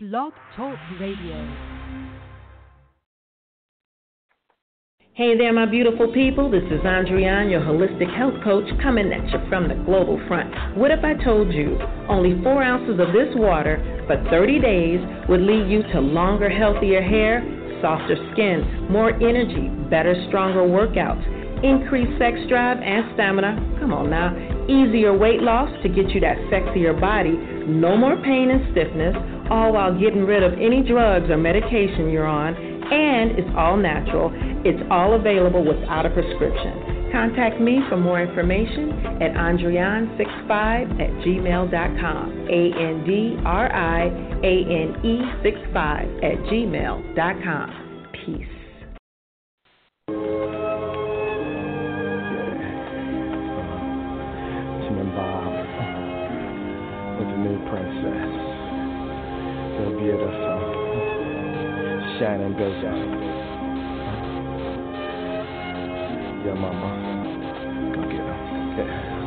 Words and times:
Blog 0.00 0.32
Talk 0.54 0.78
Radio. 1.00 1.34
Hey 5.14 5.36
there, 5.36 5.52
my 5.52 5.66
beautiful 5.66 6.12
people. 6.12 6.48
This 6.48 6.62
is 6.70 6.78
Andriane, 6.82 7.50
your 7.50 7.62
holistic 7.62 8.06
health 8.16 8.34
coach, 8.44 8.62
coming 8.80 9.12
at 9.12 9.26
you 9.32 9.40
from 9.48 9.66
the 9.66 9.74
global 9.74 10.22
front. 10.28 10.78
What 10.78 10.92
if 10.92 11.02
I 11.02 11.14
told 11.24 11.52
you 11.52 11.76
only 12.08 12.40
four 12.44 12.62
ounces 12.62 13.00
of 13.00 13.12
this 13.12 13.34
water 13.34 13.82
for 14.06 14.22
30 14.30 14.60
days 14.60 15.00
would 15.28 15.40
lead 15.40 15.68
you 15.68 15.82
to 15.92 15.98
longer, 15.98 16.48
healthier 16.48 17.02
hair, 17.02 17.42
softer 17.82 18.14
skin, 18.34 18.86
more 18.88 19.10
energy, 19.14 19.66
better, 19.90 20.14
stronger 20.28 20.62
workouts, 20.62 21.26
increased 21.64 22.16
sex 22.20 22.38
drive 22.48 22.78
and 22.78 23.02
stamina? 23.14 23.76
Come 23.80 23.92
on 23.92 24.10
now. 24.10 24.30
Easier 24.70 25.16
weight 25.16 25.42
loss 25.42 25.70
to 25.82 25.88
get 25.88 26.10
you 26.10 26.20
that 26.20 26.38
sexier 26.54 26.94
body, 27.00 27.34
no 27.66 27.96
more 27.96 28.14
pain 28.22 28.50
and 28.50 28.62
stiffness, 28.70 29.16
all 29.50 29.72
while 29.72 29.92
getting 29.98 30.24
rid 30.24 30.42
of 30.42 30.54
any 30.54 30.82
drugs 30.82 31.30
or 31.30 31.36
medication 31.36 32.10
you're 32.10 32.26
on 32.26 32.54
and 32.92 33.32
it's 33.38 33.50
all 33.56 33.76
natural. 33.76 34.32
It's 34.64 34.82
all 34.90 35.14
available 35.14 35.64
without 35.64 36.06
a 36.06 36.10
prescription. 36.10 37.10
Contact 37.12 37.60
me 37.60 37.80
for 37.88 37.96
more 37.96 38.20
information 38.22 38.92
at 39.22 39.32
andriane65 39.32 41.00
at 41.00 41.10
gmail.com. 41.24 42.48
A-N-D-R-I-A-N-E 42.50 43.42
65 45.42 46.08
at 46.22 46.38
gmail.com. 46.50 47.70
Peace. 48.24 48.58
Shining 62.18 62.52
goes 62.54 62.84
out. 62.84 62.98
Yeah, 66.44 66.54
mama. 66.54 66.88
Go 67.94 68.00
get 68.02 68.18
him. 68.18 68.28
Yeah. 68.76 69.18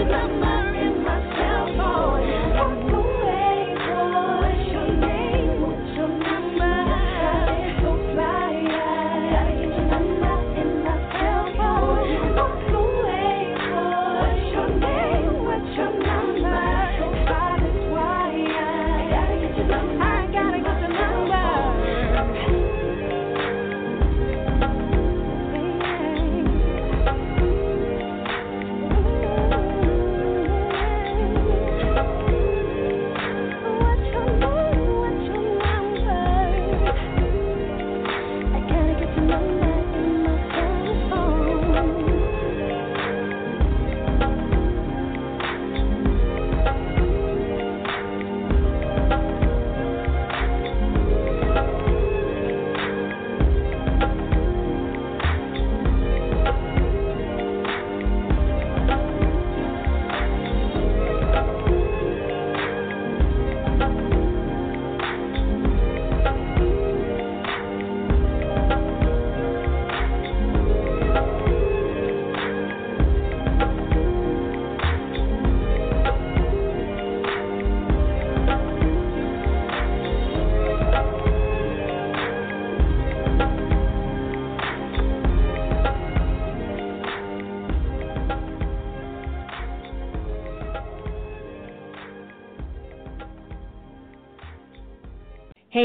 Cause 0.00 0.08
I'm 0.14 0.49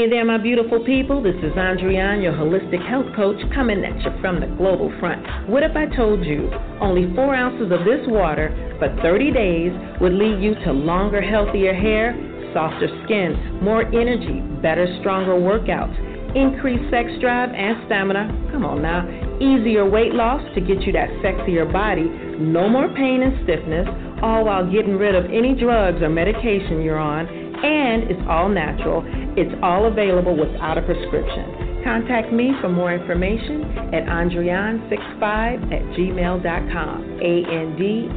Hey 0.06 0.10
there, 0.10 0.24
my 0.24 0.38
beautiful 0.38 0.78
people. 0.84 1.20
This 1.20 1.34
is 1.42 1.50
Andriane, 1.58 2.22
your 2.22 2.32
holistic 2.32 2.78
health 2.88 3.06
coach, 3.16 3.42
coming 3.52 3.84
at 3.84 3.98
you 4.04 4.12
from 4.20 4.38
the 4.38 4.46
global 4.46 4.94
front. 5.00 5.50
What 5.50 5.64
if 5.64 5.74
I 5.74 5.86
told 5.96 6.24
you 6.24 6.48
only 6.80 7.12
four 7.16 7.34
ounces 7.34 7.72
of 7.72 7.82
this 7.82 8.06
water 8.06 8.54
for 8.78 8.86
30 9.02 9.32
days 9.32 9.72
would 10.00 10.12
lead 10.12 10.40
you 10.40 10.54
to 10.62 10.70
longer, 10.70 11.20
healthier 11.20 11.74
hair, 11.74 12.14
softer 12.54 12.86
skin, 13.02 13.58
more 13.60 13.82
energy, 13.82 14.46
better, 14.62 14.86
stronger 15.00 15.34
workouts, 15.34 15.98
increased 16.36 16.88
sex 16.88 17.10
drive 17.20 17.50
and 17.50 17.82
stamina? 17.86 18.30
Come 18.52 18.64
on 18.64 18.82
now. 18.82 19.02
Easier 19.42 19.90
weight 19.90 20.14
loss 20.14 20.40
to 20.54 20.60
get 20.60 20.82
you 20.82 20.92
that 20.92 21.10
sexier 21.18 21.66
body, 21.66 22.06
no 22.38 22.68
more 22.68 22.86
pain 22.94 23.22
and 23.26 23.42
stiffness, 23.42 23.88
all 24.22 24.44
while 24.44 24.70
getting 24.70 24.94
rid 24.98 25.16
of 25.16 25.24
any 25.34 25.58
drugs 25.58 26.00
or 26.00 26.08
medication 26.08 26.80
you're 26.80 26.96
on 26.96 27.26
and 27.64 28.10
it's 28.10 28.20
all 28.28 28.48
natural. 28.48 29.02
It's 29.36 29.54
all 29.62 29.86
available 29.86 30.36
without 30.36 30.78
a 30.78 30.82
prescription. 30.82 31.82
Contact 31.84 32.32
me 32.32 32.52
for 32.60 32.68
more 32.68 32.92
information 32.94 33.62
at 33.94 34.04
andriane65 34.04 35.72
at 35.72 35.82
gmail.com. 35.96 37.20
A-N-D-R-I-A-N-E 37.22 38.14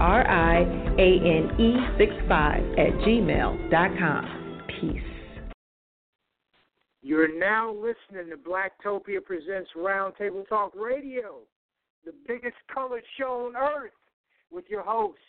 65 1.97 2.63
at 2.77 2.93
gmail.com. 3.05 4.63
Peace. 4.79 5.03
You're 7.01 7.39
now 7.39 7.73
listening 7.73 8.29
to 8.31 8.37
Blacktopia 8.37 9.23
Presents 9.23 9.69
Roundtable 9.75 10.47
Talk 10.47 10.73
Radio, 10.75 11.39
the 12.05 12.13
biggest 12.27 12.57
colored 12.73 13.03
show 13.17 13.47
on 13.47 13.55
earth, 13.55 13.91
with 14.51 14.65
your 14.69 14.83
host, 14.83 15.19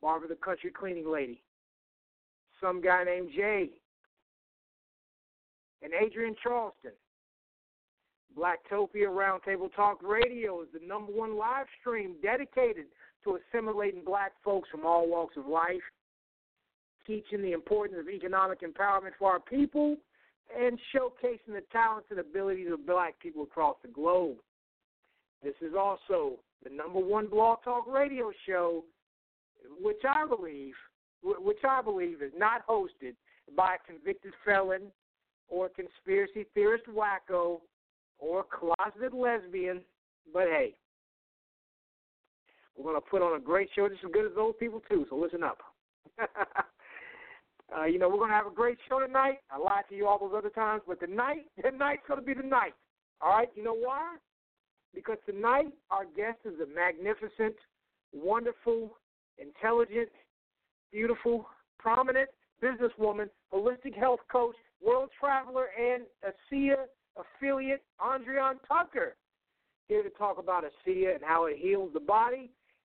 Barbara 0.00 0.28
the 0.28 0.36
Country 0.36 0.70
Cleaning 0.70 1.10
Lady 1.10 1.42
some 2.60 2.80
guy 2.80 3.04
named 3.04 3.30
Jay, 3.34 3.70
and 5.86 5.94
Adrienne 5.94 6.34
Charleston. 6.42 6.90
Blacktopia 8.36 9.06
Roundtable 9.06 9.72
Talk 9.74 10.02
Radio 10.02 10.60
is 10.62 10.68
the 10.74 10.86
number 10.86 11.12
one 11.12 11.38
live 11.38 11.66
stream 11.80 12.16
dedicated 12.22 12.86
to 13.24 13.38
assimilating 13.38 14.02
black 14.04 14.32
folks 14.44 14.68
from 14.68 14.84
all 14.84 15.08
walks 15.08 15.36
of 15.36 15.46
life, 15.46 15.80
teaching 17.06 17.40
the 17.40 17.52
importance 17.52 17.98
of 17.98 18.08
economic 18.08 18.60
empowerment 18.62 19.12
for 19.18 19.30
our 19.30 19.40
people, 19.40 19.96
and 20.54 20.78
showcasing 20.94 21.54
the 21.54 21.62
talents 21.72 22.08
and 22.10 22.18
abilities 22.18 22.68
of 22.70 22.84
black 22.84 23.18
people 23.20 23.44
across 23.44 23.76
the 23.82 23.88
globe. 23.88 24.36
This 25.42 25.54
is 25.62 25.74
also 25.78 26.32
the 26.64 26.70
number 26.70 26.98
one 26.98 27.28
blog 27.28 27.58
talk 27.62 27.86
radio 27.86 28.32
show, 28.46 28.84
which 29.80 30.02
I 30.08 30.26
believe 30.26 30.74
which 31.22 31.64
I 31.68 31.80
believe 31.80 32.22
is 32.22 32.32
not 32.36 32.66
hosted 32.68 33.14
by 33.56 33.74
a 33.74 33.86
convicted 33.90 34.32
felon 34.44 34.92
or 35.48 35.68
conspiracy 35.68 36.46
theorist 36.54 36.84
wacko 36.86 37.60
or 38.18 38.44
closeted 38.44 39.14
lesbian. 39.14 39.80
But 40.32 40.44
hey, 40.44 40.74
we're 42.76 42.92
going 42.92 42.96
to 42.96 43.10
put 43.10 43.22
on 43.22 43.36
a 43.36 43.42
great 43.42 43.68
show 43.74 43.88
just 43.88 44.04
as 44.04 44.10
good 44.12 44.26
as 44.26 44.32
those 44.34 44.54
people, 44.58 44.82
too, 44.88 45.06
so 45.08 45.16
listen 45.16 45.42
up. 45.42 45.58
uh, 47.76 47.84
you 47.84 47.98
know, 47.98 48.08
we're 48.08 48.18
going 48.18 48.30
to 48.30 48.36
have 48.36 48.46
a 48.46 48.54
great 48.54 48.78
show 48.88 49.00
tonight. 49.00 49.38
I 49.50 49.58
lied 49.58 49.84
to 49.90 49.96
you 49.96 50.06
all 50.06 50.18
those 50.18 50.34
other 50.36 50.50
times, 50.50 50.82
but 50.86 51.00
tonight, 51.00 51.46
tonight's 51.62 52.02
going 52.06 52.20
to 52.20 52.26
be 52.26 52.34
the 52.34 52.46
night. 52.46 52.74
All 53.20 53.30
right, 53.30 53.48
you 53.54 53.64
know 53.64 53.74
why? 53.74 54.16
Because 54.94 55.16
tonight 55.26 55.72
our 55.90 56.04
guest 56.04 56.38
is 56.44 56.54
a 56.60 56.74
magnificent, 56.74 57.56
wonderful, 58.12 58.98
intelligent, 59.38 60.08
beautiful, 60.92 61.46
prominent 61.78 62.28
businesswoman, 62.62 63.28
holistic 63.52 63.96
health 63.96 64.20
coach, 64.30 64.56
world 64.84 65.10
traveler, 65.18 65.68
and 65.78 66.04
ASEA 66.24 66.76
affiliate, 67.16 67.82
Andriane 68.00 68.58
Tucker. 68.66 69.16
Here 69.88 70.02
to 70.02 70.10
talk 70.10 70.38
about 70.38 70.64
ASEA 70.64 71.14
and 71.14 71.24
how 71.24 71.46
it 71.46 71.58
heals 71.58 71.92
the 71.94 72.00
body 72.00 72.50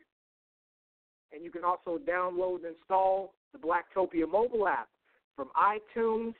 And 1.33 1.44
you 1.44 1.50
can 1.51 1.63
also 1.63 1.98
download 2.07 2.57
and 2.57 2.75
install 2.80 3.33
the 3.51 3.57
Blacktopia 3.57 4.31
mobile 4.31 4.68
app 4.68 4.89
from 5.36 5.50
iTunes, 5.57 6.36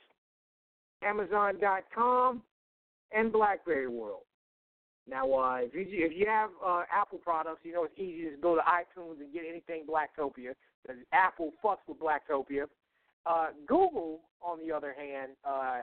Amazon.com, 1.02 2.40
and 3.12 3.32
BlackBerry 3.32 3.88
World. 3.88 4.22
Now, 5.08 5.32
uh, 5.32 5.58
if 5.62 5.74
you 5.74 6.04
if 6.04 6.12
you 6.14 6.26
have 6.26 6.50
uh, 6.64 6.82
Apple 6.92 7.18
products, 7.18 7.60
you 7.62 7.72
know 7.72 7.84
it's 7.84 7.94
easy 7.96 8.24
to 8.24 8.30
just 8.30 8.42
go 8.42 8.56
to 8.56 8.62
iTunes 8.62 9.20
and 9.20 9.32
get 9.32 9.44
anything 9.48 9.84
Blacktopia. 9.88 10.54
Because 10.82 11.02
Apple 11.12 11.52
fucks 11.64 11.86
with 11.86 11.98
Blacktopia. 11.98 12.64
Uh, 13.24 13.48
Google, 13.66 14.20
on 14.40 14.58
the 14.64 14.72
other 14.74 14.94
hand, 14.98 15.32
uh, 15.44 15.80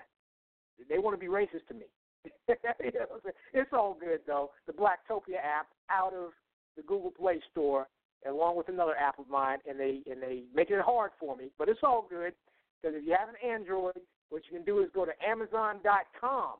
they 0.89 0.97
want 0.97 1.13
to 1.13 1.19
be 1.19 1.31
racist 1.31 1.67
to 1.67 1.73
me. 1.73 1.85
it's 2.47 3.73
all 3.73 3.97
good 3.99 4.19
though. 4.27 4.51
The 4.67 4.73
Blacktopia 4.73 5.37
app 5.43 5.67
out 5.89 6.13
of 6.13 6.31
the 6.75 6.83
Google 6.83 7.11
Play 7.11 7.41
Store, 7.51 7.87
along 8.29 8.57
with 8.57 8.69
another 8.69 8.95
app 8.95 9.19
of 9.19 9.29
mine, 9.29 9.59
and 9.69 9.79
they 9.79 10.01
and 10.09 10.21
they 10.21 10.43
make 10.53 10.69
it 10.69 10.81
hard 10.81 11.11
for 11.19 11.35
me. 11.35 11.49
But 11.57 11.69
it's 11.69 11.81
all 11.83 12.05
good 12.09 12.33
because 12.81 12.97
if 12.97 13.05
you 13.05 13.15
have 13.17 13.29
an 13.29 13.35
Android, 13.49 13.99
what 14.29 14.41
you 14.49 14.57
can 14.57 14.65
do 14.65 14.79
is 14.79 14.89
go 14.93 15.05
to 15.05 15.11
Amazon.com 15.25 16.55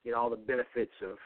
get 0.03 0.13
all 0.13 0.29
the 0.29 0.35
benefits 0.35 0.91
of 1.03 1.17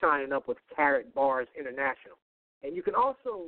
signing 0.00 0.32
up 0.32 0.48
with 0.48 0.56
Karatbars 0.76 1.46
International. 1.58 2.16
And 2.62 2.76
you 2.76 2.82
can 2.82 2.94
also 2.94 3.46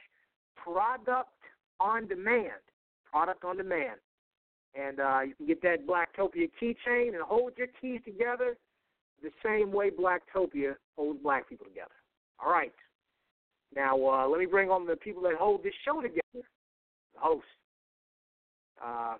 product 0.56 1.30
on 1.80 2.06
demand. 2.06 2.62
Product 3.11 3.44
on 3.44 3.56
demand 3.56 3.99
and 4.75 5.00
uh, 5.00 5.21
you 5.21 5.35
can 5.35 5.47
get 5.47 5.62
that 5.62 5.87
Blacktopia 5.87 6.50
keychain 6.61 7.14
and 7.14 7.23
hold 7.23 7.52
your 7.56 7.68
keys 7.80 8.00
together 8.04 8.56
the 9.25 9.31
same 9.43 9.73
way 9.73 9.90
Blacktopia 9.90 10.75
holds 10.97 11.21
black 11.23 11.49
people 11.49 11.66
together. 11.66 11.90
All 12.45 12.52
right. 12.52 12.73
Now, 13.75 13.97
uh, 13.97 14.28
let 14.28 14.38
me 14.38 14.47
bring 14.47 14.71
on 14.71 14.87
the 14.87 14.97
people 14.97 15.23
that 15.23 15.35
hold 15.35 15.64
this 15.64 15.73
show 15.85 16.00
together. 16.00 16.23
The 16.35 17.21
host. 17.21 17.45
Uh, 18.85 19.14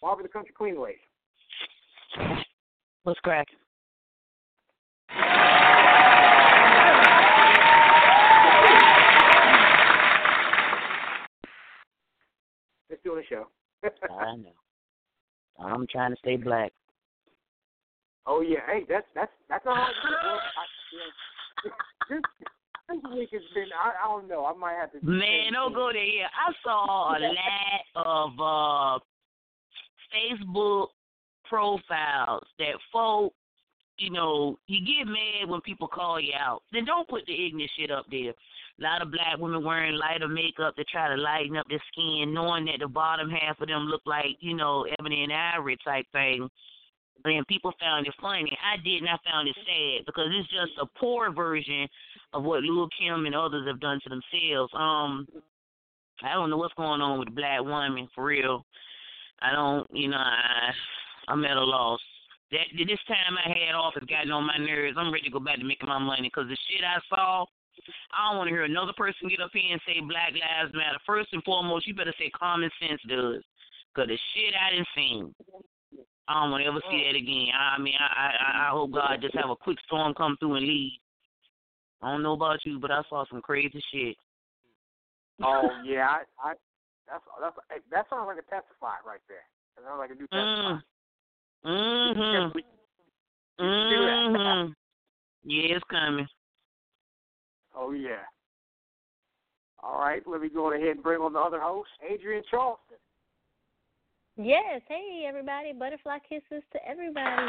Barbara 0.00 0.24
the 0.24 0.28
Country 0.28 0.52
Queen 0.56 0.80
Lady. 0.80 0.98
What's 3.02 3.18
crack? 3.20 3.46
Let's 12.90 13.02
do 13.02 13.14
the 13.14 13.22
show. 13.28 13.46
I 14.20 14.36
know. 14.36 14.52
I'm 15.58 15.86
trying 15.90 16.12
to 16.12 16.16
stay 16.18 16.36
black. 16.36 16.72
Oh 18.30 18.42
yeah, 18.42 18.58
hey, 18.66 18.84
that's 18.86 19.06
that's 19.14 19.32
that's 19.48 19.64
all. 19.66 19.72
I, 19.72 19.78
I, 19.78 20.64
you 20.92 20.98
know, 20.98 21.10
this, 22.10 22.20
this 22.90 23.16
week 23.16 23.30
has 23.32 23.42
been. 23.54 23.68
I, 23.72 24.04
I 24.04 24.08
don't 24.08 24.28
know. 24.28 24.44
I 24.44 24.52
might 24.52 24.74
have 24.74 24.92
to. 24.92 24.98
Man, 25.02 25.54
don't 25.54 25.72
go 25.72 25.88
there. 25.90 26.04
Yeah, 26.04 26.26
I 26.26 26.52
saw 26.62 27.16
a 27.16 27.18
lot 27.18 27.86
of 27.96 28.30
uh 28.38 29.04
Facebook 30.14 30.88
profiles 31.48 32.44
that 32.58 32.74
folk, 32.92 33.32
you 33.96 34.10
know, 34.10 34.58
you 34.66 34.80
get 34.84 35.06
mad 35.06 35.48
when 35.48 35.62
people 35.62 35.88
call 35.88 36.20
you 36.20 36.34
out. 36.38 36.62
Then 36.70 36.84
don't 36.84 37.08
put 37.08 37.24
the 37.26 37.46
ignorant 37.46 37.70
shit 37.78 37.90
up 37.90 38.04
there. 38.10 38.30
A 38.30 38.82
lot 38.82 39.02
of 39.02 39.10
black 39.10 39.38
women 39.38 39.64
wearing 39.64 39.94
lighter 39.94 40.28
makeup 40.28 40.76
to 40.76 40.84
try 40.84 41.08
to 41.08 41.20
lighten 41.20 41.56
up 41.56 41.66
their 41.68 41.82
skin, 41.92 42.34
knowing 42.34 42.66
that 42.66 42.78
the 42.80 42.88
bottom 42.88 43.30
half 43.30 43.60
of 43.60 43.68
them 43.68 43.86
look 43.86 44.02
like, 44.04 44.36
you 44.40 44.54
know, 44.54 44.86
ebony 44.98 45.24
and 45.24 45.32
ivory 45.32 45.78
type 45.82 46.06
thing. 46.12 46.48
And 47.24 47.46
people 47.46 47.72
found 47.80 48.06
it 48.06 48.14
funny. 48.20 48.56
I 48.62 48.76
didn't. 48.82 49.08
I 49.08 49.18
found 49.28 49.48
it 49.48 49.56
sad 49.56 50.06
because 50.06 50.28
it's 50.30 50.48
just 50.50 50.78
a 50.80 50.86
poor 50.98 51.32
version 51.32 51.88
of 52.32 52.44
what 52.44 52.62
Lil 52.62 52.88
Kim 52.98 53.26
and 53.26 53.34
others 53.34 53.66
have 53.66 53.80
done 53.80 54.00
to 54.04 54.08
themselves. 54.08 54.72
Um, 54.74 55.26
I 56.22 56.34
don't 56.34 56.50
know 56.50 56.56
what's 56.56 56.74
going 56.74 57.00
on 57.00 57.18
with 57.18 57.28
the 57.28 57.34
black 57.34 57.62
woman 57.62 58.08
for 58.14 58.24
real. 58.24 58.64
I 59.40 59.52
don't, 59.52 59.86
you 59.92 60.08
know, 60.08 60.16
I 60.16 60.70
I'm 61.28 61.44
at 61.44 61.56
a 61.56 61.64
loss. 61.64 62.00
That 62.50 62.64
this 62.72 62.98
time 63.06 63.36
I 63.36 63.48
had 63.48 63.74
off 63.74 63.94
has 63.94 64.08
gotten 64.08 64.32
on 64.32 64.46
my 64.46 64.56
nerves. 64.56 64.96
I'm 64.98 65.12
ready 65.12 65.24
to 65.24 65.30
go 65.30 65.40
back 65.40 65.58
to 65.58 65.64
making 65.64 65.88
my 65.88 65.98
money 65.98 66.32
because 66.32 66.48
the 66.48 66.56
shit 66.64 66.80
I 66.82 66.98
saw, 67.10 67.44
I 68.16 68.30
don't 68.30 68.38
want 68.38 68.48
to 68.48 68.54
hear 68.54 68.64
another 68.64 68.96
person 68.96 69.28
get 69.28 69.40
up 69.40 69.50
here 69.52 69.70
and 69.70 69.80
say 69.86 70.00
Black 70.00 70.32
Lives 70.32 70.72
Matter. 70.72 70.98
First 71.04 71.28
and 71.32 71.44
foremost, 71.44 71.86
you 71.86 71.94
better 71.94 72.14
say 72.18 72.30
common 72.30 72.70
sense 72.80 73.00
does, 73.06 73.44
because 73.92 74.08
the 74.08 74.18
shit 74.32 74.54
I 74.56 74.70
didn't 74.72 74.88
seen. 74.96 75.34
I 76.28 76.42
don't 76.42 76.50
want 76.50 76.62
to 76.62 76.68
ever 76.68 76.80
see 76.90 77.04
that 77.04 77.16
again. 77.16 77.48
I 77.58 77.78
mean, 77.80 77.94
I, 77.98 78.04
I 78.04 78.66
I 78.66 78.70
hope 78.70 78.92
God 78.92 79.18
just 79.22 79.34
have 79.34 79.48
a 79.50 79.56
quick 79.56 79.78
storm 79.86 80.12
come 80.14 80.36
through 80.38 80.56
and 80.56 80.66
leave. 80.66 80.92
I 82.02 82.10
don't 82.12 82.22
know 82.22 82.34
about 82.34 82.58
you, 82.64 82.78
but 82.78 82.90
I 82.90 83.02
saw 83.08 83.24
some 83.30 83.40
crazy 83.40 83.82
shit. 83.92 84.16
Oh 85.42 85.70
yeah, 85.84 86.06
I, 86.06 86.50
I 86.50 86.52
that's 87.08 87.24
that's 87.40 87.56
that 87.90 88.06
sounds 88.10 88.26
like 88.26 88.38
a 88.38 88.50
testify 88.50 88.96
right 89.06 89.20
there. 89.28 89.46
That 89.76 89.84
sounds 89.86 89.98
like 89.98 90.10
a 90.10 90.14
new 90.14 90.26
testify. 90.28 90.78
Mm. 91.64 92.16
Mhm. 92.16 92.54
We- 92.54 92.64
we 93.58 93.64
should 93.64 93.90
do 93.90 94.04
that. 94.06 94.38
Mhm. 94.38 94.74
Yeah, 95.44 95.76
it's 95.76 95.84
coming. 95.90 96.28
Oh 97.74 97.92
yeah. 97.92 98.22
All 99.82 99.98
right, 100.00 100.22
let 100.26 100.40
me 100.40 100.48
go 100.48 100.72
ahead 100.72 100.88
and 100.88 101.02
bring 101.02 101.20
on 101.20 101.32
the 101.32 101.38
other 101.38 101.60
host, 101.60 101.88
Adrienne 102.04 102.42
Charleston. 102.50 102.98
Yes, 104.40 104.82
hey 104.86 105.26
everybody, 105.26 105.72
butterfly 105.72 106.18
kisses 106.28 106.62
to 106.72 106.78
everybody. 106.88 107.42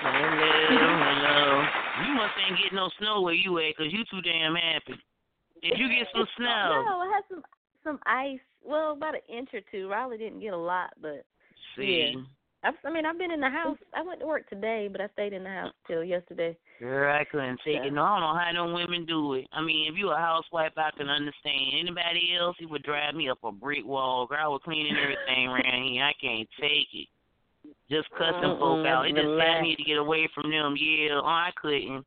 Hello, 0.00 0.88
hello. 1.04 1.64
You 2.06 2.14
must 2.14 2.32
ain't 2.48 2.56
getting 2.62 2.76
no 2.76 2.88
snow 2.98 3.20
where 3.20 3.34
you 3.34 3.58
at, 3.58 3.76
cause 3.76 3.88
you 3.90 4.04
too 4.10 4.22
damn 4.22 4.54
happy. 4.54 4.94
Did 5.60 5.76
you 5.76 5.86
get 5.90 6.08
some 6.14 6.26
snow? 6.38 6.82
No, 6.88 6.98
I 7.00 7.12
had 7.14 7.24
some 7.28 7.42
some 7.84 7.98
ice. 8.06 8.40
Well, 8.64 8.92
about 8.92 9.16
an 9.16 9.20
inch 9.28 9.50
or 9.52 9.60
two. 9.70 9.90
Raleigh 9.90 10.16
didn't 10.16 10.40
get 10.40 10.54
a 10.54 10.56
lot, 10.56 10.94
but 11.02 11.26
See, 11.76 12.14
I've, 12.64 12.74
I 12.84 12.90
mean, 12.90 13.04
I've 13.04 13.18
been 13.18 13.30
in 13.30 13.40
the 13.40 13.50
house. 13.50 13.76
I 13.94 14.02
went 14.02 14.20
to 14.20 14.26
work 14.26 14.48
today, 14.48 14.88
but 14.90 15.00
I 15.00 15.08
stayed 15.12 15.34
in 15.34 15.44
the 15.44 15.50
house 15.50 15.72
till 15.86 16.02
yesterday. 16.02 16.56
girl, 16.80 17.14
I 17.14 17.24
couldn't 17.24 17.60
take 17.64 17.76
it. 17.84 17.92
No, 17.92 18.02
I 18.02 18.18
don't 18.18 18.20
know 18.20 18.40
how 18.40 18.50
no 18.52 18.74
women 18.74 19.04
do 19.04 19.34
it. 19.34 19.46
I 19.52 19.60
mean, 19.60 19.92
if 19.92 19.98
you 19.98 20.10
a 20.10 20.16
housewife, 20.16 20.72
I 20.76 20.90
can 20.96 21.08
understand. 21.10 21.78
Anybody 21.78 22.34
else, 22.40 22.56
it 22.60 22.70
would 22.70 22.82
drive 22.82 23.14
me 23.14 23.28
up 23.28 23.38
a 23.44 23.52
brick 23.52 23.84
wall. 23.84 24.26
Girl, 24.26 24.38
I 24.40 24.48
was 24.48 24.62
cleaning 24.64 24.96
everything 24.96 25.48
around 25.50 25.88
here. 25.92 26.04
I 26.04 26.12
can't 26.20 26.48
take 26.58 26.88
it. 26.94 27.08
Just 27.90 28.08
cussing 28.12 28.56
folk 28.58 28.80
Mm-mm, 28.80 28.88
out. 28.88 29.06
It 29.06 29.10
just 29.14 29.20
said 29.24 29.28
I 29.28 29.60
relax. 29.60 29.62
need 29.62 29.76
to 29.76 29.84
get 29.84 29.98
away 29.98 30.28
from 30.34 30.50
them. 30.50 30.74
Yeah, 30.78 31.20
oh, 31.22 31.26
I 31.26 31.50
couldn't. 31.60 32.04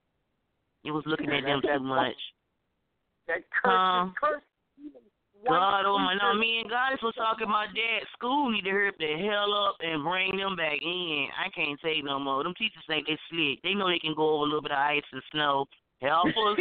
It 0.84 0.92
was 0.92 1.04
looking 1.06 1.32
at 1.32 1.44
them 1.44 1.62
too 1.62 1.80
much. 1.84 2.16
That 3.28 3.44
curse, 3.62 3.72
Um, 3.74 4.14
curse. 4.20 4.42
God, 5.46 5.86
oh 5.86 5.98
my, 6.00 6.15
no, 6.15 6.34
me 6.34 6.60
and 6.62 6.70
Goddess 6.70 7.01
was 7.03 7.13
talking 7.15 7.48
about 7.48 7.67
that. 7.74 8.08
School 8.13 8.50
need 8.51 8.63
to 8.63 8.72
hurry 8.72 8.91
the 8.98 9.27
hell 9.27 9.53
up 9.53 9.75
and 9.82 10.03
bring 10.03 10.38
them 10.38 10.56
back 10.56 10.79
in. 10.82 11.27
I 11.38 11.50
can't 11.50 11.79
take 11.84 12.03
no 12.03 12.20
more. 12.20 12.44
Them 12.44 12.53
teachers 12.58 12.84
think 12.88 13.08
they 13.08 13.17
slick. 13.29 13.62
They 13.63 13.74
know 13.74 13.88
they 13.89 14.00
can 14.00 14.15
go 14.15 14.36
over 14.36 14.44
a 14.44 14.48
little 14.48 14.62
bit 14.62 14.72
of 14.72 14.77
ice 14.77 15.03
and 15.12 15.22
snow. 15.32 15.65
Help 16.01 16.27
us. 16.27 16.60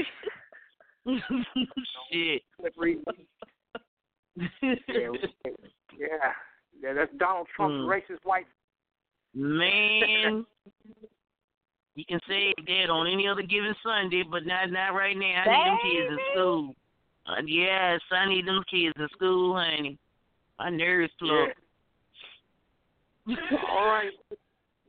Shit. 2.12 2.42
Yeah, 4.36 4.48
yeah, 5.98 6.32
yeah. 6.82 6.92
That's 6.92 7.12
Donald 7.18 7.46
Trump's 7.54 7.74
Hmm. 7.84 7.88
racist 7.88 8.24
white. 8.24 8.46
Man. 9.34 10.44
You 11.96 12.04
can 12.06 12.20
say 12.28 12.52
that 12.58 12.90
on 12.90 13.06
any 13.06 13.26
other 13.26 13.40
given 13.40 13.74
Sunday, 13.82 14.22
but 14.22 14.44
not 14.44 14.70
not 14.70 14.92
right 14.92 15.16
now. 15.16 15.44
I 15.46 15.48
need 15.48 15.64
them 15.64 15.78
kids 15.82 16.10
in 16.10 16.18
school. 16.34 16.74
Uh, 17.28 17.42
yes, 17.46 18.00
I 18.12 18.28
need 18.28 18.46
them 18.46 18.62
kids 18.70 18.94
in 18.98 19.08
school, 19.12 19.56
honey. 19.56 19.98
My 20.58 20.70
nerves 20.70 21.12
Yeah. 21.20 21.46
All 23.70 23.86
right, 23.86 24.12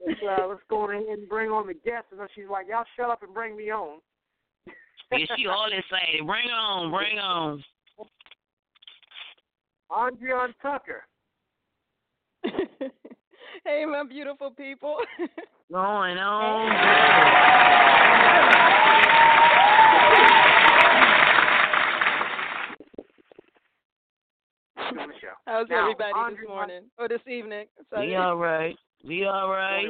let's 0.06 0.20
uh, 0.22 0.48
let's 0.48 0.62
go 0.70 0.90
ahead 0.90 1.04
and 1.04 1.28
bring 1.28 1.50
on 1.50 1.66
the 1.66 1.74
guest. 1.74 2.06
And 2.12 2.20
then 2.20 2.28
she's 2.36 2.46
like, 2.50 2.68
"Y'all 2.70 2.86
shut 2.96 3.10
up 3.10 3.24
and 3.24 3.34
bring 3.34 3.56
me 3.56 3.72
on." 3.72 4.00
Yeah, 5.10 5.20
she 5.38 5.48
all 5.48 5.68
excited. 5.68 6.28
Bring 6.28 6.50
on, 6.50 6.92
bring 6.92 7.18
on. 7.18 7.64
Andriane 9.90 10.54
Tucker. 10.62 11.06
hey, 13.64 13.86
my 13.86 14.04
beautiful 14.04 14.52
people. 14.52 14.98
Going 15.72 16.18
on. 16.18 16.70
Doing 24.94 25.08
the 25.08 25.14
show. 25.22 25.37
How's 25.48 25.70
Now, 25.70 25.84
everybody 25.84 26.12
Andre- 26.14 26.42
this 26.42 26.48
morning 26.50 26.84
or 27.00 27.08
this 27.08 27.24
evening? 27.26 27.68
We 27.96 28.16
all 28.16 28.36
right. 28.36 28.76
We 29.08 29.26
all 29.26 29.50
right. 29.50 29.88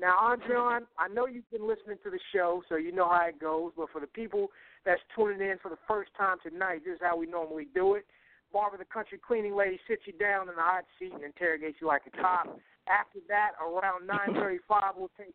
Now, 0.00 0.14
Andriane, 0.22 0.86
I 0.96 1.08
know 1.08 1.26
you've 1.26 1.50
been 1.50 1.66
listening 1.66 1.98
to 2.04 2.10
the 2.10 2.20
show, 2.32 2.62
so 2.68 2.76
you 2.76 2.92
know 2.92 3.08
how 3.08 3.26
it 3.26 3.40
goes. 3.40 3.72
But 3.76 3.90
for 3.90 4.00
the 4.00 4.06
people 4.06 4.50
that's 4.86 5.00
tuning 5.14 5.40
in 5.40 5.58
for 5.60 5.70
the 5.70 5.82
first 5.88 6.10
time 6.16 6.38
tonight, 6.42 6.82
this 6.86 6.94
is 6.94 7.00
how 7.02 7.16
we 7.16 7.26
normally 7.26 7.66
do 7.74 7.94
it. 7.94 8.06
Barbara, 8.52 8.78
the 8.78 8.86
country 8.86 9.18
cleaning 9.18 9.56
lady, 9.56 9.80
sits 9.88 10.02
you 10.06 10.12
down 10.14 10.48
in 10.48 10.54
the 10.54 10.62
hot 10.62 10.84
seat 10.98 11.12
and 11.12 11.24
interrogates 11.24 11.78
you 11.80 11.88
like 11.88 12.02
a 12.06 12.14
cop. 12.22 12.46
After 12.86 13.18
that, 13.26 13.58
around 13.58 14.06
9:35, 14.38 14.94
we'll 14.96 15.10
take 15.18 15.34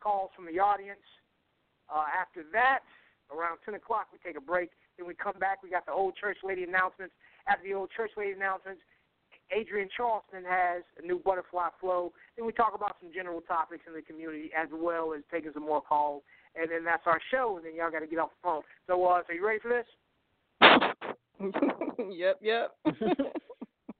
calls 0.00 0.30
from 0.34 0.46
the 0.46 0.58
audience. 0.58 1.04
Uh, 1.92 2.08
after 2.16 2.44
that, 2.52 2.80
around 3.28 3.58
10 3.64 3.74
o'clock, 3.74 4.08
we 4.10 4.18
take 4.24 4.38
a 4.38 4.40
break. 4.40 4.70
Then 4.96 5.06
we 5.06 5.14
come 5.14 5.38
back. 5.38 5.62
We 5.62 5.68
got 5.68 5.84
the 5.84 5.92
old 5.92 6.16
church 6.16 6.38
lady 6.42 6.64
announcements. 6.64 7.12
After 7.48 7.64
the 7.64 7.74
old 7.74 7.90
church 7.96 8.10
lady 8.16 8.32
announcements, 8.32 8.80
Adrienne 9.52 9.88
Charleston 9.96 10.44
has 10.48 10.82
a 11.02 11.06
new 11.06 11.18
butterfly 11.18 11.68
flow. 11.80 12.12
Then 12.36 12.46
we 12.46 12.52
talk 12.52 12.72
about 12.74 12.96
some 13.00 13.12
general 13.12 13.40
topics 13.42 13.84
in 13.86 13.92
the 13.92 14.02
community 14.02 14.50
as 14.56 14.68
well 14.72 15.12
as 15.14 15.22
taking 15.30 15.52
some 15.52 15.64
more 15.64 15.82
calls. 15.82 16.22
And 16.56 16.70
then 16.70 16.84
that's 16.84 17.02
our 17.06 17.20
show. 17.30 17.56
And 17.56 17.66
then 17.66 17.74
y'all 17.76 17.90
got 17.90 18.00
to 18.00 18.06
get 18.06 18.18
off 18.18 18.30
the 18.30 18.48
phone. 18.48 18.62
So, 18.86 19.04
uh, 19.04 19.20
so 19.26 19.32
you 19.32 19.46
ready 19.46 19.60
for 19.60 19.68
this? 19.68 19.86
yep, 22.10 22.38
yep. 22.40 22.74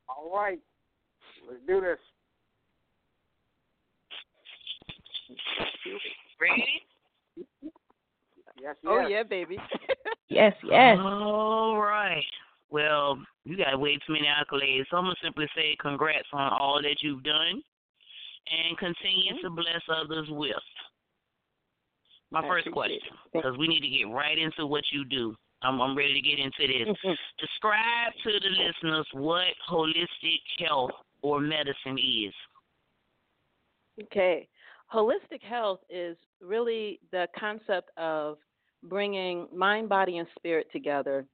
All 0.09 0.35
right, 0.35 0.61
let's 1.49 1.61
do 1.67 1.81
this. 1.81 1.99
Ready? 6.41 6.65
Yes, 8.61 8.77
yes. 8.83 8.87
oh 8.87 9.07
yeah, 9.07 9.23
baby. 9.23 9.59
yes, 10.29 10.55
yes. 10.65 10.99
All 11.01 11.77
right. 11.77 12.25
Well, 12.75 13.19
you 13.45 13.57
got 13.57 13.78
way 13.78 13.97
too 14.04 14.14
many 14.14 14.26
accolades. 14.26 14.87
So 14.90 14.97
I'm 14.97 15.04
gonna 15.04 15.14
simply 15.23 15.47
say 15.54 15.76
congrats 15.81 16.26
on 16.33 16.52
all 16.52 16.83
that 16.83 16.97
you've 17.02 17.23
done, 17.23 17.62
and 18.50 18.76
continue 18.78 19.40
to 19.43 19.50
bless 19.50 19.81
others 19.88 20.26
with. 20.28 20.57
My 22.33 22.40
I 22.40 22.49
first 22.49 22.69
question, 22.73 22.99
because 23.33 23.57
we 23.59 23.69
need 23.69 23.83
to 23.83 23.88
get 23.88 24.12
right 24.12 24.37
into 24.37 24.66
what 24.66 24.83
you 24.93 25.04
do. 25.04 25.37
I'm, 25.62 25.81
I'm 25.81 25.97
ready 25.97 26.14
to 26.14 26.21
get 26.21 26.40
into 26.40 26.66
this. 26.66 26.88
Mm-hmm. 26.88 27.12
Describe 27.38 28.12
to 28.25 28.40
the 28.40 28.50
listeners 28.50 29.07
what 29.12 29.54
holistic 29.71 30.40
health 30.59 30.90
or 31.23 31.38
medicine 31.38 31.97
is. 31.97 32.35
Okay. 34.02 34.49
Holistic 34.93 35.43
health 35.49 35.78
is 35.88 36.16
really 36.43 36.99
the 37.12 37.28
concept 37.38 37.90
of 37.97 38.38
bringing 38.83 39.47
mind, 39.54 39.88
body, 39.88 40.19
and 40.19 40.26
spirit 40.37 40.66
together 40.73 41.25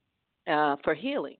uh, 0.50 0.76
for 0.84 0.94
healing. 0.94 1.36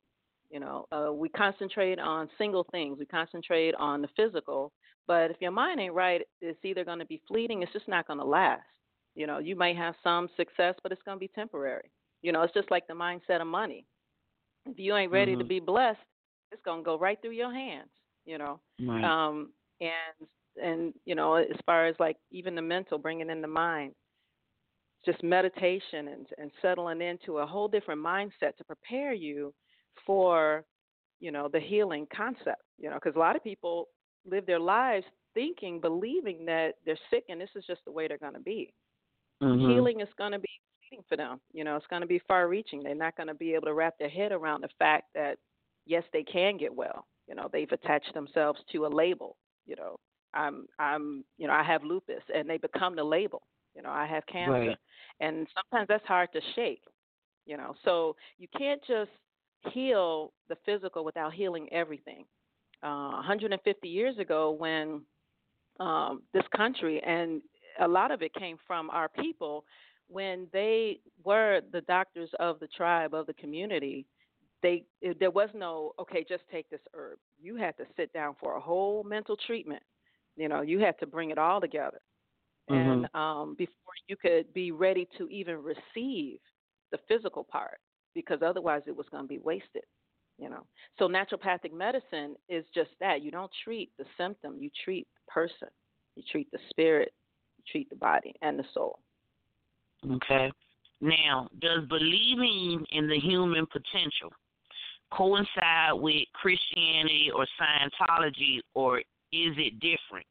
You 0.50 0.61
know, 0.61 0.87
uh, 0.93 1.12
we 1.12 1.29
concentrate 1.29 1.99
on 1.99 2.29
single 2.38 2.67
things. 2.73 2.99
We 2.99 3.07
concentrate 3.07 3.75
on 3.76 4.02
the 4.02 4.09
physical, 4.17 4.73
but 5.07 5.31
if 5.31 5.37
your 5.40 5.52
mind 5.52 5.81
ain't 5.81 5.95
right, 5.95 6.23
it's 6.40 6.64
either 6.64 6.85
going 6.85 6.99
to 6.99 7.05
be 7.07 7.21
fleeting. 7.29 7.62
It's 7.62 7.73
just 7.73 7.88
not 7.88 8.07
going 8.07 8.19
to 8.19 8.25
last. 8.25 8.62
You 9.14 9.26
know, 9.26 9.38
you 9.38 9.55
might 9.57 9.76
have 9.76 9.95
some 10.02 10.29
success, 10.37 10.75
but 10.83 10.93
it's 10.93 11.02
going 11.05 11.17
to 11.17 11.21
be 11.21 11.29
temporary. 11.29 11.90
You 12.23 12.33
know, 12.33 12.43
it's 12.43 12.55
just 12.55 12.71
like 12.71 12.87
the 12.87 12.95
mindset 12.95 13.40
of 13.40 13.47
money. 13.47 13.87
If 14.67 14.79
you 14.79 14.95
ain't 14.97 15.12
ready 15.12 15.37
to 15.37 15.45
Mhm. 15.45 15.49
be 15.49 15.61
blessed, 15.61 16.00
it's 16.52 16.62
going 16.62 16.81
to 16.81 16.85
go 16.85 16.99
right 16.99 17.21
through 17.21 17.33
your 17.33 17.52
hands. 17.52 17.90
You 18.26 18.38
know, 18.38 18.61
Right. 18.81 19.05
um, 19.05 19.52
and 19.81 20.29
and 20.62 20.95
you 21.07 21.14
know, 21.14 21.35
as 21.35 21.57
far 21.64 21.87
as 21.87 21.99
like 22.00 22.17
even 22.31 22.55
the 22.55 22.62
mental, 22.62 22.99
bringing 22.99 23.31
in 23.31 23.40
the 23.40 23.49
mind, 23.49 23.95
just 25.04 25.23
meditation 25.23 26.09
and 26.09 26.26
and 26.38 26.50
settling 26.61 27.00
into 27.00 27.38
a 27.38 27.47
whole 27.47 27.69
different 27.69 28.00
mindset 28.04 28.57
to 28.59 28.64
prepare 28.64 29.12
you 29.12 29.52
for, 30.07 30.64
you 31.21 31.30
know, 31.33 31.49
the 31.49 31.61
healing 31.61 32.07
concept. 32.14 32.62
You 32.78 32.90
know, 32.90 32.97
because 32.97 33.16
a 33.16 33.19
lot 33.19 33.37
of 33.37 33.45
people 33.45 33.88
live 34.26 34.47
their 34.47 34.61
lives 34.61 35.07
thinking, 35.35 35.80
believing 35.80 36.45
that 36.47 36.75
they're 36.85 36.99
sick 37.11 37.25
and 37.28 37.40
this 37.40 37.50
is 37.54 37.64
just 37.66 37.85
the 37.85 37.92
way 37.92 38.09
they're 38.09 38.19
going 38.19 38.35
to 38.35 38.40
be. 38.40 38.73
Mhm. 39.42 39.73
Healing 39.73 40.00
is 40.00 40.09
going 40.19 40.33
to 40.33 40.38
be 40.38 40.49
for 41.09 41.16
them. 41.16 41.40
You 41.52 41.64
know, 41.64 41.76
it's 41.76 41.87
going 41.87 42.02
to 42.02 42.09
be 42.09 42.21
far 42.26 42.49
reaching. 42.49 42.83
They're 42.83 42.95
not 42.95 43.16
going 43.16 43.28
to 43.28 43.35
be 43.35 43.54
able 43.54 43.66
to 43.66 43.75
wrap 43.75 43.97
their 43.99 44.09
head 44.09 44.33
around 44.33 44.62
the 44.62 44.69
fact 44.78 45.04
that, 45.14 45.38
yes, 45.87 46.02
they 46.12 46.25
can 46.25 46.57
get 46.57 46.75
well. 46.75 47.07
You 47.28 47.37
know, 47.37 47.49
they've 47.52 47.71
attached 47.71 48.12
themselves 48.12 48.61
to 48.73 48.87
a 48.87 48.88
label. 48.88 49.37
You 49.66 49.76
know, 49.76 49.97
I'm, 50.35 50.66
I'm, 50.78 51.25
you 51.38 51.47
know, 51.47 51.52
I 51.52 51.62
have 51.62 51.85
lupus, 51.85 52.23
and 52.35 52.50
they 52.50 52.59
become 52.59 52.97
the 52.97 53.04
label. 53.04 53.42
You 53.75 53.83
know, 53.83 53.91
I 53.91 54.07
have 54.07 54.27
cancer, 54.27 54.50
Right. 54.50 54.79
and 55.21 55.47
sometimes 55.55 55.89
that's 55.89 56.07
hard 56.07 56.31
to 56.33 56.41
shake. 56.55 56.83
You 57.47 57.57
know, 57.57 57.75
so 57.85 58.17
you 58.39 58.49
can't 58.57 58.81
just 58.87 59.11
heal 59.73 60.33
the 60.49 60.57
physical 60.65 61.05
without 61.05 61.33
healing 61.33 61.69
everything. 61.73 62.25
Uh, 62.83 63.12
150 63.12 63.89
years 63.89 64.19
ago, 64.19 64.50
when 64.53 65.03
um, 65.81 66.23
this 66.33 66.45
country, 66.57 67.00
and 67.05 67.43
a 67.81 67.89
lot 67.89 68.11
of 68.11 68.23
it 68.23 68.33
came 68.35 68.57
from 68.67 68.91
our 68.91 69.09
people, 69.09 69.65
when 70.09 70.47
they 70.53 71.00
were 71.25 71.61
the 71.73 71.81
doctors 71.83 72.31
of 72.39 72.59
the 72.61 72.67
tribe 72.69 73.15
of 73.15 73.27
the 73.27 73.35
community. 73.35 74.07
They 74.62 74.85
it, 75.00 75.19
there 75.19 75.31
was 75.31 75.49
no 75.55 75.93
okay, 75.99 76.25
just 76.29 76.43
take 76.50 76.69
this 76.71 76.81
herb. 76.95 77.19
You 77.41 77.57
had 77.57 77.77
to 77.79 77.85
sit 77.97 78.12
down 78.12 78.35
for 78.41 78.57
a 78.57 78.61
whole 78.61 79.03
mental 79.05 79.37
treatment. 79.47 79.83
You 80.37 80.49
know, 80.49 80.61
you 80.62 80.79
had 80.81 80.99
to 81.00 81.07
bring 81.07 81.31
it 81.31 81.39
all 81.39 81.61
together, 81.61 82.00
and 82.71 83.09
um, 83.15 83.55
before 83.59 83.75
you 84.09 84.17
could 84.17 84.53
be 84.53 84.73
ready 84.73 85.09
to 85.19 85.29
even 85.29 85.59
receive 85.62 86.39
the 86.93 86.99
physical 87.09 87.45
part, 87.45 87.79
because 88.15 88.41
otherwise 88.43 88.83
it 88.87 88.97
was 88.97 89.07
going 89.11 89.25
to 89.25 89.29
be 89.29 89.39
wasted 89.39 89.85
you 90.39 90.49
know 90.49 90.65
so 90.99 91.07
naturopathic 91.07 91.71
medicine 91.71 92.35
is 92.49 92.65
just 92.75 92.89
that 92.99 93.21
you 93.21 93.31
don't 93.31 93.50
treat 93.62 93.91
the 93.99 94.07
symptom 94.17 94.57
you 94.59 94.71
treat 94.85 95.07
the 95.15 95.31
person 95.31 95.69
you 96.17 96.23
treat 96.33 96.50
the 96.50 96.59
spirit 96.71 97.12
you 97.59 97.65
treat 97.71 97.91
the 97.91 97.97
body 97.97 98.33
and 98.41 98.59
the 98.59 98.65
soul 98.73 99.00
Okay. 100.09 100.50
Now, 101.00 101.49
does 101.61 101.85
believing 101.89 102.85
in 102.93 103.09
the 103.09 103.19
human 103.19 103.67
potential 103.67 104.31
coincide 105.12 105.95
with 105.95 106.23
Christianity 106.35 107.31
or 107.35 107.47
Scientology, 107.61 108.61
or 108.75 108.99
is 108.99 109.05
it 109.33 109.81
different? 109.81 110.27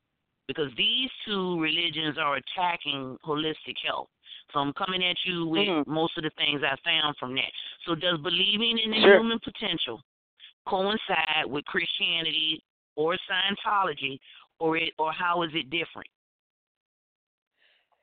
Because 0.50 0.72
these 0.76 1.12
two 1.28 1.62
religions 1.62 2.18
are 2.18 2.38
attacking 2.42 3.16
holistic 3.24 3.78
health. 3.86 4.08
So 4.52 4.60
I'm 4.60 4.74
coming 4.74 5.04
at 5.04 5.16
you 5.24 5.46
with 5.46 5.68
Mhm. 5.68 5.86
most 5.86 6.18
of 6.18 6.24
the 6.24 6.32
things 6.32 6.64
I 6.64 6.76
found 6.78 7.16
from 7.18 7.36
that. 7.36 7.52
So 7.86 7.94
does 7.94 8.20
believing 8.22 8.80
in 8.80 8.90
the 8.90 9.00
Sure. 9.00 9.18
human 9.20 9.40
potential 9.42 10.02
coincide 10.66 11.46
with 11.46 11.64
Christianity 11.66 12.64
or 12.96 13.16
Scientology, 13.30 14.20
or 14.58 14.78
it, 14.78 14.94
or 14.98 15.12
how 15.14 15.44
is 15.44 15.54
it 15.54 15.70
different? 15.70 16.10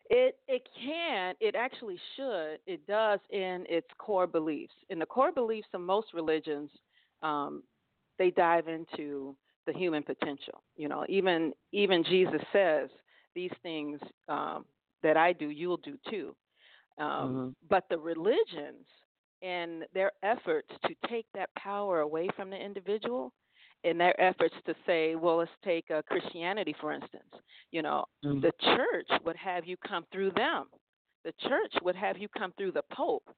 It 0.08 0.38
it 0.46 0.68
can, 0.80 1.34
it 1.40 1.56
actually 1.56 1.98
should, 2.14 2.60
it 2.66 2.86
does 2.86 3.18
in 3.30 3.66
its 3.68 3.88
core 3.98 4.28
beliefs. 4.28 4.74
In 4.88 5.00
the 5.00 5.06
core 5.06 5.32
beliefs 5.32 5.68
of 5.74 5.80
most 5.80 6.14
religions, 6.14 6.70
um, 7.22 7.64
they 8.18 8.30
dive 8.30 8.68
into 8.68 9.36
the 9.66 9.72
human 9.72 10.02
potential. 10.02 10.62
You 10.76 10.88
know, 10.88 11.04
even 11.08 11.52
even 11.72 12.04
Jesus 12.04 12.40
says 12.52 12.88
these 13.34 13.52
things 13.62 14.00
um, 14.28 14.64
that 15.02 15.16
I 15.16 15.32
do, 15.32 15.48
you'll 15.50 15.78
do 15.78 15.98
too. 16.08 16.34
Um, 16.98 17.06
Mhm. 17.06 17.54
But 17.68 17.84
the 17.90 17.98
religions 17.98 18.86
and 19.42 19.84
their 19.92 20.12
efforts 20.22 20.68
to 20.86 20.94
take 21.08 21.26
that 21.34 21.54
power 21.54 22.00
away 22.00 22.28
from 22.36 22.48
the 22.50 22.56
individual, 22.56 23.32
and 23.84 24.00
their 24.00 24.18
efforts 24.20 24.54
to 24.64 24.74
say, 24.86 25.14
well, 25.14 25.36
let's 25.36 25.50
take 25.62 25.90
uh, 25.90 26.02
Christianity 26.02 26.74
for 26.80 26.92
instance. 26.92 27.32
You 27.70 27.82
know, 27.82 28.06
Mhm. 28.24 28.40
the 28.40 28.52
church 28.60 29.10
would 29.24 29.36
have 29.36 29.66
you 29.66 29.76
come 29.78 30.06
through 30.12 30.30
them. 30.32 30.66
The 31.24 31.32
church 31.48 31.74
would 31.82 31.96
have 31.96 32.16
you 32.18 32.28
come 32.28 32.52
through 32.56 32.72
the 32.72 32.84
Pope 32.92 33.28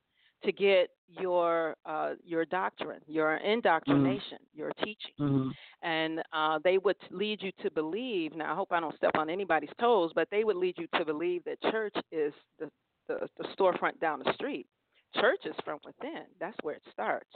to 0.45 0.53
get 0.53 0.91
your 1.09 1.77
uh, 1.87 2.15
your 2.25 2.45
doctrine, 2.45 3.01
your 3.07 3.37
indoctrination, 3.37 4.39
your 4.55 4.73
teaching, 4.85 5.15
Mhm. 5.19 5.53
and 5.83 6.23
uh, 6.33 6.59
they 6.63 6.79
would 6.79 6.97
lead 7.11 7.43
you 7.43 7.53
to 7.63 7.71
believe. 7.71 8.35
Now, 8.35 8.53
I 8.53 8.55
hope 8.55 8.73
I 8.73 8.81
don't 8.81 8.95
step 8.97 9.13
on 9.17 9.31
anybody's 9.31 9.71
toes, 9.81 10.13
but 10.15 10.29
they 10.31 10.45
would 10.45 10.57
lead 10.57 10.77
you 10.79 10.87
to 10.97 11.05
believe 11.05 11.45
that 11.45 11.61
church 11.71 11.95
is 12.13 12.33
the 12.59 12.71
the, 13.09 13.29
the 13.39 13.45
storefront 13.59 13.99
down 14.01 14.21
the 14.21 14.33
street. 14.35 14.67
Church 15.15 15.41
is 15.47 15.55
from 15.65 15.79
within. 15.85 16.25
That's 16.39 16.57
where 16.63 16.75
it 16.77 16.83
starts. 16.93 17.31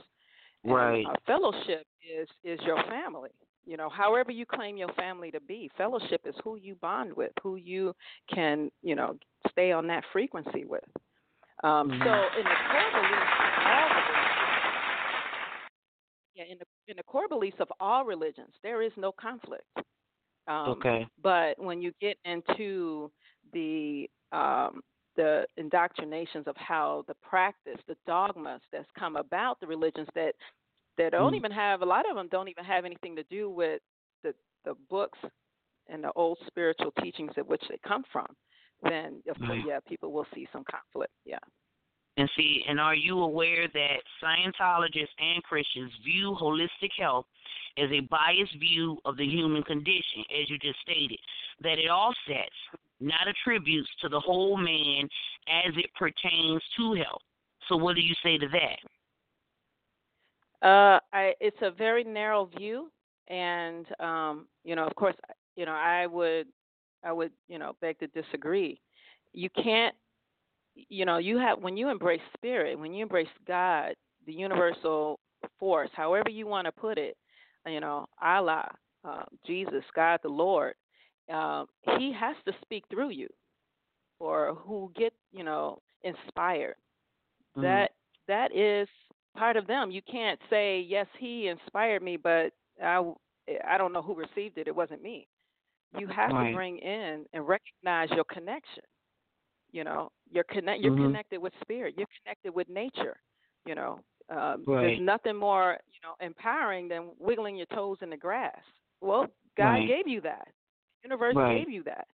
And, 0.64 0.74
Right. 0.74 1.06
uh, 1.06 1.14
fellowship 1.26 1.86
is 2.08 2.28
is 2.44 2.60
your 2.66 2.82
family. 2.84 3.30
You 3.64 3.76
know, 3.76 3.88
however 3.88 4.32
you 4.32 4.44
claim 4.44 4.76
your 4.76 4.92
family 4.94 5.30
to 5.30 5.40
be, 5.40 5.70
fellowship 5.78 6.22
is 6.26 6.34
who 6.42 6.56
you 6.56 6.74
bond 6.76 7.12
with, 7.14 7.32
who 7.42 7.56
you 7.56 7.94
can, 8.32 8.70
you 8.82 8.94
know, 8.96 9.16
stay 9.50 9.70
on 9.72 9.86
that 9.86 10.04
frequency 10.12 10.64
with. 10.64 10.84
Um, 11.62 11.90
Mhm. 11.90 12.04
So 12.04 12.38
in 12.38 12.44
the 12.44 12.56
core 12.70 12.90
beliefs 12.92 13.32
of 13.38 13.64
all 13.66 13.88
religions, 13.88 14.28
yeah, 16.34 16.44
in 16.44 16.58
the 16.58 16.66
in 16.88 16.96
the 16.96 17.02
core 17.04 17.28
beliefs 17.28 17.60
of 17.60 17.72
all 17.80 18.04
religions, 18.04 18.54
there 18.62 18.82
is 18.82 18.92
no 18.96 19.12
conflict. 19.12 19.66
Um, 20.48 20.70
Okay. 20.72 21.06
But 21.22 21.58
when 21.58 21.80
you 21.82 21.92
get 22.00 22.18
into 22.24 23.10
the 23.52 24.10
um, 24.32 24.82
the 25.16 25.46
indoctrinations 25.56 26.46
of 26.46 26.56
how 26.56 27.04
the 27.06 27.14
practice, 27.16 27.78
the 27.86 27.96
dogmas 28.06 28.62
that's 28.72 28.90
come 28.98 29.16
about 29.16 29.60
the 29.60 29.66
religions 29.66 30.08
that 30.14 30.34
that 30.98 31.12
don't 31.12 31.34
Mm. 31.34 31.36
even 31.36 31.52
have 31.52 31.82
a 31.82 31.86
lot 31.86 32.08
of 32.08 32.16
them 32.16 32.28
don't 32.28 32.48
even 32.48 32.64
have 32.64 32.84
anything 32.84 33.14
to 33.16 33.22
do 33.24 33.48
with 33.50 33.80
the 34.22 34.34
the 34.64 34.74
books 34.88 35.18
and 35.88 36.02
the 36.02 36.12
old 36.14 36.38
spiritual 36.46 36.92
teachings 37.02 37.32
at 37.36 37.46
which 37.46 37.62
they 37.68 37.78
come 37.86 38.04
from, 38.12 38.26
then 38.82 39.22
of 39.28 39.38
course, 39.38 39.50
Right. 39.50 39.66
yeah, 39.66 39.80
people 39.88 40.12
will 40.12 40.26
see 40.34 40.48
some 40.52 40.64
conflict. 40.64 41.12
Yeah. 41.24 41.38
And 42.18 42.28
see, 42.36 42.64
and 42.68 42.78
are 42.78 42.94
you 42.94 43.20
aware 43.20 43.68
that 43.68 44.02
Scientologists 44.22 45.14
and 45.18 45.42
Christians 45.44 45.92
view 46.04 46.36
holistic 46.38 46.92
health 46.98 47.26
as 47.78 47.90
a 47.90 48.00
biased 48.00 48.54
view 48.58 48.98
of 49.06 49.16
the 49.16 49.26
human 49.26 49.62
condition, 49.62 50.22
as 50.30 50.50
you 50.50 50.58
just 50.58 50.78
stated, 50.80 51.18
that 51.62 51.78
it 51.78 51.88
offsets, 51.88 52.54
not 53.00 53.26
attributes 53.26 53.88
to 54.02 54.10
the 54.10 54.20
whole 54.20 54.58
man 54.58 55.08
as 55.48 55.72
it 55.76 55.90
pertains 55.94 56.62
to 56.76 56.92
health? 56.94 57.22
So, 57.68 57.76
what 57.76 57.96
do 57.96 58.02
you 58.02 58.14
say 58.22 58.36
to 58.36 58.48
that? 58.48 58.78
Uh, 60.62 61.00
I 61.12 61.34
it's 61.40 61.56
a 61.62 61.70
very 61.70 62.04
narrow 62.04 62.44
view, 62.44 62.90
and 63.28 63.86
um, 64.00 64.46
you 64.64 64.76
know, 64.76 64.84
of 64.86 64.94
course, 64.94 65.16
you 65.56 65.66
know, 65.66 65.72
I 65.72 66.06
would, 66.06 66.46
I 67.04 67.12
would, 67.12 67.32
you 67.48 67.58
know, 67.58 67.74
beg 67.80 67.98
to 68.00 68.06
disagree. 68.08 68.80
You 69.32 69.48
can't, 69.50 69.94
you 70.74 71.04
know, 71.04 71.18
you 71.18 71.38
have 71.38 71.58
when 71.60 71.76
you 71.76 71.88
embrace 71.88 72.20
spirit, 72.36 72.78
when 72.78 72.92
you 72.94 73.02
embrace 73.02 73.28
God, 73.46 73.94
the 74.26 74.32
universal 74.32 75.18
force, 75.58 75.90
however 75.94 76.30
you 76.30 76.46
want 76.46 76.66
to 76.66 76.72
put 76.72 76.98
it, 76.98 77.16
you 77.66 77.80
know, 77.80 78.06
Allah, 78.22 78.70
uh, 79.04 79.24
Jesus, 79.46 79.84
God, 79.94 80.20
the 80.22 80.28
Lord, 80.28 80.74
uh, 81.32 81.64
He 81.98 82.12
has 82.12 82.36
to 82.46 82.52
speak 82.62 82.84
through 82.90 83.10
you, 83.10 83.28
or 84.18 84.54
who 84.54 84.92
get, 84.96 85.12
you 85.32 85.44
know, 85.44 85.80
inspired 86.02 86.76
Mhm. 87.56 87.62
that 87.62 87.92
that 88.28 88.54
is 88.54 88.88
part 89.36 89.56
of 89.56 89.66
them. 89.66 89.90
You 89.90 90.02
can't 90.02 90.40
say 90.50 90.80
yes, 90.80 91.06
he 91.18 91.48
inspired 91.48 92.02
me, 92.02 92.16
but 92.16 92.52
I 92.82 93.02
I 93.66 93.76
don't 93.78 93.92
know 93.92 94.02
who 94.02 94.14
received 94.14 94.58
it. 94.58 94.68
It 94.68 94.74
wasn't 94.76 95.02
me. 95.02 95.26
You 95.98 96.06
have 96.08 96.30
Right. 96.32 96.50
to 96.50 96.56
bring 96.56 96.78
in 96.78 97.24
and 97.32 97.46
recognize 97.46 98.10
your 98.10 98.24
connection. 98.24 98.82
You 99.72 99.84
know, 99.84 100.10
you're 100.30 100.44
connect. 100.44 100.82
You're 100.82 100.92
Mhm. 100.92 101.06
connected 101.06 101.40
with 101.40 101.52
spirit. 101.62 101.94
You're 101.96 102.06
connected 102.22 102.54
with 102.54 102.68
nature. 102.68 103.16
You 103.64 103.74
know, 103.74 104.00
um, 104.28 104.64
Right. 104.66 104.82
there's 104.82 105.00
nothing 105.00 105.36
more 105.36 105.78
you 105.92 106.00
know 106.02 106.14
empowering 106.24 106.88
than 106.88 107.10
wiggling 107.18 107.56
your 107.56 107.66
toes 107.66 107.98
in 108.02 108.10
the 108.10 108.16
grass. 108.16 108.60
Well, 109.00 109.26
God 109.56 109.76
Right. 109.78 109.88
gave 109.88 110.06
you 110.08 110.20
that. 110.22 110.48
The 111.02 111.08
universe 111.08 111.36
gave 111.48 111.70
you 111.70 111.82
that. 111.84 112.06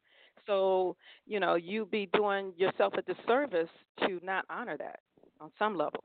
So 0.46 0.96
you 1.26 1.40
know, 1.40 1.56
you 1.56 1.86
be 1.86 2.06
doing 2.12 2.52
yourself 2.56 2.94
a 2.94 3.02
disservice 3.02 3.70
to 4.00 4.20
not 4.22 4.44
honor 4.50 4.76
that 4.76 5.00
on 5.40 5.50
some 5.58 5.76
level. 5.76 6.04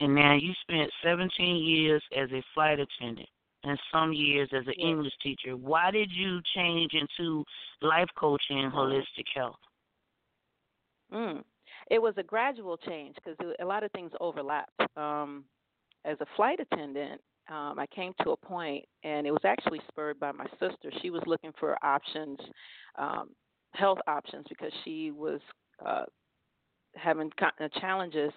And 0.00 0.14
now 0.14 0.34
you 0.34 0.52
spent 0.62 0.90
17 1.04 1.56
years 1.56 2.02
as 2.16 2.30
a 2.32 2.42
flight 2.54 2.78
attendant 2.80 3.28
and 3.64 3.78
some 3.92 4.12
years 4.12 4.48
as 4.52 4.66
an. 4.66 4.74
English 4.78 5.12
teacher. 5.22 5.56
Why 5.56 5.90
did 5.90 6.10
you 6.10 6.40
change 6.54 6.92
into 6.94 7.44
life 7.82 8.08
coaching 8.16 8.58
and 8.58 8.72
holistic 8.72 9.26
health? 9.34 9.56
Mm. 11.12 11.42
It 11.90 12.00
was 12.00 12.14
a 12.16 12.22
gradual 12.22 12.76
change 12.76 13.16
because 13.16 13.36
a 13.60 13.64
lot 13.64 13.82
of 13.82 13.90
things 13.92 14.12
overlapped. 14.20 14.72
Um, 14.96 15.44
as 16.04 16.16
a 16.20 16.26
flight 16.36 16.60
attendant, 16.60 17.20
um, 17.50 17.78
I 17.78 17.86
came 17.94 18.12
to 18.22 18.30
a 18.30 18.36
point, 18.36 18.84
and 19.02 19.26
it 19.26 19.32
was 19.32 19.44
actually 19.44 19.80
spurred 19.88 20.20
by 20.20 20.30
my 20.32 20.46
sister. 20.60 20.90
She 21.02 21.10
was 21.10 21.22
looking 21.26 21.52
for 21.58 21.76
options, 21.84 22.38
um, 22.96 23.30
health 23.72 23.98
options, 24.06 24.46
because 24.48 24.72
she 24.84 25.10
was 25.10 25.40
uh, 25.84 26.04
having 26.94 27.30
challenges 27.80 28.32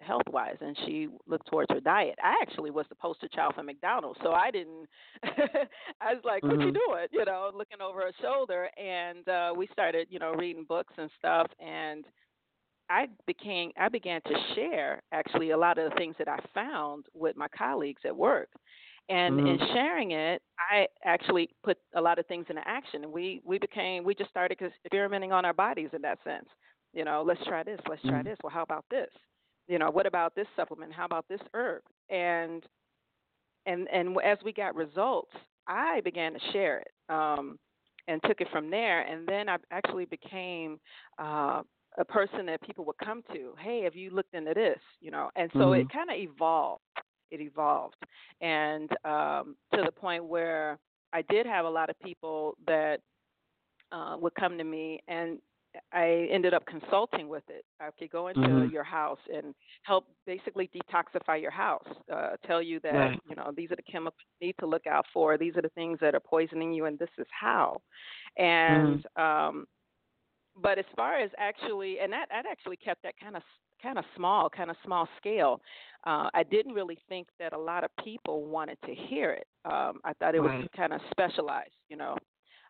health 0.00 0.22
wise 0.30 0.56
and 0.60 0.76
she 0.86 1.08
looked 1.26 1.46
towards 1.48 1.72
her 1.72 1.80
diet. 1.80 2.16
I 2.22 2.36
actually 2.42 2.70
was 2.70 2.86
the 2.88 2.94
poster 2.96 3.28
child 3.28 3.54
for 3.54 3.62
McDonald's, 3.62 4.20
so 4.22 4.32
I 4.32 4.50
didn't 4.50 4.86
I 5.24 6.14
was 6.14 6.22
like, 6.24 6.46
What 6.48 6.60
Mhm. 6.60 6.64
you 6.64 6.72
doing? 6.72 7.06
You 7.12 7.24
know, 7.24 7.50
looking 7.54 7.80
over 7.80 8.00
her 8.00 8.12
shoulder 8.20 8.68
and 8.76 9.28
uh 9.28 9.52
we 9.56 9.68
started, 9.72 10.08
you 10.10 10.18
know, 10.18 10.32
reading 10.32 10.64
books 10.68 10.94
and 10.98 11.10
stuff 11.18 11.48
and 11.60 12.04
I 12.90 13.08
became 13.26 13.72
I 13.76 13.88
began 13.88 14.20
to 14.22 14.34
share 14.54 15.02
actually 15.12 15.50
a 15.50 15.56
lot 15.56 15.78
of 15.78 15.90
the 15.90 15.96
things 15.96 16.16
that 16.18 16.28
I 16.28 16.38
found 16.54 17.06
with 17.14 17.36
my 17.36 17.48
colleagues 17.48 18.02
at 18.04 18.16
work. 18.16 18.48
And 19.08 19.40
in 19.40 19.58
Mhm. 19.58 19.72
sharing 19.72 20.12
it, 20.12 20.42
I 20.70 20.86
actually 21.04 21.50
put 21.64 21.78
a 21.94 22.00
lot 22.00 22.18
of 22.18 22.26
things 22.26 22.46
into 22.48 22.62
action. 22.66 23.04
And 23.04 23.12
we 23.12 23.40
we 23.44 23.58
became 23.58 24.04
we 24.04 24.14
just 24.14 24.30
started 24.30 24.58
experimenting 24.60 25.32
on 25.32 25.44
our 25.44 25.52
bodies 25.54 25.90
in 25.92 26.02
that 26.02 26.18
sense. 26.24 26.48
You 26.92 27.04
know, 27.04 27.22
let's 27.26 27.44
try 27.46 27.62
this, 27.62 27.80
let's 27.88 28.02
try 28.06 28.22
Mhm. 28.22 28.24
this. 28.24 28.38
Well, 28.42 28.52
how 28.52 28.62
about 28.62 28.84
this? 28.90 29.10
You 29.68 29.78
know, 29.78 29.90
what 29.90 30.06
about 30.06 30.34
this 30.34 30.46
supplement? 30.56 30.92
How 30.92 31.04
about 31.04 31.26
this 31.28 31.40
herb? 31.54 31.82
And 32.10 32.64
and 33.66 33.86
and 33.92 34.16
as 34.24 34.38
we 34.44 34.52
got 34.52 34.74
results, 34.74 35.32
I 35.66 36.00
began 36.02 36.32
to 36.32 36.40
share 36.52 36.78
it 36.78 36.90
um, 37.08 37.58
and 38.08 38.20
took 38.26 38.40
it 38.40 38.48
from 38.50 38.70
there. 38.70 39.02
And 39.02 39.26
then 39.26 39.48
I 39.48 39.56
actually 39.70 40.06
became 40.06 40.80
uh, 41.18 41.62
a 41.98 42.04
person 42.04 42.46
that 42.46 42.62
people 42.62 42.84
would 42.86 42.96
come 43.04 43.22
to. 43.34 43.52
Hey, 43.58 43.82
have 43.82 43.94
you 43.94 44.10
looked 44.10 44.34
into 44.34 44.54
this? 44.54 44.78
You 45.00 45.10
know, 45.10 45.30
and 45.36 45.50
so 45.54 45.72
it 45.72 45.86
Mhm. 45.86 45.92
kind 45.92 46.10
of 46.10 46.16
evolved. 46.16 46.82
It 47.30 47.40
evolved, 47.42 47.96
and 48.40 48.90
um, 49.04 49.54
to 49.74 49.82
the 49.84 49.92
point 49.92 50.24
where 50.24 50.78
I 51.12 51.20
did 51.22 51.44
have 51.44 51.66
a 51.66 51.70
lot 51.70 51.90
of 51.90 51.98
people 52.00 52.56
that 52.66 53.00
uh, 53.92 54.16
would 54.18 54.34
come 54.34 54.56
to 54.56 54.64
me 54.64 55.00
and 55.08 55.38
I 55.92 56.28
ended 56.30 56.54
up 56.54 56.64
consulting 56.66 57.28
with 57.28 57.44
it. 57.48 57.64
I 57.80 57.90
could 57.98 58.10
go 58.10 58.28
into 58.28 58.64
Mhm. 58.64 58.70
your 58.70 58.84
house 58.84 59.18
and 59.32 59.54
help 59.84 60.06
basically 60.26 60.68
detoxify 60.74 61.40
your 61.40 61.50
house. 61.50 61.86
Uh, 62.12 62.36
tell 62.46 62.62
you 62.62 62.80
that 62.80 63.12
Right. 63.12 63.20
you 63.24 63.36
know 63.36 63.52
these 63.56 63.70
are 63.70 63.76
the 63.76 63.82
chemicals 63.82 64.20
you 64.40 64.48
need 64.48 64.56
to 64.60 64.66
look 64.66 64.86
out 64.86 65.06
for. 65.12 65.38
These 65.38 65.56
are 65.56 65.62
the 65.62 65.68
things 65.70 65.98
that 66.00 66.14
are 66.14 66.20
poisoning 66.20 66.72
you, 66.72 66.86
and 66.86 66.98
this 66.98 67.10
is 67.18 67.26
how. 67.30 67.82
And 68.36 69.04
um, 69.16 69.66
but 70.56 70.78
as 70.78 70.84
far 70.96 71.18
as 71.18 71.30
actually, 71.38 72.00
and 72.00 72.12
that 72.12 72.28
that 72.30 72.46
actually 72.46 72.76
kept 72.76 73.02
that 73.02 73.14
kind 73.20 73.36
of 73.36 73.42
kind 73.82 73.98
of 73.98 74.04
small, 74.16 74.50
kind 74.50 74.70
of 74.70 74.76
small 74.84 75.08
scale. 75.18 75.60
Uh, 76.04 76.28
I 76.34 76.42
didn't 76.42 76.72
really 76.74 76.98
think 77.08 77.28
that 77.38 77.52
a 77.52 77.58
lot 77.58 77.84
of 77.84 77.90
people 78.04 78.44
wanted 78.46 78.78
to 78.86 78.94
hear 78.94 79.32
it. 79.32 79.46
Um, 79.64 80.00
I 80.04 80.14
thought 80.14 80.34
it 80.34 80.40
was 80.40 80.52
Right. 80.52 80.68
kind 80.76 80.92
of 80.92 81.00
specialized, 81.10 81.74
you 81.88 81.96
know. 81.96 82.16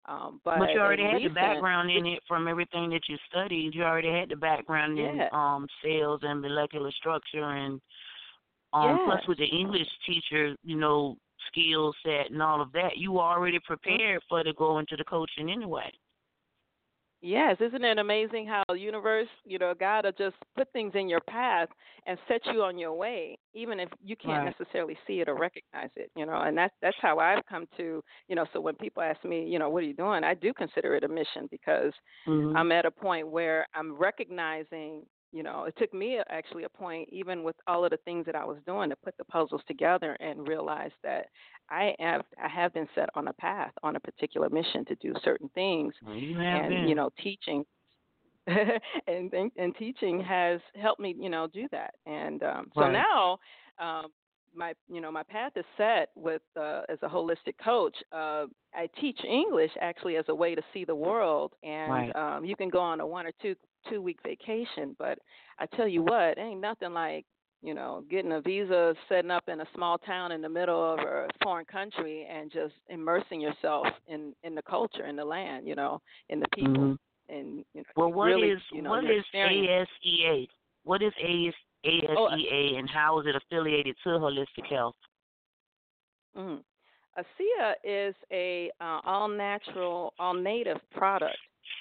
Um, 0.08 0.40
but 0.42 0.58
But 0.58 0.70
you 0.70 0.80
already 0.80 1.02
had 1.04 1.22
the 1.22 1.34
background 1.34 1.90
in 1.90 2.06
it 2.06 2.22
from 2.26 2.48
everything 2.48 2.88
that 2.90 3.02
you 3.08 3.18
studied. 3.28 3.74
You 3.74 3.84
already 3.84 4.10
had 4.10 4.30
the 4.30 4.36
background 4.36 4.98
in 4.98 5.20
um 5.32 5.66
cells 5.82 6.20
and 6.22 6.40
molecular 6.40 6.90
structure 6.92 7.44
and 7.44 7.80
um 8.72 9.00
plus 9.04 9.26
with 9.28 9.38
the 9.38 9.46
English 9.46 9.88
teacher, 10.06 10.56
you 10.64 10.76
know, 10.76 11.16
skill 11.48 11.92
set 12.04 12.30
and 12.30 12.42
all 12.42 12.60
of 12.60 12.72
that, 12.72 12.96
you 12.96 13.12
were 13.12 13.22
already 13.22 13.58
prepared 13.60 14.22
for 14.28 14.42
to 14.42 14.52
go 14.54 14.78
into 14.78 14.96
the 14.96 15.04
coaching 15.04 15.50
anyway. 15.50 15.90
Yes, 17.20 17.56
isn't 17.60 17.84
it 17.84 17.98
amazing 17.98 18.46
how 18.46 18.62
the 18.68 18.78
universe, 18.78 19.28
you 19.44 19.58
know, 19.58 19.74
God 19.74 20.04
will 20.04 20.12
just 20.12 20.36
put 20.56 20.72
things 20.72 20.92
in 20.94 21.08
your 21.08 21.20
path 21.28 21.68
and 22.06 22.16
set 22.28 22.40
you 22.46 22.62
on 22.62 22.78
your 22.78 22.92
way, 22.94 23.38
even 23.54 23.80
if 23.80 23.88
you 24.00 24.14
can't 24.16 24.44
Right. 24.44 24.44
necessarily 24.44 24.96
see 25.04 25.20
it 25.20 25.28
or 25.28 25.34
recognize 25.36 25.90
it, 25.96 26.12
you 26.14 26.26
know. 26.26 26.40
And 26.42 26.56
that's 26.56 26.74
that's 26.80 26.96
how 27.00 27.18
I've 27.18 27.44
come 27.46 27.66
to, 27.76 28.02
you 28.28 28.36
know. 28.36 28.46
So 28.52 28.60
when 28.60 28.76
people 28.76 29.02
ask 29.02 29.24
me, 29.24 29.44
you 29.48 29.58
know, 29.58 29.68
what 29.68 29.82
are 29.82 29.86
you 29.86 29.94
doing, 29.94 30.22
I 30.22 30.34
do 30.34 30.52
consider 30.54 30.94
it 30.94 31.02
a 31.02 31.08
mission 31.08 31.48
because 31.50 31.92
Mhm. 32.26 32.54
I'm 32.54 32.70
at 32.72 32.86
a 32.86 32.90
point 32.90 33.28
where 33.28 33.66
I'm 33.74 33.96
recognizing, 33.96 35.02
you 35.32 35.42
know, 35.42 35.64
it 35.64 35.74
took 35.78 35.92
me 35.92 36.18
actually 36.28 36.64
a 36.64 36.68
point, 36.68 37.08
even 37.12 37.42
with 37.42 37.56
all 37.66 37.84
of 37.84 37.90
the 37.90 37.98
things 37.98 38.24
that 38.26 38.34
I 38.36 38.44
was 38.44 38.58
doing, 38.66 38.90
to 38.90 38.96
put 38.96 39.16
the 39.18 39.24
puzzles 39.24 39.62
together 39.66 40.16
and 40.20 40.46
realize 40.48 40.90
that 41.02 41.26
I 41.70 41.94
have 41.98 42.24
I 42.42 42.48
have 42.48 42.72
been 42.74 42.88
set 42.94 43.08
on 43.14 43.28
a 43.28 43.32
path, 43.34 43.72
on 43.82 43.96
a 43.96 44.00
particular 44.00 44.48
mission 44.48 44.84
to 44.86 44.94
do 44.96 45.14
certain 45.24 45.48
things, 45.54 45.94
you 46.02 46.34
and 46.52 46.66
been. 46.68 46.88
you 46.88 46.94
know, 46.94 47.10
teaching. 47.22 47.64
and, 48.46 49.32
and 49.34 49.50
and 49.56 49.74
teaching 49.76 50.20
has 50.20 50.60
helped 50.74 51.00
me, 51.00 51.14
you 51.18 51.28
know, 51.28 51.46
do 51.46 51.66
that. 51.70 51.94
And 52.06 52.42
um, 52.42 52.70
so 52.78 52.88
now, 52.88 53.38
um, 53.78 54.06
my 54.54 54.72
you 54.88 55.00
know 55.00 55.12
my 55.12 55.22
path 55.22 55.52
is 55.56 55.64
set 55.76 56.08
with 56.16 56.40
uh, 56.58 56.82
as 56.88 56.98
a 57.02 57.08
holistic 57.08 57.54
coach. 57.62 57.94
Uh, 58.12 58.46
I 58.74 58.88
teach 59.00 59.18
English 59.24 59.70
actually 59.80 60.16
as 60.16 60.24
a 60.28 60.34
way 60.34 60.54
to 60.54 60.62
see 60.72 60.84
the 60.84 60.94
world, 60.94 61.52
and 61.62 62.10
Right. 62.10 62.16
um, 62.16 62.44
you 62.44 62.56
can 62.56 62.70
go 62.70 62.80
on 62.80 63.00
a 63.00 63.06
one 63.06 63.26
or 63.26 63.32
two 63.42 63.54
two 63.88 64.00
week 64.02 64.18
vacation. 64.22 64.94
But 64.98 65.18
I 65.58 65.66
tell 65.66 65.88
you 65.88 66.02
what, 66.02 66.36
it 66.36 66.38
ain't 66.38 66.60
nothing 66.60 66.92
like 66.92 67.24
you 67.62 67.74
know 67.74 68.04
getting 68.10 68.32
a 68.32 68.40
visa, 68.40 68.94
setting 69.08 69.30
up 69.30 69.48
in 69.48 69.60
a 69.60 69.66
small 69.74 69.98
town 69.98 70.32
in 70.32 70.40
the 70.40 70.48
middle 70.48 70.92
of 70.94 70.98
a 71.00 71.26
foreign 71.42 71.66
country, 71.66 72.26
and 72.30 72.50
just 72.52 72.74
immersing 72.88 73.40
yourself 73.40 73.86
in 74.06 74.34
in 74.44 74.54
the 74.54 74.62
culture, 74.62 75.06
in 75.06 75.16
the 75.16 75.24
land, 75.24 75.66
you 75.66 75.74
know, 75.74 76.00
in 76.28 76.40
the 76.40 76.48
people, 76.54 76.82
Mhm. 76.82 76.98
and 77.28 77.64
you 77.74 77.80
know, 77.80 77.84
Well, 77.96 78.12
what 78.12 78.28
is 78.30 78.36
really, 78.36 78.62
you 78.72 78.82
know, 78.82 78.90
what 78.90 79.04
is. 79.04 79.24
ASEA? 79.34 80.48
What 80.84 81.02
is 81.02 81.12
AS, 81.18 81.54
Oh, 82.16 82.28
ASEA, 82.30 82.78
and 82.78 82.88
how 82.88 83.18
is 83.20 83.26
it 83.26 83.34
affiliated 83.36 83.96
to 84.04 84.10
holistic 84.10 84.66
health? 84.66 84.96
Mm. 86.36 86.62
ASEA 87.18 87.74
is 87.82 88.14
a 88.30 88.70
uh, 88.80 89.00
all 89.04 89.28
natural, 89.28 90.14
all 90.18 90.34
native 90.34 90.78
product, 90.90 91.36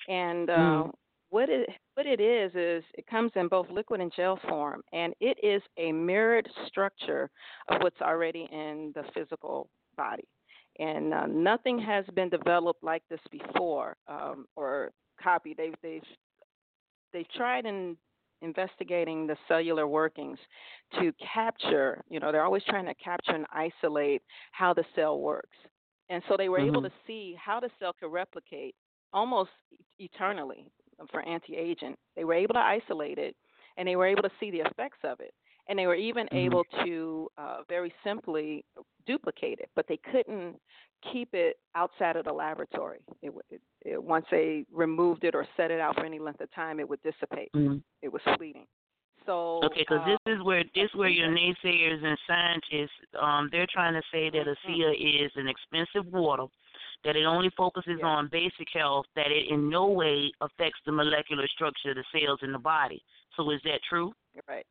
and 0.09 0.49
uh, 0.49 0.53
Mhm. 0.53 0.93
What 1.29 1.49
it 1.49 1.69
what 1.95 2.05
it 2.05 2.19
is 2.19 2.51
is 2.55 2.83
it 2.93 3.05
comes 3.07 3.31
in 3.35 3.47
both 3.47 3.69
liquid 3.69 4.01
and 4.01 4.11
gel 4.15 4.39
form, 4.47 4.81
and 4.93 5.13
it 5.19 5.37
is 5.43 5.61
a 5.77 5.91
mirrored 5.91 6.47
structure 6.67 7.29
of 7.69 7.81
what's 7.81 8.01
already 8.01 8.47
in 8.51 8.91
the 8.95 9.03
physical 9.13 9.69
body, 9.97 10.27
and 10.79 11.13
uh, 11.13 11.25
nothing 11.27 11.79
has 11.79 12.05
been 12.15 12.29
developed 12.29 12.83
like 12.83 13.03
this 13.09 13.19
before 13.31 13.95
um, 14.07 14.45
or 14.55 14.91
copied. 15.21 15.57
They've 15.57 15.75
they've 15.81 16.03
they've 17.13 17.29
tried 17.35 17.65
in 17.65 17.97
investigating 18.41 19.25
the 19.25 19.35
cellular 19.47 19.87
workings 19.87 20.37
to 20.99 21.11
capture, 21.33 22.03
you 22.09 22.19
know, 22.19 22.31
they're 22.31 22.43
always 22.43 22.63
trying 22.65 22.85
to 22.85 22.93
capture 22.95 23.31
and 23.33 23.45
isolate 23.51 24.21
how 24.51 24.73
the 24.73 24.83
cell 24.95 25.19
works. 25.19 25.57
And 26.09 26.21
so 26.27 26.37
they 26.37 26.49
were 26.49 26.59
able 26.59 26.81
Mhm. 26.81 26.83
to 26.83 26.91
see 27.07 27.35
how 27.43 27.59
the 27.59 27.69
cell 27.79 27.93
could 27.99 28.11
replicate 28.11 28.75
almost 29.13 29.49
eternally 29.99 30.69
for 31.12 31.21
anti 31.27 31.55
aging. 31.55 31.95
They 32.15 32.23
were 32.23 32.33
able 32.33 32.53
to 32.53 32.60
isolate 32.60 33.17
it 33.17 33.36
and 33.77 33.88
they 33.88 33.95
were 33.95 34.07
able 34.07 34.23
to 34.23 34.31
see 34.39 34.51
the 34.51 34.62
effects 34.62 34.99
of 35.03 35.19
it. 35.19 35.33
And 35.69 35.77
they 35.77 35.86
were 35.86 35.95
even 35.95 36.27
Mhm. 36.27 36.45
able 36.45 36.63
to 36.86 37.29
uh, 37.38 37.57
very 37.67 37.93
simply 38.03 38.63
duplicate 39.05 39.60
it, 39.60 39.69
but 39.75 39.86
they 39.88 39.97
couldn't 39.97 40.60
keep 41.12 41.33
it 41.33 41.60
outside 41.75 42.15
of 42.15 42.25
the 42.25 42.33
laboratory. 42.33 42.99
It, 43.21 43.33
it, 43.49 43.62
it, 43.86 44.01
once 44.01 44.25
they 44.31 44.65
removed 44.71 45.23
it 45.23 45.36
or 45.36 45.45
set 45.57 45.71
it 45.71 45.79
out 45.79 45.95
for 45.95 46.05
any 46.05 46.19
length 46.19 46.41
of 46.41 46.51
time, 46.53 46.79
it 46.79 46.88
would 46.88 47.01
dissipate. 47.03 47.51
Mhm. 47.53 47.83
It 48.01 48.12
was 48.12 48.21
fleeting. 48.38 48.65
So 49.25 49.60
Okay, 49.63 49.81
because 49.81 50.01
uh, 50.03 50.05
this 50.05 50.36
is 50.36 50.43
where 50.43 50.63
this 50.73 50.89
where 50.93 51.10
your 51.10 51.29
naysayers 51.29 52.03
and 52.03 52.17
scientists 52.27 52.91
um 53.19 53.49
they're 53.51 53.67
trying 53.67 53.93
to 53.93 54.01
say 54.12 54.29
that 54.29 54.45
Mhm. 54.45 54.55
ASEA 54.55 55.25
is 55.25 55.31
an 55.36 55.47
expensive 55.47 56.05
water, 56.13 56.45
that 57.03 57.15
it 57.15 57.25
only 57.25 57.49
focuses 57.51 57.99
Yeah. 57.99 58.07
on 58.07 58.27
basic 58.27 58.69
health, 58.73 59.05
that 59.15 59.31
it 59.31 59.47
in 59.49 59.69
no 59.69 59.88
way 59.88 60.31
affects 60.41 60.79
the 60.86 60.91
molecular 60.91 61.47
structure 61.47 61.91
of 61.91 61.97
the 61.97 62.03
cells 62.12 62.41
in 62.43 62.51
the 62.51 62.60
body. 62.60 63.03
So 63.36 63.49
is 63.51 63.62
that 63.63 63.81
true? 63.83 64.13
Right. 64.47 64.65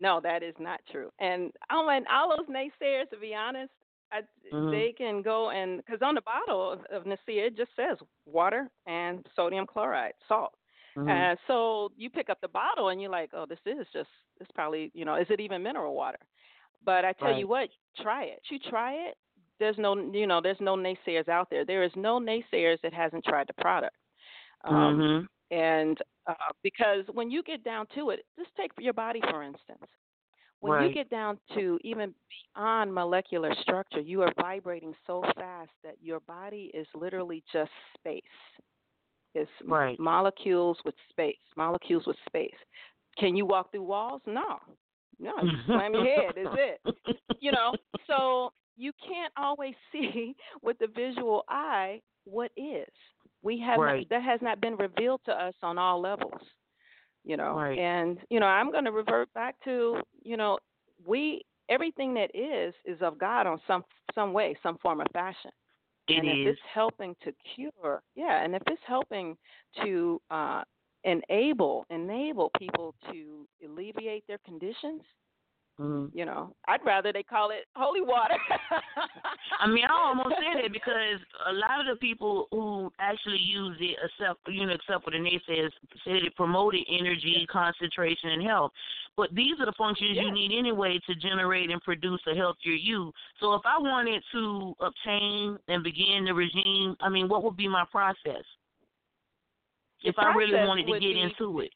No, 0.00 0.20
that 0.20 0.42
is 0.42 0.54
not 0.58 0.80
true. 0.90 1.10
And 1.18 1.52
I 1.70 1.76
want 1.82 2.06
all 2.08 2.36
those 2.36 2.46
naysayers, 2.46 3.10
to 3.10 3.16
be 3.18 3.34
honest, 3.34 3.72
I, 4.10 4.22
Mhm. 4.50 4.70
they 4.70 4.92
can 4.92 5.22
go 5.22 5.50
and 5.50 5.78
because 5.84 6.00
on 6.02 6.14
the 6.14 6.22
bottle 6.22 6.72
of, 6.72 6.84
of 6.86 7.06
it 7.06 7.56
just 7.56 7.74
says 7.76 7.98
water 8.24 8.70
and 8.86 9.26
sodium 9.36 9.66
chloride, 9.66 10.14
salt. 10.26 10.54
Mhm. 10.96 11.32
Uh, 11.32 11.36
so 11.46 11.92
you 11.96 12.08
pick 12.08 12.30
up 12.30 12.40
the 12.40 12.48
bottle 12.48 12.88
and 12.88 13.02
you're 13.02 13.10
like, 13.10 13.30
oh, 13.34 13.44
this 13.44 13.58
is 13.66 13.86
just 13.92 14.08
this 14.38 14.48
probably 14.54 14.90
you 14.94 15.04
know 15.04 15.16
is 15.16 15.28
it 15.30 15.40
even 15.40 15.62
mineral 15.62 15.94
water? 15.94 16.18
But 16.84 17.04
I 17.04 17.12
tell 17.12 17.36
you 17.36 17.48
what, 17.48 17.68
try 18.00 18.24
it. 18.24 18.40
You 18.50 18.58
try 18.58 18.94
it. 18.94 19.18
There's 19.58 19.78
no 19.78 19.96
you 20.12 20.26
know 20.26 20.40
there's 20.40 20.60
no 20.60 20.76
naysayers 20.76 21.28
out 21.28 21.48
there. 21.50 21.64
There 21.64 21.82
is 21.82 21.92
no 21.96 22.18
naysayers 22.20 22.80
that 22.82 22.92
hasn't 22.92 23.24
tried 23.24 23.48
the 23.48 23.60
product. 23.62 23.96
Um, 24.64 24.98
Mhm. 24.98 25.28
and 25.50 25.98
uh, 26.26 26.34
because 26.62 27.04
when 27.12 27.30
you 27.30 27.42
get 27.42 27.64
down 27.64 27.86
to 27.94 28.10
it, 28.10 28.24
just 28.38 28.54
take 28.56 28.72
your 28.78 28.92
body 28.92 29.20
for 29.30 29.42
instance. 29.42 29.84
When 30.60 30.72
Right. 30.72 30.88
you 30.88 30.94
get 30.94 31.08
down 31.08 31.38
to 31.54 31.78
even 31.84 32.14
beyond 32.54 32.92
molecular 32.92 33.54
structure, 33.62 34.00
you 34.00 34.22
are 34.22 34.32
vibrating 34.40 34.94
so 35.06 35.22
fast 35.36 35.70
that 35.84 35.94
your 36.02 36.20
body 36.20 36.70
is 36.74 36.86
literally 36.94 37.44
just 37.52 37.70
space. 37.96 38.22
It's 39.34 39.50
Right. 39.64 39.98
molecules 40.00 40.78
with 40.84 40.94
space, 41.10 41.36
molecules 41.56 42.06
with 42.06 42.16
space. 42.26 42.56
Can 43.18 43.36
you 43.36 43.46
walk 43.46 43.70
through 43.70 43.84
walls? 43.84 44.22
No. 44.26 44.58
No, 45.20 45.32
you 45.42 45.58
slam 45.66 45.94
your 45.94 46.04
head. 46.04 46.36
Is 46.36 46.48
it? 46.52 46.80
You 47.40 47.52
know, 47.52 47.74
so 48.06 48.52
you 48.78 48.92
can't 49.06 49.32
always 49.36 49.74
see 49.92 50.34
with 50.62 50.78
the 50.78 50.86
visual 50.86 51.44
eye 51.48 52.00
what 52.24 52.50
is. 52.56 52.88
We 53.42 53.60
have 53.60 53.78
Right. 53.78 54.06
not, 54.10 54.18
that 54.20 54.22
has 54.22 54.40
not 54.42 54.60
been 54.60 54.76
revealed 54.76 55.20
to 55.26 55.32
us 55.32 55.54
on 55.62 55.78
all 55.78 56.00
levels. 56.00 56.40
You 57.24 57.36
know, 57.36 57.56
Right. 57.56 57.78
and 57.78 58.18
you 58.30 58.40
know, 58.40 58.46
I'm 58.46 58.70
going 58.70 58.84
to 58.84 58.92
revert 58.92 59.32
back 59.34 59.56
to 59.64 60.00
you 60.22 60.36
know, 60.36 60.58
we 61.04 61.42
everything 61.68 62.14
that 62.14 62.30
is 62.34 62.74
is 62.84 63.02
of 63.02 63.18
God 63.18 63.46
on 63.46 63.60
some 63.66 63.84
some 64.14 64.32
way, 64.32 64.56
some 64.62 64.78
form 64.78 65.00
of 65.00 65.06
fashion. 65.12 65.50
It 66.08 66.18
and 66.18 66.28
if 66.28 66.46
it's 66.46 66.60
helping 66.72 67.14
to 67.22 67.32
cure, 67.54 68.02
yeah, 68.14 68.42
and 68.42 68.54
if 68.54 68.62
it's 68.66 68.80
helping 68.86 69.36
to 69.82 70.20
uh, 70.30 70.62
enable 71.04 71.84
enable 71.90 72.50
people 72.58 72.94
to 73.10 73.46
alleviate 73.64 74.26
their 74.26 74.38
conditions, 74.38 75.02
Mhm. 75.78 76.10
you 76.12 76.24
know, 76.24 76.54
I'd 76.66 76.84
rather 76.84 77.12
they 77.12 77.22
call 77.22 77.50
it 77.50 77.66
holy 77.76 78.00
water. 78.00 78.36
I 79.60 79.66
mean, 79.68 79.84
I 79.84 79.92
almost 79.92 80.34
said 80.36 80.58
it 80.64 80.72
because 80.72 81.20
a 81.46 81.52
lot 81.52 81.80
of 81.80 81.86
the 81.86 81.96
people 82.00 82.48
who 82.50 82.92
actually 82.98 83.38
use 83.38 83.76
it, 83.80 83.96
except 84.02 84.40
you 84.48 84.66
know, 84.66 84.72
except 84.72 85.04
for 85.04 85.12
the 85.12 85.18
naysayers, 85.18 85.70
said 86.04 86.24
it 86.24 86.34
promoted 86.34 86.80
energy, 86.90 87.46
concentration, 87.50 88.30
and 88.30 88.42
health. 88.42 88.72
But 89.16 89.34
these 89.34 89.54
are 89.60 89.66
the 89.66 89.72
functions 89.78 90.16
you 90.16 90.30
need 90.32 90.56
anyway 90.56 90.98
to 91.06 91.14
generate 91.14 91.70
and 91.70 91.80
produce 91.82 92.20
a 92.26 92.34
healthier 92.34 92.74
you. 92.74 93.12
So 93.40 93.54
if 93.54 93.62
I 93.64 93.78
wanted 93.78 94.22
to 94.32 94.74
obtain 94.80 95.58
and 95.68 95.84
begin 95.84 96.24
the 96.24 96.34
regime, 96.34 96.96
I 97.00 97.08
mean, 97.08 97.28
what 97.28 97.44
would 97.44 97.56
be 97.56 97.68
my 97.68 97.84
process? 97.90 98.44
The 100.02 100.10
if 100.10 100.18
I 100.18 100.34
really 100.34 100.66
wanted 100.66 100.86
to 100.86 100.92
get 100.92 101.00
be- 101.00 101.20
into 101.20 101.60
it. 101.60 101.72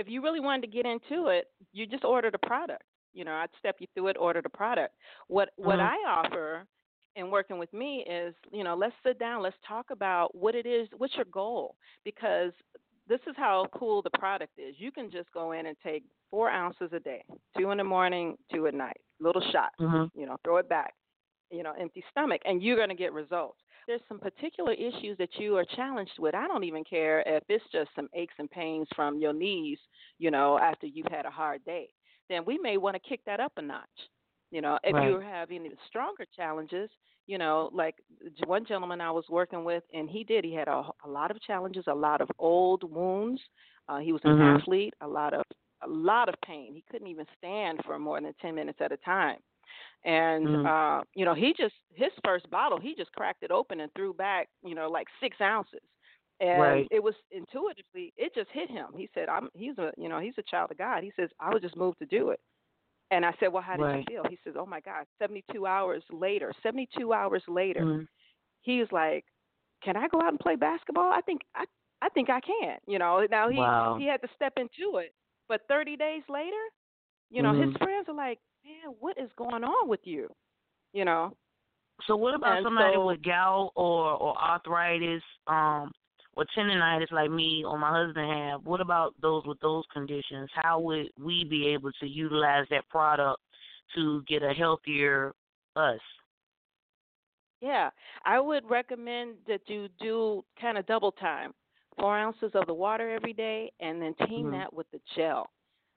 If 0.00 0.08
you 0.08 0.22
really 0.22 0.40
wanted 0.40 0.62
to 0.62 0.68
get 0.68 0.86
into 0.86 1.28
it, 1.28 1.46
you 1.72 1.86
just 1.86 2.04
order 2.04 2.30
the 2.30 2.38
product. 2.38 2.82
You 3.12 3.24
know, 3.24 3.32
I'd 3.32 3.50
step 3.58 3.76
you 3.80 3.86
through 3.94 4.08
it, 4.08 4.16
order 4.18 4.40
the 4.42 4.48
product. 4.48 4.94
What 5.28 5.50
what 5.56 5.78
Mhm. 5.78 5.90
I 5.92 5.96
offer 6.08 6.66
in 7.16 7.30
working 7.30 7.58
with 7.58 7.72
me 7.72 8.04
is, 8.06 8.34
you 8.52 8.64
know, 8.64 8.74
let's 8.74 8.94
sit 9.02 9.18
down, 9.18 9.42
let's 9.42 9.58
talk 9.66 9.90
about 9.90 10.34
what 10.34 10.54
it 10.54 10.64
is, 10.64 10.88
what's 10.96 11.14
your 11.16 11.24
goal? 11.26 11.76
Because 12.04 12.52
this 13.08 13.20
is 13.26 13.34
how 13.36 13.66
cool 13.74 14.00
the 14.00 14.10
product 14.10 14.56
is. 14.58 14.78
You 14.78 14.92
can 14.92 15.10
just 15.10 15.30
go 15.32 15.52
in 15.52 15.66
and 15.66 15.76
take 15.82 16.04
four 16.30 16.48
ounces 16.48 16.92
a 16.92 17.00
day, 17.00 17.24
two 17.58 17.70
in 17.72 17.78
the 17.78 17.84
morning, 17.84 18.38
two 18.52 18.68
at 18.68 18.74
night, 18.74 19.00
little 19.18 19.42
shot. 19.50 19.72
Mhm. 19.80 20.10
You 20.14 20.26
know, 20.26 20.36
throw 20.44 20.58
it 20.58 20.68
back, 20.68 20.94
you 21.50 21.62
know, 21.64 21.72
empty 21.72 22.02
stomach, 22.10 22.40
and 22.44 22.62
you're 22.62 22.76
going 22.76 22.90
to 22.90 22.94
get 22.94 23.12
results. 23.12 23.58
There's 23.90 24.02
some 24.08 24.20
particular 24.20 24.72
issues 24.72 25.18
that 25.18 25.34
you 25.40 25.56
are 25.56 25.64
challenged 25.64 26.20
with. 26.20 26.32
I 26.32 26.46
don't 26.46 26.62
even 26.62 26.84
care 26.84 27.24
if 27.26 27.42
it's 27.48 27.64
just 27.72 27.90
some 27.96 28.08
aches 28.14 28.34
and 28.38 28.48
pains 28.48 28.86
from 28.94 29.18
your 29.18 29.32
knees, 29.32 29.80
you 30.20 30.30
know, 30.30 30.60
after 30.60 30.86
you've 30.86 31.10
had 31.10 31.26
a 31.26 31.30
hard 31.30 31.64
day. 31.64 31.88
Then 32.28 32.44
we 32.46 32.56
may 32.58 32.76
want 32.76 32.94
to 32.94 33.00
kick 33.08 33.20
that 33.26 33.40
up 33.40 33.52
a 33.56 33.62
notch. 33.62 33.88
You 34.52 34.60
know, 34.60 34.78
if 34.84 34.94
Right. 34.94 35.06
you're 35.08 35.20
having 35.20 35.72
stronger 35.88 36.24
challenges, 36.36 36.88
you 37.26 37.36
know, 37.36 37.68
like 37.72 37.96
one 38.46 38.64
gentleman 38.64 39.00
I 39.00 39.10
was 39.10 39.24
working 39.28 39.64
with, 39.64 39.82
and 39.92 40.08
he 40.08 40.22
did. 40.22 40.44
He 40.44 40.54
had 40.54 40.68
a, 40.68 40.84
a 41.04 41.08
lot 41.08 41.32
of 41.32 41.42
challenges, 41.42 41.84
a 41.88 41.94
lot 41.94 42.20
of 42.20 42.28
old 42.38 42.84
wounds. 42.84 43.40
Uh, 43.88 43.98
he 43.98 44.12
was 44.12 44.22
an 44.24 44.30
Mhm. 44.30 44.60
athlete, 44.60 44.94
a 45.00 45.08
lot 45.08 45.34
of 45.34 45.42
a 45.82 45.88
lot 45.88 46.28
of 46.28 46.36
pain. 46.46 46.74
He 46.74 46.84
couldn't 46.92 47.08
even 47.08 47.26
stand 47.38 47.80
for 47.84 47.98
more 47.98 48.20
than 48.20 48.34
ten 48.40 48.54
minutes 48.54 48.78
at 48.80 48.92
a 48.92 48.96
time. 48.98 49.38
And 50.04 50.50
Mhm. 50.50 50.64
uh, 50.64 51.02
you 51.14 51.24
know, 51.24 51.34
he 51.34 51.54
just 51.56 51.74
his 51.94 52.10
first 52.24 52.48
bottle, 52.50 52.80
he 52.80 52.94
just 52.94 53.12
cracked 53.12 53.42
it 53.42 53.50
open 53.50 53.80
and 53.80 53.92
threw 53.94 54.14
back, 54.14 54.48
you 54.62 54.74
know, 54.74 54.88
like 54.90 55.08
six 55.20 55.36
ounces. 55.40 55.80
And 56.40 56.84
Right. 56.84 56.90
it 56.90 57.02
was 57.02 57.14
intuitively, 57.30 58.12
it 58.16 58.34
just 58.34 58.50
hit 58.50 58.70
him. 58.70 58.88
He 58.96 59.10
said, 59.14 59.28
"I'm." 59.28 59.50
He's 59.54 59.76
a, 59.78 59.92
you 59.98 60.08
know, 60.08 60.20
he's 60.20 60.38
a 60.38 60.42
child 60.42 60.70
of 60.70 60.78
God. 60.78 61.02
He 61.04 61.12
says, 61.16 61.28
"I 61.38 61.50
was 61.52 61.62
just 61.62 61.76
moved 61.76 61.98
to 62.00 62.06
do 62.06 62.30
it." 62.30 62.40
And 63.10 63.26
I 63.26 63.34
said, 63.40 63.48
"Well, 63.52 63.62
how 63.62 63.76
did 63.76 63.88
Right. 63.88 64.04
you 64.04 64.04
feel?" 64.08 64.24
He 64.24 64.38
says, 64.44 64.54
"Oh 64.58 64.66
my 64.66 64.80
God, 64.80 65.06
72 65.18 65.66
hours 65.66 66.04
later, 66.10 66.52
72 66.62 67.12
hours 67.12 67.44
later, 67.48 67.88
he's 68.62 68.90
like, 68.92 69.24
"Can 69.82 69.96
I 69.96 70.08
go 70.08 70.20
out 70.20 70.30
and 70.30 70.40
play 70.40 70.56
basketball? 70.56 71.12
I 71.12 71.20
think 71.22 71.42
I 71.54 71.66
I 72.02 72.08
think 72.10 72.30
I 72.30 72.40
can." 72.40 72.78
You 72.86 72.98
know, 72.98 73.26
now 73.30 73.48
he 73.50 73.70
Wow. 73.70 73.96
he 73.96 74.06
had 74.06 74.22
to 74.22 74.28
step 74.34 74.54
into 74.58 74.98
it. 74.98 75.14
But 75.48 75.62
30 75.68 75.96
days 75.96 76.22
later, 76.28 76.62
you 77.30 77.42
know, 77.42 77.54
his 77.54 77.70
Mhm. 77.70 77.78
friends 77.78 78.08
are 78.08 78.14
like, 78.14 78.40
"Man, 78.64 78.94
what 79.00 79.16
is 79.18 79.30
going 79.36 79.64
on 79.64 79.88
with 79.88 80.06
you?" 80.06 80.28
You 80.92 81.04
know. 81.04 81.36
So 82.06 82.16
what 82.16 82.34
about 82.34 82.56
And 82.58 82.64
somebody 82.64 82.94
so- 82.94 83.06
with 83.06 83.22
gout 83.22 83.72
or 83.74 84.12
or 84.14 84.36
arthritis, 84.38 85.22
um, 85.46 85.92
or 86.34 86.44
tendonitis 86.56 87.10
like 87.12 87.30
me 87.30 87.64
or 87.64 87.78
my 87.78 87.90
husband 87.90 88.30
have? 88.30 88.64
What 88.66 88.80
about 88.80 89.14
those 89.20 89.44
with 89.46 89.60
those 89.60 89.84
conditions? 89.92 90.50
How 90.54 90.78
would 90.80 91.10
we 91.18 91.44
be 91.44 91.66
able 91.68 91.92
to 91.92 92.06
utilize 92.06 92.66
that 92.70 92.88
product 92.88 93.42
to 93.94 94.22
get 94.22 94.42
a 94.42 94.52
healthier 94.54 95.34
us? 95.76 96.00
Yeah, 97.60 97.90
I 98.24 98.40
would 98.40 98.68
recommend 98.70 99.36
that 99.46 99.68
you 99.68 99.88
do 100.00 100.42
kind 100.58 100.78
of 100.78 100.86
double 100.86 101.12
time, 101.12 101.52
four 101.98 102.16
ounces 102.16 102.54
of 102.54 102.66
the 102.66 102.72
water 102.74 103.10
every 103.10 103.34
day, 103.34 103.70
and 103.80 104.00
then 104.00 104.14
team 104.26 104.46
Mhm. 104.46 104.52
that 104.52 104.72
with 104.72 104.90
the 104.92 105.00
gel. 105.14 105.50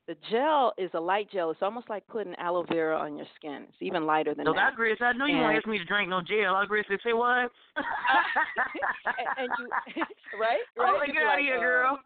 The 0.07 0.15
gel 0.29 0.73
is 0.77 0.91
a 0.93 0.99
light 0.99 1.29
gel. 1.31 1.49
It's 1.51 1.61
almost 1.61 1.89
like 1.89 2.05
putting 2.07 2.35
aloe 2.35 2.65
vera 2.69 2.97
on 2.99 3.15
your 3.15 3.25
skin. 3.37 3.63
It's 3.69 3.77
even 3.81 4.05
lighter 4.05 4.35
than 4.35 4.45
So 4.45 4.51
that. 4.51 4.71
that 4.71 4.75
Chris, 4.75 4.97
I 4.99 5.13
know 5.13 5.25
you 5.25 5.37
won't 5.37 5.55
ask 5.55 5.65
me 5.65 5.77
to 5.77 5.85
drink 5.85 6.09
no 6.09 6.21
gel. 6.21 6.55
I 6.55 6.65
Chris, 6.65 6.85
say 7.03 7.13
what? 7.13 7.49
and, 7.77 7.85
and 9.37 9.49
you, 9.95 10.03
right? 10.41 10.59
Oh, 10.77 10.83
right? 10.83 10.93
my 10.99 11.05
You'd 11.07 11.13
be 11.13 11.19
God, 11.19 11.25
like, 11.35 11.39
here, 11.39 11.59
girl. 11.59 11.99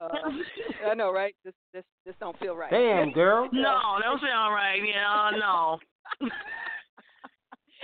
uh, 0.00 0.88
I 0.90 0.94
know, 0.94 1.12
right? 1.12 1.34
This 1.44 1.54
this 1.72 1.84
this 2.04 2.14
don't 2.18 2.36
feel 2.40 2.56
right. 2.56 2.72
Damn, 2.72 3.12
girl. 3.12 3.48
No, 3.52 3.98
don't 4.02 4.20
sound 4.20 4.52
right. 4.52 4.80
Yeah, 4.84 5.30
no. 5.38 5.78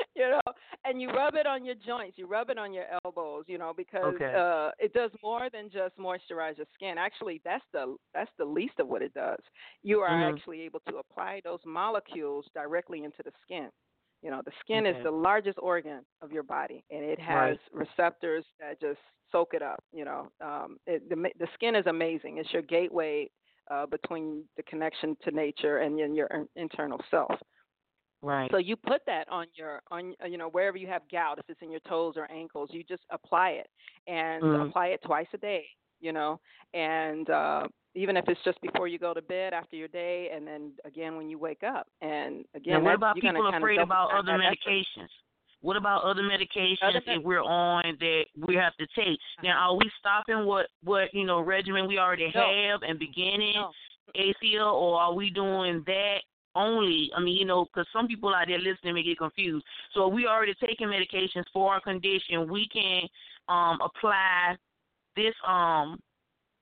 you 0.16 0.28
know, 0.30 0.40
and 0.84 1.00
you 1.00 1.08
rub 1.10 1.34
it 1.34 1.46
on 1.46 1.64
your 1.64 1.74
joints, 1.74 2.18
you 2.18 2.26
rub 2.26 2.50
it 2.50 2.58
on 2.58 2.72
your 2.72 2.84
elbows, 3.04 3.44
you 3.46 3.58
know, 3.58 3.72
because 3.76 4.20
Okay. 4.20 4.36
uh 4.36 4.70
it 4.78 4.92
does 4.92 5.10
more 5.22 5.48
than 5.52 5.70
just 5.70 5.96
moisturize 5.98 6.56
your 6.58 6.66
skin. 6.74 6.96
Actually, 6.98 7.40
that's 7.44 7.64
the 7.72 7.96
that's 8.14 8.30
the 8.38 8.44
least 8.44 8.74
of 8.78 8.88
what 8.88 9.02
it 9.02 9.14
does. 9.14 9.38
You 9.82 10.00
are 10.00 10.08
Mhm. 10.08 10.28
actually 10.28 10.60
able 10.62 10.80
to 10.88 10.96
apply 10.98 11.40
those 11.44 11.60
molecules 11.64 12.46
directly 12.54 13.04
into 13.04 13.22
the 13.24 13.32
skin. 13.42 13.68
You 14.22 14.30
know, 14.30 14.42
the 14.44 14.52
skin 14.60 14.84
Okay. 14.84 14.86
is 14.86 14.96
the 15.02 15.10
largest 15.10 15.58
organ 15.60 16.00
of 16.22 16.32
your 16.32 16.42
body, 16.42 16.84
and 16.90 17.04
it 17.04 17.20
has 17.20 17.56
receptors 17.72 18.44
that 18.60 18.80
just 18.80 18.98
soak 19.32 19.54
it 19.54 19.62
up. 19.62 19.82
You 19.92 20.04
know, 20.04 20.28
um, 20.40 20.78
it, 20.86 21.08
the 21.08 21.16
the 21.38 21.48
skin 21.54 21.74
is 21.74 21.86
amazing. 21.86 22.38
It's 22.38 22.52
your 22.52 22.62
gateway 22.62 23.30
uh, 23.70 23.86
between 23.86 24.44
the 24.56 24.62
connection 24.64 25.16
to 25.24 25.30
nature 25.30 25.78
and 25.78 25.98
your, 25.98 26.08
your 26.08 26.46
internal 26.56 27.00
self. 27.10 27.32
Right. 28.22 28.50
So 28.50 28.58
you 28.58 28.76
put 28.76 29.00
that 29.06 29.28
on 29.30 29.46
your 29.54 29.80
on 29.90 30.14
uh, 30.22 30.26
you 30.26 30.36
know 30.36 30.48
wherever 30.50 30.76
you 30.76 30.86
have 30.88 31.02
gout, 31.10 31.38
if 31.38 31.46
it's 31.48 31.62
in 31.62 31.70
your 31.70 31.80
toes 31.88 32.14
or 32.16 32.30
ankles, 32.30 32.70
you 32.72 32.84
just 32.84 33.02
apply 33.10 33.50
it 33.50 33.68
and 34.06 34.42
Mhm. 34.42 34.68
apply 34.68 34.88
it 34.88 35.00
twice 35.02 35.28
a 35.32 35.38
day. 35.38 35.66
You 36.00 36.12
know, 36.12 36.40
and 36.72 37.28
uh, 37.28 37.68
even 37.94 38.16
if 38.16 38.26
it's 38.28 38.42
just 38.42 38.60
before 38.62 38.88
you 38.88 38.98
go 38.98 39.12
to 39.12 39.20
bed 39.22 39.52
after 39.52 39.76
your 39.76 39.88
day, 39.88 40.30
and 40.34 40.46
then 40.46 40.72
again 40.84 41.16
when 41.16 41.28
you 41.28 41.38
wake 41.38 41.62
up. 41.62 41.88
And 42.00 42.44
again, 42.54 42.82
what 42.84 42.94
about 42.94 43.16
people 43.16 43.46
afraid 43.46 43.80
about 43.80 44.10
other 44.12 44.32
medications? 44.32 45.08
What 45.62 45.76
about 45.76 46.04
other 46.04 46.22
medications 46.22 46.78
Other 46.82 47.02
if 47.06 47.22
we're 47.22 47.42
on 47.42 47.96
that 48.00 48.24
we 48.46 48.54
have 48.54 48.74
to 48.76 48.86
take? 48.96 49.18
Now, 49.42 49.70
are 49.70 49.76
we 49.76 49.90
stopping 49.98 50.46
what 50.46 50.68
what 50.82 51.12
you 51.12 51.24
know 51.24 51.40
regimen 51.40 51.86
we 51.86 51.98
already 51.98 52.30
No. 52.34 52.50
have 52.52 52.82
and 52.82 52.98
beginning 52.98 53.56
No. 53.56 53.72
ASEA, 54.16 54.72
or 54.72 54.98
are 54.98 55.12
we 55.14 55.30
doing 55.30 55.82
that 55.86 56.22
only? 56.54 57.10
I 57.16 57.20
mean, 57.20 57.36
you 57.36 57.44
know, 57.44 57.64
because 57.66 57.86
some 57.92 58.06
people 58.08 58.34
out 58.34 58.46
there 58.48 58.58
listening 58.58 58.94
may 58.94 59.02
get 59.02 59.18
confused. 59.18 59.64
So, 59.94 60.08
if 60.08 60.14
we 60.14 60.26
already 60.26 60.54
taking 60.54 60.88
medications 60.88 61.44
for 61.52 61.72
our 61.74 61.80
condition, 61.80 62.50
we 62.50 62.68
can 62.68 63.02
um 63.48 63.78
apply 63.82 64.56
this 65.16 65.34
um 65.46 65.98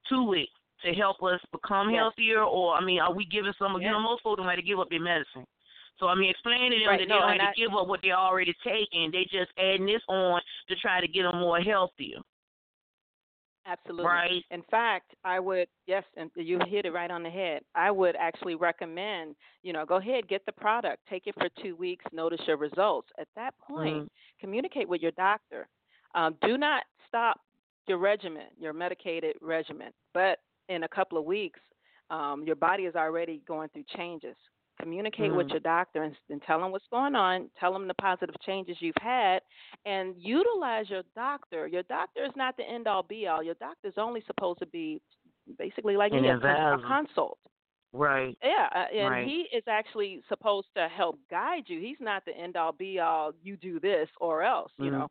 to 0.08 0.32
it 0.34 0.48
to 0.84 0.92
help 0.94 1.22
us 1.22 1.40
become 1.52 1.90
Yes. 1.90 1.98
healthier, 2.00 2.42
or 2.42 2.74
I 2.74 2.84
mean, 2.84 3.00
are 3.00 3.12
we 3.12 3.24
giving 3.26 3.52
some? 3.58 3.74
You 3.74 3.80
Yes. 3.82 3.92
know, 3.92 4.00
most 4.00 4.22
folks 4.22 4.38
don't 4.38 4.46
have 4.48 4.56
to 4.56 4.62
give 4.62 4.78
up 4.78 4.88
their 4.90 5.00
medicine. 5.00 5.44
So 5.98 6.06
I 6.06 6.14
mean, 6.14 6.30
explaining 6.30 6.70
to 6.72 6.78
them 6.78 6.88
Right, 6.88 7.00
that 7.00 7.08
no, 7.08 7.14
they 7.16 7.20
don't 7.20 7.32
have 7.40 7.48
I- 7.48 7.52
to 7.52 7.60
give 7.60 7.74
up 7.74 7.88
what 7.88 8.00
they're 8.02 8.16
already 8.16 8.54
taking. 8.64 9.10
They 9.10 9.24
just 9.24 9.50
adding 9.58 9.86
this 9.86 10.02
on 10.08 10.40
to 10.68 10.76
try 10.76 11.00
to 11.00 11.08
get 11.08 11.24
them 11.24 11.40
more 11.40 11.60
healthier, 11.60 12.18
Absolutely. 13.68 14.06
right? 14.06 14.44
In 14.50 14.62
fact, 14.70 15.14
I 15.24 15.38
would 15.38 15.68
yes, 15.86 16.04
and 16.16 16.30
you 16.34 16.58
hit 16.68 16.86
it 16.86 16.92
right 16.92 17.10
on 17.10 17.22
the 17.22 17.30
head. 17.30 17.62
I 17.74 17.90
would 17.90 18.16
actually 18.16 18.54
recommend, 18.54 19.36
you 19.62 19.72
know, 19.72 19.84
go 19.84 19.96
ahead, 19.96 20.26
get 20.26 20.44
the 20.46 20.52
product, 20.52 21.02
take 21.08 21.26
it 21.26 21.34
for 21.34 21.48
two 21.62 21.76
weeks, 21.76 22.04
notice 22.12 22.40
your 22.46 22.56
results. 22.56 23.08
At 23.18 23.28
that 23.36 23.56
point, 23.58 24.04
Mhm. 24.04 24.10
communicate 24.40 24.88
with 24.88 25.02
your 25.02 25.12
doctor. 25.12 25.68
Um, 26.14 26.34
do 26.40 26.56
not 26.56 26.84
stop 27.06 27.40
your 27.86 27.98
regimen, 27.98 28.48
your 28.58 28.72
medicated 28.72 29.36
regimen, 29.40 29.92
but 30.14 30.40
in 30.68 30.84
a 30.84 30.88
couple 30.88 31.18
of 31.18 31.24
weeks, 31.24 31.60
um, 32.10 32.42
your 32.44 32.56
body 32.56 32.86
is 32.86 32.96
already 32.96 33.38
going 33.40 33.68
through 33.70 33.84
changes. 33.84 34.36
Communicate 34.80 35.34
with 35.34 35.48
Mhm. 35.48 35.50
your 35.50 35.60
doctor 35.60 36.02
and, 36.04 36.16
and 36.30 36.40
tell 36.42 36.60
them 36.60 36.70
what's 36.70 36.86
going 36.88 37.14
on. 37.16 37.50
Tell 37.58 37.72
them 37.72 37.88
the 37.88 37.94
positive 37.94 38.34
changes 38.46 38.76
you've 38.80 38.94
had, 39.00 39.42
and 39.84 40.14
utilize 40.18 40.88
your 40.88 41.02
doctor. 41.14 41.66
Your 41.66 41.82
doctor 41.84 42.24
is 42.24 42.30
not 42.36 42.56
the 42.56 42.62
end 42.68 42.86
all 42.86 43.02
be 43.02 43.26
all. 43.26 43.42
Your 43.42 43.54
doctor's 43.54 43.98
only 43.98 44.20
supposed 44.26 44.60
to 44.60 44.66
be 44.66 45.00
basically 45.58 45.96
like 45.96 46.12
An 46.12 46.24
a, 46.24 46.36
a 46.36 46.82
consult. 46.86 47.38
Right. 47.92 48.36
Yeah, 48.42 48.68
uh, 48.74 48.94
and 48.94 49.10
Right. 49.10 49.26
he 49.26 49.48
is 49.52 49.64
actually 49.66 50.22
supposed 50.28 50.68
to 50.76 50.88
help 50.88 51.18
guide 51.30 51.64
you. 51.68 51.80
He's 51.80 51.98
not 52.00 52.24
the 52.26 52.36
end 52.36 52.56
all 52.56 52.72
be 52.72 53.00
all. 53.00 53.32
You 53.42 53.56
do 53.56 53.80
this 53.80 54.08
or 54.20 54.42
else. 54.42 54.70
You 54.76 54.90
Mhm. 54.90 54.98
know, 54.98 55.08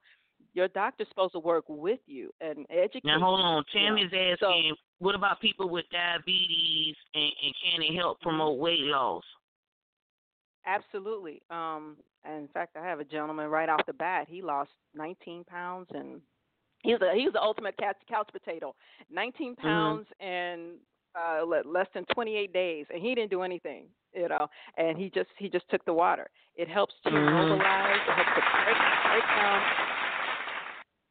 your 0.54 0.68
doctor's 0.70 1.08
supposed 1.10 1.34
to 1.34 1.40
work 1.40 1.66
with 1.68 2.00
you 2.08 2.32
and 2.40 2.66
educate. 2.70 3.04
Now 3.06 3.20
hold 3.20 3.40
on. 3.42 3.64
you, 3.74 3.80
you 3.82 3.90
know. 3.90 3.96
Tammy's 3.98 4.40
So- 4.40 4.50
asking, 4.52 4.76
what 5.00 5.16
about 5.16 5.40
people 5.42 5.70
with 5.70 5.90
diabetes 5.90 6.96
and, 7.16 7.34
and 7.44 7.56
can 7.64 7.82
it 7.82 7.96
help 7.96 8.20
Mm-hmm. 8.20 8.30
promote 8.30 8.60
weight 8.60 8.80
loss? 8.82 9.26
Absolutely. 10.68 11.42
Um, 11.50 11.98
and 12.26 12.42
in 12.42 12.48
fact, 12.50 12.76
I 12.78 12.86
have 12.86 13.00
a 13.00 13.06
gentleman 13.06 13.48
right 13.50 13.70
off 13.70 13.86
the 13.88 13.94
bat. 13.94 14.28
He 14.30 14.42
lost 14.42 14.72
19 14.94 15.46
pounds, 15.46 15.88
and 15.94 16.22
he's 16.84 17.02
a 17.02 17.14
he's 17.16 17.34
the 17.34 17.42
ultimate 17.42 17.78
couch, 17.78 17.96
couch 18.10 18.30
potato. 18.32 18.76
19 19.10 19.56
Mm-hmm. 19.56 19.62
pounds 19.62 20.08
in 20.20 20.76
uh, 21.16 21.46
less 21.46 21.88
than 21.94 22.06
28 22.14 22.54
days, 22.54 22.86
and 22.94 23.02
he 23.02 23.16
didn't 23.16 23.32
do 23.32 23.42
anything. 23.44 23.88
You 24.14 24.28
know, 24.30 24.48
and 24.78 24.98
he 24.98 25.10
just 25.10 25.30
he 25.38 25.50
just 25.50 25.70
took 25.70 25.84
the 25.86 25.94
water. 25.94 26.30
It 26.56 26.68
helps 26.68 26.94
to 27.04 27.12
Mhm. 27.12 27.32
mobilize. 27.32 28.02
It 28.08 28.14
helps 28.14 28.36
to 28.36 28.42
break 28.66 28.78
break 29.06 29.24
down 29.38 29.62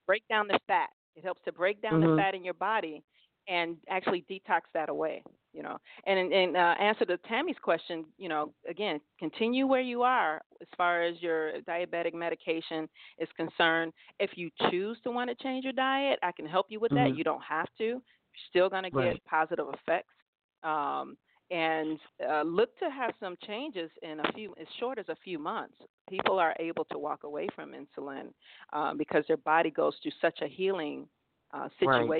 break 0.06 0.28
down 0.28 0.48
the 0.48 0.58
fat. 0.66 0.90
It 1.16 1.24
helps 1.24 1.40
to 1.44 1.52
break 1.52 1.80
down 1.80 2.00
Mhm. 2.00 2.16
the 2.16 2.20
fat 2.22 2.34
in 2.34 2.44
your 2.44 2.54
body 2.54 3.02
and 3.48 3.76
actually 3.88 4.24
detox 4.30 4.62
that 4.74 4.88
away. 4.88 5.22
You 5.52 5.62
know, 5.62 5.78
and 6.06 6.18
in, 6.18 6.32
in 6.32 6.56
uh, 6.56 6.74
answer 6.78 7.04
to 7.06 7.16
Tammy's 7.18 7.56
question, 7.62 8.04
you 8.18 8.28
know, 8.28 8.52
again, 8.68 9.00
continue 9.18 9.66
where 9.66 9.80
you 9.80 10.02
are 10.02 10.42
as 10.60 10.68
far 10.76 11.02
as 11.02 11.14
your 11.22 11.60
diabetic 11.62 12.12
medication 12.12 12.88
is 13.18 13.28
concerned. 13.36 13.92
If 14.18 14.30
you 14.36 14.50
choose 14.70 14.98
to 15.04 15.10
want 15.10 15.30
to 15.30 15.42
change 15.42 15.64
your 15.64 15.72
diet, 15.72 16.18
I 16.22 16.32
can 16.32 16.46
help 16.46 16.66
you 16.68 16.78
with 16.80 16.92
that. 16.92 17.12
Mhm. 17.12 17.16
You 17.16 17.24
don't 17.24 17.42
have 17.42 17.68
to. 17.78 17.84
You're 17.84 18.02
still 18.50 18.68
going 18.68 18.84
to 18.84 18.90
get 18.90 19.16
Right. 19.16 19.22
positive 19.26 19.66
effects. 19.72 20.12
Um, 20.62 21.16
and 21.50 21.98
uh, 22.28 22.42
look 22.42 22.76
to 22.78 22.90
have 22.90 23.12
some 23.20 23.36
changes 23.46 23.90
in 24.02 24.20
a 24.20 24.32
few, 24.32 24.54
as 24.60 24.66
short 24.78 24.98
as 24.98 25.08
a 25.08 25.16
few 25.24 25.38
months. 25.38 25.76
People 26.08 26.38
are 26.38 26.54
able 26.58 26.84
to 26.86 26.98
walk 26.98 27.24
away 27.24 27.48
from 27.54 27.72
insulin 27.72 28.32
um, 28.72 28.96
because 28.98 29.24
their 29.28 29.36
body 29.38 29.70
goes 29.70 29.94
through 30.02 30.12
such 30.20 30.40
a 30.42 30.48
healing 30.48 31.08
uh, 31.52 31.68
Right. 31.82 32.16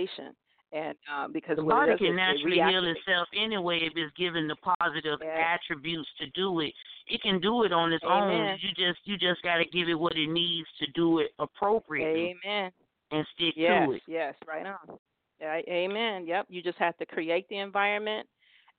And 0.77 0.97
um, 1.15 1.33
because 1.33 1.57
The 1.57 1.63
body 1.63 1.93
it 1.93 1.99
can 1.99 2.09
it 2.09 2.17
naturally 2.17 2.57
heal 2.57 2.85
itself 2.85 3.29
anyway 3.35 3.79
if 3.83 3.93
it's 3.97 4.15
given 4.17 4.47
the 4.49 4.57
positive 4.57 5.21
attributes 5.23 6.09
to 6.21 6.27
do 6.31 6.61
it. 6.61 6.73
It 7.09 7.23
can 7.23 7.41
do 7.41 7.63
it 7.65 7.73
on 7.73 7.93
its 7.93 8.05
own. 8.07 8.59
You 8.61 8.69
just 8.71 8.99
you 9.05 9.17
just 9.17 9.43
got 9.43 9.59
to 9.59 9.65
give 9.65 9.89
it 9.89 9.95
what 9.95 10.17
it 10.17 10.29
needs 10.29 10.69
to 10.81 10.87
do 10.93 11.21
it 11.21 11.29
appropriately 11.39 12.35
Amen. 12.45 12.71
and 13.13 13.27
stick 13.35 13.55
Yes, 13.57 13.87
to 13.89 13.93
it. 13.95 14.03
yes, 14.09 14.35
right 14.47 14.67
on. 14.67 14.99
Amen. 15.43 16.27
Yep. 16.27 16.47
You 16.49 16.63
just 16.63 16.79
have 16.79 16.97
to 16.99 17.07
create 17.07 17.49
the 17.49 17.59
environment, 17.59 18.27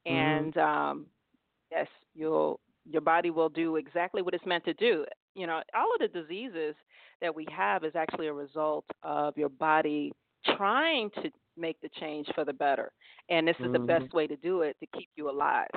Mm-hmm. 0.07 0.15
and 0.15 0.57
um, 0.57 1.05
yes, 1.71 1.87
you'll 2.15 2.59
your 2.89 3.01
body 3.01 3.29
will 3.29 3.49
do 3.49 3.75
exactly 3.75 4.21
what 4.21 4.33
it's 4.33 4.45
meant 4.45 4.63
to 4.65 4.73
do. 4.75 5.05
You 5.35 5.47
know, 5.47 5.61
all 5.75 5.89
of 5.93 5.99
the 5.99 6.21
diseases 6.21 6.75
that 7.21 7.33
we 7.35 7.45
have 7.55 7.83
is 7.83 7.93
actually 7.95 8.27
a 8.27 8.33
result 8.33 8.85
of 9.03 9.37
your 9.37 9.49
body 9.49 10.13
trying 10.55 11.09
to 11.21 11.29
make 11.57 11.79
the 11.81 11.89
change 11.99 12.27
for 12.35 12.45
the 12.45 12.53
better, 12.53 12.91
and 13.29 13.47
this 13.47 13.57
is 13.59 13.71
the 13.71 13.79
Mhm. 13.79 13.87
best 13.87 14.13
way 14.13 14.27
to 14.27 14.35
do 14.37 14.61
it 14.61 14.77
to 14.79 14.85
keep 14.87 15.09
you 15.15 15.29
alive. 15.29 15.69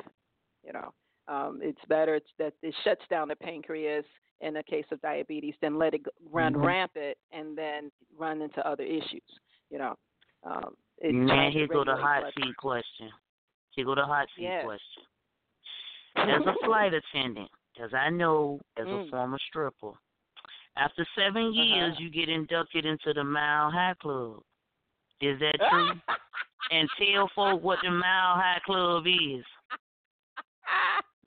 You 0.63 0.73
know, 0.73 0.93
um, 1.27 1.59
it's 1.61 1.83
better 1.85 2.15
it's 2.15 2.31
that 2.37 2.53
it 2.61 2.75
shuts 2.83 3.05
down 3.09 3.27
the 3.27 3.35
pancreas 3.35 4.05
in 4.41 4.53
the 4.53 4.63
case 4.63 4.85
of 4.91 5.01
diabetes 5.01 5.55
than 5.61 5.77
let 5.77 5.93
it 5.93 6.01
run 6.29 6.53
Mhm. 6.53 6.63
rampant 6.65 7.17
and 7.31 7.57
then 7.57 7.91
run 8.17 8.41
into 8.41 8.65
other 8.67 8.83
issues. 8.83 9.39
You 9.69 9.79
know, 9.79 9.97
um, 10.43 10.75
it 10.97 11.13
Now 11.13 11.49
here 11.49 11.67
go 11.67 11.83
the 11.83 11.95
hot 11.95 12.21
blood 12.21 12.33
seat 12.33 12.55
question. 12.57 13.11
Here 13.71 13.85
go 13.85 13.95
the 13.95 14.05
hot 14.05 14.27
seat 14.35 14.43
Yes. 14.43 14.63
question. 14.63 15.03
As 16.15 16.45
a 16.45 16.53
flight 16.65 16.93
attendant, 16.93 17.49
as 17.79 17.93
I 17.93 18.09
know 18.09 18.59
as 18.77 18.87
Mm. 18.87 19.07
a 19.07 19.09
former 19.09 19.39
stripper, 19.47 19.93
after 20.75 21.05
seven 21.15 21.53
years 21.53 21.93
Uh-huh. 21.93 22.01
you 22.01 22.09
get 22.09 22.29
inducted 22.29 22.85
into 22.85 23.13
the 23.13 23.23
Mile 23.23 23.71
High 23.71 23.95
Club. 23.95 24.43
Is 25.21 25.39
that 25.39 25.55
true? 25.71 25.91
and 26.71 26.87
tell 26.97 27.29
folk 27.35 27.61
what 27.63 27.79
the 27.83 27.89
Mile 27.91 28.35
High 28.39 28.59
Club 28.65 29.03
is. 29.05 29.43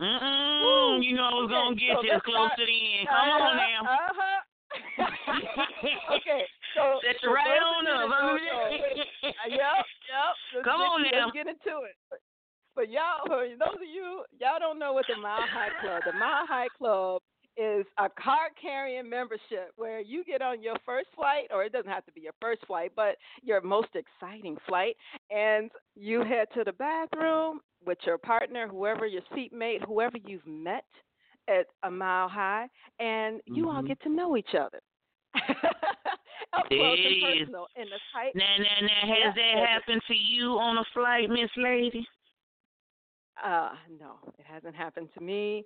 Mm-mm, 0.01 1.05
you 1.05 1.15
know 1.15 1.31
I 1.31 1.35
was 1.39 1.51
gonna 1.51 1.77
get 1.77 1.95
so 1.95 2.03
you 2.03 2.19
close 2.27 2.51
start- 2.51 2.59
to 2.59 2.65
the 2.67 2.81
end. 2.99 3.07
Come 3.07 3.29
on 3.31 3.57
now. 3.57 3.81
Uh-huh. 3.87 4.41
okay, 6.19 6.43
so 6.75 6.99
Set 7.07 7.15
so 7.23 7.31
you 7.31 7.35
right 7.35 7.63
on 7.63 7.87
up. 7.87 8.11
that 8.11 8.11
don't 8.11 8.35
Uh, 9.23 9.55
yep, 9.55 9.87
yep. 10.11 10.35
Let's 10.55 10.67
Come 10.67 10.81
get, 10.83 10.91
on 10.91 10.99
let's 11.07 11.31
get 11.37 11.47
into 11.47 11.75
it. 11.87 11.95
But, 12.11 12.19
but 12.75 12.87
y'all, 12.91 13.23
those 13.31 13.79
of 13.79 13.87
you, 13.87 14.25
y'all 14.41 14.59
don't 14.59 14.79
know 14.83 14.93
what 14.93 15.07
the 15.07 15.15
Mile 15.21 15.47
High 15.47 15.71
Club. 15.81 16.03
The 16.07 16.19
Mile 16.19 16.47
High 16.51 16.67
Club 16.77 17.23
is 17.57 17.87
a 17.99 18.09
card 18.09 18.53
carrying 18.61 19.09
membership 19.09 19.73
where 19.77 20.01
you 20.01 20.25
get 20.25 20.43
on 20.43 20.63
your 20.63 20.77
first 20.85 21.09
flight, 21.15 21.49
or 21.51 21.65
it 21.65 21.73
doesn't 21.73 21.91
have 21.91 22.05
to 22.07 22.13
be 22.13 22.21
your 22.23 22.33
first 22.41 22.67
flight, 22.67 22.93
but 22.97 23.17
your 23.43 23.61
most 23.61 23.89
exciting 23.95 24.57
flight, 24.67 24.97
and 25.31 25.71
you 25.95 26.23
head 26.23 26.49
to 26.55 26.65
the 26.65 26.73
bathroom 26.73 27.61
with 27.87 27.99
your 28.07 28.19
partner, 28.19 28.67
whoever 28.67 29.07
your 29.07 29.23
seatmate, 29.35 29.83
whoever 29.85 30.17
you've 30.27 30.47
met 30.47 30.85
at 31.49 31.67
a 31.83 31.91
mile 31.91 32.29
high, 32.29 32.69
and 32.99 33.41
you 33.47 33.69
all 33.69 33.83
Mhm. 33.83 33.89
get 33.89 34.01
to 34.03 34.09
know 34.09 34.37
each 34.37 34.55
other. 34.55 34.81
Up 36.55 36.69
close 36.69 36.99
and 36.99 37.07
it 37.07 37.19
is. 37.19 37.39
personal 37.41 37.67
in 37.77 37.89
the 37.91 37.99
tight 38.13 38.35
Now, 38.37 38.57
now, 38.59 38.65
now, 38.81 39.07
Yeah, 39.07 39.25
has 39.27 39.35
that 39.35 39.69
happened 39.69 40.03
to 40.07 40.15
you 40.15 40.57
on 40.59 40.79
a 40.79 40.85
flight, 40.95 41.29
Miss 41.29 41.51
Lady? 41.57 42.07
Uh, 43.43 43.71
no, 44.01 44.19
it 44.39 44.45
hasn't 44.47 44.75
happened 44.75 45.09
to 45.15 45.21
me. 45.21 45.65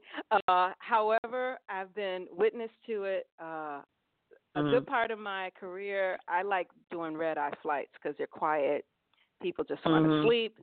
Uh, 0.48 0.72
however, 0.78 1.58
I've 1.68 1.94
been 1.94 2.26
witness 2.30 2.70
to 2.86 3.04
it. 3.04 3.26
Uh, 3.40 3.82
a 4.54 4.62
Mhm. 4.62 4.70
good 4.70 4.86
part 4.86 5.10
of 5.10 5.18
my 5.18 5.50
career, 5.50 6.18
I 6.26 6.42
like 6.42 6.68
doing 6.90 7.16
red 7.16 7.38
eye 7.38 7.52
flights 7.62 7.92
because 7.94 8.16
they're 8.16 8.26
quiet. 8.26 8.86
People 9.40 9.64
just 9.64 9.84
want 9.84 10.04
to 10.04 10.10
Mhm. 10.10 10.22
sleep, 10.22 10.58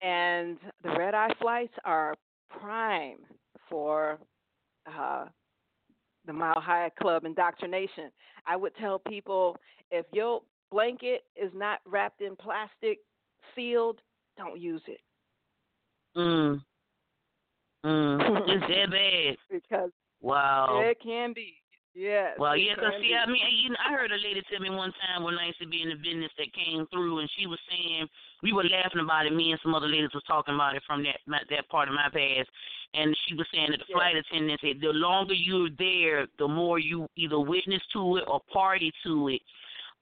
and 0.00 0.58
the 0.82 0.90
red 0.90 1.14
eye 1.14 1.32
flights 1.34 1.76
are 1.84 2.14
prime 2.48 3.24
for 3.68 4.18
uh, 4.86 5.28
the 6.24 6.32
Mile 6.32 6.60
High 6.60 6.90
Club 6.90 7.24
indoctrination. 7.24 8.10
I 8.46 8.56
would 8.56 8.74
tell 8.76 8.98
people 8.98 9.56
if 9.90 10.06
your 10.12 10.42
blanket 10.70 11.26
is 11.36 11.52
not 11.54 11.80
wrapped 11.84 12.22
in 12.22 12.36
plastic, 12.36 13.00
sealed, 13.54 14.00
don't 14.36 14.58
use 14.58 14.82
it. 14.86 15.00
Mm. 16.18 16.60
Mm. 17.84 18.18
it's 18.48 18.66
that 18.68 18.90
bad. 18.90 19.36
because 19.50 19.90
Wow. 20.20 20.80
it 20.82 20.98
can 21.02 21.32
be. 21.32 21.54
Yes. 21.94 22.36
Well, 22.38 22.56
yeah, 22.56 22.74
'cause 22.74 22.92
can 22.92 23.02
see. 23.02 23.14
I 23.14 23.26
mean, 23.26 23.42
you 23.50 23.70
know, 23.70 23.76
I 23.84 23.90
heard 23.92 24.12
a 24.12 24.16
lady 24.22 24.42
tell 24.50 24.60
me 24.60 24.70
one 24.70 24.92
time 25.02 25.22
when 25.24 25.34
I 25.38 25.46
used 25.46 25.58
to 25.60 25.66
be 25.66 25.82
in 25.82 25.88
the 25.88 25.96
business 25.96 26.30
that 26.38 26.52
came 26.54 26.86
through, 26.92 27.18
and 27.18 27.30
she 27.36 27.46
was 27.46 27.58
saying 27.68 28.06
we 28.42 28.52
were 28.52 28.62
laughing 28.64 29.00
about 29.02 29.26
it. 29.26 29.32
Me 29.34 29.50
and 29.50 29.60
some 29.62 29.74
other 29.74 29.88
ladies 29.88 30.10
was 30.14 30.22
talking 30.24 30.54
about 30.54 30.76
it 30.76 30.82
from 30.86 31.02
that 31.04 31.18
my, 31.26 31.40
that 31.50 31.68
part 31.68 31.88
of 31.88 31.94
my 31.94 32.08
past, 32.12 32.48
and 32.94 33.16
she 33.26 33.34
was 33.34 33.46
saying 33.52 33.70
that 33.72 33.78
the 33.80 33.86
Yeah. 33.88 33.96
flight 33.96 34.16
attendant 34.16 34.60
said 34.60 34.80
the 34.80 34.92
longer 34.92 35.34
you're 35.34 35.70
there, 35.78 36.26
the 36.38 36.46
more 36.46 36.78
you 36.78 37.08
either 37.16 37.38
witness 37.40 37.82
to 37.94 38.16
it 38.18 38.24
or 38.28 38.40
party 38.52 38.92
to 39.04 39.28
it. 39.28 39.42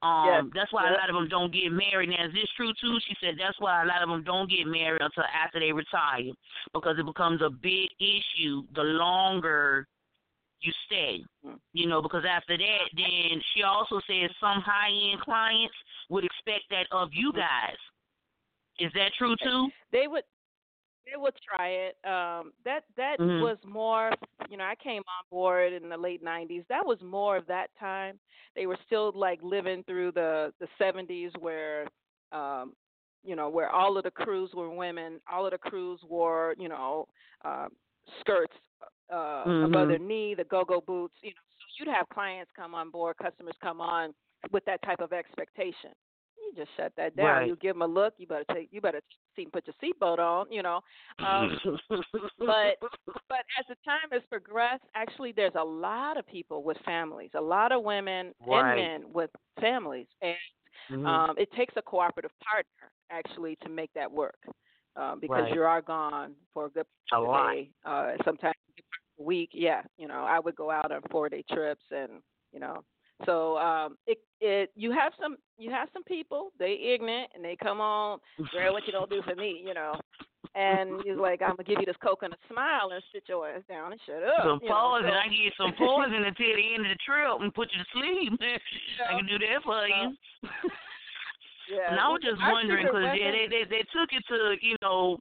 Um, 0.02 0.26
Yes. 0.26 0.44
that's 0.54 0.72
why 0.72 0.88
a 0.88 0.92
lot 0.92 1.08
of 1.08 1.14
them 1.16 1.28
don't 1.28 1.52
get 1.52 1.72
married. 1.72 2.10
Now, 2.10 2.26
is 2.26 2.32
this 2.34 2.48
true 2.56 2.72
too? 2.80 2.98
She 3.08 3.16
said 3.20 3.36
that's 3.38 3.58
why 3.60 3.82
a 3.82 3.86
lot 3.86 4.02
of 4.02 4.08
them 4.08 4.22
don't 4.24 4.48
get 4.50 4.66
married 4.66 5.00
until 5.00 5.24
after 5.24 5.58
they 5.58 5.72
retire, 5.72 6.32
because 6.74 6.98
it 6.98 7.06
becomes 7.06 7.40
a 7.42 7.50
big 7.50 7.88
issue 7.98 8.62
the 8.74 8.82
longer 8.82 9.86
you 10.60 10.72
stay. 10.86 11.24
Mm. 11.46 11.58
You 11.72 11.86
know, 11.88 12.02
because 12.02 12.24
after 12.28 12.56
that, 12.56 12.84
then 12.94 13.40
she 13.54 13.62
also 13.62 14.00
says 14.06 14.30
some 14.40 14.60
high 14.60 14.90
end 15.12 15.20
clients 15.22 15.74
would 16.10 16.24
expect 16.24 16.64
that 16.70 16.86
of 16.92 17.08
you 17.12 17.30
Mm-hmm. 17.30 17.40
guys. 17.40 17.76
Is 18.78 18.92
that 18.92 19.12
true 19.16 19.34
too? 19.42 19.68
they 19.92 20.06
would 20.06 20.24
they 21.06 21.16
would 21.16 21.34
try 21.48 21.68
it. 21.68 21.96
Um 22.04 22.52
that 22.64 22.84
that 22.96 23.18
Mhm. 23.18 23.40
was 23.40 23.58
more 23.64 24.10
you 24.50 24.56
know, 24.56 24.64
I 24.64 24.74
came 24.76 25.02
on 25.02 25.24
board 25.30 25.72
in 25.72 25.88
the 25.88 25.96
late 25.96 26.22
nineties. 26.22 26.64
That 26.68 26.86
was 26.86 27.00
more 27.02 27.36
of 27.36 27.46
that 27.46 27.68
time. 27.78 28.18
They 28.54 28.66
were 28.66 28.78
still 28.86 29.12
like 29.14 29.40
living 29.42 29.84
through 29.84 30.12
the 30.12 30.52
the 30.60 30.68
seventies 30.78 31.32
where 31.38 31.86
um 32.32 32.74
you 33.24 33.34
know, 33.34 33.48
where 33.48 33.70
all 33.70 33.96
of 33.98 34.04
the 34.04 34.10
crews 34.10 34.52
were 34.54 34.70
women, 34.70 35.20
all 35.32 35.46
of 35.46 35.50
the 35.52 35.58
crews 35.58 36.00
wore, 36.08 36.54
you 36.58 36.68
know, 36.68 37.08
uh, 37.44 37.68
skirts 38.20 38.54
uh 39.12 39.50
above 39.62 39.88
Mhm. 39.88 39.88
their 39.88 39.98
knee, 39.98 40.34
the 40.34 40.44
go 40.44 40.64
go 40.64 40.80
boots, 40.80 41.14
you 41.22 41.30
know. 41.30 41.34
So 41.58 41.84
you'd 41.84 41.94
have 41.94 42.08
clients 42.08 42.50
come 42.56 42.74
on 42.74 42.90
board, 42.90 43.16
customers 43.22 43.56
come 43.62 43.80
on 43.80 44.14
with 44.52 44.64
that 44.66 44.82
type 44.82 45.00
of 45.00 45.12
expectation. 45.12 45.90
You 46.46 46.64
just 46.64 46.70
shut 46.76 46.92
that 46.96 47.16
down. 47.16 47.26
Right. 47.26 47.48
You 47.48 47.56
give 47.56 47.74
them 47.74 47.82
a 47.82 47.86
look. 47.86 48.14
You 48.18 48.26
better 48.26 48.44
take. 48.52 48.68
You 48.72 48.80
better 48.80 49.00
see, 49.34 49.46
put 49.46 49.64
your 49.66 49.74
seatbelt 49.82 50.18
on. 50.18 50.50
You 50.50 50.62
know. 50.62 50.80
Um, 51.26 51.58
but 52.38 52.76
but 53.28 53.44
as 53.58 53.66
the 53.68 53.76
time 53.84 54.08
has 54.12 54.22
progressed, 54.30 54.84
actually, 54.94 55.32
there's 55.32 55.54
a 55.58 55.64
lot 55.64 56.16
of 56.18 56.26
people 56.26 56.62
with 56.62 56.76
families, 56.84 57.30
a 57.34 57.40
lot 57.40 57.72
of 57.72 57.82
women 57.82 58.32
Right. 58.46 58.78
and 58.78 59.02
men 59.02 59.12
with 59.12 59.30
families, 59.60 60.06
and 60.22 60.36
Mhm. 60.90 61.06
um, 61.06 61.34
it 61.38 61.50
takes 61.52 61.74
a 61.76 61.82
cooperative 61.82 62.30
partner 62.44 62.90
actually 63.10 63.56
to 63.62 63.68
make 63.68 63.92
that 63.94 64.10
work. 64.10 64.38
um, 64.96 65.20
because 65.20 65.42
Right. 65.42 65.54
you 65.54 65.62
are 65.62 65.82
gone 65.82 66.34
for 66.54 66.64
a 66.66 66.70
good 66.70 66.86
A 67.12 67.20
lot. 67.20 67.52
day, 67.52 67.70
uh, 67.84 68.16
sometimes 68.24 68.54
a 69.18 69.22
week. 69.22 69.50
Yeah, 69.52 69.82
you 69.98 70.08
know, 70.08 70.24
I 70.24 70.38
would 70.38 70.56
go 70.56 70.70
out 70.70 70.90
on 70.90 71.02
four 71.10 71.28
day 71.28 71.42
trips, 71.52 71.84
and 71.90 72.22
you 72.52 72.60
know, 72.60 72.82
so 73.24 73.56
um, 73.56 73.96
it 74.06 74.18
it 74.40 74.70
you 74.76 74.92
have 74.92 75.12
some 75.20 75.36
you 75.58 75.70
have 75.70 75.88
some 75.92 76.04
people 76.04 76.50
they 76.58 76.78
ignorant 76.94 77.30
and 77.34 77.44
they 77.44 77.56
come 77.56 77.80
on, 77.80 78.18
girl, 78.52 78.72
what 78.72 78.86
you 78.86 78.92
gonna 78.92 79.06
do 79.06 79.22
for 79.22 79.34
me, 79.34 79.62
you 79.64 79.72
know. 79.72 79.94
And 80.54 81.00
he's 81.04 81.16
like, 81.16 81.40
I'm 81.40 81.56
gonna 81.56 81.64
give 81.64 81.80
you 81.80 81.86
this 81.86 81.96
coconut 82.02 82.38
smile 82.50 82.90
and 82.92 83.02
sit 83.12 83.24
your 83.28 83.48
ass 83.48 83.62
down 83.68 83.92
and 83.92 84.00
shut 84.04 84.22
up. 84.22 84.44
Some 84.44 84.60
you 84.62 84.68
know, 84.68 85.00
poison. 85.00 85.10
so- 85.10 85.16
I 85.16 85.28
get 85.28 85.52
some 85.56 85.72
poison 85.78 86.24
until 86.24 86.52
the 86.56 86.74
end 86.74 86.84
of 86.84 86.92
the 86.92 87.00
trip 87.06 87.40
and 87.40 87.54
put 87.54 87.68
you 87.72 87.80
to 87.80 87.88
sleep. 87.96 88.36
I 89.08 89.16
can 89.16 89.26
do 89.26 89.38
that 89.38 89.64
for 89.64 89.86
you. 89.88 90.16
Yeah, 91.72 91.90
and 91.90 91.98
I 91.98 92.08
was 92.08 92.20
just 92.22 92.38
wondering 92.38 92.86
because 92.86 93.16
yeah, 93.18 93.32
they, 93.32 93.48
they 93.50 93.64
they 93.64 93.82
took 93.90 94.12
it 94.12 94.22
to 94.28 94.54
you 94.60 94.76
know, 94.82 95.18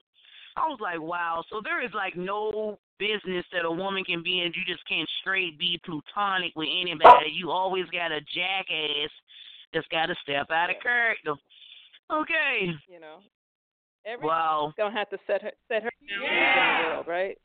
I 0.57 0.67
was 0.67 0.79
like, 0.81 1.01
wow. 1.01 1.43
So 1.49 1.61
there 1.63 1.83
is 1.83 1.91
like 1.95 2.15
no 2.15 2.77
business 2.99 3.45
that 3.51 3.65
a 3.65 3.71
woman 3.71 4.03
can 4.03 4.23
be 4.23 4.41
in. 4.41 4.53
You 4.55 4.63
just 4.67 4.87
can't 4.87 5.09
straight 5.21 5.57
be 5.57 5.79
plutonic 5.85 6.53
with 6.55 6.69
anybody. 6.71 7.31
You 7.31 7.51
always 7.51 7.85
got 7.91 8.11
a 8.11 8.21
jackass 8.21 9.09
that's 9.73 9.87
got 9.87 10.07
to 10.07 10.15
step 10.23 10.49
out 10.51 10.69
of 10.69 10.77
character. 10.81 11.33
Okay. 12.11 12.71
you 12.87 12.99
know, 12.99 13.19
everybody's 14.05 14.27
Wow. 14.29 14.73
gonna 14.77 14.95
have 14.95 15.09
to 15.09 15.17
set 15.25 15.41
her 15.41 15.51
set 15.67 15.83
her 15.83 15.89
down 16.07 16.21
in 16.21 16.29
the 16.29 16.93
world, 16.93 17.07
right? 17.07 17.37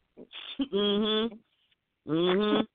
Mhm. 0.61 1.39
Mhm. 2.07 2.67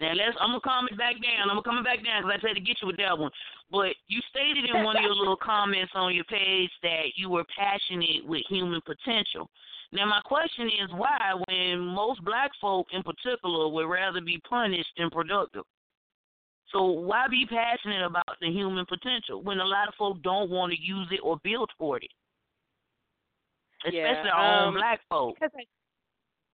Now 0.00 0.12
let's. 0.12 0.36
I'm 0.40 0.50
gonna 0.50 0.60
calm 0.60 0.86
it 0.90 0.96
back 0.96 1.14
down. 1.20 1.50
I'm 1.50 1.56
gonna 1.56 1.62
come 1.62 1.82
back 1.82 2.04
down 2.04 2.22
because 2.22 2.36
I 2.36 2.40
tried 2.40 2.54
to 2.54 2.60
get 2.60 2.80
you 2.80 2.86
with 2.86 2.96
that 2.98 3.18
one. 3.18 3.30
But 3.70 3.96
you 4.06 4.20
stated 4.28 4.64
in 4.64 4.84
one 4.84 4.96
of 4.96 5.02
your 5.02 5.14
little 5.14 5.36
comments 5.36 5.92
on 5.94 6.14
your 6.14 6.24
page 6.24 6.70
that 6.82 7.16
you 7.16 7.28
were 7.30 7.44
passionate 7.56 8.24
with 8.24 8.42
human 8.48 8.80
potential. 8.82 9.50
Now 9.92 10.06
my 10.06 10.20
question 10.24 10.66
is 10.68 10.88
why, 10.94 11.34
when 11.48 11.80
most 11.80 12.24
black 12.24 12.52
folk 12.60 12.86
in 12.92 13.02
particular 13.02 13.68
would 13.68 13.86
rather 13.86 14.20
be 14.20 14.38
punished 14.48 14.90
than 14.96 15.10
productive. 15.10 15.64
So 16.72 16.84
why 16.84 17.26
be 17.28 17.46
passionate 17.46 18.04
about 18.04 18.38
the 18.40 18.48
human 18.50 18.86
potential 18.86 19.42
when 19.42 19.58
a 19.58 19.64
lot 19.64 19.88
of 19.88 19.94
folk 19.94 20.22
don't 20.22 20.50
want 20.50 20.72
to 20.72 20.80
use 20.80 21.08
it 21.10 21.20
or 21.22 21.38
build 21.42 21.70
toward 21.76 22.04
it, 22.04 22.10
especially 23.84 24.30
Yeah, 24.30 24.32
our 24.32 24.44
own 24.66 24.68
um, 24.68 24.74
black 24.74 25.00
folk. 25.08 25.34
Because 25.34 25.50
I, 25.58 25.64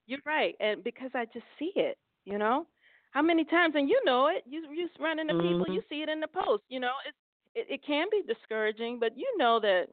you're 0.07 0.20
right, 0.24 0.55
and 0.61 0.82
because 0.82 1.11
I 1.14 1.26
just 1.26 1.45
see 1.59 1.72
it, 1.76 1.99
you 2.24 2.39
know, 2.39 2.66
how 3.11 3.22
many 3.22 3.45
times, 3.45 3.74
and 3.76 3.89
you 3.89 4.01
know 4.05 4.28
it, 4.28 4.43
you 4.47 4.62
you 4.72 4.89
run 4.99 5.18
into 5.18 5.34
people, 5.34 5.66
Mhm. 5.66 5.74
you 5.74 5.82
see 5.89 6.03
it 6.03 6.09
in 6.09 6.20
the 6.20 6.28
post, 6.28 6.62
you 6.68 6.80
know, 6.80 6.93
it's 7.07 7.16
it, 7.55 7.66
it 7.74 7.87
can 7.87 8.07
be 8.11 8.22
discouraging, 8.26 8.99
but 8.99 9.16
you 9.16 9.30
know 9.37 9.61
that 9.61 9.89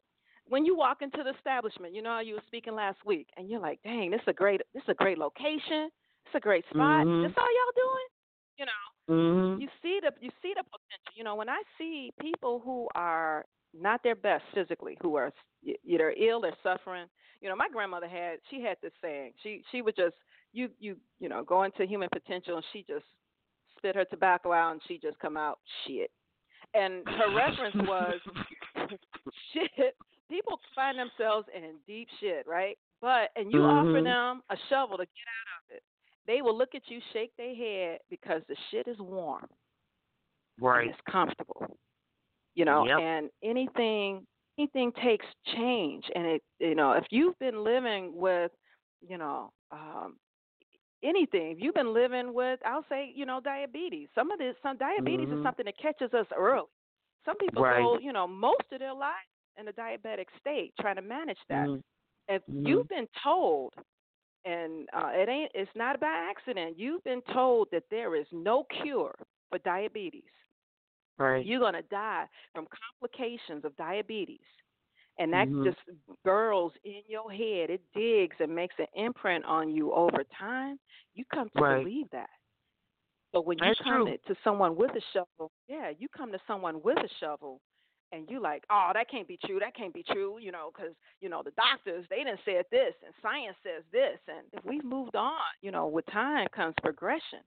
when 0.47 0.65
you 0.65 0.75
walk 0.75 1.01
into 1.01 1.23
the 1.23 1.33
establishment, 1.35 1.93
you 1.93 2.01
know 2.01 2.11
how 2.11 2.19
you 2.19 2.35
were 2.35 2.43
speaking 2.47 2.75
last 2.75 2.97
week, 3.05 3.27
and 3.37 3.49
you're 3.49 3.59
like, 3.61 3.79
dang, 3.83 4.11
this 4.11 4.21
is 4.21 4.27
a 4.27 4.33
great 4.33 4.61
this 4.73 4.83
is 4.83 4.89
a 4.89 4.93
great 4.93 5.17
location, 5.17 5.89
it's 6.25 6.35
a 6.35 6.39
great 6.39 6.65
spot, 6.69 7.05
Mhm. 7.05 7.21
this 7.23 7.33
all 7.37 7.47
y'all 7.47 7.71
doing, 7.75 8.07
you 8.57 8.65
know, 8.65 9.15
Mhm. 9.15 9.61
you 9.61 9.69
see 9.81 9.99
the 10.01 10.13
you 10.19 10.31
see 10.41 10.53
the 10.53 10.63
potential. 10.63 11.13
You 11.15 11.23
know, 11.23 11.35
when 11.35 11.49
I 11.49 11.61
see 11.77 12.11
people 12.19 12.59
who 12.59 12.89
are 12.95 13.45
not 13.73 14.03
their 14.03 14.15
best 14.15 14.45
physically, 14.53 14.97
who 15.01 15.15
are 15.15 15.33
either 15.85 16.13
ill 16.17 16.45
or 16.45 16.55
suffering. 16.61 17.09
You 17.41 17.49
know, 17.49 17.55
my 17.55 17.67
grandmother 17.69 18.07
had 18.07 18.39
she 18.49 18.61
had 18.61 18.77
this 18.81 18.93
saying. 19.01 19.33
She 19.41 19.63
she 19.71 19.81
would 19.81 19.95
just 19.95 20.15
you 20.51 20.69
you 20.79 20.97
you 21.19 21.27
know 21.27 21.43
go 21.43 21.63
into 21.63 21.85
human 21.85 22.09
potential 22.09 22.55
and 22.57 22.65
she 22.71 22.83
just 22.83 23.05
spit 23.77 23.95
her 23.95 24.05
tobacco 24.05 24.53
out 24.53 24.71
and 24.73 24.81
she 24.87 24.97
just 24.97 25.17
come 25.19 25.35
out 25.37 25.59
shit. 25.85 26.11
And 26.73 27.07
her 27.07 27.35
reference 27.35 27.75
was 27.87 28.21
shit. 29.53 29.95
People 30.29 30.59
find 30.75 30.97
themselves 30.97 31.47
in 31.53 31.79
deep 31.85 32.07
shit, 32.19 32.47
right? 32.47 32.77
But 33.01 33.31
and 33.35 33.51
you 33.51 33.63
offer 33.63 34.01
Mhm. 34.01 34.03
them 34.03 34.41
a 34.49 34.55
shovel 34.69 34.97
to 34.97 35.05
get 35.05 35.27
out 35.43 35.63
of 35.71 35.75
it. 35.77 35.83
They 36.25 36.41
will 36.41 36.57
look 36.57 36.75
at 36.75 36.83
you, 36.87 36.99
shake 37.11 37.33
their 37.37 37.53
head 37.55 37.99
because 38.09 38.41
the 38.47 38.55
shit 38.71 38.87
is 38.87 38.97
warm 38.99 39.47
Right. 40.59 40.91
it's 40.91 40.99
comfortable. 41.09 41.77
You 42.55 42.65
know, 42.65 42.87
Yep. 42.87 42.97
and 42.97 43.29
anything 43.43 44.25
anything 44.59 44.91
takes 45.03 45.25
change 45.55 46.05
and 46.15 46.25
it 46.25 46.43
you 46.59 46.75
know, 46.75 46.93
if 46.93 47.05
you've 47.11 47.37
been 47.39 47.63
living 47.63 48.15
with, 48.15 48.51
you 49.07 49.17
know, 49.17 49.51
um 49.71 50.17
anything, 51.03 51.51
if 51.51 51.59
you've 51.61 51.75
been 51.75 51.93
living 51.93 52.33
with 52.33 52.59
I'll 52.65 52.85
say, 52.89 53.11
you 53.15 53.25
know, 53.25 53.41
diabetes. 53.41 54.09
Some 54.15 54.31
of 54.31 54.39
this 54.39 54.55
some 54.63 54.77
diabetes 54.77 55.29
is 55.31 55.39
Mhm. 55.39 55.43
something 55.43 55.65
that 55.65 55.77
catches 55.79 56.13
us 56.13 56.27
early. 56.37 56.67
Some 57.25 57.37
people 57.37 57.63
Right. 57.63 57.69
go, 57.69 57.99
you 57.99 58.13
know, 58.13 58.27
most 58.27 58.65
of 58.71 58.79
their 58.79 58.93
life 58.93 59.13
in 59.59 59.67
a 59.67 59.73
diabetic 59.73 60.25
state 60.39 60.73
trying 60.79 60.95
to 60.95 61.01
manage 61.01 61.37
that. 61.49 61.67
Mhm. 61.67 61.81
If 62.27 62.41
Mhm. 62.47 62.67
you've 62.67 62.87
been 62.87 63.07
told 63.21 63.73
and 64.45 64.89
uh, 64.93 65.11
it 65.13 65.29
ain't 65.29 65.51
it's 65.53 65.73
not 65.75 65.99
by 65.99 66.07
accident. 66.29 66.77
You've 66.77 67.03
been 67.03 67.21
told 67.33 67.69
that 67.71 67.83
there 67.89 68.15
is 68.15 68.27
no 68.31 68.65
cure 68.65 69.15
for 69.49 69.57
diabetes. 69.59 70.23
Right. 71.17 71.45
You're 71.45 71.59
going 71.59 71.73
to 71.73 71.83
die 71.83 72.27
from 72.53 72.67
complications 72.67 73.65
of 73.65 73.75
diabetes. 73.77 74.45
And 75.19 75.31
that 75.31 75.47
Mhm. 75.47 75.63
just 75.63 75.77
burrows 76.23 76.71
in 76.83 77.03
your 77.07 77.31
head. 77.31 77.69
It 77.69 77.81
digs 77.93 78.35
and 78.39 78.53
makes 78.53 78.73
an 78.79 78.87
imprint 78.95 79.45
on 79.45 79.69
you 79.69 79.93
over 79.93 80.23
time. 80.23 80.79
You 81.13 81.23
come 81.25 81.49
to 81.51 81.61
Right. 81.61 81.83
believe 81.83 82.09
that. 82.09 82.31
But 83.31 83.45
when 83.45 83.57
That's 83.59 83.77
you 83.79 83.83
come 83.83 84.05
true. 84.05 84.17
to 84.17 84.35
someone 84.43 84.75
with 84.75 84.91
a 84.95 85.01
shovel, 85.13 85.51
yeah, 85.67 85.89
you 85.89 86.09
come 86.09 86.31
to 86.31 86.39
someone 86.47 86.81
with 86.81 86.97
a 86.97 87.07
shovel 87.19 87.61
and 88.13 88.29
you 88.29 88.39
like, 88.41 88.63
oh, 88.69 88.91
that 88.93 89.09
can't 89.09 89.27
be 89.27 89.39
true. 89.45 89.59
That 89.59 89.75
can't 89.75 89.93
be 89.93 90.03
true, 90.03 90.37
you 90.39 90.51
know, 90.51 90.71
because, 90.73 90.93
you 91.19 91.29
know, 91.29 91.41
the 91.43 91.51
doctors, 91.51 92.05
they 92.09 92.17
didn't 92.17 92.39
say 92.45 92.53
it 92.53 92.67
this 92.71 92.93
and 93.03 93.13
science 93.21 93.57
says 93.63 93.83
this. 93.91 94.19
And 94.27 94.45
if 94.53 94.63
we've 94.63 94.83
moved 94.83 95.15
on, 95.15 95.39
you 95.61 95.71
know, 95.71 95.87
with 95.87 96.05
time 96.11 96.47
comes 96.55 96.75
progression. 96.81 97.39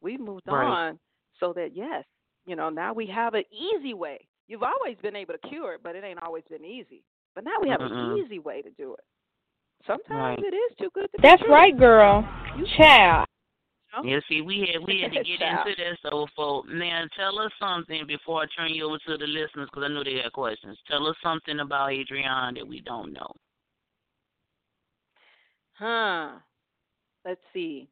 We've 0.00 0.20
moved 0.20 0.42
Right. 0.46 0.66
on 0.66 0.98
so 1.38 1.52
that, 1.54 1.70
yes, 1.74 2.04
you 2.46 2.56
know, 2.56 2.70
now 2.70 2.92
we 2.92 3.06
have 3.06 3.34
an 3.34 3.44
easy 3.52 3.94
way. 3.94 4.26
You've 4.48 4.62
always 4.62 4.96
been 5.02 5.16
able 5.16 5.34
to 5.34 5.48
cure 5.48 5.74
it, 5.74 5.82
but 5.82 5.96
it 5.96 6.04
ain't 6.04 6.22
always 6.22 6.44
been 6.50 6.64
easy. 6.64 7.02
But 7.34 7.44
now 7.44 7.56
we 7.62 7.68
have 7.70 7.80
Mm-mm. 7.80 8.16
an 8.16 8.24
easy 8.24 8.38
way 8.38 8.62
to 8.62 8.70
do 8.70 8.94
it. 8.94 9.04
Sometimes 9.86 10.38
Right. 10.38 10.38
it 10.38 10.54
is 10.54 10.76
too 10.78 10.90
good 10.94 11.10
to 11.12 11.18
be 11.18 11.22
That's 11.28 11.42
true. 11.42 11.50
right, 11.52 11.76
girl. 11.76 12.26
You 12.56 12.66
Child. 12.78 13.26
Yeah, 14.02 14.20
see, 14.28 14.40
we 14.40 14.68
had 14.72 14.82
we 14.86 15.00
had 15.02 15.12
to 15.12 15.22
get 15.24 15.40
into 15.42 15.74
this, 15.76 15.98
so 16.02 16.26
folk. 16.34 16.66
Now, 16.68 17.04
tell 17.16 17.38
us 17.38 17.52
something 17.60 18.06
before 18.06 18.42
I 18.42 18.46
turn 18.56 18.74
you 18.74 18.86
over 18.86 18.98
to 19.06 19.16
the 19.18 19.26
listeners, 19.26 19.68
because 19.70 19.84
I 19.84 19.88
know 19.92 20.02
they 20.02 20.20
have 20.22 20.32
questions. 20.32 20.78
Tell 20.90 21.06
us 21.06 21.16
something 21.22 21.60
about 21.60 21.90
Andriane 21.90 22.56
that 22.56 22.66
we 22.66 22.80
don't 22.80 23.12
know. 23.12 23.32
Huh. 25.74 26.38
Let's 27.24 27.40
see. 27.52 27.88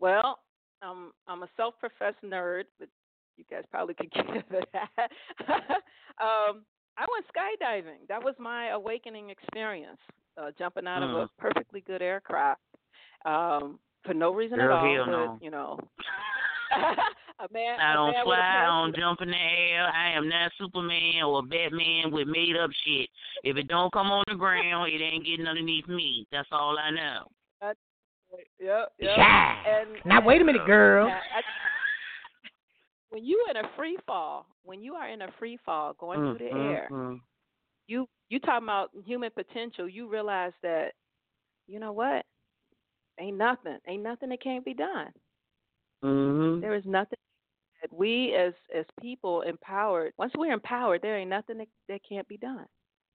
Well, 0.00 0.40
um, 0.82 1.12
I'm 1.26 1.42
a 1.42 1.48
self-professed 1.56 2.22
nerd, 2.24 2.64
but 2.78 2.88
you 3.36 3.44
guys 3.50 3.64
probably 3.70 3.94
could 3.94 4.10
get 4.12 4.26
into 4.28 4.66
that. 4.72 5.10
um, 6.20 6.62
I 6.98 7.04
went 7.10 7.26
skydiving. 7.34 8.06
That 8.08 8.22
was 8.22 8.34
my 8.38 8.68
awakening 8.68 9.30
experience, 9.30 9.98
uh, 10.40 10.50
jumping 10.58 10.86
out 10.86 11.02
of 11.02 11.10
Mm. 11.10 11.24
a 11.24 11.28
perfectly 11.40 11.82
good 11.86 12.02
aircraft 12.02 12.60
um, 13.26 13.78
for 14.06 14.14
no 14.14 14.32
reason 14.32 14.58
Girl, 14.58 14.76
at 14.76 14.84
all. 14.84 14.94
hell 14.94 15.04
but, 15.06 15.10
no. 15.12 15.38
you 15.42 15.50
know, 15.50 15.78
a 17.40 17.52
man. 17.52 17.78
I 17.80 17.92
a 17.92 17.94
don't 17.94 18.12
man 18.12 18.24
fly, 18.24 18.62
I 18.62 18.66
don't 18.66 18.96
jump 18.96 19.20
in 19.22 19.30
the 19.30 19.36
air. 19.36 19.86
I 19.86 20.12
am 20.12 20.28
not 20.28 20.52
Superman 20.58 21.22
or 21.24 21.42
Batman 21.42 22.10
with 22.10 22.28
made 22.28 22.56
up 22.56 22.70
shit. 22.84 23.08
If 23.44 23.56
it 23.56 23.68
don't 23.68 23.92
come 23.92 24.10
on 24.10 24.24
the 24.28 24.34
ground, 24.34 24.92
it 24.92 25.02
ain't 25.02 25.24
getting 25.26 25.46
underneath 25.46 25.88
me. 25.88 26.26
That's 26.32 26.48
all 26.52 26.76
I 26.78 26.90
know. 26.90 27.26
Yep, 28.60 28.92
yep. 28.98 29.16
Child. 29.16 29.66
And, 29.66 29.88
Now 30.04 30.20
wait 30.24 30.40
a 30.40 30.44
minute, 30.44 30.66
girl. 30.66 31.08
I- 31.08 31.42
when 33.10 33.24
you 33.24 33.46
in 33.48 33.56
a 33.56 33.62
free 33.76 33.96
fall, 34.06 34.46
when 34.64 34.82
you 34.82 34.94
are 34.94 35.08
in 35.08 35.22
a 35.22 35.32
free 35.38 35.56
fall 35.64 35.94
going 35.94 36.20
Mm, 36.20 36.36
through 36.36 36.48
the 36.48 36.54
mm, 36.54 36.70
air, 36.70 36.88
mm. 36.90 37.20
you 37.86 38.06
you 38.28 38.40
talking 38.40 38.64
about 38.66 38.90
human 39.04 39.30
potential. 39.30 39.88
You 39.88 40.08
realize 40.08 40.52
that, 40.62 40.92
you 41.68 41.78
know 41.78 41.92
what? 41.92 42.26
Ain't 43.18 43.36
nothing, 43.36 43.78
ain't 43.86 44.02
nothing 44.02 44.28
that 44.28 44.42
can't 44.42 44.64
be 44.64 44.74
done. 44.74 45.12
Mhm. 46.02 46.60
There 46.60 46.74
is 46.74 46.84
nothing 46.84 47.18
that 47.80 47.92
we 47.92 48.34
as 48.34 48.52
as 48.74 48.84
people 49.00 49.42
empowered. 49.42 50.12
Once 50.18 50.32
we're 50.36 50.52
empowered, 50.52 51.02
there 51.02 51.16
ain't 51.16 51.30
nothing 51.30 51.58
that 51.58 51.68
that 51.88 52.00
can't 52.08 52.28
be 52.28 52.36
done. 52.36 52.66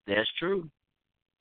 That's 0.07 0.31
true. 0.39 0.71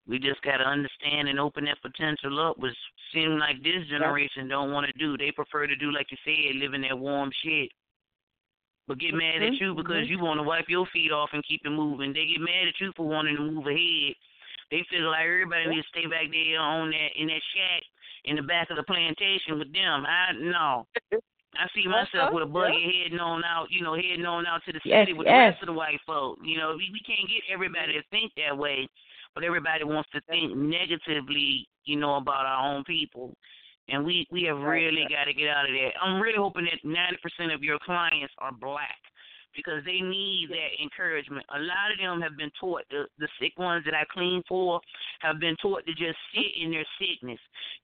We 0.08 0.20
just 0.20 0.42
gotta 0.42 0.64
understand 0.64 1.28
and 1.28 1.40
open 1.40 1.66
that 1.66 1.82
potential 1.82 2.40
up, 2.40 2.58
which 2.58 2.76
seems 3.14 3.40
like 3.40 3.62
this 3.62 3.86
generation 3.88 4.48
don't 4.48 4.72
want 4.72 4.88
to 4.88 4.94
do. 4.94 5.18
They 5.18 5.32
prefer 5.32 5.68
to 5.68 5.76
do 5.76 5.92
like 5.92 6.08
you 6.12 6.18
said, 6.24 6.56
live 6.56 6.74
in 6.74 6.82
that 6.82 6.98
warm 6.98 7.32
shit. 7.44 7.72
But 8.88 9.00
get 9.00 9.14
mad 9.14 9.44
at 9.44 9.52
Mhm, 9.52 9.60
you 9.60 9.76
because 9.76 10.08
mhm. 10.08 10.10
you 10.10 10.20
want 10.20 10.40
to 10.40 10.44
wipe 10.44 10.70
your 10.70 10.86
feet 10.88 11.12
off 11.12 11.34
and 11.34 11.44
keep 11.44 11.66
it 11.66 11.70
moving. 11.70 12.14
They 12.14 12.26
get 12.26 12.40
mad 12.40 12.70
at 12.70 12.80
you 12.80 12.94
for 12.94 13.06
wanting 13.06 13.36
to 13.36 13.42
move 13.42 13.68
ahead. 13.68 14.16
They 14.72 14.84
feel 14.84 15.12
like 15.12 15.26
everybody 15.26 15.64
Yeah. 15.64 15.70
needs 15.72 15.88
to 15.92 16.00
stay 16.00 16.06
back 16.08 16.32
there 16.32 16.60
on 16.60 16.92
that 16.92 17.16
in 17.18 17.28
that 17.28 17.44
shack 17.54 17.84
in 18.26 18.36
the 18.36 18.42
back 18.44 18.70
of 18.70 18.78
the 18.78 18.84
plantation 18.84 19.60
with 19.60 19.72
them. 19.74 20.06
I 20.06 20.32
no. 20.40 20.86
I 21.58 21.68
see 21.74 21.88
myself 21.88 22.34
with 22.34 22.44
a 22.44 22.46
buggy 22.46 23.02
heading 23.04 23.20
on 23.20 23.44
out, 23.44 23.68
you 23.72 23.82
know, 23.82 23.96
heading 23.96 24.26
on 24.26 24.46
out 24.46 24.62
to 24.66 24.74
the 24.74 24.80
Yes, 24.84 25.08
city 25.08 25.14
with 25.14 25.28
yes. 25.28 25.34
the 25.34 25.40
rest 25.52 25.62
of 25.64 25.68
the 25.68 25.74
white 25.74 26.00
folk. 26.06 26.38
You 26.44 26.58
know, 26.60 26.76
we, 26.78 26.90
we 26.94 27.00
can't 27.02 27.28
get 27.30 27.42
everybody 27.52 27.94
to 27.94 28.04
think 28.12 28.32
that 28.38 28.56
way. 28.58 28.88
but 29.34 29.44
everybody 29.44 29.84
wants 29.84 30.10
to 30.12 30.22
think 30.30 30.56
negatively, 30.56 31.68
you 31.86 31.96
know, 31.96 32.16
about 32.16 32.46
our 32.46 32.74
own 32.76 32.84
people. 32.84 33.34
And 33.90 34.06
we 34.06 34.28
we 34.32 34.44
have 34.44 34.60
really 34.60 35.06
got 35.10 35.26
to 35.26 35.34
get 35.34 35.50
out 35.50 35.66
of 35.70 35.74
that. 35.74 35.92
I'm 36.02 36.22
really 36.22 36.38
hoping 36.38 36.66
that 36.66 36.84
90% 36.86 37.54
of 37.56 37.64
your 37.64 37.80
clients 37.86 38.34
are 38.40 38.52
black 38.52 38.98
because 39.58 39.84
they 39.84 40.00
need 40.00 40.48
that 40.54 40.78
encouragement. 40.82 41.44
A 41.54 41.60
lot 41.60 41.92
of 41.92 41.98
them 42.00 42.22
have 42.22 42.38
been 42.38 42.52
taught 42.62 42.84
the 42.90 43.06
the 43.20 43.28
sick 43.42 43.58
ones 43.58 43.84
that 43.86 43.96
I 43.96 44.06
clean 44.14 44.44
for 44.48 44.80
have 45.20 45.40
been 45.42 45.58
taught 45.58 45.84
to 45.88 45.94
just 45.94 46.16
sit 46.34 46.54
in 46.62 46.72
their 46.72 46.86
sickness. 47.02 47.40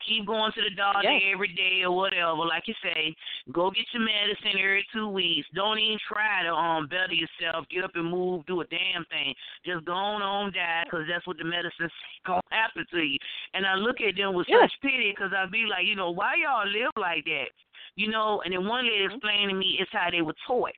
Keep 0.07 0.28
going 0.28 0.53
to 0.53 0.61
the 0.61 0.76
doctor 0.78 1.01
Yes. 1.03 1.34
every 1.34 1.49
day 1.57 1.82
or 1.84 1.91
whatever. 1.91 2.45
Like 2.45 2.67
you 2.67 2.76
say, 2.84 3.15
go 3.51 3.71
get 3.71 3.86
your 3.91 4.03
medicine 4.05 4.55
every 4.61 4.86
two 4.93 5.09
weeks. 5.09 5.47
Don't 5.55 5.80
even 5.80 5.97
try 6.07 6.43
to 6.43 6.53
um 6.53 6.88
better 6.88 7.13
yourself. 7.17 7.65
Get 7.69 7.84
up 7.84 7.95
and 7.95 8.09
move. 8.09 8.45
Do 8.45 8.61
a 8.61 8.65
damn 8.67 9.03
thing. 9.09 9.34
Just 9.65 9.84
go 9.86 9.93
on 9.93 10.21
on 10.21 10.53
die 10.53 10.84
because 10.86 11.05
that's 11.09 11.26
what 11.28 11.38
the 11.38 11.43
medicine's 11.43 11.91
gonna 12.26 12.41
happen 12.51 12.86
to 12.93 12.99
you. 13.01 13.17
And 13.55 13.65
I 13.65 13.76
look 13.76 13.99
at 13.99 14.15
them 14.15 14.36
with 14.36 14.47
Yes. 14.47 14.69
such 14.69 14.82
pity 14.82 15.11
because 15.11 15.34
I'd 15.36 15.51
be 15.51 15.65
like, 15.65 15.86
you 15.86 15.95
know, 15.95 16.11
why 16.11 16.36
y'all 16.38 16.67
live 16.69 16.91
like 16.95 17.26
that? 17.26 17.49
You 17.95 18.09
know, 18.09 18.41
and 18.45 18.53
then 18.53 18.67
one 18.67 18.86
lady 18.86 19.03
Mm-hmm. 19.05 19.15
explained 19.15 19.49
to 19.49 19.55
me 19.55 19.78
it's 19.80 19.91
how 19.91 20.09
they 20.11 20.21
were 20.21 20.36
taught. 20.47 20.71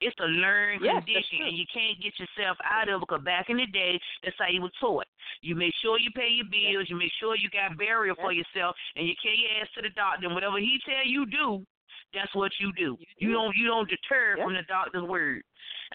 It's 0.00 0.14
a 0.20 0.30
learned 0.30 0.82
Yes, 0.84 1.02
condition, 1.02 1.42
and 1.50 1.56
you 1.58 1.66
can't 1.72 1.98
get 1.98 2.14
yourself 2.18 2.56
out 2.62 2.88
of 2.88 3.02
it. 3.02 3.06
Because 3.08 3.24
back 3.24 3.50
in 3.50 3.58
the 3.58 3.66
day, 3.66 3.98
that's 4.22 4.36
how 4.38 4.46
you 4.46 4.62
were 4.62 4.74
taught. 4.80 5.06
You 5.42 5.54
make 5.54 5.74
sure 5.82 5.98
you 5.98 6.10
pay 6.14 6.30
your 6.30 6.46
bills. 6.46 6.86
You 6.88 6.96
make 6.96 7.12
sure 7.18 7.34
you 7.36 7.50
got 7.50 7.76
burial 7.76 8.14
for 8.14 8.32
yourself, 8.32 8.76
and 8.94 9.06
you 9.06 9.14
carry 9.22 9.42
your 9.42 9.62
ass 9.62 9.68
to 9.74 9.82
the 9.82 9.90
doctor. 9.90 10.26
And 10.26 10.34
whatever 10.34 10.58
he 10.58 10.78
tell 10.86 11.04
you 11.04 11.26
do, 11.26 11.66
that's 12.14 12.34
what 12.34 12.52
you 12.60 12.72
do. 12.72 12.96
You, 13.18 13.32
don't 13.32 13.54
you 13.56 13.66
don't 13.66 13.88
deter 13.88 14.36
from 14.38 14.54
the 14.54 14.62
doctor's 14.68 15.04
word. 15.04 15.42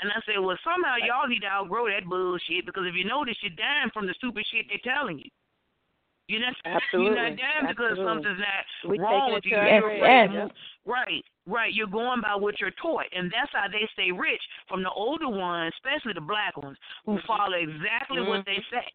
And 0.01 0.11
I 0.11 0.19
say, 0.25 0.37
well, 0.37 0.57
somehow 0.63 0.95
y'all 1.01 1.27
need 1.27 1.41
to 1.41 1.47
outgrow 1.47 1.87
that 1.87 2.05
bullshit 2.05 2.65
because 2.65 2.83
if 2.85 2.95
you 2.95 3.05
notice, 3.05 3.37
you're 3.41 3.55
dying 3.57 3.89
from 3.93 4.05
the 4.05 4.13
stupid 4.17 4.45
shit 4.51 4.65
they're 4.69 4.83
telling 4.83 5.19
you. 5.19 5.29
You're 6.27 6.39
not 6.39 6.55
you're 6.63 6.73
not 6.73 6.81
Absolutely. 6.83 7.31
because 7.67 7.99
Absolutely. 7.99 8.05
something's 8.05 8.39
not 8.39 8.89
We 8.89 8.99
wrong 8.99 9.33
with 9.33 9.43
you. 9.45 9.51
to 9.51 9.57
our 9.57 9.67
You're 9.67 9.81
grave. 9.81 9.97
afraid 9.99 10.27
to 10.27 10.33
Yes. 10.33 10.49
Right, 10.85 11.23
right. 11.47 11.73
You're 11.73 11.87
going 11.87 12.21
by 12.21 12.35
what 12.35 12.59
you're 12.59 12.71
taught, 12.81 13.05
and 13.13 13.31
that's 13.31 13.51
how 13.51 13.67
they 13.67 13.87
stay 13.93 14.11
rich 14.11 14.41
from 14.67 14.83
the 14.83 14.91
older 14.91 15.27
ones, 15.29 15.73
especially 15.77 16.13
the 16.13 16.21
black 16.21 16.55
ones, 16.57 16.77
who 17.05 17.13
Mm-hmm. 17.17 17.27
follow 17.27 17.53
exactly 17.59 18.21
what 18.21 18.45
they 18.45 18.59
say. 18.71 18.87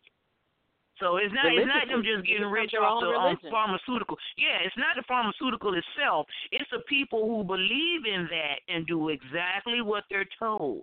So 0.99 1.16
it's 1.18 1.33
not 1.33 1.47
it's 1.53 1.66
not 1.66 1.87
them 1.87 2.03
just 2.03 2.26
getting 2.26 2.47
rich 2.51 2.74
off 2.74 3.01
the 3.01 3.14
um, 3.14 3.39
pharmaceutical. 3.51 4.16
Yeah, 4.37 4.59
it's 4.64 4.76
not 4.76 4.97
the 4.97 5.05
pharmaceutical 5.07 5.74
itself. 5.74 6.26
It's 6.51 6.68
the 6.72 6.81
people 6.89 7.29
who 7.29 7.45
believe 7.45 8.05
in 8.05 8.26
that 8.33 8.59
and 8.72 8.87
do 8.87 9.11
exactly 9.11 9.81
what 9.81 10.05
they're 10.11 10.26
told 10.41 10.83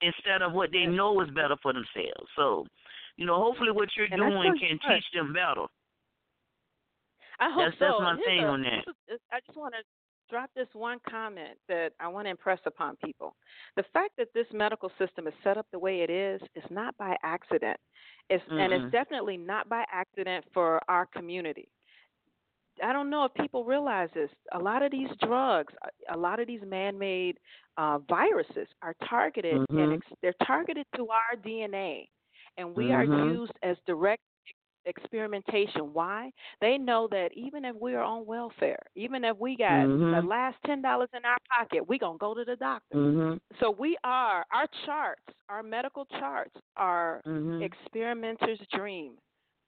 instead 0.00 0.40
of 0.42 0.52
what 0.52 0.70
they 0.72 0.86
know 0.86 1.20
is 1.20 1.28
better 1.30 1.56
for 1.62 1.72
themselves. 1.72 2.28
So, 2.36 2.66
you 3.16 3.26
know, 3.26 3.36
hopefully 3.36 3.70
what 3.70 3.88
you're 3.96 4.06
And 4.10 4.16
doing 4.20 4.58
can 4.58 4.78
teach 4.88 5.04
them 5.14 5.32
better. 5.32 5.66
I 7.38 7.50
hope 7.50 7.72
That's- 7.72 7.78
so. 7.78 7.86
that's 8.00 8.18
my 8.18 8.24
thing 8.24 8.44
a- 8.44 8.46
on 8.48 8.62
that. 8.62 8.84
I 9.32 9.40
just 9.46 9.56
want 9.58 9.74
to 9.74 9.82
drop 10.30 10.50
this 10.54 10.68
one 10.74 10.98
comment 11.08 11.58
that 11.68 11.92
I 12.00 12.08
want 12.08 12.26
to 12.26 12.30
impress 12.30 12.58
upon 12.66 12.96
people. 12.96 13.36
The 13.76 13.84
fact 13.92 14.16
that 14.16 14.32
this 14.32 14.46
medical 14.52 14.90
system 14.98 15.26
is 15.26 15.34
set 15.44 15.56
up 15.56 15.66
the 15.70 15.78
way 15.78 16.00
it 16.00 16.10
is 16.10 16.40
is 16.54 16.64
not 16.70 16.96
by 16.96 17.16
accident. 17.22 17.78
It's 18.28 18.42
and 18.48 18.72
Mm-mm. 18.72 18.84
it's 18.84 18.92
definitely 18.92 19.36
not 19.36 19.68
by 19.68 19.84
accident 19.92 20.44
for 20.52 20.80
our 20.88 21.06
community. 21.06 21.68
I 22.82 22.92
don't 22.92 23.08
know 23.08 23.24
if 23.24 23.32
people 23.34 23.64
realize 23.64 24.10
this. 24.12 24.30
A 24.52 24.58
lot 24.58 24.82
of 24.82 24.90
these 24.90 25.08
drugs, 25.22 25.72
a- 25.82 26.14
a 26.14 26.16
lot 26.16 26.40
of 26.40 26.46
these 26.46 26.62
man-made 26.62 27.38
uh, 27.78 27.98
viruses 28.08 28.68
are 28.82 28.94
targeted 29.08 29.54
and 29.54 29.68
Mhm. 29.68 29.96
ex- 29.98 30.12
they're 30.22 30.32
targeted 30.44 30.86
to 30.96 31.08
our 31.10 31.36
DNA, 31.36 32.08
and 32.56 32.74
we 32.74 32.92
are 32.92 33.04
Mhm. 33.04 33.30
used 33.30 33.52
as 33.62 33.76
direct 33.86 34.22
experimentation. 34.84 35.92
Why? 35.92 36.30
They 36.60 36.78
know 36.78 37.08
that 37.10 37.30
even 37.34 37.64
if 37.64 37.74
we 37.76 37.94
are 37.94 38.02
on 38.02 38.24
welfare, 38.26 38.78
even 38.94 39.24
if 39.24 39.36
we 39.36 39.56
got 39.56 39.90
the 40.10 40.20
Mhm. 40.20 40.28
last 40.28 40.56
ten 40.64 40.80
dollars 40.80 41.08
in 41.12 41.24
our 41.24 41.38
pocket, 41.50 41.86
we 41.88 41.98
gonna 41.98 42.18
go 42.18 42.34
to 42.34 42.44
the 42.44 42.56
doctor. 42.56 42.96
Mm-hmm. 42.96 43.36
So 43.60 43.70
we 43.70 43.96
are 44.04 44.44
our 44.52 44.66
charts, 44.84 45.22
our 45.48 45.62
medical 45.62 46.04
charts 46.06 46.54
are 46.76 47.22
Mhm. 47.26 47.62
experimenters' 47.62 48.60
dream. 48.72 49.18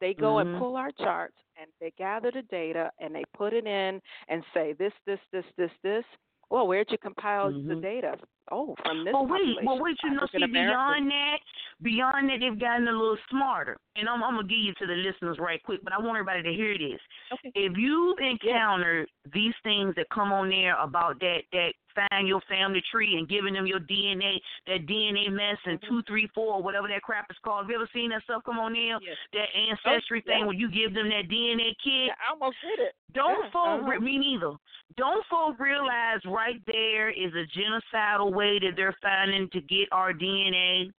They 0.00 0.14
go 0.14 0.38
and 0.38 0.48
Mhm. 0.48 0.58
pull 0.58 0.76
our 0.76 0.92
charts 0.92 1.36
and 1.60 1.68
they 1.80 1.90
gather 1.98 2.30
the 2.30 2.42
data 2.42 2.90
and 3.00 3.14
they 3.14 3.24
put 3.36 3.52
it 3.52 3.66
in 3.66 4.00
and 4.28 4.44
say 4.54 4.72
this, 4.74 4.92
this, 5.06 5.18
this, 5.32 5.44
this, 5.56 5.70
this. 5.82 6.04
Well, 6.50 6.68
where'd 6.68 6.90
you 6.90 6.98
compile 6.98 7.52
the 7.66 7.74
Mhm. 7.74 7.82
data? 7.82 8.16
Oh, 8.50 8.74
from 8.82 9.04
this 9.04 9.12
Well, 9.12 9.26
wait, 9.26 9.56
well, 9.64 9.80
wait. 9.80 9.96
You 10.02 10.10
know, 10.12 10.26
see, 10.32 10.38
beyond 10.46 11.10
that, 11.10 11.38
beyond 11.82 12.28
that, 12.30 12.38
they've 12.40 12.58
gotten 12.58 12.88
a 12.88 12.92
little 12.92 13.18
smarter. 13.30 13.76
And 13.96 14.08
I'm, 14.08 14.22
I'm 14.22 14.36
gonna 14.36 14.48
give 14.48 14.58
you 14.58 14.72
to 14.74 14.86
the 14.86 14.94
listeners 14.94 15.38
right 15.40 15.62
quick, 15.62 15.80
but 15.84 15.92
I 15.92 15.98
want 15.98 16.10
everybody 16.18 16.42
to 16.42 16.52
hear 16.52 16.76
this. 16.78 17.00
Okay. 17.34 17.52
If 17.54 17.76
you've 17.76 18.18
encountered 18.18 19.08
these 19.32 19.54
things 19.62 19.94
that 19.96 20.06
come 20.10 20.32
on 20.32 20.48
there 20.50 20.76
about 20.80 21.18
that 21.20 21.40
that 21.52 21.72
find 22.10 22.28
your 22.28 22.40
family 22.48 22.80
tree 22.92 23.16
and 23.18 23.28
giving 23.28 23.54
them 23.54 23.66
your 23.66 23.80
DNA, 23.80 24.36
that 24.68 24.86
DNA 24.86 25.30
mess 25.32 25.58
and 25.66 25.80
Mm-hmm. 25.80 25.88
two, 25.94 26.02
three, 26.06 26.28
four, 26.34 26.62
whatever 26.62 26.86
that 26.88 27.02
crap 27.02 27.26
is 27.30 27.36
called. 27.44 27.64
Have 27.64 27.70
you 27.70 27.76
ever 27.76 27.88
seen 27.92 28.10
that 28.10 28.22
stuff 28.22 28.42
come 28.44 28.58
on 28.58 28.72
there? 28.72 28.98
That 29.32 29.48
ancestry 29.56 30.22
Oh, 30.26 30.30
yeah. 30.30 30.38
thing 30.38 30.46
where 30.46 30.54
you 30.56 30.70
give 30.70 30.94
them 30.94 31.08
that 31.08 31.28
DNA 31.28 31.74
kit. 31.82 32.06
Yeah, 32.10 32.18
I 32.22 32.32
almost 32.32 32.56
hit 32.62 32.78
it. 32.86 32.94
Don't 33.14 33.44
Yeah, 33.44 33.50
folk 33.50 33.82
uh-huh. 33.82 34.00
me 34.00 34.18
neither. 34.18 34.52
Don't 34.96 35.24
folk 35.26 35.58
realize 35.58 36.20
right 36.24 36.60
there 36.66 37.10
is 37.10 37.32
a 37.34 37.46
genocidal 37.58 38.32
way 38.38 38.60
that 38.60 38.74
they're 38.76 38.94
finding 39.02 39.48
to 39.50 39.60
get 39.62 39.88
our 39.90 40.12
DNA. 40.12 40.90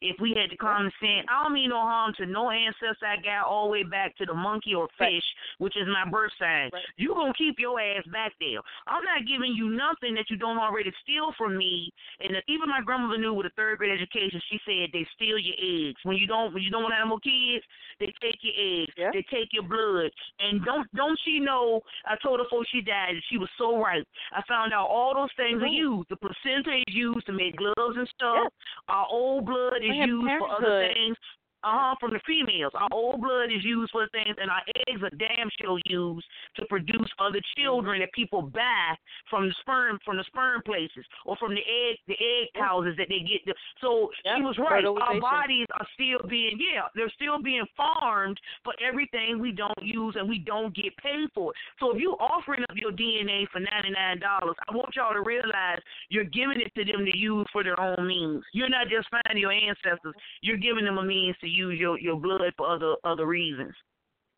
If 0.00 0.16
we 0.20 0.34
had 0.34 0.50
to 0.50 0.56
condescend, 0.56 1.28
I 1.28 1.44
don't 1.44 1.54
mean 1.54 1.70
no 1.70 1.80
harm 1.80 2.12
to 2.18 2.26
no 2.26 2.50
ancestor 2.50 3.06
I 3.06 3.16
got 3.22 3.46
all 3.46 3.66
the 3.66 3.72
way 3.72 3.82
back 3.82 4.16
to 4.18 4.26
the 4.26 4.34
monkey 4.34 4.74
or 4.74 4.88
fish, 4.98 5.24
which 5.58 5.76
is 5.76 5.86
my 5.88 6.08
birth 6.10 6.32
sign. 6.38 6.70
You 6.96 7.14
gonna 7.14 7.32
keep 7.36 7.56
your 7.58 7.80
ass 7.80 8.04
back 8.12 8.32
there. 8.40 8.60
I'm 8.86 9.04
not 9.04 9.26
giving 9.26 9.54
you 9.54 9.70
nothing 9.70 10.14
that 10.14 10.30
you 10.30 10.36
don't 10.36 10.58
already 10.58 10.92
steal 11.02 11.32
from 11.38 11.56
me. 11.56 11.90
And 12.20 12.36
even 12.48 12.68
my 12.68 12.80
grandmother 12.84 13.18
knew 13.18 13.34
with 13.34 13.46
a 13.46 13.54
third 13.56 13.78
grade 13.78 13.94
education, 13.94 14.40
she 14.50 14.58
said 14.64 14.90
they 14.92 15.06
steal 15.14 15.38
your 15.38 15.56
eggs 15.58 16.00
when 16.04 16.16
you 16.16 16.26
don't 16.26 16.52
when 16.52 16.62
you 16.62 16.70
don't 16.70 16.82
want 16.82 16.94
to 16.94 17.06
more 17.06 17.20
kids. 17.20 17.64
They 18.00 18.12
take 18.20 18.40
your 18.42 18.56
eggs. 18.56 18.92
They 18.96 19.24
take 19.30 19.48
your 19.52 19.64
blood. 19.64 20.10
And 20.40 20.64
don't 20.64 20.86
don't 20.94 21.18
she 21.24 21.40
know? 21.40 21.80
I 22.04 22.16
told 22.22 22.40
her 22.40 22.44
before 22.44 22.64
she 22.70 22.80
died 22.80 23.16
that 23.16 23.26
she 23.30 23.38
was 23.38 23.48
so 23.58 23.80
right. 23.80 24.04
I 24.32 24.42
found 24.48 24.72
out 24.72 24.88
all 24.88 25.14
those 25.14 25.32
things 25.36 25.62
are 25.62 25.66
used. 25.66 26.08
The 26.10 26.16
placenta 26.16 26.76
is 26.86 26.94
used 26.94 27.26
to 27.26 27.32
make 27.32 27.56
gloves 27.56 27.96
and 27.96 28.08
stuff. 28.14 28.52
Our 28.88 29.06
old 29.10 29.46
blood 29.46 29.75
is 29.84 29.96
used 29.96 30.32
for 30.38 30.48
other 30.50 30.66
Parenthood. 30.66 30.94
things. 30.94 31.16
Uh 31.64 31.72
huh. 31.72 31.94
From 32.00 32.12
the 32.12 32.20
females, 32.26 32.72
our 32.74 32.88
old 32.92 33.20
blood 33.20 33.50
is 33.50 33.64
used 33.64 33.90
for 33.90 34.06
things, 34.12 34.36
and 34.40 34.50
our 34.50 34.62
eggs 34.86 35.02
are 35.02 35.10
damn 35.16 35.48
sure 35.60 35.80
used 35.86 36.26
to 36.56 36.64
produce 36.66 37.08
other 37.18 37.40
children 37.56 38.00
that 38.00 38.12
people 38.12 38.42
buy 38.42 38.94
from 39.30 39.48
the 39.48 39.54
sperm 39.60 39.98
from 40.04 40.16
the 40.16 40.24
sperm 40.24 40.62
places 40.64 41.04
or 41.24 41.36
from 41.36 41.54
the 41.54 41.64
egg 41.64 41.96
the 42.06 42.14
egg 42.14 42.48
houses 42.54 42.94
that 42.98 43.08
they 43.08 43.20
get. 43.20 43.44
The, 43.46 43.54
so 43.80 44.10
she 44.36 44.42
was 44.42 44.56
right. 44.58 44.84
Our 44.84 45.20
bodies 45.20 45.66
are 45.78 45.86
still 45.94 46.28
being 46.28 46.58
yeah, 46.60 46.88
they're 46.94 47.12
still 47.16 47.42
being 47.42 47.64
farmed 47.76 48.38
for 48.62 48.72
everything 48.86 49.38
we 49.40 49.52
don't 49.52 49.82
use 49.82 50.14
and 50.18 50.28
we 50.28 50.38
don't 50.38 50.74
get 50.74 50.96
paid 50.98 51.28
for. 51.34 51.50
it. 51.50 51.56
So 51.80 51.94
if 51.94 52.00
you 52.00 52.16
are 52.20 52.30
offering 52.30 52.62
up 52.68 52.76
your 52.76 52.92
DNA 52.92 53.48
for 53.50 53.60
ninety 53.60 53.90
nine 53.90 54.20
dollars, 54.20 54.56
I 54.68 54.74
want 54.74 54.94
y'all 54.94 55.14
to 55.14 55.22
realize 55.22 55.80
you're 56.08 56.24
giving 56.24 56.60
it 56.60 56.72
to 56.74 56.84
them 56.84 57.04
to 57.04 57.16
use 57.16 57.46
for 57.52 57.64
their 57.64 57.78
own 57.80 58.06
means. 58.06 58.44
You're 58.52 58.68
not 58.70 58.88
just 58.88 59.08
finding 59.10 59.40
your 59.40 59.52
ancestors. 59.52 60.14
You're 60.42 60.58
giving 60.58 60.84
them 60.84 60.98
a 60.98 61.04
means 61.04 61.36
to 61.40 61.48
use 61.56 61.78
your 61.78 61.98
your 61.98 62.20
blood 62.20 62.52
for 62.56 62.68
other 62.68 62.94
other 63.04 63.26
reasons. 63.26 63.74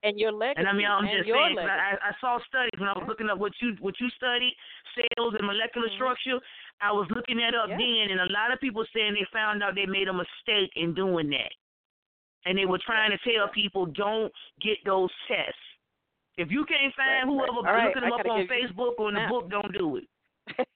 And 0.04 0.18
your 0.18 0.30
legacy. 0.30 0.60
And 0.62 0.68
I 0.68 0.72
mean, 0.72 0.86
I'm 0.86 1.02
just 1.10 1.26
saying. 1.26 1.58
I, 1.58 1.98
I 1.98 2.12
saw 2.20 2.38
studies 2.46 2.78
when 2.78 2.88
I 2.88 2.94
was 2.94 3.02
mm-hmm. 3.02 3.10
looking 3.10 3.28
up 3.30 3.38
what 3.38 3.52
you 3.60 3.74
what 3.80 3.98
you 3.98 4.08
study, 4.14 4.54
cells 4.94 5.34
and 5.34 5.46
molecular 5.46 5.88
mm-hmm. 5.88 5.98
structure. 5.98 6.38
I 6.80 6.92
was 6.92 7.10
looking 7.10 7.38
that 7.38 7.58
up 7.58 7.66
then, 7.68 8.06
and 8.14 8.22
a 8.22 8.30
lot 8.30 8.54
of 8.54 8.60
people 8.60 8.84
saying 8.94 9.14
they 9.14 9.26
found 9.32 9.62
out 9.62 9.74
they 9.74 9.86
made 9.86 10.06
a 10.06 10.14
mistake 10.14 10.70
in 10.76 10.94
doing 10.94 11.30
that, 11.30 11.50
and 12.46 12.56
they 12.56 12.64
were 12.64 12.78
trying 12.86 13.10
to 13.10 13.18
tell 13.26 13.50
people 13.50 13.86
don't 13.86 14.32
get 14.62 14.78
those 14.86 15.10
tests. 15.26 15.58
If 16.38 16.52
you 16.52 16.64
can't 16.64 16.94
find 16.94 17.26
Right, 17.26 17.34
right. 17.34 17.50
whoever 17.50 17.66
right, 17.66 17.86
looking 17.90 18.04
I 18.06 18.10
them 18.10 18.20
up 18.20 18.26
on 18.30 18.40
you- 18.42 18.46
Facebook 18.46 18.94
or 18.98 19.08
in 19.08 19.16
the 19.16 19.26
book, 19.28 19.50
don't 19.50 19.72
do 19.74 19.96
it. 19.96 20.06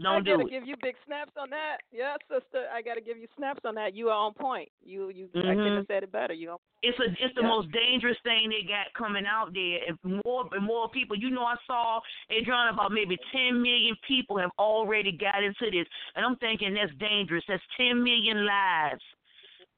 I 0.00 0.20
gotta 0.20 0.44
do 0.44 0.48
give 0.50 0.66
you 0.66 0.74
big 0.82 0.94
snaps 1.06 1.32
on 1.36 1.50
that. 1.50 1.78
Yeah, 1.92 2.16
sister. 2.30 2.66
I 2.72 2.82
gotta 2.82 3.00
give 3.00 3.18
you 3.18 3.26
snaps 3.36 3.60
on 3.64 3.74
that. 3.76 3.94
You 3.94 4.08
are 4.08 4.16
on 4.26 4.34
point. 4.34 4.68
You 4.84 5.10
you 5.10 5.28
I 5.34 5.40
couldn't 5.40 5.58
Mhm. 5.58 5.76
have 5.78 5.86
said 5.86 6.02
it 6.02 6.12
better. 6.12 6.34
You 6.34 6.50
on 6.52 6.58
It's 6.82 6.98
a 6.98 7.04
it's 7.24 7.34
the 7.34 7.42
Yeah. 7.42 7.48
most 7.48 7.70
dangerous 7.72 8.18
thing 8.20 8.50
they 8.50 8.62
got 8.62 8.92
coming 8.94 9.26
out 9.26 9.52
there, 9.52 9.80
and 9.86 10.22
more 10.24 10.48
and 10.52 10.64
more 10.64 10.88
people. 10.88 11.16
You 11.16 11.30
know, 11.30 11.44
I 11.44 11.56
saw 11.66 12.00
Adrian 12.30 12.68
about 12.68 12.92
maybe 12.92 13.16
ten 13.30 13.60
million 13.60 13.96
people 14.08 14.36
have 14.38 14.50
already 14.58 15.12
got 15.12 15.42
into 15.42 15.70
this, 15.70 15.86
and 16.14 16.24
I'm 16.24 16.36
thinking 16.36 16.74
that's 16.74 16.92
dangerous. 16.94 17.44
That's 17.46 17.62
ten 17.76 18.02
million 18.02 18.44
lives 18.46 19.04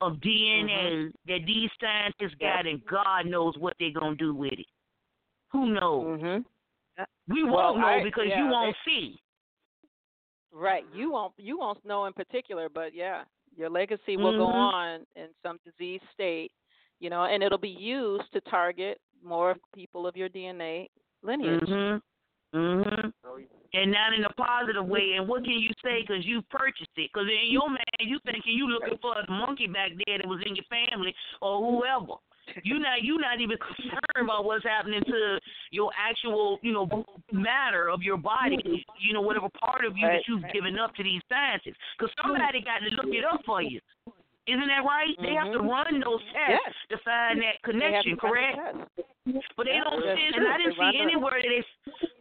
of 0.01 0.21
DNA 0.21 1.13
that 1.27 1.45
these 1.47 1.71
scientists 1.81 2.35
got, 2.41 2.67
and 2.67 2.85
God 2.87 3.27
knows 3.27 3.57
what 3.59 3.75
they're 3.79 3.91
gonna 3.91 4.17
do 4.17 4.35
with 4.35 4.53
it. 4.53 4.67
Who 5.51 5.67
knows? 5.67 6.21
Mm-hmm. 6.21 6.43
We 7.33 7.43
won't 7.43 7.79
know 7.79 7.87
I- 7.87 8.03
because 8.03 8.27
yeah, 8.29 8.39
you 8.45 8.51
won't 8.51 8.77
they- 8.85 8.91
see. 8.91 9.21
Right. 10.55 10.85
You 10.95 11.11
won't 11.11 11.33
you 11.37 11.59
won't 11.59 11.85
know 11.85 12.07
in 12.07 12.13
particular, 12.13 12.69
but 12.69 12.95
yeah. 12.95 13.25
Your 13.57 13.71
legacy 13.71 14.17
will 14.17 14.37
go 14.37 14.49
Mhm. 14.49 14.73
on 14.75 15.07
in 15.15 15.29
some 15.41 15.59
disease 15.65 16.01
state, 16.13 16.51
you 16.99 17.09
know, 17.09 17.23
and 17.25 17.41
it'll 17.41 17.57
be 17.57 17.69
used 17.69 18.33
to 18.33 18.41
target 18.41 19.01
more 19.23 19.55
people 19.73 20.09
of 20.09 20.17
your 20.17 20.29
DNA 20.29 20.89
lineage. 21.23 21.63
Mhm. 21.69 22.03
Mhm. 22.53 23.13
And 23.75 23.93
not 23.93 24.13
in 24.13 24.25
a 24.25 24.33
positive 24.35 24.87
way. 24.87 25.13
And 25.15 25.29
what 25.29 25.45
can 25.45 25.53
you 25.53 25.71
say? 25.85 26.01
Because 26.01 26.25
you 26.25 26.43
purchased 26.43 26.91
it. 26.97 27.11
Because 27.13 27.29
in 27.29 27.47
your 27.53 27.69
man, 27.69 27.79
you 28.01 28.19
thinking 28.21 28.57
you 28.57 28.69
looking 28.69 28.99
for 28.99 29.17
a 29.19 29.31
monkey 29.31 29.67
back 29.69 29.93
there 30.07 30.19
that 30.19 30.27
was 30.27 30.43
in 30.43 30.57
your 30.57 30.65
family 30.65 31.15
or 31.41 31.59
whoever. 31.61 32.15
You 32.63 32.79
not 32.79 33.03
you 33.03 33.19
not 33.19 33.41
even 33.41 33.57
concerned 33.59 34.23
about 34.29 34.45
what's 34.45 34.65
happening 34.65 35.03
to 35.07 35.39
your 35.71 35.91
actual 35.99 36.59
you 36.63 36.73
know 36.73 37.05
matter 37.33 37.89
of 37.89 38.03
your 38.03 38.17
body. 38.17 38.59
You 38.99 39.13
know 39.13 39.21
whatever 39.23 39.49
part 39.61 39.85
of 39.85 39.97
you 39.97 40.07
Right, 40.07 40.17
that 40.19 40.29
you've 40.29 40.43
right. 40.43 40.53
given 40.53 40.79
up 40.79 40.95
to 40.97 41.03
these 41.03 41.23
scientists. 41.29 41.77
Because 41.99 42.13
somebody 42.23 42.61
got 42.63 42.81
to 42.81 42.91
look 42.97 43.15
it 43.15 43.25
up 43.25 43.41
for 43.45 43.63
you. 43.63 43.81
Isn't 44.47 44.69
that 44.69 44.85
right? 44.85 45.17
They 45.23 45.33
have 45.35 45.53
to 45.53 45.59
Mhm. 45.59 45.71
run 45.71 46.01
those 46.01 46.21
tests 46.37 46.61
Yes. 46.67 46.75
to 46.91 46.99
find 46.99 47.41
that 47.41 47.63
connection, 47.63 48.17
to 48.19 48.27
run 48.27 48.35
the 48.35 48.53
correct? 48.53 48.91
But 49.57 49.65
they 49.65 49.73
Yeah, 49.73 49.85
don't 49.85 50.03
true. 50.03 50.11
and 50.11 50.47
I 50.47 50.59
didn't 50.59 50.77
see 50.77 50.99
anywhere 51.01 51.41
that 51.41 51.49
they, 51.49 51.65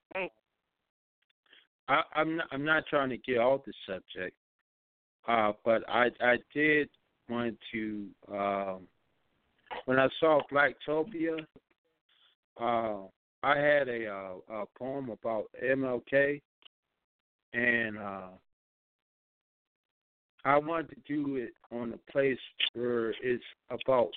I, 1.88 2.02
I'm 2.14 2.36
not, 2.36 2.48
I'm 2.50 2.64
not 2.64 2.86
trying 2.86 3.10
to 3.10 3.16
get 3.18 3.38
off 3.38 3.64
the 3.64 3.72
subject, 3.86 4.36
uh, 5.28 5.52
but 5.64 5.88
I 5.88 6.10
I 6.20 6.38
did 6.52 6.88
want 7.28 7.58
to 7.72 8.06
um, 8.30 8.88
when 9.84 9.98
I 9.98 10.08
saw 10.20 10.40
Blacktopia, 10.50 11.46
uh, 12.60 13.06
I 13.42 13.58
had 13.58 13.88
a, 13.88 14.08
uh, 14.08 14.54
a 14.54 14.64
poem 14.78 15.10
about 15.10 15.44
MLK, 15.62 16.40
and 17.52 17.98
uh, 17.98 18.28
I 20.46 20.58
wanted 20.58 20.90
to 20.90 20.96
do 21.08 21.36
it 21.36 21.54
on 21.72 21.92
a 21.92 22.12
place 22.12 22.38
where 22.74 23.10
it's 23.20 23.42
about 23.68 24.10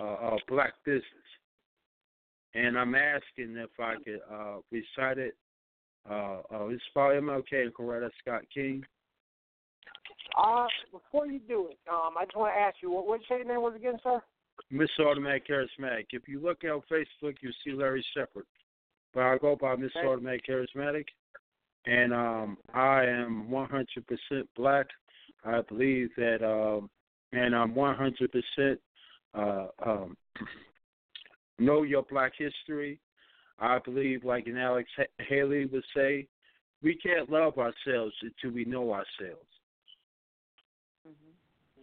uh, 0.00 0.14
uh, 0.14 0.36
black 0.48 0.72
business, 0.86 1.04
and 2.54 2.78
I'm 2.78 2.94
asking 2.94 3.54
if 3.58 3.68
I 3.78 3.96
could 4.02 4.20
uh, 4.32 4.56
recite 4.72 5.18
it. 5.18 5.36
Uh, 6.08 6.38
uh, 6.50 6.68
it's 6.68 6.82
about 6.94 7.12
MLK 7.12 7.64
and 7.64 7.74
Coretta 7.74 8.08
Scott 8.18 8.44
King. 8.52 8.82
Uh, 10.42 10.66
before 10.90 11.26
you 11.26 11.38
do 11.46 11.68
it, 11.70 11.78
um, 11.90 12.14
I 12.18 12.24
just 12.24 12.36
want 12.36 12.54
to 12.54 12.60
ask 12.60 12.76
you, 12.82 12.90
what 12.90 13.06
what 13.06 13.20
did 13.20 13.26
you 13.28 13.36
say 13.36 13.44
your 13.44 13.52
name 13.52 13.62
was 13.62 13.74
again, 13.76 13.98
sir? 14.02 14.22
Mr. 14.72 15.06
Automatic 15.06 15.46
Charismatic. 15.46 16.06
If 16.12 16.26
you 16.26 16.40
look 16.40 16.64
on 16.64 16.80
Facebook, 16.90 17.34
you'll 17.42 17.52
see 17.62 17.72
Larry 17.72 18.04
Shepard. 18.16 18.46
But 19.12 19.24
I 19.24 19.36
go 19.36 19.54
by 19.54 19.76
Mr. 19.76 19.90
Okay. 19.98 20.06
Automatic 20.06 20.46
Charismatic, 20.48 21.04
and 21.84 22.14
um, 22.14 22.56
I 22.72 23.04
am 23.04 23.48
100% 23.50 23.84
black. 24.56 24.86
I 25.44 25.60
believe 25.62 26.10
that, 26.16 26.42
um, 26.42 26.88
and 27.32 27.54
I'm 27.54 27.74
100% 27.74 28.76
uh, 29.34 29.66
um, 29.84 30.16
know 31.58 31.82
your 31.82 32.02
black 32.02 32.32
history. 32.36 32.98
I 33.58 33.78
believe, 33.78 34.24
like 34.24 34.46
an 34.46 34.58
Alex 34.58 34.88
Haley 35.28 35.66
would 35.66 35.84
say, 35.94 36.26
we 36.82 36.96
can't 36.96 37.30
love 37.30 37.56
ourselves 37.58 38.14
until 38.22 38.54
we 38.54 38.64
know 38.64 38.92
ourselves. 38.92 39.46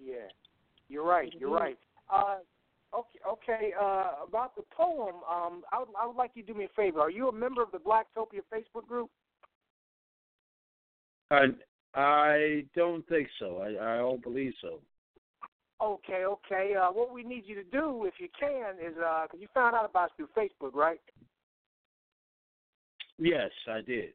Yeah, 0.03 0.27
you're 0.89 1.05
right. 1.05 1.33
You're 1.37 1.51
right. 1.51 1.77
Uh, 2.11 2.37
okay, 2.93 3.19
okay. 3.27 3.73
Uh, 3.79 4.25
about 4.27 4.55
the 4.55 4.63
poem, 4.75 5.15
um, 5.29 5.63
I 5.71 5.79
would 5.79 5.87
I 5.99 6.05
would 6.05 6.15
like 6.15 6.31
you 6.33 6.43
to 6.43 6.53
do 6.53 6.59
me 6.59 6.65
a 6.65 6.69
favor. 6.75 6.99
Are 6.99 7.09
you 7.09 7.29
a 7.29 7.33
member 7.33 7.63
of 7.63 7.71
the 7.71 7.77
Blacktopia 7.77 8.41
Facebook 8.53 8.87
group? 8.87 9.09
I, 11.29 11.45
I 11.93 12.65
don't 12.75 13.07
think 13.07 13.27
so. 13.39 13.57
I, 13.57 13.95
I 13.95 13.97
don't 13.97 14.23
believe 14.23 14.53
so. 14.61 14.79
Okay, 15.81 16.25
okay. 16.25 16.75
Uh, 16.75 16.91
what 16.91 17.13
we 17.13 17.23
need 17.23 17.43
you 17.45 17.55
to 17.55 17.63
do, 17.63 18.05
if 18.05 18.13
you 18.19 18.27
can, 18.39 18.75
is 18.75 18.93
because 18.93 19.39
you 19.39 19.47
found 19.53 19.75
out 19.75 19.89
about 19.89 20.05
us 20.05 20.11
through 20.15 20.29
Facebook, 20.37 20.75
right? 20.75 20.99
Yes, 23.17 23.49
I 23.67 23.81
did. 23.81 24.13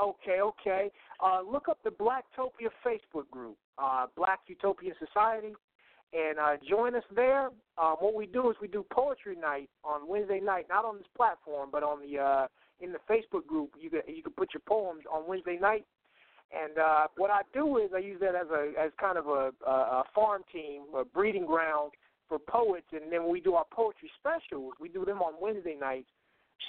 Okay, 0.00 0.40
okay. 0.40 0.90
Uh, 1.24 1.40
look 1.50 1.68
up 1.68 1.78
the 1.84 1.90
Blacktopia 1.90 2.70
Facebook 2.84 3.28
group, 3.30 3.56
uh, 3.78 4.06
Black 4.16 4.40
Utopian 4.46 4.94
Society, 5.04 5.54
and 6.12 6.38
uh, 6.38 6.56
join 6.68 6.94
us 6.94 7.04
there. 7.14 7.50
Um, 7.76 7.96
what 8.00 8.14
we 8.14 8.26
do 8.26 8.50
is 8.50 8.56
we 8.60 8.68
do 8.68 8.84
poetry 8.92 9.36
night 9.36 9.68
on 9.84 10.08
Wednesday 10.08 10.40
night, 10.40 10.66
not 10.68 10.84
on 10.84 10.98
this 10.98 11.06
platform, 11.16 11.70
but 11.72 11.82
on 11.82 11.98
the 12.00 12.18
uh, 12.18 12.46
in 12.80 12.92
the 12.92 12.98
Facebook 13.10 13.46
group. 13.46 13.70
You 13.80 13.90
can 13.90 14.00
you 14.06 14.22
can 14.22 14.32
put 14.32 14.54
your 14.54 14.62
poems 14.66 15.02
on 15.12 15.26
Wednesday 15.26 15.58
night, 15.60 15.84
and 16.52 16.78
uh, 16.78 17.06
what 17.16 17.30
I 17.30 17.42
do 17.52 17.76
is 17.78 17.90
I 17.94 17.98
use 17.98 18.20
that 18.20 18.34
as 18.34 18.48
a 18.50 18.72
as 18.80 18.90
kind 18.98 19.18
of 19.18 19.26
a, 19.26 19.52
a, 19.66 20.04
farm 20.14 20.42
team, 20.52 20.82
a 20.96 21.04
breeding 21.04 21.44
ground 21.44 21.92
for 22.28 22.38
poets. 22.38 22.86
And 22.92 23.12
then 23.12 23.24
when 23.24 23.32
we 23.32 23.40
do 23.40 23.54
our 23.54 23.66
poetry 23.70 24.10
specials, 24.18 24.72
we 24.80 24.88
do 24.88 25.04
them 25.04 25.20
on 25.20 25.34
Wednesday 25.40 25.76
nights. 25.78 26.08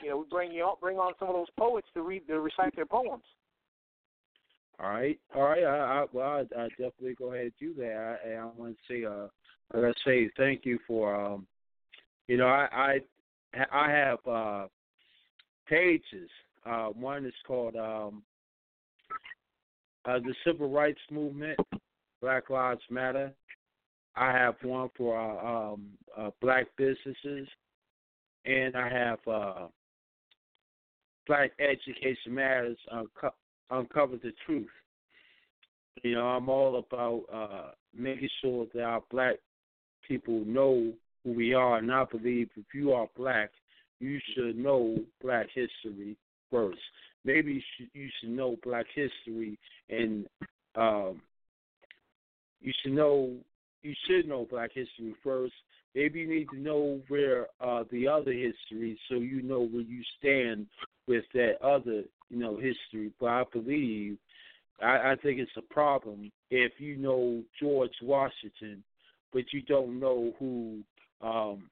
You 0.04 0.10
know, 0.10 0.18
we 0.18 0.26
bring 0.30 0.52
you 0.52 0.70
bring 0.82 0.98
on 0.98 1.14
some 1.18 1.30
of 1.30 1.36
those 1.36 1.48
poets 1.58 1.88
to 1.94 2.02
read 2.02 2.28
to 2.28 2.40
recite 2.42 2.76
their 2.76 2.86
poems. 2.86 3.24
All 4.82 4.90
right, 4.90 5.20
all 5.36 5.44
right. 5.44 5.64
I, 5.64 5.78
I 5.78 6.06
well, 6.12 6.28
I, 6.28 6.62
I 6.62 6.68
definitely 6.70 7.16
go 7.16 7.34
ahead 7.34 7.46
and 7.46 7.54
do 7.60 7.74
that. 7.76 8.20
I, 8.26 8.34
I 8.36 8.46
want 8.58 8.78
to 8.78 8.94
say, 8.94 9.06
uh, 9.06 9.28
like 9.74 9.96
I 9.96 10.10
say, 10.10 10.30
thank 10.38 10.66
you 10.66 10.80
for, 10.88 11.14
um, 11.14 11.48
you 12.28 12.38
know, 12.38 12.48
I, 12.48 13.00
I, 13.54 13.66
I 13.74 13.92
have 13.92 14.20
uh, 14.26 14.68
pages. 15.68 16.30
Uh, 16.66 16.88
one 16.88 17.26
is 17.26 17.34
called 17.46 17.76
um, 17.76 18.24
uh, 20.06 20.20
the 20.20 20.34
Civil 20.46 20.70
Rights 20.70 21.00
Movement, 21.12 21.60
Black 22.22 22.50
Lives 22.50 22.82
Matter. 22.90 23.34
I 24.16 24.32
have 24.32 24.56
one 24.64 24.90
for 24.98 25.18
uh, 25.18 25.72
um, 25.72 25.88
uh, 26.18 26.32
black 26.42 26.66
businesses, 26.78 27.48
and 28.46 28.76
I 28.76 28.90
have 28.90 29.20
uh, 29.28 29.68
Black 31.28 31.52
Education 31.60 32.34
Matters. 32.34 32.78
Uh, 32.92 33.04
co- 33.20 33.34
uncover 33.72 34.18
the 34.18 34.34
truth. 34.46 34.68
You 36.04 36.16
know, 36.16 36.28
I'm 36.28 36.50
all 36.50 36.78
about 36.78 37.24
uh, 37.32 37.72
making 37.96 38.30
sure 38.42 38.66
that 38.74 38.84
our 38.84 39.04
black 39.12 39.36
people 40.08 40.44
know 40.46 40.94
who 41.24 41.34
we 41.34 41.54
are, 41.54 41.78
and 41.78 41.92
I 41.92 42.06
believe 42.06 42.50
if 42.56 42.66
you 42.74 42.94
are 42.94 43.08
black, 43.18 43.52
you 44.00 44.20
should 44.34 44.58
know 44.58 44.98
black 45.22 45.48
history 45.54 46.16
first. 46.50 46.80
Maybe 47.26 47.54
you 47.54 47.62
should, 47.78 47.90
you 47.94 48.10
should 48.20 48.32
know 48.32 48.58
black 48.64 48.86
history 48.94 49.58
and 49.90 50.26
um, 50.76 51.22
you 52.62 52.72
should 52.82 52.94
know 52.94 53.34
you 53.82 53.94
should 54.08 54.28
know 54.28 54.48
black 54.50 54.72
history 54.74 55.16
first. 55.24 55.54
Maybe 55.96 56.20
you 56.20 56.30
need 56.30 56.50
to 56.50 56.60
know 56.60 57.00
where 57.08 57.48
uh, 57.62 57.84
the 57.92 58.08
other 58.08 58.32
history, 58.32 59.00
so 59.10 59.16
you 59.16 59.42
know 59.42 59.62
where 59.62 59.82
you 59.82 60.02
stand 60.20 60.68
with 61.08 61.24
that 61.34 61.62
other, 61.64 62.04
you 62.30 62.38
know, 62.38 62.56
history. 62.56 63.12
But 63.20 63.28
I 63.28 63.44
believe, 63.52 64.18
I, 64.82 65.12
I 65.12 65.16
think 65.22 65.40
it's 65.40 65.52
a 65.58 65.74
problem 65.74 66.32
if 66.52 66.74
you 66.78 66.98
know 66.98 67.42
George 67.60 67.94
Washington, 68.04 68.84
but 69.34 69.44
you 69.52 69.62
don't 69.64 70.00
know 70.00 70.34
who 70.38 70.80
um, 71.22 71.70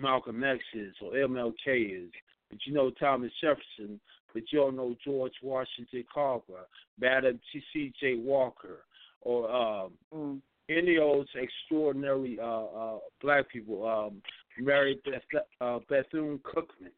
Malcolm 0.00 0.44
X 0.44 0.60
is 0.74 0.94
or 1.02 1.12
MLK 1.12 2.04
is, 2.04 2.10
but 2.48 2.58
you 2.66 2.72
know 2.72 2.90
Thomas 2.90 3.32
Jefferson, 3.40 4.00
but 4.32 4.42
you 4.50 4.60
don't 4.60 4.76
know 4.76 4.96
George 5.04 5.32
Washington 5.42 6.04
Carver, 6.12 6.66
Madam 6.98 7.40
C.J. 7.72 8.16
Walker, 8.16 8.84
or 9.20 9.50
um, 9.50 9.92
mm. 10.14 10.40
any 10.68 10.96
of 10.96 11.02
those 11.02 11.26
extraordinary 11.34 12.38
uh, 12.40 12.64
uh, 12.64 12.98
black 13.20 13.48
people, 13.50 13.86
um, 13.86 14.22
Mary 14.58 15.00
Beth, 15.04 15.42
uh, 15.60 15.78
Bethune 15.88 16.40
Cookman. 16.44 16.92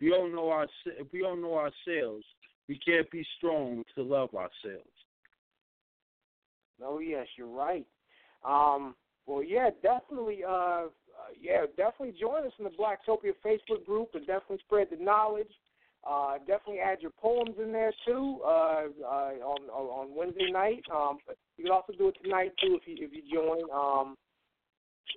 We 0.00 0.10
don't 0.10 0.34
know 0.34 0.50
our, 0.50 0.66
if 0.86 1.06
we 1.12 1.20
don't 1.20 1.40
know 1.40 1.54
ourselves, 1.54 2.24
we 2.68 2.78
can't 2.78 3.10
be 3.10 3.26
strong 3.36 3.84
to 3.94 4.02
love 4.02 4.34
ourselves. 4.34 4.88
Oh 6.82 6.98
yes, 6.98 7.26
you're 7.36 7.46
right. 7.46 7.86
Um, 8.44 8.94
well, 9.26 9.42
yeah, 9.42 9.70
definitely. 9.82 10.40
Uh, 10.46 10.86
uh, 11.14 11.32
yeah, 11.40 11.66
definitely 11.76 12.14
join 12.20 12.44
us 12.44 12.52
in 12.58 12.64
the 12.64 12.70
Blacktopia 12.70 13.32
Facebook 13.44 13.84
group 13.86 14.10
and 14.14 14.26
definitely 14.26 14.58
spread 14.66 14.88
the 14.90 15.02
knowledge. 15.02 15.50
Uh, 16.06 16.38
definitely 16.38 16.80
add 16.80 17.00
your 17.00 17.12
poems 17.12 17.56
in 17.62 17.72
there 17.72 17.92
too 18.06 18.40
uh, 18.44 18.84
uh, 19.02 19.32
on, 19.42 19.70
on 19.70 20.14
Wednesday 20.14 20.50
night. 20.50 20.82
Um, 20.94 21.18
you 21.56 21.64
can 21.64 21.72
also 21.72 21.92
do 21.96 22.08
it 22.08 22.16
tonight 22.22 22.52
too 22.60 22.78
if 22.80 22.86
you 22.86 23.06
if 23.06 23.12
you 23.12 23.22
join. 23.32 23.62
Um, 23.72 24.16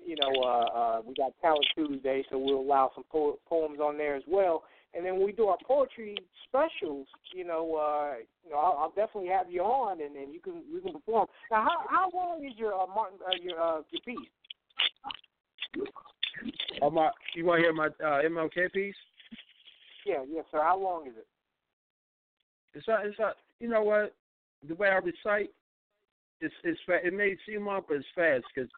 you 0.06 0.16
know, 0.22 0.42
uh, 0.44 0.78
uh, 0.78 1.02
we 1.06 1.14
got 1.16 1.34
Talent 1.42 1.66
Tuesday, 1.76 2.24
so 2.30 2.38
we'll 2.38 2.60
allow 2.60 2.92
some 2.94 3.04
po- 3.12 3.40
poems 3.48 3.80
on 3.80 3.98
there 3.98 4.16
as 4.16 4.24
well. 4.28 4.64
And 4.94 5.06
then 5.06 5.24
we 5.24 5.32
do 5.32 5.48
our 5.48 5.58
poetry 5.68 6.16
specials, 6.48 7.08
you 7.36 7.46
know, 7.46 7.76
uh, 7.76 8.20
you 8.44 8.52
know, 8.52 8.58
I'll, 8.58 8.78
I'll 8.78 8.94
definitely 8.96 9.30
have 9.30 9.52
you 9.52 9.62
on, 9.62 10.02
and, 10.02 10.16
and 10.16 10.34
you 10.34 10.40
can 10.40 10.64
you 10.72 10.80
can 10.82 10.94
perform. 10.94 11.28
Now, 11.52 11.64
how 11.64 11.78
how 11.90 12.10
long 12.14 12.46
is 12.46 12.54
your 12.58 12.74
uh, 12.74 12.88
Martin 12.88 13.20
uh, 13.26 13.36
your 13.42 13.62
uh, 13.62 13.82
your 13.92 14.02
piece? 14.06 14.28
Oh 16.82 16.90
my, 16.90 17.10
you 17.36 17.46
want 17.46 17.60
to 17.60 17.64
hear 17.64 17.74
my 17.74 17.88
uh, 17.88 18.22
MLK 18.24 18.72
piece? 18.72 18.96
Yeah, 20.08 20.24
yes, 20.30 20.46
sir. 20.52 20.62
How 20.62 20.80
long 20.80 21.08
is 21.08 21.14
it? 21.18 21.28
It's 22.74 22.88
not, 22.88 23.06
it's 23.06 23.20
not, 23.20 23.36
you 23.60 23.68
know 23.68 23.84
what? 23.84 24.16
The 24.68 24.76
way 24.76 24.88
I 24.88 25.00
recite, 25.00 25.52
it's 26.40 26.54
it's 26.64 26.80
fa- 26.86 27.06
it 27.06 27.14
may 27.14 27.36
seem 27.46 27.66
long, 27.66 27.82
but 27.88 27.98
it's 27.98 28.06
fast 28.16 28.46
because 28.54 28.70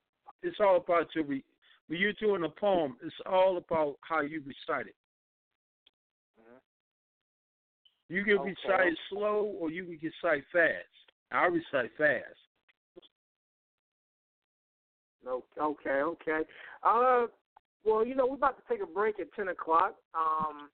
it's 0.42 0.58
all 0.60 0.78
about 0.78 1.08
your 1.14 1.26
re- 1.26 1.44
when 1.88 2.00
you're 2.00 2.14
doing 2.14 2.44
a 2.44 2.50
poem. 2.50 2.98
It's 3.04 3.14
all 3.26 3.58
about 3.58 3.98
how 4.02 4.22
you 4.22 4.42
recite 4.42 4.88
it. 4.88 4.96
You 8.10 8.24
can 8.24 8.40
Okay. 8.40 8.56
recite 8.66 8.88
it 8.88 8.98
slow, 9.10 9.56
or 9.60 9.70
you 9.70 9.84
can 9.86 10.00
recite 10.02 10.44
fast. 10.52 10.88
I 11.32 11.46
recite 11.46 11.92
fast. 11.96 12.24
Okay, 15.28 15.90
okay. 15.90 16.42
Uh, 16.82 17.28
well, 17.84 18.06
you 18.06 18.16
know, 18.16 18.26
we're 18.26 18.36
about 18.36 18.58
to 18.58 18.64
take 18.68 18.82
a 18.82 18.92
break 18.92 19.20
at 19.20 19.32
ten 19.34 19.50
o'clock. 19.50 19.96
Um, 20.16 20.70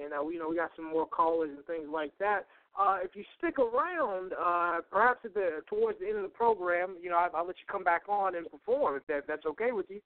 and 0.00 0.12
uh, 0.12 0.26
you 0.28 0.38
know, 0.38 0.48
we 0.48 0.56
got 0.56 0.70
some 0.76 0.90
more 0.90 1.06
callers 1.06 1.50
and 1.54 1.64
things 1.66 1.88
like 1.92 2.12
that. 2.18 2.46
Uh, 2.78 2.98
if 3.02 3.14
you 3.14 3.24
stick 3.38 3.58
around, 3.58 4.32
uh, 4.32 4.80
perhaps 4.90 5.20
at 5.24 5.34
the 5.34 5.62
towards 5.68 5.98
the 6.00 6.06
end 6.06 6.16
of 6.16 6.22
the 6.22 6.28
program, 6.28 6.96
you 7.00 7.08
know, 7.08 7.16
I, 7.16 7.28
I'll 7.34 7.46
let 7.46 7.56
you 7.56 7.64
come 7.70 7.84
back 7.84 8.02
on 8.08 8.34
and 8.34 8.50
perform 8.50 8.96
if 8.96 9.06
that 9.06 9.26
that's 9.28 9.46
okay 9.46 9.72
with 9.72 9.86
you. 9.88 10.00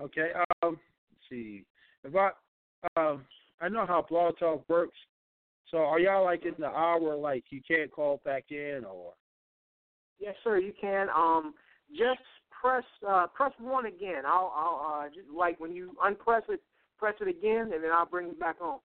Okay. 0.00 0.30
Um, 0.62 0.78
let's 1.10 1.28
see. 1.30 1.64
If 2.04 2.14
I, 2.14 2.30
um, 2.96 3.24
I 3.60 3.68
know 3.68 3.86
how 3.86 4.04
Blog 4.08 4.38
Talk 4.38 4.64
works. 4.68 4.96
So 5.70 5.78
are 5.78 5.98
y'all 5.98 6.24
like 6.24 6.44
in 6.44 6.54
the 6.58 6.66
hour, 6.66 7.16
like 7.16 7.44
you 7.50 7.60
can't 7.66 7.90
call 7.90 8.20
back 8.24 8.44
in, 8.50 8.82
or? 8.88 9.12
Yes, 10.20 10.34
sir. 10.44 10.58
You 10.58 10.72
can. 10.78 11.08
Um, 11.08 11.54
just 11.90 12.20
press 12.50 12.84
uh, 13.06 13.26
press 13.34 13.52
one 13.58 13.86
again. 13.86 14.22
I'll 14.26 14.52
I'll 14.54 15.02
uh, 15.02 15.08
just 15.08 15.28
like 15.34 15.58
when 15.58 15.72
you 15.72 15.96
unpress 16.02 16.42
it, 16.48 16.60
press 17.04 17.16
it 17.20 17.28
again, 17.28 17.70
and 17.74 17.84
then 17.84 17.90
I'll 17.92 18.06
bring 18.06 18.28
you 18.28 18.34
back 18.34 18.56
on. 18.62 18.78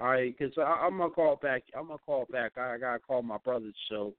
All 0.00 0.08
right, 0.08 0.36
because 0.36 0.52
I'm 0.58 0.98
gonna 0.98 1.10
call 1.10 1.36
back. 1.36 1.62
I'm 1.76 1.86
gonna 1.86 1.98
call 2.04 2.26
back. 2.30 2.58
I 2.58 2.76
gotta 2.76 2.98
call 2.98 3.22
my 3.22 3.38
brother's 3.38 3.74
show, 3.88 4.12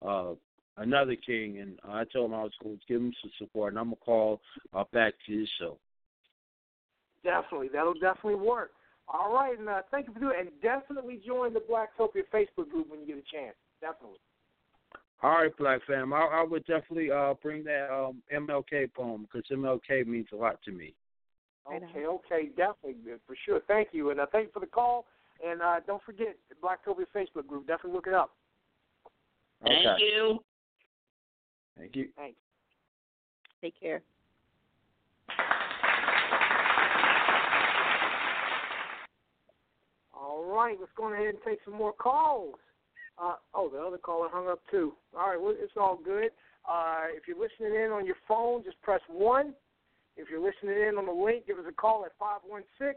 uh, 0.00 0.32
another 0.78 1.14
king, 1.14 1.58
and 1.58 1.78
I 1.86 2.04
told 2.04 2.30
him 2.30 2.34
I 2.34 2.42
was 2.42 2.54
going 2.62 2.78
to 2.78 2.86
give 2.88 3.02
him 3.02 3.12
some 3.20 3.30
support, 3.38 3.74
and 3.74 3.78
I'm 3.78 3.88
gonna 3.88 3.96
call 3.96 4.40
uh, 4.72 4.84
back 4.94 5.12
to 5.26 5.38
his 5.38 5.48
show. 5.58 5.76
Definitely, 7.22 7.68
that'll 7.70 7.92
definitely 7.92 8.36
work. 8.36 8.70
All 9.06 9.34
right, 9.34 9.58
and 9.58 9.68
uh, 9.68 9.82
thank 9.90 10.06
you 10.08 10.14
for 10.14 10.20
doing 10.20 10.36
it. 10.38 10.40
And 10.40 10.62
definitely 10.62 11.20
join 11.24 11.52
the 11.52 11.60
Blacktopia 11.60 12.22
Facebook 12.32 12.70
group 12.70 12.90
when 12.90 13.00
you 13.00 13.06
get 13.06 13.18
a 13.18 13.30
chance. 13.30 13.56
Definitely. 13.82 14.20
All 15.22 15.32
right, 15.32 15.56
Black 15.58 15.82
fam. 15.86 16.14
I, 16.14 16.28
I 16.32 16.46
would 16.48 16.64
definitely 16.64 17.10
uh, 17.10 17.34
bring 17.42 17.62
that 17.64 17.92
um, 17.92 18.22
MLK 18.34 18.94
poem 18.94 19.28
because 19.30 19.46
MLK 19.54 20.06
means 20.06 20.28
a 20.32 20.36
lot 20.36 20.62
to 20.64 20.72
me. 20.72 20.94
Okay, 21.66 22.06
okay, 22.06 22.48
definitely, 22.56 23.12
for 23.26 23.36
sure. 23.44 23.60
Thank 23.68 23.88
you, 23.92 24.10
and 24.10 24.20
uh, 24.20 24.26
thank 24.32 24.46
you 24.46 24.50
for 24.52 24.60
the 24.60 24.66
call. 24.66 25.06
And 25.46 25.62
uh, 25.62 25.80
don't 25.86 26.02
forget 26.02 26.36
the 26.48 26.54
Blacktopia 26.54 27.04
Facebook 27.14 27.46
group. 27.46 27.66
Definitely 27.66 27.92
look 27.92 28.06
it 28.06 28.14
up. 28.14 28.30
Okay. 29.64 29.82
Thank 29.84 30.00
you. 30.00 30.38
Thank 31.78 31.96
you. 31.96 32.08
Thanks. 32.16 32.38
Take 33.62 33.78
care. 33.80 34.02
All 40.14 40.44
right, 40.44 40.76
let's 40.78 40.92
go 40.96 41.12
ahead 41.12 41.26
and 41.26 41.38
take 41.46 41.58
some 41.64 41.74
more 41.74 41.92
calls. 41.92 42.54
Uh, 43.22 43.34
oh, 43.54 43.68
the 43.68 43.78
other 43.78 43.98
caller 43.98 44.28
hung 44.30 44.48
up 44.48 44.60
too. 44.70 44.92
All 45.16 45.28
right, 45.28 45.40
well, 45.40 45.54
it's 45.56 45.72
all 45.78 45.98
good. 46.02 46.30
Uh, 46.70 47.04
if 47.14 47.24
you're 47.26 47.38
listening 47.38 47.74
in 47.82 47.90
on 47.90 48.06
your 48.06 48.16
phone, 48.28 48.62
just 48.62 48.80
press 48.82 49.00
1. 49.08 49.54
If 50.20 50.28
you're 50.30 50.44
listening 50.44 50.76
in 50.86 50.98
on 50.98 51.06
the 51.06 51.12
link, 51.12 51.46
give 51.46 51.58
us 51.58 51.64
a 51.68 51.72
call 51.72 52.04
at 52.04 52.12
516 52.18 52.94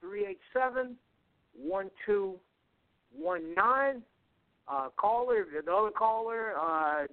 387 0.00 0.96
1219. 1.56 4.02
Uh, 4.66 4.88
caller, 4.96 5.46
the 5.52 5.58
other 5.72 5.90
caller 5.90 6.54
uh, 6.56 7.06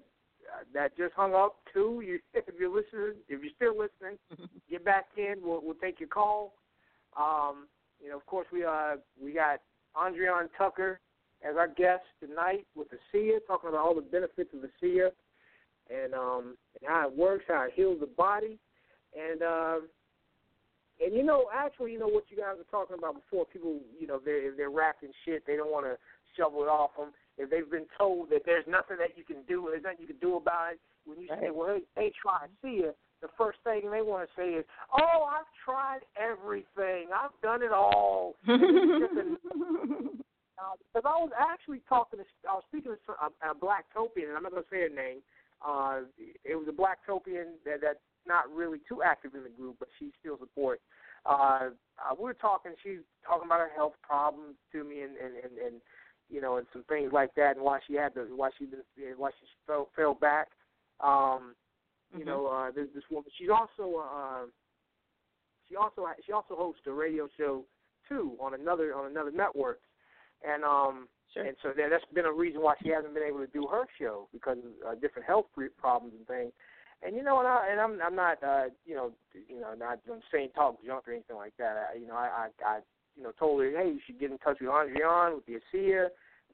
that 0.74 0.98
just 0.98 1.14
hung 1.16 1.34
up 1.34 1.58
too, 1.74 2.02
you, 2.06 2.20
if 2.34 2.46
you're 2.60 2.70
listening, 2.70 3.16
if 3.28 3.42
you're 3.42 3.52
still 3.56 3.78
listening, 3.78 4.18
get 4.70 4.84
back 4.84 5.06
in. 5.18 5.36
We'll, 5.42 5.62
we'll 5.64 5.76
take 5.76 6.00
your 6.00 6.10
call. 6.10 6.54
Um, 7.18 7.68
you 8.02 8.10
know, 8.10 8.18
of 8.18 8.26
course, 8.26 8.48
we 8.52 8.66
uh 8.66 8.96
we 9.22 9.34
got 9.34 9.62
Andriane 9.96 10.50
Tucker 10.58 11.00
as 11.48 11.56
our 11.58 11.68
guest 11.68 12.04
tonight 12.20 12.66
with 12.76 12.88
the 12.90 12.98
ASEA, 13.14 13.40
talking 13.48 13.70
about 13.70 13.82
all 13.82 13.96
the 13.96 14.02
benefits 14.02 14.54
of 14.54 14.62
the 14.62 14.70
ASEA 14.82 15.12
and 15.90 16.14
um 16.14 16.58
and 16.80 16.90
how 16.90 17.08
it 17.08 17.16
works, 17.16 17.46
how 17.48 17.64
it 17.64 17.74
heals 17.76 18.00
the 18.00 18.08
body, 18.08 18.58
and 19.18 19.42
um 19.42 19.88
and 21.02 21.16
you 21.16 21.24
know, 21.24 21.46
actually, 21.54 21.94
you 21.94 22.00
know 22.00 22.08
what 22.08 22.26
you 22.30 22.38
guys 22.38 22.56
were 22.58 22.70
talking 22.70 22.98
about 22.98 23.16
before. 23.16 23.46
People, 23.46 23.80
you 24.00 24.06
know, 24.06 24.20
they're 24.24 24.52
if 24.52 24.58
they're 24.58 24.70
wrapped 24.70 25.04
in 25.04 25.10
shit, 25.26 25.44
they 25.48 25.56
don't 25.56 25.72
want 25.72 25.86
to 25.86 25.98
shovel 26.38 26.64
it 26.64 26.70
off 26.70 26.92
them. 26.98 27.10
If 27.38 27.50
they've 27.50 27.70
been 27.70 27.88
told 27.98 28.30
that 28.30 28.44
there's 28.46 28.66
nothing 28.68 28.98
that 29.00 29.18
you 29.18 29.24
can 29.24 29.42
do, 29.48 29.68
there's 29.72 29.84
nothing 29.84 30.02
you 30.02 30.08
can 30.08 30.22
do 30.22 30.36
about 30.36 30.74
it. 30.74 30.80
When 31.06 31.20
you 31.20 31.28
say, 31.28 31.50
well, 31.50 31.76
hey, 31.76 31.82
hey 31.96 32.12
try 32.22 32.46
ASEA, 32.46 32.94
the 33.22 33.30
first 33.38 33.58
thing 33.64 33.90
they 33.90 34.04
want 34.04 34.30
to 34.30 34.36
say 34.38 34.50
is, 34.54 34.66
"Oh, 34.94 35.26
I've 35.26 35.50
tried 35.66 36.02
everything. 36.16 37.08
I've 37.10 37.34
done 37.42 37.64
it 37.64 37.72
all." 37.72 38.36
Because 40.94 41.10
I 41.10 41.18
was 41.18 41.32
actually 41.34 41.82
talking 41.90 42.20
to, 42.20 42.26
I 42.48 42.54
was 42.54 42.64
speaking 42.70 42.94
to 42.94 43.12
a, 43.18 43.50
a 43.50 43.56
Blacktopian, 43.56 44.30
and 44.30 44.38
I'm 44.38 44.44
not 44.44 44.52
going 44.52 44.64
to 44.64 44.70
say 44.70 44.82
her 44.86 44.94
name. 44.94 45.26
Uh, 45.58 46.06
it 46.46 46.56
was 46.56 46.68
a 46.70 46.76
Blacktopian 46.76 47.58
that 47.66 47.82
that's 47.82 48.06
not 48.28 48.50
really 48.54 48.80
too 48.88 49.02
active 49.04 49.36
in 49.36 49.44
the 49.44 49.50
group, 49.50 49.78
but 49.80 49.90
she 50.00 50.12
still 50.20 50.38
supports. 50.38 50.82
Uh, 51.26 51.70
uh, 52.00 52.16
we 52.18 52.24
were 52.24 52.34
talking. 52.34 52.74
She's 52.84 53.00
talking 53.26 53.46
about 53.46 53.60
her 53.60 53.72
health 53.76 53.94
problems 54.02 54.56
to 54.72 54.84
me, 54.84 55.02
and 55.02 55.16
and 55.18 55.36
and, 55.36 55.58
and 55.58 55.82
you 56.30 56.42
know, 56.42 56.58
and 56.58 56.68
some 56.74 56.84
things 56.84 57.12
like 57.14 57.34
that, 57.36 57.56
and 57.56 57.66
why 57.66 57.80
she 57.88 57.94
had 57.96 58.14
to, 58.16 58.22
why 58.36 58.50
she 58.58 58.66
why 59.18 59.30
she 59.40 59.46
fell 59.68 59.90
fell 59.96 60.14
back. 60.14 60.48
Um, 61.00 61.56
you 62.16 62.24
Mhm. 62.24 62.26
know, 62.26 62.48
uh, 62.48 62.72
there's 62.72 62.94
this 62.94 63.04
woman. 63.10 63.32
She's 63.38 63.50
also 63.50 63.98
uh, 64.00 64.46
she 65.70 65.76
also 65.76 66.08
she 66.26 66.32
also 66.32 66.56
hosts 66.56 66.82
a 66.88 66.92
radio 66.92 67.28
show 67.38 67.66
too 68.10 68.36
on 68.40 68.54
another 68.54 68.96
on 68.96 69.10
another 69.10 69.32
network, 69.32 69.80
and 70.44 70.64
um, 70.64 71.08
Sure. 71.34 71.46
and 71.46 71.56
so 71.62 71.70
that, 71.70 71.90
that's 71.90 72.04
been 72.14 72.26
a 72.26 72.32
reason 72.32 72.62
why 72.62 72.76
she 72.84 72.90
hasn't 72.90 73.14
been 73.14 73.24
able 73.24 73.40
to 73.40 73.48
do 73.48 73.66
her 73.68 73.86
show 73.98 74.28
because 74.34 74.58
of 74.58 74.88
uh, 74.88 74.96
different 74.96 75.26
health 75.26 75.46
problems 75.78 76.14
and 76.18 76.28
things. 76.28 76.52
And 77.04 77.16
you 77.16 77.24
know, 77.24 77.40
and, 77.40 77.48
I, 77.48 77.68
and 77.72 77.80
I'm 77.82 78.00
I'm 78.02 78.16
not 78.16 78.44
uh, 78.44 78.66
you 78.86 78.96
know 78.96 79.12
you 79.50 79.60
know 79.60 79.74
not 79.74 80.00
I'm 80.12 80.22
saying 80.32 80.50
talk 80.56 80.78
junk 80.86 81.08
or 81.08 81.14
anything 81.14 81.36
like 81.36 81.54
that. 81.58 81.90
I, 81.94 81.98
you 81.98 82.08
know, 82.08 82.16
I, 82.16 82.48
I 82.66 82.66
I 82.66 82.80
you 83.18 83.24
know 83.24 83.32
told 83.40 83.62
her, 83.62 83.70
hey, 83.72 83.90
you 83.90 84.00
should 84.06 84.20
get 84.20 84.32
in 84.32 84.38
touch 84.38 84.58
with 84.62 84.70
Andriane 84.70 85.36
with 85.36 85.46
the 85.46 85.54
ASEA, 85.60 86.08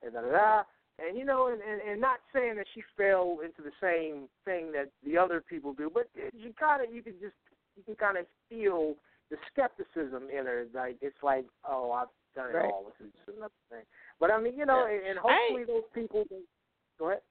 and 0.03 0.13
da 0.13 0.21
da 0.21 0.31
da. 0.31 0.63
And 0.99 1.17
you 1.17 1.25
know, 1.25 1.47
and, 1.47 1.61
and 1.61 1.81
and 1.81 2.01
not 2.01 2.19
saying 2.33 2.55
that 2.57 2.65
she 2.73 2.81
fell 2.95 3.39
into 3.43 3.61
the 3.61 3.75
same 3.81 4.27
thing 4.45 4.71
that 4.71 4.89
the 5.05 5.17
other 5.17 5.41
people 5.41 5.73
do, 5.73 5.91
but 5.93 6.07
you 6.33 6.53
kind 6.59 6.81
of 6.81 6.93
you 6.93 7.03
can 7.03 7.13
just 7.21 7.35
you 7.75 7.83
can 7.83 7.95
kind 7.95 8.17
of 8.17 8.25
feel 8.49 8.95
the 9.29 9.37
skepticism 9.51 10.29
in 10.31 10.45
her. 10.45 10.65
Like 10.73 10.97
it's 11.01 11.21
like, 11.21 11.45
oh, 11.69 11.91
I've 11.91 12.07
done 12.35 12.49
it 12.51 12.55
Right. 12.55 12.65
all. 12.71 12.85
This 12.99 13.07
is 13.07 13.35
another 13.35 13.53
thing. 13.69 13.83
But 14.19 14.31
I 14.31 14.39
mean, 14.39 14.57
you 14.57 14.65
know, 14.65 14.87
Yeah. 14.87 14.95
and, 14.95 15.05
and 15.07 15.19
hopefully 15.19 15.65
those 15.65 15.83
people. 15.93 16.23
Go 16.97 17.09
ahead. 17.09 17.21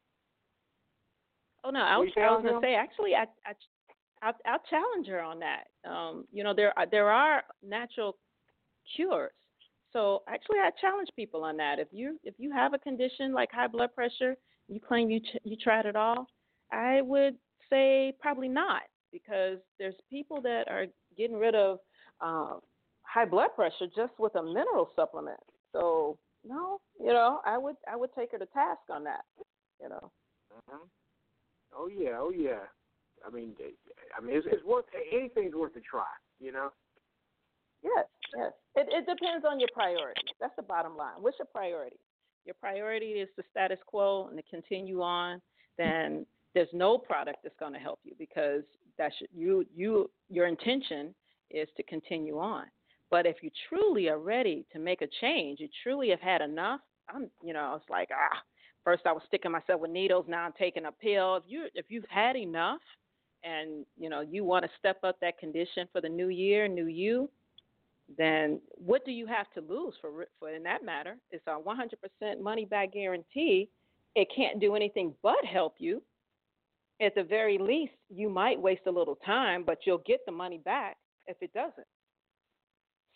Oh 1.65 1.71
no, 1.71 1.81
I 1.81 1.97
was, 1.99 2.09
I 2.17 2.21
was 2.31 2.43
gonna 2.45 2.61
say 2.63 2.75
actually, 2.75 3.15
I, 3.15 3.25
I, 3.45 3.53
I'll, 4.23 4.37
I'll 4.47 4.63
challenge 4.71 5.07
her 5.09 5.21
on 5.21 5.41
that. 5.41 5.65
Um, 5.89 6.25
you 6.33 6.45
know, 6.45 6.55
there 6.55 6.77
are, 6.79 6.87
there 6.91 7.11
are 7.11 7.43
natural 7.63 8.17
cures. 8.95 9.33
So 9.93 10.23
actually, 10.29 10.59
I 10.59 10.71
challenge 10.81 11.09
people 11.17 11.43
on 11.45 11.57
that. 11.57 11.79
If 11.79 11.89
you 11.91 12.19
if 12.23 12.35
you 12.39 12.53
have 12.53 12.75
a 12.75 12.79
condition 12.79 13.33
like 13.33 13.51
high 13.53 13.67
blood 13.67 13.95
pressure, 13.95 14.37
you 14.69 14.81
claim 14.81 15.11
you 15.11 15.21
ch- 15.21 15.39
you 15.45 15.57
tried 15.57 15.87
it 15.87 15.97
all, 15.97 16.27
I 16.73 17.01
would 17.01 17.37
say 17.71 18.15
probably 18.21 18.49
not 18.49 18.83
because 19.13 19.59
there's 19.79 19.95
people 20.11 20.41
that 20.43 20.69
are 20.69 20.87
getting 21.17 21.39
rid 21.39 21.55
of 21.55 21.79
uh, 22.21 22.57
high 23.03 23.25
blood 23.25 23.51
pressure 23.55 23.87
just 23.97 24.13
with 24.19 24.35
a 24.35 24.43
mineral 24.43 24.91
supplement. 24.95 25.41
So 25.73 26.19
no, 26.45 26.81
you 27.01 27.13
know, 27.13 27.41
I 27.47 27.57
would 27.57 27.77
I 27.91 27.97
would 27.97 28.11
take 28.15 28.33
her 28.33 28.39
to 28.39 28.47
task 28.47 28.81
on 28.91 29.05
that. 29.05 29.25
You 29.81 29.89
know. 29.89 30.11
hmm 30.69 30.85
Oh 31.77 31.89
yeah, 31.89 32.17
oh 32.19 32.31
yeah. 32.31 32.65
I 33.27 33.31
mean, 33.31 33.55
I 34.17 34.25
mean, 34.25 34.37
it's, 34.37 34.47
it's 34.51 34.65
worth 34.65 34.85
anything's 35.13 35.55
worth 35.55 35.77
a 35.77 35.81
try. 35.81 36.05
You 36.41 36.53
know. 36.53 36.71
Yes, 37.83 38.07
yes. 38.37 38.53
It 38.75 38.89
it 38.91 39.07
depends 39.07 39.45
on 39.49 39.61
your 39.61 39.69
priorities. 39.73 40.35
That's 40.41 40.57
the 40.57 40.63
bottom 40.63 40.97
line. 40.97 41.15
What's 41.21 41.39
your 41.39 41.47
priority? 41.47 41.97
Your 42.45 42.55
priority 42.61 43.13
is 43.13 43.29
the 43.37 43.43
status 43.51 43.79
quo 43.87 44.29
and 44.29 44.37
to 44.37 44.43
continue 44.51 45.03
on. 45.03 45.41
Then 45.77 46.27
there's 46.55 46.69
no 46.73 46.97
product 46.97 47.39
that's 47.43 47.57
going 47.59 47.75
to 47.75 47.79
help 47.79 48.01
you 48.05 48.13
because 48.19 48.63
that's 48.97 49.15
you 49.35 49.65
you 49.75 50.11
your 50.31 50.47
intention 50.47 51.15
is 51.51 51.69
to 51.77 51.83
continue 51.85 52.39
on. 52.39 52.65
But 53.11 53.27
if 53.27 53.37
you 53.43 53.51
truly 53.69 54.09
are 54.09 54.19
ready 54.19 54.67
to 54.73 54.79
make 54.79 55.03
a 55.03 55.09
change, 55.21 55.61
you 55.61 55.69
truly 55.83 56.11
have 56.11 56.21
had 56.21 56.41
enough. 56.41 56.81
I'm 57.09 57.31
you 57.43 57.53
know 57.53 57.75
it's 57.77 57.91
like 57.91 58.09
ah. 58.13 58.39
First 58.87 59.05
I 59.05 59.11
was 59.11 59.23
sticking 59.27 59.51
myself 59.51 59.81
with 59.81 59.91
needles. 59.91 60.27
Now 60.29 60.45
I'm 60.45 60.53
taking 60.53 60.85
a 60.85 60.93
pill. 60.93 61.35
If 61.35 61.43
you 61.49 61.67
if 61.75 61.87
you've 61.89 62.09
had 62.09 62.37
enough, 62.37 62.81
and 63.43 63.85
you 63.99 64.09
know 64.09 64.21
you 64.21 64.45
want 64.45 64.65
to 64.65 64.71
step 64.79 64.99
up 65.03 65.19
that 65.21 65.39
condition 65.39 65.89
for 65.93 66.01
the 66.01 66.09
new 66.09 66.29
year, 66.29 66.69
new 66.69 66.87
you, 66.87 67.29
then 68.17 68.61
what 68.77 69.05
do 69.05 69.11
you 69.11 69.27
have 69.27 69.47
to 69.55 69.61
lose 69.61 69.95
for 70.01 70.27
for 70.39 70.51
in 70.51 70.63
that 70.63 70.85
matter? 70.85 71.17
It's 71.33 71.45
a 71.49 71.59
100% 71.59 72.41
money 72.41 72.65
back 72.65 72.93
guarantee. 72.93 73.69
It 74.15 74.29
can't 74.35 74.61
do 74.61 74.77
anything 74.77 75.15
but 75.21 75.45
help 75.45 75.75
you. 75.79 76.01
At 77.03 77.17
the 77.17 77.25
very 77.25 77.59
least, 77.59 77.93
you 78.09 78.31
might 78.31 78.61
waste 78.61 78.83
a 78.87 78.91
little 78.93 79.17
time, 79.17 79.65
but 79.65 79.79
you'll 79.85 80.03
get 80.07 80.21
the 80.27 80.33
money 80.33 80.59
back 80.59 80.97
if 81.27 81.37
it 81.41 81.53
doesn't. 81.53 81.89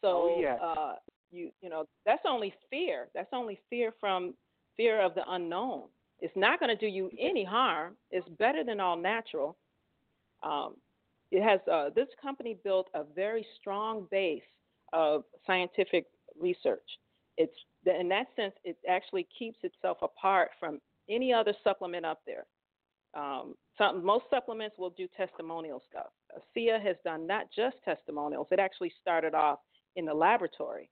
So 0.03 0.09
Oh, 0.09 0.41
yes. 0.41 0.61
uh, 0.61 0.95
you 1.31 1.53
you 1.63 1.71
know 1.71 1.85
that's 2.05 2.23
only 2.27 2.53
fear. 2.69 3.07
That's 3.15 3.31
only 3.33 3.61
fear 3.71 3.93
from 4.01 4.35
fear 4.81 5.03
of 5.03 5.15
the 5.15 5.23
unknown. 5.29 5.83
It's 6.21 6.35
not 6.37 6.59
going 6.59 6.75
to 6.75 6.77
do 6.77 6.87
you 6.87 7.11
any 7.21 7.45
harm. 7.45 7.97
It's 8.11 8.27
better 8.39 8.65
than 8.65 8.81
all 8.81 8.97
natural. 8.97 9.59
Um, 10.43 10.77
it 11.31 11.43
has 11.43 11.61
uh, 11.71 11.91
this 11.95 12.09
company 12.21 12.57
built 12.65 12.89
a 12.95 13.05
very 13.15 13.47
strong 13.61 14.07
base 14.11 14.43
of 14.95 15.25
scientific 15.47 16.07
research. 16.41 16.89
It's 17.37 17.53
in 17.85 18.09
that 18.09 18.27
sense, 18.37 18.55
it 18.65 18.77
actually 18.89 19.27
keeps 19.39 19.59
itself 19.63 19.99
apart 20.03 20.51
from 20.59 20.81
any 21.11 21.33
other 21.33 21.55
supplement 21.63 22.07
up 22.07 22.21
there. 22.27 22.45
Um, 23.15 23.55
some, 23.77 24.05
most 24.05 24.25
supplements 24.31 24.77
will 24.79 24.91
do 24.91 25.09
testimonial 25.15 25.83
stuff. 25.91 26.09
ASEA 26.37 26.83
has 26.83 26.97
done 27.05 27.27
not 27.27 27.47
just 27.55 27.77
testimonials; 27.85 28.47
it 28.51 28.59
actually 28.59 28.93
started 29.01 29.35
off 29.35 29.59
in 29.97 30.05
the 30.05 30.15
laboratory, 30.15 30.89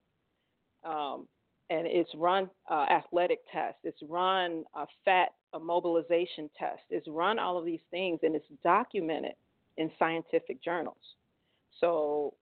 um, 0.85 1.27
and 1.71 1.87
it's 1.87 2.11
run 2.15 2.49
uh, 2.71 2.87
athletic 2.91 3.41
tests, 3.53 3.81
it's 3.85 4.01
run 4.09 4.65
a 4.75 4.87
fat 5.05 5.29
immobilization 5.55 6.49
test, 6.59 6.83
it's 6.91 7.07
run 7.09 7.39
all 7.39 7.59
of 7.59 7.65
these 7.65 7.81
things, 7.91 8.21
and 8.23 8.35
it's 8.35 8.47
documented 8.65 9.35
in 9.77 9.91
scientific 9.99 10.63
journals. 10.63 10.97
So, 11.81 12.35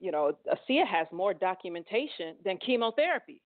you 0.00 0.12
know, 0.12 0.36
ASEA 0.48 0.86
has 0.86 1.06
more 1.12 1.34
documentation 1.34 2.36
than 2.44 2.58
chemotherapy. 2.58 3.40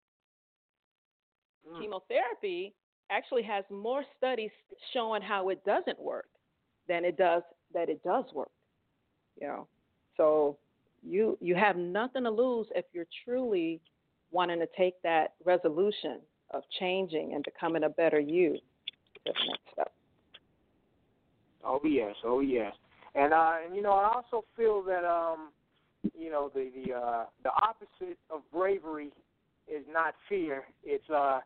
Mm. 1.68 1.80
Chemotherapy 1.80 2.74
actually 3.10 3.42
has 3.42 3.64
more 3.70 4.04
studies 4.16 4.50
showing 4.92 5.22
how 5.22 5.48
it 5.50 5.64
doesn't 5.64 6.00
work 6.00 6.28
than 6.88 7.04
it 7.04 7.16
does 7.16 7.42
that 7.74 7.88
it 7.88 8.02
does 8.02 8.24
work. 8.32 8.50
You 9.40 9.48
know, 9.48 9.68
so 10.16 10.56
you 11.02 11.36
you 11.40 11.54
have 11.54 11.76
nothing 11.76 12.24
to 12.24 12.30
lose 12.30 12.66
if 12.74 12.84
you're 12.92 13.06
truly 13.24 13.80
wanting 14.36 14.60
to 14.60 14.68
take 14.76 14.94
that 15.02 15.32
resolution 15.44 16.20
of 16.50 16.62
changing 16.78 17.32
and 17.34 17.42
becoming 17.44 17.84
a 17.84 17.88
better 17.88 18.20
you 18.20 18.52
to 18.54 19.20
the 19.24 19.32
next 19.48 19.66
step. 19.72 19.92
Oh 21.64 21.80
yes, 21.84 22.14
oh 22.24 22.40
yes. 22.40 22.72
And 23.14 23.32
uh, 23.32 23.54
and 23.64 23.74
you 23.74 23.82
know, 23.82 23.92
I 23.92 24.12
also 24.14 24.44
feel 24.56 24.82
that 24.84 25.04
um, 25.04 25.50
you 26.14 26.30
know, 26.30 26.50
the 26.54 26.70
the 26.76 26.94
uh, 26.94 27.24
the 27.42 27.50
opposite 27.68 28.18
of 28.30 28.40
bravery 28.52 29.10
is 29.66 29.84
not 29.90 30.14
fear. 30.28 30.64
It's 30.84 31.08
uh, 31.10 31.40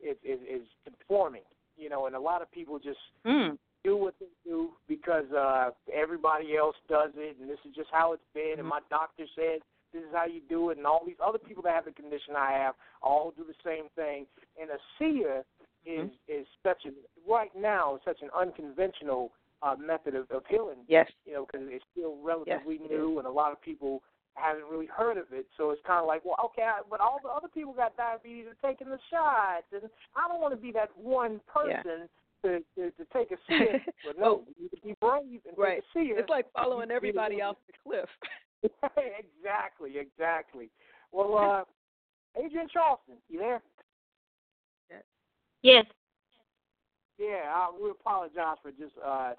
it's 0.00 0.18
it, 0.24 0.40
it's 0.42 0.70
conforming. 0.84 1.46
You 1.76 1.88
know, 1.88 2.06
and 2.06 2.16
a 2.16 2.20
lot 2.20 2.42
of 2.42 2.50
people 2.50 2.78
just 2.78 2.98
Mm. 3.26 3.58
do 3.84 3.96
what 3.96 4.14
they 4.18 4.32
do 4.44 4.70
because 4.88 5.30
uh, 5.32 5.70
everybody 5.92 6.56
else 6.56 6.76
does 6.88 7.10
it, 7.16 7.36
and 7.40 7.48
this 7.48 7.58
is 7.68 7.74
just 7.74 7.90
how 7.92 8.12
it's 8.14 8.30
been. 8.34 8.54
And 8.58 8.66
my 8.66 8.80
doctor 8.88 9.24
said 9.36 9.60
this 9.92 10.02
is 10.02 10.08
how 10.12 10.26
you 10.26 10.40
do 10.48 10.70
it, 10.70 10.78
and 10.78 10.86
all 10.86 11.02
these 11.04 11.16
other 11.24 11.38
people 11.38 11.62
that 11.64 11.74
have 11.74 11.84
the 11.84 11.92
condition 11.92 12.34
I 12.36 12.52
have 12.52 12.74
all 13.02 13.32
do 13.36 13.44
the 13.44 13.54
same 13.64 13.84
thing. 13.96 14.26
And 14.60 14.70
ASEA 14.70 15.42
is 15.86 16.10
is 16.28 16.46
such 16.62 16.84
a 16.86 16.90
right 17.30 17.50
now 17.56 17.98
such 18.04 18.20
an 18.22 18.28
unconventional 18.38 19.32
uh, 19.62 19.76
method 19.76 20.14
of, 20.14 20.30
of 20.30 20.42
healing. 20.48 20.78
Yes. 20.88 21.10
You 21.26 21.34
know, 21.34 21.46
because 21.46 21.66
it's 21.70 21.84
still 21.92 22.16
relatively 22.22 22.78
Yes, 22.80 22.90
new, 22.90 23.18
and 23.18 23.26
a 23.26 23.30
lot 23.30 23.52
of 23.52 23.60
people 23.60 24.02
haven't 24.34 24.64
really 24.70 24.86
heard 24.86 25.18
of 25.18 25.26
it. 25.32 25.46
So 25.56 25.70
it's 25.70 25.82
kind 25.86 26.00
of 26.00 26.06
like, 26.06 26.24
well, 26.24 26.36
okay, 26.46 26.62
I, 26.62 26.80
but 26.88 27.00
all 27.00 27.18
the 27.22 27.28
other 27.28 27.48
people 27.48 27.72
got 27.72 27.96
diabetes 27.96 28.46
and 28.48 28.56
taking 28.64 28.88
the 28.88 28.98
shots, 29.10 29.66
and 29.72 29.90
I 30.16 30.28
don't 30.28 30.40
want 30.40 30.54
to 30.54 30.60
be 30.60 30.72
that 30.72 30.88
one 30.96 31.40
Yeah. 31.66 31.82
person 31.82 32.08
to, 32.42 32.58
to 32.76 32.90
to 32.92 33.04
take 33.12 33.30
a 33.32 33.36
seat. 33.48 33.82
but 34.04 34.18
no, 34.18 34.44
you 34.58 34.68
can 34.70 34.90
be 34.90 34.96
brave 35.00 35.40
and 35.46 35.58
Right. 35.58 35.82
take 35.94 36.04
a 36.04 36.06
seat. 36.08 36.14
It's 36.16 36.30
like 36.30 36.46
following 36.52 36.90
everybody 36.90 37.42
off 37.42 37.56
the 37.66 37.72
cliff. 37.82 38.08
exactly, 39.18 39.98
exactly. 39.98 40.70
Well, 41.12 41.36
uh, 41.36 42.38
Adrienne 42.38 42.68
Charleston, 42.72 43.16
you 43.28 43.38
there? 43.38 43.62
Yes. 45.62 45.84
Yeah, 47.18 47.52
I, 47.54 47.70
we 47.78 47.90
apologize 47.90 48.56
for 48.62 48.70
just 48.70 48.94
uh 49.04 49.32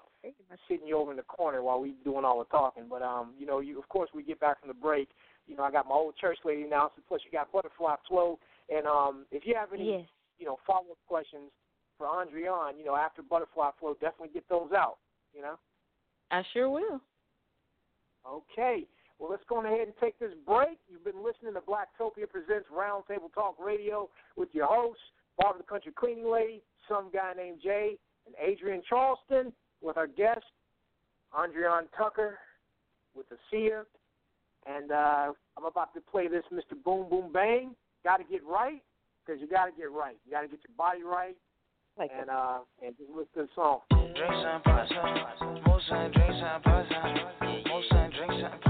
sitting 0.68 0.86
you 0.86 0.96
over 0.96 1.10
in 1.10 1.16
the 1.16 1.24
corner 1.24 1.62
while 1.64 1.80
we 1.80 1.94
doing 2.04 2.24
all 2.24 2.38
the 2.38 2.44
talking. 2.44 2.84
But 2.88 3.02
um, 3.02 3.34
you 3.36 3.44
know, 3.44 3.58
you 3.58 3.76
of 3.78 3.88
course 3.88 4.08
we 4.14 4.22
get 4.22 4.38
back 4.38 4.60
from 4.60 4.68
the 4.68 4.74
break. 4.74 5.08
You 5.48 5.56
know, 5.56 5.64
I 5.64 5.72
got 5.72 5.88
my 5.88 5.96
old 5.96 6.16
church 6.16 6.38
lady 6.44 6.62
announcement, 6.62 7.08
plus 7.08 7.22
you 7.24 7.36
got 7.36 7.50
Butterfly 7.50 7.96
Flow. 8.06 8.38
And 8.68 8.86
um 8.86 9.26
if 9.32 9.44
you 9.44 9.56
have 9.56 9.72
any 9.72 9.90
Yes. 9.90 10.08
you 10.38 10.46
know, 10.46 10.58
follow 10.64 10.92
up 10.92 10.98
questions 11.08 11.50
for 11.98 12.06
Andriane, 12.06 12.78
you 12.78 12.84
know, 12.84 12.94
after 12.94 13.20
Butterfly 13.20 13.70
Flow, 13.80 13.94
definitely 13.94 14.32
get 14.32 14.48
those 14.48 14.70
out, 14.72 14.98
you 15.34 15.42
know. 15.42 15.58
I 16.30 16.42
sure 16.52 16.70
will. 16.70 17.00
Okay. 18.24 18.86
Well, 19.22 19.30
let's 19.30 19.44
go 19.48 19.64
ahead 19.64 19.86
and 19.86 19.92
take 20.00 20.18
this 20.18 20.32
break. 20.44 20.78
You've 20.90 21.04
been 21.04 21.22
listening 21.22 21.54
to 21.54 21.60
Blacktopia 21.60 22.28
Presents 22.28 22.66
Roundtable 22.74 23.32
Talk 23.32 23.54
Radio 23.64 24.10
with 24.34 24.48
your 24.50 24.66
hosts, 24.66 25.00
Barbara 25.38 25.62
the 25.62 25.68
Country 25.68 25.92
Cleaning 25.94 26.28
Lady, 26.28 26.60
some 26.88 27.08
guy 27.12 27.32
named 27.36 27.60
Jay, 27.62 27.98
and 28.26 28.34
Adrienne 28.42 28.82
Charleston 28.88 29.52
with 29.80 29.96
our 29.96 30.08
guest, 30.08 30.42
Andriane 31.32 31.86
Tucker 31.96 32.36
with 33.14 33.26
the 33.28 33.36
ASEA. 33.54 33.84
And 34.66 34.90
uh, 34.90 35.32
I'm 35.56 35.66
about 35.66 35.94
to 35.94 36.00
play 36.00 36.26
this 36.26 36.42
Mr. 36.52 36.74
Boom 36.84 37.08
Boom 37.08 37.32
Bang. 37.32 37.76
Got 38.02 38.16
to 38.16 38.24
get 38.24 38.44
right 38.44 38.82
because 39.24 39.40
you 39.40 39.46
got 39.46 39.66
to 39.66 39.72
get 39.78 39.92
right. 39.92 40.16
You 40.26 40.32
got 40.32 40.40
to 40.40 40.48
get 40.48 40.58
your 40.66 40.76
body 40.76 41.04
right 41.04 41.36
Like 41.98 42.10
and 42.18 42.30
uh, 42.30 42.58
and 42.84 42.96
just 42.96 43.10
listen 43.10 43.28
to 43.34 43.42
the 43.42 43.48
song. 43.54 43.80
Drinks 43.90 44.18
and 44.20 44.62
pasta, 44.64 45.60
most 45.66 45.84
and 45.90 46.12
drinks 46.12 46.36
and 46.42 46.62
pasta, 46.62 47.30
most 47.68 47.92
and 47.92 48.12
drinks 48.12 48.34
and 48.36 48.62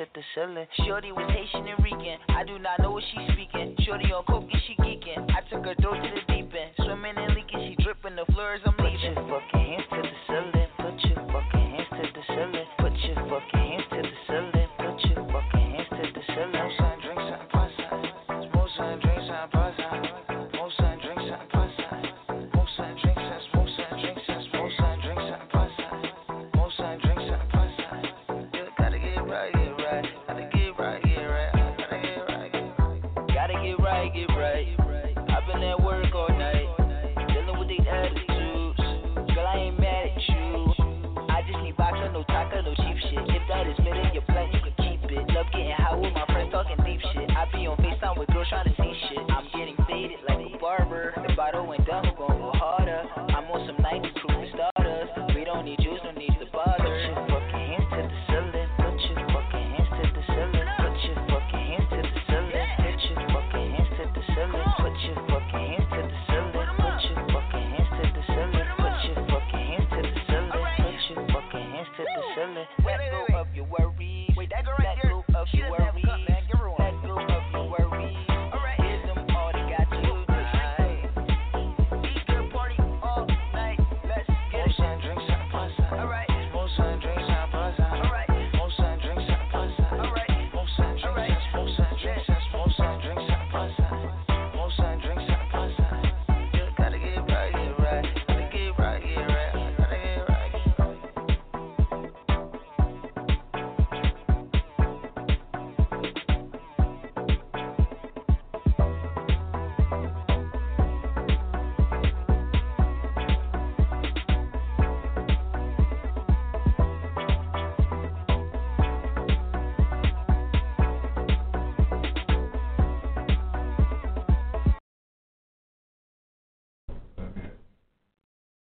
to 0.00 0.06
the 0.14 0.22
ceiling. 0.34 0.66
Shorty 0.86 1.12
was 1.12 1.30
Haitian 1.30 1.68
and 1.68 1.84
Rican. 1.84 2.16
I 2.28 2.44
do 2.44 2.58
not 2.58 2.80
know 2.80 2.92
what 2.92 3.04
she's 3.12 3.28
speaking. 3.32 3.76
Shorty 3.84 4.12
on 4.12 4.24
coke 4.24 4.48
and 4.50 4.62
she 4.66 4.74
geeking. 4.80 5.28
I 5.30 5.40
took 5.50 5.64
her 5.64 5.74
throat 5.80 6.00
to 6.00 6.08
the 6.08 6.32
deep 6.32 6.50
end. 6.56 6.72
Swimming 6.76 7.16
and 7.16 7.34
leaking, 7.34 7.76
she 7.76 7.84
dripping 7.84 8.16
the 8.16 8.24
floors. 8.32 8.60
I'm 8.64 8.76
leaving. 8.78 9.14
Fucking 9.14 9.59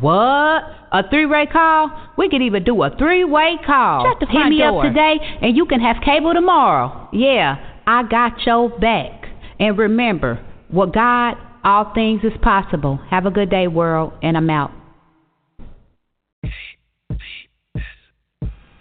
What? 0.00 0.62
A 0.92 1.02
three-way 1.10 1.46
call? 1.52 1.90
We 2.16 2.28
could 2.28 2.42
even 2.42 2.64
do 2.64 2.82
a 2.82 2.90
three-way 2.96 3.56
call. 3.66 4.04
Shut 4.06 4.20
the 4.20 4.26
Hit 4.26 4.32
front 4.32 4.50
me 4.50 4.58
door. 4.58 4.86
up 4.86 4.92
today, 4.92 5.16
and 5.42 5.56
you 5.56 5.66
can 5.66 5.80
have 5.80 5.96
cable 6.04 6.32
tomorrow. 6.34 7.08
Yeah, 7.12 7.56
I 7.86 8.04
got 8.04 8.32
your 8.46 8.68
back. 8.78 9.26
And 9.58 9.76
remember, 9.76 10.44
with 10.70 10.92
God, 10.92 11.34
all 11.64 11.92
things 11.94 12.22
is 12.22 12.32
possible. 12.42 13.00
Have 13.10 13.26
a 13.26 13.30
good 13.30 13.50
day, 13.50 13.66
world, 13.66 14.12
and 14.22 14.36
I'm 14.36 14.48
out. 14.48 14.70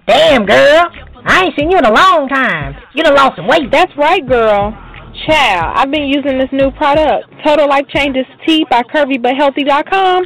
Damn, 0.08 0.46
girl. 0.46 0.86
I 1.26 1.46
ain't 1.46 1.56
seen 1.60 1.72
you 1.72 1.78
in 1.78 1.86
a 1.86 1.92
long 1.92 2.30
time. 2.30 2.76
You 2.94 3.04
done 3.04 3.16
lost 3.16 3.36
some 3.36 3.48
weight. 3.48 3.70
That's 3.72 3.92
right, 3.98 4.26
girl. 4.26 4.72
Child, 5.26 5.74
I've 5.76 5.92
been 5.92 6.08
using 6.08 6.38
this 6.38 6.50
new 6.54 6.70
product, 6.72 7.26
Total 7.44 7.68
Life 7.68 7.88
Changes 7.90 8.26
Tea 8.46 8.66
by 8.70 8.84
CurvyButHealthy.com. 8.84 10.24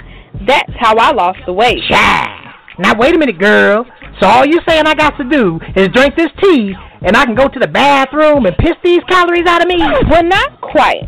That's 0.47 0.71
how 0.79 0.95
I 0.97 1.11
lost 1.11 1.39
the 1.45 1.53
weight. 1.53 1.79
Child. 1.89 2.39
Now, 2.79 2.97
wait 2.97 3.15
a 3.15 3.17
minute, 3.17 3.39
girl. 3.39 3.85
So 4.19 4.27
all 4.27 4.45
you're 4.45 4.63
saying 4.67 4.85
I 4.87 4.95
got 4.95 5.17
to 5.17 5.23
do 5.23 5.59
is 5.75 5.89
drink 5.89 6.15
this 6.15 6.29
tea, 6.41 6.73
and 7.01 7.15
I 7.15 7.25
can 7.25 7.35
go 7.35 7.47
to 7.47 7.59
the 7.59 7.67
bathroom 7.67 8.45
and 8.45 8.55
piss 8.57 8.75
these 8.83 9.01
calories 9.09 9.45
out 9.47 9.61
of 9.61 9.67
me? 9.67 9.77
Well, 10.09 10.23
not 10.23 10.61
quite. 10.61 11.07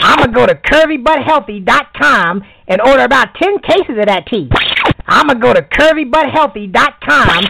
I'm 0.00 0.18
going 0.18 0.32
to 0.32 0.34
go 0.34 0.46
to 0.46 0.54
curvybuthealthy.com 0.54 2.42
and 2.68 2.80
order 2.80 3.04
about 3.04 3.34
10 3.34 3.58
cases 3.60 3.98
of 3.98 4.06
that 4.06 4.26
tea. 4.26 4.48
I'm 5.06 5.26
going 5.26 5.40
to 5.40 5.42
go 5.42 5.54
to 5.54 5.62
curvybuthealthy.com. 5.62 7.44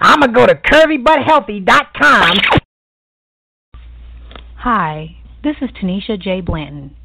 I'm 0.00 0.20
going 0.20 0.32
to 0.32 0.38
go 0.38 0.46
to 0.46 0.54
curvybuthealthy.com. 0.54 2.36
Hi, 4.56 5.16
this 5.42 5.56
is 5.60 5.70
Tanisha 5.70 6.20
J. 6.20 6.40
Blanton, 6.40 6.96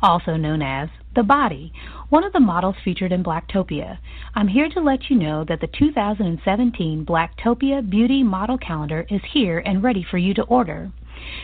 also 0.00 0.36
known 0.36 0.62
as 0.62 0.88
The 1.14 1.22
Body, 1.22 1.72
one 2.08 2.24
of 2.24 2.32
the 2.32 2.40
models 2.40 2.76
featured 2.84 3.12
in 3.12 3.22
Blacktopia. 3.22 3.98
I'm 4.34 4.48
here 4.48 4.68
to 4.70 4.80
let 4.80 5.10
you 5.10 5.16
know 5.16 5.44
that 5.48 5.60
the 5.60 5.66
2017 5.66 7.06
Blacktopia 7.06 7.88
Beauty 7.88 8.22
Model 8.22 8.58
Calendar 8.58 9.06
is 9.10 9.20
here 9.32 9.58
and 9.58 9.82
ready 9.82 10.04
for 10.10 10.18
you 10.18 10.34
to 10.34 10.42
order. 10.42 10.90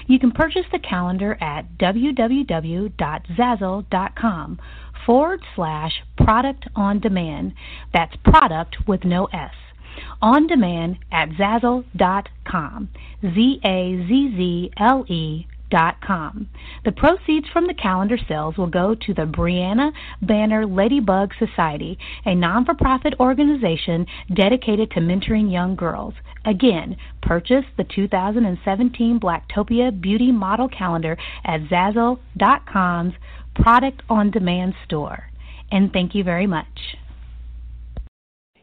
You 0.07 0.18
can 0.18 0.32
purchase 0.32 0.66
the 0.72 0.78
calendar 0.78 1.36
at 1.41 1.78
www.zazzle.com 1.78 4.59
forward 5.07 5.41
slash 5.57 5.93
product 6.16 6.68
on 6.76 7.01
demand. 7.01 7.55
That's 7.93 8.14
product 8.24 8.76
with 8.86 9.05
no 9.05 9.26
S. 9.26 9.53
On 10.20 10.47
demand 10.47 10.99
at 11.11 11.30
zazzle.com. 11.30 12.89
Z 13.22 13.61
A 13.64 14.07
Z 14.07 14.34
Z 14.36 14.70
L 14.78 15.05
E 15.09 15.47
com. 15.70 16.48
The 16.84 16.92
proceeds 16.92 17.48
from 17.52 17.66
the 17.66 17.74
calendar 17.74 18.18
sales 18.28 18.56
will 18.56 18.68
go 18.68 18.94
to 18.94 19.14
the 19.14 19.22
Brianna 19.22 19.92
Banner 20.22 20.66
Ladybug 20.66 21.32
Society, 21.38 21.98
a 22.24 22.34
non 22.34 22.64
for 22.64 22.74
profit 22.74 23.14
organization 23.20 24.06
dedicated 24.34 24.90
to 24.92 25.00
mentoring 25.00 25.52
young 25.52 25.76
girls. 25.76 26.14
Again, 26.44 26.96
purchase 27.22 27.64
the 27.76 27.84
2017 27.84 29.20
Blacktopia 29.20 30.00
Beauty 30.00 30.32
Model 30.32 30.68
Calendar 30.68 31.16
at 31.44 31.62
Zazzle.com's 31.62 33.14
Product 33.54 34.02
on 34.08 34.30
Demand 34.30 34.74
store. 34.84 35.24
And 35.70 35.92
thank 35.92 36.14
you 36.14 36.24
very 36.24 36.46
much. 36.46 36.96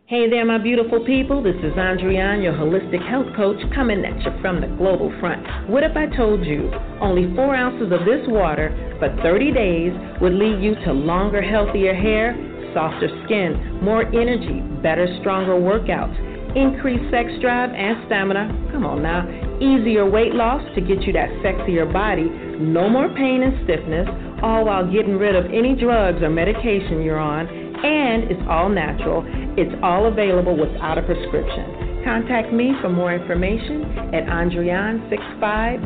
Hey 0.08 0.30
there, 0.30 0.46
my 0.46 0.60
beautiful 0.60 1.04
people. 1.04 1.42
This 1.42 1.56
is 1.64 1.74
Andriane, 1.74 2.44
your 2.44 2.54
holistic 2.54 3.02
health 3.10 3.26
coach, 3.36 3.58
coming 3.74 4.06
at 4.06 4.22
you 4.22 4.40
from 4.40 4.62
the 4.62 4.68
global 4.78 5.12
front. 5.20 5.42
What 5.68 5.82
if 5.82 5.98
I 5.98 6.06
told 6.16 6.46
you 6.46 6.70
only 7.02 7.34
four 7.34 7.56
ounces 7.56 7.92
of 7.92 8.06
this 8.06 8.22
water 8.28 8.70
for 9.00 9.10
30 9.24 9.52
days 9.52 9.94
would 10.22 10.34
lead 10.34 10.62
you 10.62 10.76
to 10.86 10.94
longer, 10.94 11.42
healthier 11.42 11.96
hair, 11.96 12.38
softer 12.76 13.10
skin, 13.26 13.82
more 13.82 14.06
energy, 14.14 14.62
better, 14.84 15.10
stronger 15.22 15.58
workouts, 15.58 16.14
increased 16.56 17.10
sex 17.10 17.34
drive 17.42 17.74
and 17.74 18.06
stamina? 18.06 18.70
Come 18.72 18.86
on 18.86 19.02
now. 19.02 19.26
Easier 19.58 20.08
weight 20.08 20.36
loss 20.36 20.62
to 20.76 20.82
get 20.82 21.02
you 21.02 21.14
that 21.14 21.34
sexier 21.42 21.92
body, 21.92 22.30
no 22.62 22.88
more 22.88 23.10
pain 23.10 23.42
and 23.42 23.58
stiffness, 23.66 24.06
all 24.44 24.66
while 24.66 24.86
getting 24.86 25.18
rid 25.18 25.36
of 25.36 25.46
any 25.46 25.74
drugs 25.74 26.22
or 26.22 26.30
medication 26.30 27.02
you're 27.02 27.18
on 27.18 27.65
and 27.84 28.32
it's 28.32 28.42
all 28.50 28.70
natural. 28.70 29.24
It's 29.58 29.76
all 29.84 30.08
available 30.08 30.56
without 30.58 30.98
a 30.98 31.02
prescription. 31.02 32.04
Contact 32.06 32.54
me 32.54 32.74
for 32.82 32.90
more 32.90 33.14
information 33.14 33.84
at 34.14 34.26
andriane65 34.26 35.42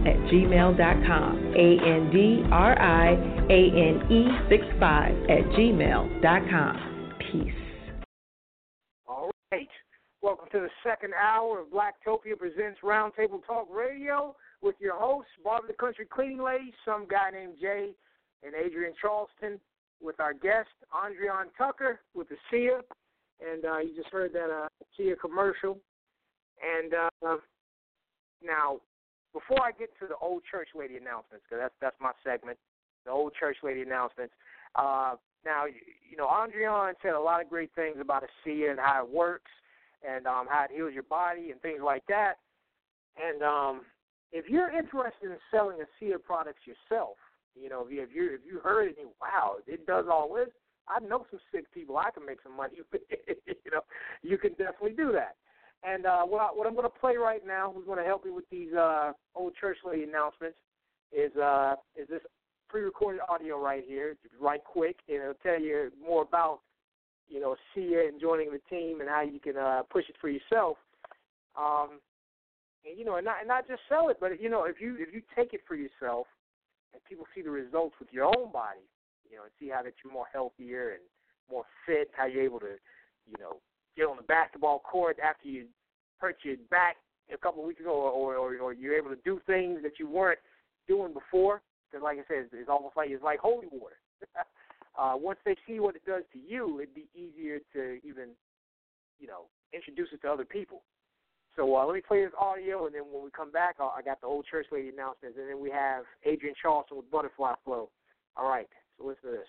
at 0.06 0.18
gmail.com. 0.30 1.54
A-N-D-R-I-A-N-E 1.56 2.10
65 4.50 5.16
at 5.30 5.46
gmail.com. 5.56 7.14
Peace. 7.32 7.54
All 9.08 9.32
right. 9.54 9.70
Welcome 10.22 10.50
to 10.52 10.60
the 10.60 10.70
second 10.84 11.14
hour 11.14 11.62
of 11.62 11.68
Blacktopia 11.68 12.38
Presents 12.38 12.82
Roundtable 12.84 13.42
Talk 13.48 13.70
Radio 13.72 14.36
with 14.62 14.76
your 14.80 15.00
hosts, 15.00 15.32
Barbara 15.42 15.70
the 15.70 15.74
Country 15.76 16.06
Cleaning 16.06 16.44
Lady, 16.44 16.74
some 16.84 17.08
guy 17.08 17.32
named 17.32 17.56
Jay, 17.62 17.92
and 18.44 18.54
Adrienne 18.54 18.94
Charleston 19.02 19.58
with 20.02 20.20
our 20.20 20.34
guest, 20.34 20.70
Andriane 20.94 21.50
Tucker 21.58 22.00
with 22.14 22.28
the 22.30 22.36
ASEA. 22.52 22.82
And 23.40 23.66
uh, 23.66 23.78
you 23.80 23.96
just 23.96 24.10
heard 24.10 24.34
that 24.34 24.50
uh, 24.50 24.68
ASEA 25.00 25.16
commercial. 25.20 25.80
And 26.62 26.94
uh, 26.94 27.38
now, 28.44 28.80
before 29.34 29.62
I 29.62 29.72
get 29.72 29.90
to 30.00 30.08
the 30.08 30.16
old 30.22 30.44
church 30.50 30.70
lady 30.76 30.98
announcements, 30.98 31.46
because 31.48 31.62
that's, 31.64 31.76
that's 31.82 31.96
my 32.02 32.12
segment, 32.24 32.58
the 33.06 33.12
old 33.12 33.34
church 33.40 33.58
lady 33.64 33.82
announcements. 33.82 34.34
Uh, 34.76 35.16
now, 35.46 35.66
you 35.66 36.18
know, 36.18 36.28
Andrian 36.28 36.94
said 37.02 37.14
a 37.14 37.20
lot 37.20 37.42
of 37.42 37.50
great 37.50 37.72
things 37.76 37.98
about 38.02 38.24
a 38.24 38.28
SIA 38.44 38.72
and 38.72 38.80
how 38.80 39.06
it 39.06 39.14
works 39.14 39.52
and 40.08 40.28
um, 40.28 40.48
how 40.50 40.66
it 40.66 40.72
heals 40.76 40.94
your 40.94 41.04
body 41.04 41.52
and 41.52 41.62
things 41.62 41.82
like 41.84 42.04
that. 42.08 42.36
And 43.22 43.42
um, 43.44 43.82
if 44.32 44.50
you're 44.50 44.70
interested 44.70 45.32
in 45.32 45.38
selling 45.52 45.80
a 45.82 45.86
SIA 46.00 46.20
products 46.20 46.62
yourself, 46.66 47.16
you 47.62 47.70
know, 47.70 47.86
if 47.90 48.10
you 48.14 48.30
if 48.34 48.42
you 48.46 48.60
heard 48.60 48.90
it 48.90 48.98
you, 49.00 49.10
wow, 49.22 49.56
it 49.68 49.86
does 49.86 50.06
all 50.10 50.34
this, 50.34 50.50
I 50.88 51.00
know 51.00 51.26
some 51.30 51.40
sick 51.54 51.72
people 51.74 51.98
I 51.98 52.10
can 52.12 52.26
make 52.26 52.40
some 52.42 52.56
money 52.56 52.76
you 52.94 53.72
know, 53.72 53.82
you 54.22 54.38
can 54.38 54.52
definitely 54.52 54.94
do 54.98 55.12
that. 55.14 55.36
And 55.84 56.06
uh, 56.06 56.24
what, 56.24 56.42
I, 56.42 56.46
what 56.48 56.68
I'm 56.68 56.74
going 56.74 56.86
to 56.86 57.00
play 57.00 57.16
right 57.16 57.46
now, 57.46 57.72
who's 57.74 57.86
going 57.86 58.00
to 58.00 58.04
help 58.04 58.26
me 58.26 58.32
with 58.32 58.50
these 58.50 58.74
uh, 58.74 59.14
old 59.36 59.54
church 59.56 59.78
lady 59.86 60.04
announcements, 60.04 60.58
is 61.12 61.36
uh, 61.38 61.76
is 61.96 62.08
this 62.08 62.22
pre-recorded 62.68 63.22
audio 63.30 63.60
right 63.60 63.84
here, 63.88 64.16
right 64.40 64.64
quick, 64.64 64.98
and 65.08 65.18
it'll 65.18 65.34
tell 65.36 65.60
you 65.60 65.92
more 66.06 66.22
about 66.22 66.60
you 67.28 67.40
know 67.40 67.56
ASEA 67.76 68.10
and 68.10 68.20
joining 68.20 68.52
the 68.52 68.60
team 68.70 69.00
and 69.00 69.10
how 69.10 69.22
you 69.22 69.40
can 69.40 69.58
uh, 69.58 69.84
push 69.90 70.06
it 70.10 70.16
for 70.20 70.30
yourself. 70.30 70.78
Um, 71.58 72.00
and 72.86 72.98
you 72.98 73.06
know, 73.06 73.16
and 73.16 73.26
not 73.26 73.38
and 73.40 73.48
not 73.48 73.68
just 73.68 73.82
sell 73.88 74.10
it, 74.10 74.18
but 74.20 74.42
you 74.42 74.50
know, 74.50 74.66
if 74.66 74.82
you 74.82 74.98
if 75.00 75.14
you 75.14 75.22
take 75.36 75.54
it 75.54 75.62
for 75.68 75.76
yourself 75.76 76.28
and 76.94 77.04
people 77.08 77.26
see 77.34 77.42
the 77.42 77.50
results 77.50 77.96
with 78.00 78.10
your 78.12 78.26
own 78.26 78.52
body, 78.52 78.86
you 79.30 79.38
know, 79.38 79.44
and 79.44 79.52
see 79.60 79.70
how 79.70 79.84
that 79.84 79.94
you're 80.04 80.14
more 80.14 80.28
healthier 80.32 80.92
and 80.92 81.04
more 81.50 81.64
fit, 81.86 82.10
how 82.16 82.26
you're 82.26 82.44
able 82.44 82.60
to, 82.60 82.78
you 83.28 83.36
know, 83.40 83.58
get 83.96 84.08
on 84.08 84.18
the 84.18 84.24
basketball 84.24 84.80
court 84.80 85.18
after 85.24 85.48
you 85.48 85.66
hurt 86.18 86.38
your 86.44 86.56
back 86.70 86.98
a 87.34 87.38
couple 87.38 87.62
of 87.62 87.68
weeks 87.68 87.80
ago, 87.80 87.92
or, 87.92 88.36
or 88.36 88.58
or 88.58 88.74
you're 88.74 88.98
able 88.98 89.10
to 89.10 89.22
do 89.24 89.40
things 89.46 89.80
that 89.84 90.00
you 90.00 90.10
weren't 90.10 90.40
doing 90.88 91.14
before. 91.14 91.62
Because, 91.90 92.04
like 92.04 92.18
I 92.18 92.24
said, 92.28 92.46
it's, 92.46 92.54
it's 92.54 92.70
almost 92.70 92.98
like 92.98 93.10
it's 93.10 93.24
like 93.24 93.40
holy 93.40 93.68
water. 93.72 93.98
uh, 95.00 95.14
once 95.16 95.40
they 95.46 95.56
see 95.68 95.80
what 95.80 95.96
it 95.96 96.06
does 96.06 96.24
to 96.34 96.40
you, 96.40 96.80
it'd 96.80 96.96
be 96.96 97.08
easier 97.16 97.60
to 97.74 98.00
even, 98.06 98.30
you 99.20 99.28
know, 99.28 99.46
introduce 99.74 100.10
it 100.12 100.22
to 100.22 100.32
other 100.32 100.46
people. 100.46 100.82
So 101.56 101.76
uh, 101.76 101.86
let 101.86 101.96
me 101.96 102.02
play 102.06 102.24
this 102.24 102.34
audio, 102.40 102.86
and 102.86 102.96
then 102.96 103.04
when 103.12 103.24
we 103.24 103.32
come 103.32 103.52
back, 103.52 103.76
I 103.80 104.02
got 104.02 104.22
the 104.22 104.28
old 104.28 104.46
church 104.50 104.68
lady 104.72 104.90
announcements, 104.90 105.38
and 105.40 105.50
then 105.50 105.60
we 105.60 105.70
have 105.72 106.04
Adrienne 106.26 106.56
Charleston 106.62 106.98
with 106.98 107.12
Butterfly 107.12 107.54
Flow. 107.66 107.90
All 108.38 108.50
right, 108.50 108.68
so 108.98 109.06
listen 109.06 109.32
to 109.32 109.32
this. 109.32 109.48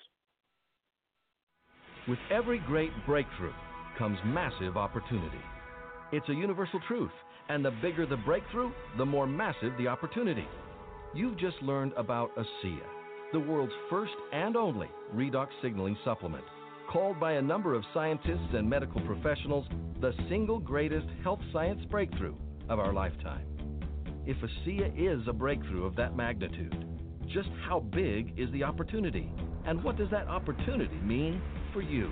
With 2.08 2.18
every 2.30 2.58
great 2.61 2.91
breakthrough 3.07 3.53
comes 3.99 4.18
massive 4.24 4.76
opportunity. 4.76 5.41
It's 6.12 6.29
a 6.29 6.34
universal 6.34 6.80
truth, 6.88 7.12
and 7.49 7.64
the 7.64 7.70
bigger 7.83 8.07
the 8.07 8.16
breakthrough, 8.16 8.72
the 8.99 9.07
more 9.07 9.26
massive 9.26 9.72
the 9.79 9.87
opportunity. 9.87 10.46
You've 11.14 11.38
just 11.38 11.61
learned 11.62 11.92
about 11.96 12.30
ASEA, 12.37 12.80
the 13.33 13.41
world's 13.41 13.72
first 13.88 14.12
and 14.33 14.57
only 14.57 14.88
redox 15.14 15.49
signaling 15.62 15.96
supplement 16.04 16.45
called 16.91 17.21
by 17.21 17.34
a 17.34 17.42
number 17.42 17.75
of 17.75 17.84
scientists 17.95 18.53
and 18.53 18.68
medical 18.68 19.00
professionals 19.03 19.64
the 20.00 20.12
single 20.29 20.58
greatest 20.58 21.07
health 21.22 21.38
science 21.53 21.80
breakthrough 21.88 22.34
of 22.68 22.80
our 22.80 22.92
lifetime. 22.92 23.46
If 24.26 24.37
ASEA 24.38 24.92
is 24.96 25.26
a 25.29 25.33
breakthrough 25.33 25.84
of 25.84 25.95
that 25.96 26.17
magnitude, 26.17 26.75
just 27.29 27.49
how 27.68 27.79
big 27.79 28.34
is 28.37 28.50
the 28.50 28.64
opportunity? 28.64 29.30
And 29.67 29.84
what 29.84 29.96
does 29.96 30.11
that 30.11 30.26
opportunity 30.26 30.96
mean 30.96 31.41
for 31.72 31.80
you? 31.80 32.11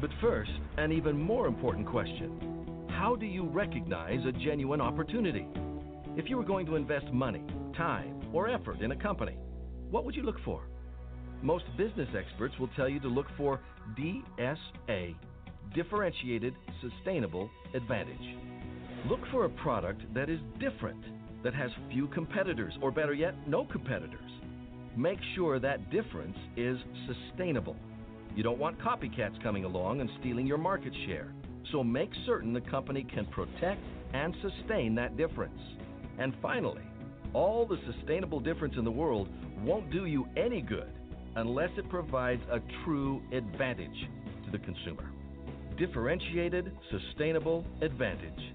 But 0.00 0.10
first, 0.20 0.50
an 0.76 0.92
even 0.92 1.18
more 1.18 1.46
important 1.46 1.86
question 1.86 2.86
How 2.90 3.16
do 3.16 3.24
you 3.24 3.48
recognize 3.48 4.20
a 4.26 4.32
genuine 4.32 4.82
opportunity? 4.82 5.46
If 6.16 6.28
you 6.28 6.36
were 6.36 6.44
going 6.44 6.66
to 6.66 6.76
invest 6.76 7.06
money, 7.12 7.42
time, 7.74 8.20
or 8.34 8.50
effort 8.50 8.82
in 8.82 8.92
a 8.92 8.96
company, 8.96 9.38
what 9.90 10.04
would 10.04 10.14
you 10.14 10.22
look 10.22 10.40
for? 10.44 10.64
Most 11.40 11.64
business 11.78 12.08
experts 12.16 12.54
will 12.60 12.68
tell 12.76 12.88
you 12.88 13.00
to 13.00 13.08
look 13.08 13.26
for 13.36 13.60
DSA, 13.96 15.14
Differentiated 15.74 16.54
Sustainable 16.80 17.50
Advantage. 17.74 18.36
Look 19.08 19.20
for 19.30 19.44
a 19.44 19.48
product 19.48 20.02
that 20.14 20.30
is 20.30 20.40
different, 20.60 21.02
that 21.42 21.54
has 21.54 21.70
few 21.90 22.06
competitors, 22.08 22.74
or 22.80 22.90
better 22.90 23.14
yet, 23.14 23.34
no 23.48 23.64
competitors. 23.64 24.30
Make 24.96 25.18
sure 25.34 25.58
that 25.58 25.90
difference 25.90 26.36
is 26.56 26.76
sustainable. 27.06 27.76
You 28.36 28.42
don't 28.42 28.58
want 28.58 28.78
copycats 28.78 29.42
coming 29.42 29.64
along 29.64 30.00
and 30.00 30.10
stealing 30.20 30.46
your 30.46 30.58
market 30.58 30.92
share. 31.06 31.32
So 31.70 31.82
make 31.82 32.10
certain 32.26 32.52
the 32.52 32.60
company 32.60 33.06
can 33.12 33.26
protect 33.26 33.80
and 34.14 34.34
sustain 34.42 34.94
that 34.96 35.16
difference. 35.16 35.60
And 36.18 36.34
finally, 36.40 36.82
all 37.32 37.66
the 37.66 37.78
sustainable 37.92 38.40
difference 38.40 38.74
in 38.76 38.84
the 38.84 38.90
world 38.90 39.28
won't 39.62 39.90
do 39.90 40.06
you 40.06 40.26
any 40.36 40.60
good 40.60 40.92
unless 41.36 41.70
it 41.76 41.88
provides 41.88 42.42
a 42.50 42.60
true 42.84 43.22
advantage 43.32 44.08
to 44.44 44.50
the 44.50 44.58
consumer. 44.58 45.10
Differentiated, 45.78 46.72
sustainable 46.90 47.64
advantage. 47.80 48.54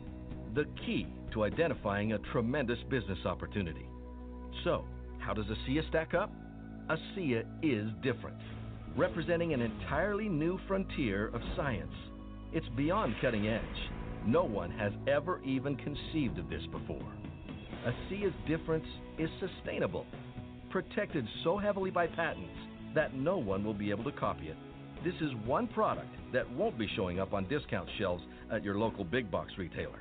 The 0.53 0.65
key 0.85 1.07
to 1.33 1.43
identifying 1.43 2.13
a 2.13 2.19
tremendous 2.31 2.77
business 2.89 3.19
opportunity. 3.25 3.85
So, 4.63 4.85
how 5.19 5.33
does 5.33 5.45
ASEA 5.45 5.87
stack 5.89 6.13
up? 6.13 6.31
ASEA 6.89 7.43
is 7.61 7.89
different, 8.01 8.37
representing 8.95 9.53
an 9.53 9.61
entirely 9.61 10.29
new 10.29 10.59
frontier 10.67 11.27
of 11.33 11.41
science. 11.55 11.93
It's 12.53 12.67
beyond 12.77 13.15
cutting 13.21 13.47
edge. 13.47 13.61
No 14.25 14.43
one 14.43 14.71
has 14.71 14.93
ever 15.07 15.41
even 15.43 15.75
conceived 15.75 16.37
of 16.37 16.49
this 16.49 16.63
before. 16.71 17.11
ASEA's 17.85 18.33
difference 18.47 18.85
is 19.17 19.29
sustainable, 19.39 20.05
protected 20.69 21.25
so 21.43 21.57
heavily 21.57 21.91
by 21.91 22.07
patents 22.07 22.56
that 22.97 23.13
no 23.13 23.37
one 23.37 23.63
will 23.63 23.75
be 23.75 23.91
able 23.91 24.03
to 24.03 24.11
copy 24.11 24.47
it. 24.47 24.57
This 25.03 25.13
is 25.21 25.29
one 25.45 25.67
product 25.67 26.09
that 26.33 26.51
won't 26.53 26.79
be 26.79 26.89
showing 26.95 27.19
up 27.19 27.31
on 27.31 27.47
discount 27.47 27.87
shelves 27.99 28.23
at 28.51 28.63
your 28.63 28.79
local 28.79 29.03
big 29.03 29.29
box 29.29 29.51
retailer. 29.55 29.99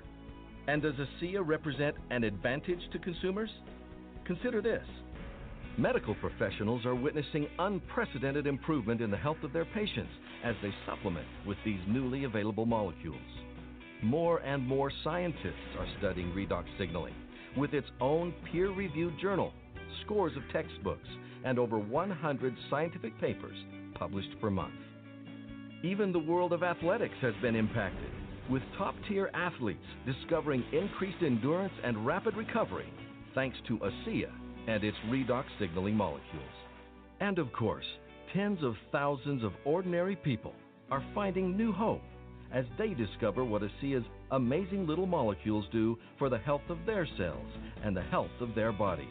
And 0.67 0.81
does 0.81 0.95
ASEA 0.95 1.47
represent 1.47 1.95
an 2.09 2.25
advantage 2.25 2.81
to 2.93 2.99
consumers? 2.99 3.51
Consider 4.25 4.63
this. 4.63 4.83
Medical 5.77 6.15
professionals 6.15 6.87
are 6.87 6.95
witnessing 6.95 7.47
unprecedented 7.59 8.47
improvement 8.47 9.03
in 9.03 9.11
the 9.11 9.17
health 9.19 9.43
of 9.43 9.53
their 9.53 9.67
patients 9.67 10.13
as 10.43 10.55
they 10.63 10.73
supplement 10.87 11.27
with 11.47 11.59
these 11.67 11.81
newly 11.87 12.25
available 12.25 12.65
molecules. 12.65 13.21
More 14.03 14.39
and 14.39 14.67
more 14.67 14.91
scientists 15.05 15.77
are 15.79 15.87
studying 15.99 16.33
redox 16.33 16.65
signaling 16.79 17.15
with 17.59 17.75
its 17.75 17.89
own 18.01 18.33
peer 18.51 18.71
reviewed 18.71 19.21
journal, 19.21 19.53
scores 20.03 20.33
of 20.35 20.43
textbooks, 20.51 21.09
and 21.45 21.59
over 21.59 21.79
100 21.79 22.57
scientific 22.71 23.19
papers 23.21 23.57
published 23.95 24.41
per 24.41 24.51
month. 24.51 24.75
Even 25.83 26.13
the 26.13 26.19
world 26.19 26.53
of 26.53 26.63
athletics 26.63 27.15
has 27.21 27.35
been 27.43 27.55
impacted, 27.55 28.11
with 28.51 28.63
top 28.79 28.95
tier 29.09 29.31
athletes 29.35 29.85
discovering 30.05 30.65
increased 30.73 31.23
endurance 31.23 31.73
and 31.85 32.07
rapid 32.07 32.37
recovery 32.37 32.93
thanks 33.35 33.57
to 33.69 33.79
ASEA 33.79 34.31
and 34.69 34.83
its 34.83 34.97
redox 35.09 35.45
signaling 35.59 35.95
molecules. 35.95 36.45
And 37.21 37.39
of 37.39 37.53
course, 37.53 37.85
tens 38.33 38.63
of 38.63 38.75
thousands 38.93 39.43
of 39.45 39.53
ordinary 39.65 40.17
people 40.17 40.55
are 40.91 41.05
finding 41.15 41.57
new 41.57 41.73
hope 41.73 42.03
as 42.53 42.65
they 42.79 42.95
discover 42.95 43.45
what 43.45 43.63
ASEA's 43.63 44.05
amazing 44.31 44.87
little 44.87 45.07
molecules 45.07 45.67
do 45.73 45.99
for 46.19 46.29
the 46.29 46.39
health 46.39 46.63
of 46.69 46.79
their 46.87 47.07
cells 47.19 47.47
and 47.85 47.97
the 47.97 48.03
health 48.03 48.31
of 48.41 48.55
their 48.55 48.73
bodies. 48.73 49.07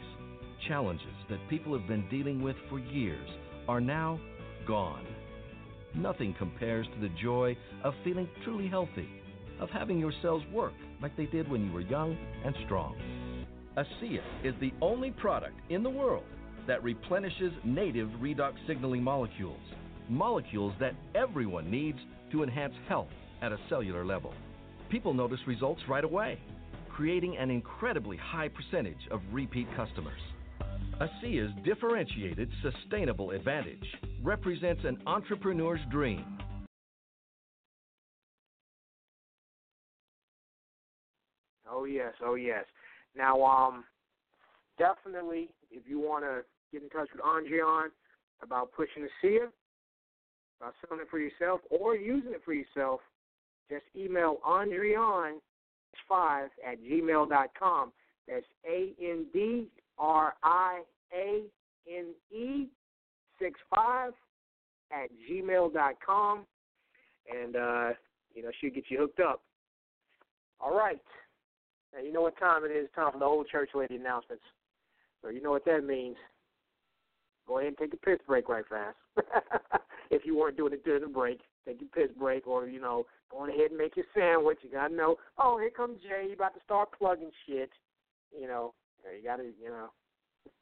Challenges 0.67 1.13
that 1.29 1.47
people 1.47 1.77
have 1.77 1.87
been 1.87 2.09
dealing 2.09 2.41
with 2.41 2.55
for 2.69 2.79
years 2.79 3.29
are 3.67 3.81
now 3.81 4.19
gone. 4.67 5.05
Nothing 5.93 6.33
compares 6.37 6.87
to 6.87 6.99
the 6.99 7.13
joy 7.21 7.55
of 7.83 7.93
feeling 8.03 8.27
truly 8.43 8.67
healthy, 8.67 9.07
of 9.59 9.69
having 9.69 9.99
your 9.99 10.13
cells 10.21 10.43
work 10.51 10.73
like 11.01 11.15
they 11.15 11.27
did 11.27 11.49
when 11.49 11.65
you 11.67 11.71
were 11.71 11.81
young 11.81 12.17
and 12.43 12.55
strong. 12.65 12.95
ASEA 13.77 14.21
is 14.43 14.55
the 14.59 14.73
only 14.81 15.11
product 15.11 15.55
in 15.69 15.83
the 15.83 15.89
world 15.89 16.23
that 16.67 16.83
replenishes 16.83 17.53
native 17.63 18.09
redox 18.19 18.53
signaling 18.65 19.03
molecules, 19.03 19.59
molecules 20.09 20.73
that 20.79 20.95
everyone 21.13 21.69
needs 21.69 21.99
to 22.31 22.41
enhance 22.41 22.73
health 22.87 23.09
at 23.41 23.51
a 23.51 23.59
cellular 23.69 24.03
level. 24.03 24.33
People 24.89 25.13
notice 25.13 25.39
results 25.45 25.81
right 25.87 26.03
away, 26.03 26.39
creating 26.89 27.37
an 27.37 27.51
incredibly 27.51 28.17
high 28.17 28.47
percentage 28.47 29.07
of 29.11 29.21
repeat 29.31 29.67
customers. 29.75 30.21
ASEA's 31.01 31.51
differentiated 31.65 32.49
sustainable 32.61 33.31
advantage 33.31 33.83
represents 34.23 34.81
an 34.85 34.97
entrepreneur's 35.05 35.81
dream. 35.91 36.23
Oh 41.69 41.83
yes, 41.83 42.13
oh 42.23 42.35
yes. 42.35 42.63
Now, 43.15 43.43
um, 43.43 43.83
definitely, 44.79 45.49
if 45.69 45.83
you 45.85 45.99
want 45.99 46.23
to 46.23 46.43
get 46.71 46.81
in 46.81 46.89
touch 46.89 47.09
with 47.13 47.21
Andriane 47.23 47.89
about 48.41 48.71
pushing 48.71 49.03
ASEA, 49.03 49.47
about 50.61 50.75
selling 50.87 51.01
it 51.01 51.09
for 51.11 51.19
yourself 51.19 51.59
or 51.69 51.95
using 51.97 52.31
it 52.31 52.41
for 52.45 52.53
yourself, 52.53 53.01
just 53.69 53.83
email 53.97 54.37
Andreon5 54.47 55.39
at 56.65 56.81
gmail.com. 56.81 57.91
That's 58.29 58.45
A 58.65 58.93
N 59.01 59.25
D 59.33 59.67
R 59.97 60.33
I 60.43 60.81
A 61.13 61.43
N 61.89 62.13
E 62.31 62.67
6 63.39 63.59
5 63.73 64.13
at 64.91 65.09
gmail.com. 65.29 66.45
And, 67.31 67.55
uh, 67.55 67.89
you 68.33 68.43
know, 68.43 68.51
she'll 68.59 68.73
get 68.73 68.85
you 68.89 68.99
hooked 68.99 69.19
up. 69.19 69.41
All 70.59 70.75
right. 70.75 71.01
Now, 71.93 72.01
you 72.03 72.11
know 72.11 72.21
what 72.21 72.37
time 72.37 72.63
it 72.65 72.71
is. 72.71 72.87
Time 72.95 73.11
for 73.11 73.19
the 73.19 73.25
old 73.25 73.47
church 73.47 73.69
lady 73.73 73.95
announcements. 73.95 74.43
So 75.21 75.29
you 75.29 75.41
know 75.41 75.51
what 75.51 75.65
that 75.65 75.83
means. 75.83 76.17
Go 77.47 77.57
ahead 77.59 77.69
and 77.69 77.77
take 77.77 77.93
a 77.93 77.97
piss 77.97 78.19
break 78.27 78.49
right 78.49 78.65
fast. 78.67 78.97
if 80.11 80.25
you 80.25 80.37
weren't 80.37 80.57
doing 80.57 80.73
it 80.73 80.83
during 80.83 81.01
the 81.01 81.07
break, 81.07 81.39
take 81.65 81.79
your 81.79 81.89
piss 81.89 82.15
break, 82.17 82.47
or 82.47 82.67
you 82.67 82.79
know, 82.79 83.05
go 83.31 83.47
ahead 83.47 83.69
and 83.69 83.77
make 83.77 83.95
your 83.95 84.05
sandwich. 84.15 84.57
You 84.61 84.71
gotta 84.71 84.93
know. 84.93 85.15
Oh, 85.37 85.57
here 85.59 85.69
comes 85.69 86.01
Jay. 86.01 86.27
You 86.27 86.33
about 86.33 86.55
to 86.55 86.59
start 86.63 86.89
plugging 86.97 87.31
shit. 87.47 87.69
You 88.37 88.47
know, 88.47 88.73
you 89.11 89.23
gotta, 89.23 89.43
you 89.43 89.69
know. 89.69 89.89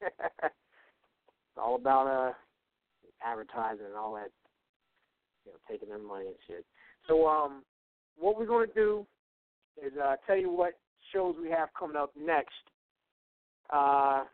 it's 0.00 1.58
all 1.58 1.76
about 1.76 2.06
uh 2.06 2.32
advertising 3.24 3.86
and 3.86 3.96
all 3.96 4.14
that. 4.14 4.30
You 5.44 5.52
know, 5.52 5.58
taking 5.70 5.88
their 5.88 5.98
money 5.98 6.26
and 6.26 6.36
shit. 6.46 6.64
So, 7.06 7.26
um, 7.26 7.62
what 8.18 8.38
we're 8.38 8.46
gonna 8.46 8.66
do 8.74 9.06
is 9.84 9.92
uh 10.02 10.16
tell 10.26 10.36
you 10.36 10.50
what 10.50 10.74
shows 11.12 11.36
we 11.40 11.50
have 11.50 11.68
coming 11.78 11.96
up 11.96 12.12
next. 12.18 12.52
Uh, 13.70 14.24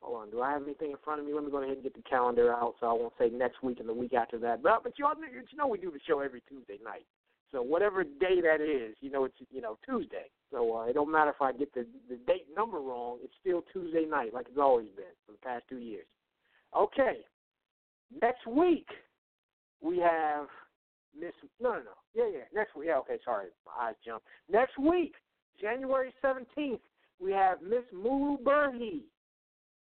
hold 0.00 0.22
on, 0.22 0.30
do 0.30 0.40
I 0.40 0.52
have 0.52 0.62
anything 0.62 0.90
in 0.90 0.96
front 1.04 1.20
of 1.20 1.26
me? 1.26 1.34
Let 1.34 1.44
me 1.44 1.50
go 1.50 1.58
ahead 1.58 1.74
and 1.74 1.82
get 1.82 1.94
the 1.94 2.02
calendar 2.02 2.52
out 2.52 2.74
so 2.80 2.86
I 2.86 2.92
won't 2.92 3.12
say 3.18 3.28
next 3.28 3.62
week 3.62 3.80
and 3.80 3.88
the 3.88 3.94
week 3.94 4.14
after 4.14 4.38
that. 4.38 4.62
But 4.62 4.82
but 4.82 4.98
you 4.98 5.06
all 5.06 5.14
you 5.16 5.56
know 5.56 5.66
we 5.66 5.78
do 5.78 5.90
the 5.90 6.00
show 6.06 6.20
every 6.20 6.42
Tuesday 6.48 6.78
night. 6.84 7.06
So 7.52 7.62
whatever 7.62 8.04
day 8.04 8.40
that 8.42 8.60
is, 8.60 8.96
you 9.00 9.10
know 9.10 9.24
it's 9.24 9.34
you 9.50 9.60
know 9.60 9.78
Tuesday. 9.84 10.30
So 10.50 10.76
uh, 10.76 10.82
it 10.84 10.94
don't 10.94 11.12
matter 11.12 11.30
if 11.30 11.40
I 11.40 11.52
get 11.52 11.72
the 11.74 11.86
the 12.08 12.16
date 12.26 12.46
number 12.56 12.78
wrong. 12.78 13.18
It's 13.22 13.32
still 13.40 13.62
Tuesday 13.72 14.04
night, 14.04 14.34
like 14.34 14.46
it's 14.48 14.58
always 14.58 14.88
been 14.96 15.14
for 15.26 15.32
the 15.32 15.38
past 15.38 15.64
two 15.68 15.78
years. 15.78 16.06
Okay, 16.76 17.18
next 18.20 18.46
week 18.46 18.86
we 19.80 19.98
have 19.98 20.46
Miss. 21.18 21.32
No, 21.60 21.70
no, 21.70 21.78
no. 21.78 21.90
Yeah, 22.14 22.30
yeah. 22.32 22.44
Next 22.54 22.74
week. 22.74 22.88
Yeah. 22.88 22.98
Okay. 22.98 23.18
Sorry, 23.24 23.46
my 23.64 23.88
eyes 23.88 23.94
jumped. 24.04 24.26
Next 24.50 24.78
week 24.78 25.14
January 25.60 26.12
17th, 26.24 26.80
we 27.20 27.32
have 27.32 27.62
Miss 27.62 27.84
Mulu 27.94 28.42
Burhi. 28.42 29.02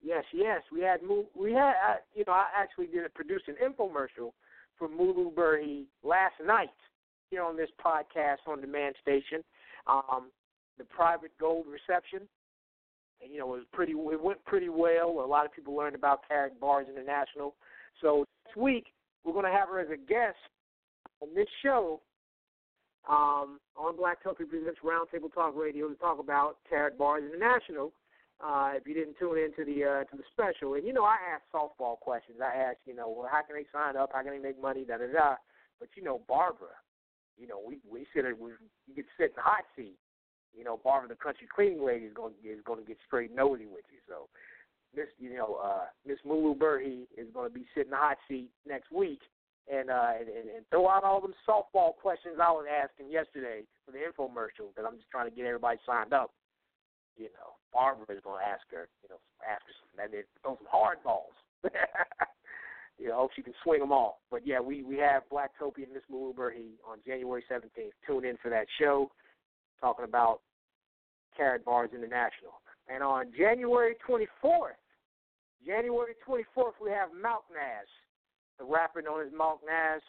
Yes, 0.02 0.24
yes, 0.34 0.62
we 0.72 0.82
had 0.82 1.04
Moo, 1.04 1.24
we 1.36 1.52
had 1.52 1.74
you 2.14 2.24
know 2.26 2.34
I 2.34 2.46
actually 2.56 2.88
did 2.88 3.06
a 3.06 3.10
produced 3.10 3.46
an 3.48 3.56
infomercial 3.64 4.32
for 4.78 4.88
Mulu 4.88 5.34
Burhi 5.34 5.86
last 6.04 6.36
night 6.46 6.70
here 7.30 7.44
on 7.44 7.58
this 7.58 7.70
podcast 7.84 8.38
on 8.48 8.62
demand 8.62 8.96
station. 9.02 9.44
Um, 9.88 10.32
the 10.80 10.86
private 10.86 11.32
gold 11.40 11.68
reception, 11.68 12.28
and, 13.22 13.32
you 13.32 13.40
know, 13.40 13.54
it 13.54 13.58
was 13.58 13.68
pretty. 13.72 13.92
It 13.92 14.24
went 14.24 14.44
pretty 14.46 14.70
well. 14.70 15.22
A 15.24 15.28
lot 15.28 15.46
of 15.46 15.54
people 15.54 15.76
learned 15.76 15.96
about 15.96 16.22
Karatbars 16.30 16.90
International. 16.90 17.54
So 18.02 18.26
this 18.46 18.56
week 18.56 18.88
we're 19.24 19.34
going 19.34 19.46
to 19.46 19.52
have 19.52 19.70
her 19.70 19.80
as 19.80 19.90
a 19.90 19.98
guest 19.98 20.38
on 21.22 21.30
this 21.36 21.48
show 21.62 22.02
um, 23.10 23.60
on 23.76 23.98
Blacktopia 23.98 24.48
Presents 24.48 24.80
Roundtable 24.84 25.34
Talk 25.34 25.56
Radio 25.56 25.90
to 25.90 25.96
talk 25.96 26.20
about 26.20 26.58
Karatbars 26.72 27.28
International. 27.28 27.92
Uh, 28.42 28.72
if 28.76 28.88
you 28.88 28.94
didn't 28.94 29.16
tune 29.20 29.38
in 29.38 29.52
to 29.54 29.66
the 29.66 29.84
uh, 29.84 30.04
to 30.06 30.16
the 30.16 30.24
special, 30.32 30.76
and 30.76 30.88
you 30.88 30.94
know 30.94 31.04
I 31.04 31.18
ask 31.36 31.44
softball 31.54 32.00
questions. 32.00 32.38
I 32.42 32.56
ask, 32.56 32.78
you 32.86 32.96
know, 32.96 33.10
well, 33.10 33.28
how 33.30 33.42
can 33.42 33.58
they 33.58 33.66
sign 33.74 33.98
up? 33.98 34.12
How 34.14 34.24
can 34.24 34.32
they 34.32 34.40
make 34.40 34.62
money? 34.62 34.86
Da 34.86 34.98
da 34.98 35.12
da. 35.12 35.36
But 35.78 35.90
you 35.96 36.04
know, 36.04 36.22
Barbara, 36.26 36.80
you 37.38 37.48
know, 37.48 37.60
we 37.66 37.80
we 37.92 38.08
sit 38.16 38.24
we 38.40 38.52
you 38.88 39.04
to 39.04 39.10
sit 39.18 39.32
in 39.32 39.36
the 39.36 39.42
hot 39.42 39.66
seat. 39.76 39.98
You 40.58 40.64
know, 40.64 40.80
Barbara, 40.84 41.10
the 41.10 41.16
country 41.16 41.48
cleaning 41.54 41.86
lady, 41.86 42.06
is 42.06 42.14
going 42.14 42.34
is 42.44 42.60
going 42.66 42.80
to 42.80 42.86
get 42.86 42.98
straight 43.06 43.34
nosy 43.34 43.66
with 43.66 43.86
you. 43.92 44.00
So, 44.08 44.28
Miss, 44.96 45.08
you 45.20 45.36
know, 45.36 45.60
uh, 45.64 45.86
Miss 46.06 46.18
Mulu 46.26 46.58
Burhi 46.58 47.04
is 47.18 47.28
going 47.34 47.48
to 47.48 47.54
be 47.54 47.66
sitting 47.74 47.88
in 47.88 47.92
the 47.92 47.98
hot 47.98 48.18
seat 48.28 48.50
next 48.68 48.92
week 48.92 49.22
and, 49.72 49.90
uh, 49.90 50.12
and 50.20 50.28
and 50.28 50.66
throw 50.70 50.90
out 50.90 51.04
all 51.04 51.22
them 51.22 51.34
softball 51.48 51.96
questions 51.96 52.38
I 52.42 52.50
was 52.52 52.66
asking 52.66 53.12
yesterday 53.12 53.62
for 53.86 53.92
the 53.92 54.00
infomercial 54.00 54.74
because 54.74 54.86
I'm 54.88 54.98
just 54.98 55.10
trying 55.12 55.30
to 55.30 55.36
get 55.36 55.46
everybody 55.46 55.78
signed 55.86 56.14
up. 56.14 56.32
You 57.16 57.30
know, 57.38 57.60
Barbara 57.74 58.16
is 58.16 58.24
going 58.24 58.42
to 58.42 58.48
ask 58.48 58.64
her, 58.72 58.88
you 59.04 59.10
know, 59.10 59.20
ask 59.46 59.62
her 59.62 59.76
some, 59.78 60.04
and 60.04 60.14
then 60.14 60.24
throw 60.42 60.58
some 60.58 60.68
hard 60.72 61.04
balls. 61.04 61.36
you 62.98 63.08
know, 63.08 63.16
hope 63.16 63.32
she 63.36 63.44
can 63.44 63.54
swing 63.64 63.80
them 63.80 63.92
all. 63.92 64.22
But 64.32 64.46
yeah, 64.46 64.60
we 64.60 64.84
we 64.84 64.98
have 64.98 65.24
Blacktopia 65.32 65.86
and 65.86 65.94
Miss 65.94 66.04
Mulu 66.12 66.34
Burhi 66.34 66.80
on 66.88 66.98
January 67.06 67.44
17th. 67.52 67.94
Tune 68.08 68.26
in 68.26 68.38
for 68.42 68.50
that 68.50 68.66
show, 68.80 69.12
talking 69.82 70.06
about 70.06 70.42
Karatbars 71.40 71.94
International. 71.94 72.62
And 72.88 73.04
on 73.04 73.32
January 73.38 73.96
24th, 74.08 74.80
January 75.66 76.14
24th, 76.28 76.74
we 76.82 76.90
have 76.90 77.10
Mountain 77.14 77.58
Ass 77.60 77.88
the 78.60 78.66
rapper 78.66 79.02
known 79.02 79.26
as 79.26 79.32
Mark 79.36 79.60
Nash, 79.66 80.04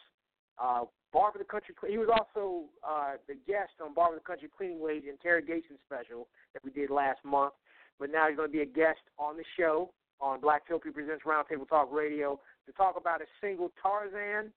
uh, 0.61 0.83
Barbara 1.13 1.39
the 1.39 1.45
Country. 1.45 1.73
He 1.87 1.97
was 1.97 2.09
also 2.11 2.65
uh, 2.83 3.15
the 3.27 3.35
guest 3.47 3.71
on 3.83 3.93
Barbara 3.93 4.19
the 4.19 4.25
Country 4.25 4.49
Cleaning 4.55 4.83
Lady 4.85 5.09
interrogation 5.09 5.79
special 5.87 6.27
that 6.53 6.63
we 6.63 6.71
did 6.71 6.89
last 6.91 7.19
month. 7.23 7.53
But 7.99 8.11
now 8.11 8.27
he's 8.27 8.35
going 8.35 8.49
to 8.49 8.53
be 8.53 8.61
a 8.61 8.65
guest 8.65 8.99
on 9.17 9.37
the 9.37 9.43
show 9.57 9.91
on 10.19 10.41
Blacktopia 10.41 10.93
Presents 10.93 11.23
Roundtable 11.25 11.67
Talk 11.67 11.89
Radio 11.91 12.39
to 12.67 12.71
talk 12.73 12.95
about 12.97 13.21
his 13.21 13.29
single 13.41 13.71
Tarzan 13.81 14.51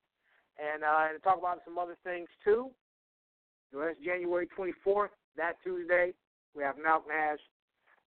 and 0.59 0.83
uh, 0.85 1.09
and 1.09 1.19
to 1.19 1.23
talk 1.23 1.39
about 1.39 1.61
some 1.65 1.79
other 1.79 1.97
things 2.05 2.29
too. 2.45 2.71
So 3.75 3.81
that's 3.81 3.99
January 4.05 4.47
24th, 4.57 5.09
that 5.37 5.55
Tuesday. 5.65 6.13
We 6.55 6.63
have 6.63 6.77
Malcolm 6.81 7.11
Nash, 7.11 7.41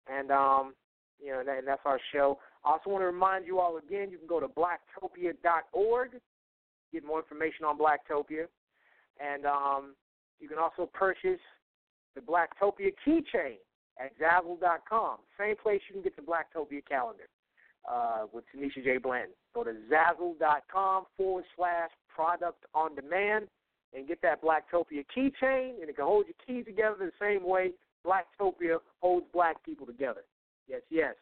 and 0.08 0.32
um, 0.32 0.74
you 1.22 1.32
know, 1.32 1.44
that, 1.44 1.58
and 1.58 1.68
that's 1.68 1.82
our 1.84 2.00
show. 2.14 2.40
I 2.64 2.72
also 2.72 2.90
want 2.90 3.02
to 3.02 3.08
remind 3.08 3.46
you 3.46 3.60
all 3.60 3.78
again, 3.78 4.10
you 4.10 4.18
can 4.18 4.28
go 4.28 4.40
to 4.40 4.48
blacktopia.org, 4.48 6.12
get 6.94 7.06
more 7.06 7.20
information 7.20 7.66
on 7.66 7.78
Blacktopia. 7.78 8.46
And 9.20 9.46
um, 9.46 9.96
you 10.40 10.48
can 10.48 10.58
also 10.58 10.90
purchase 10.94 11.42
the 12.16 12.22
Blacktopia 12.22 12.94
keychain 13.06 13.58
at 14.00 14.12
Zazzle.com. 14.20 15.18
Same 15.38 15.56
place 15.62 15.82
you 15.90 15.96
can 15.96 16.04
get 16.04 16.16
the 16.16 16.22
Blacktopia 16.22 16.86
calendar 16.88 17.28
uh, 17.92 18.26
with 18.32 18.46
Tanisha 18.56 18.84
J. 18.84 18.98
Blanton. 19.00 19.34
Go 19.54 19.66
to 19.66 19.74
Zazzle.com 19.92 21.06
forward 21.18 21.44
slash 21.58 21.90
product 22.16 22.64
on 22.74 22.96
demand 22.96 23.48
and 23.94 24.08
get 24.08 24.22
that 24.22 24.42
Blacktopia 24.42 25.06
keychain, 25.16 25.82
and 25.82 25.90
it 25.90 25.96
can 25.96 26.06
hold 26.06 26.26
your 26.28 26.36
keys 26.46 26.66
together 26.66 26.96
the 27.00 27.12
same 27.20 27.48
way 27.48 27.72
Blacktopia 28.06 28.78
holds 29.00 29.26
black 29.34 29.64
people 29.64 29.86
together. 29.86 30.22
Yes, 30.68 30.82
yes. 30.90 31.16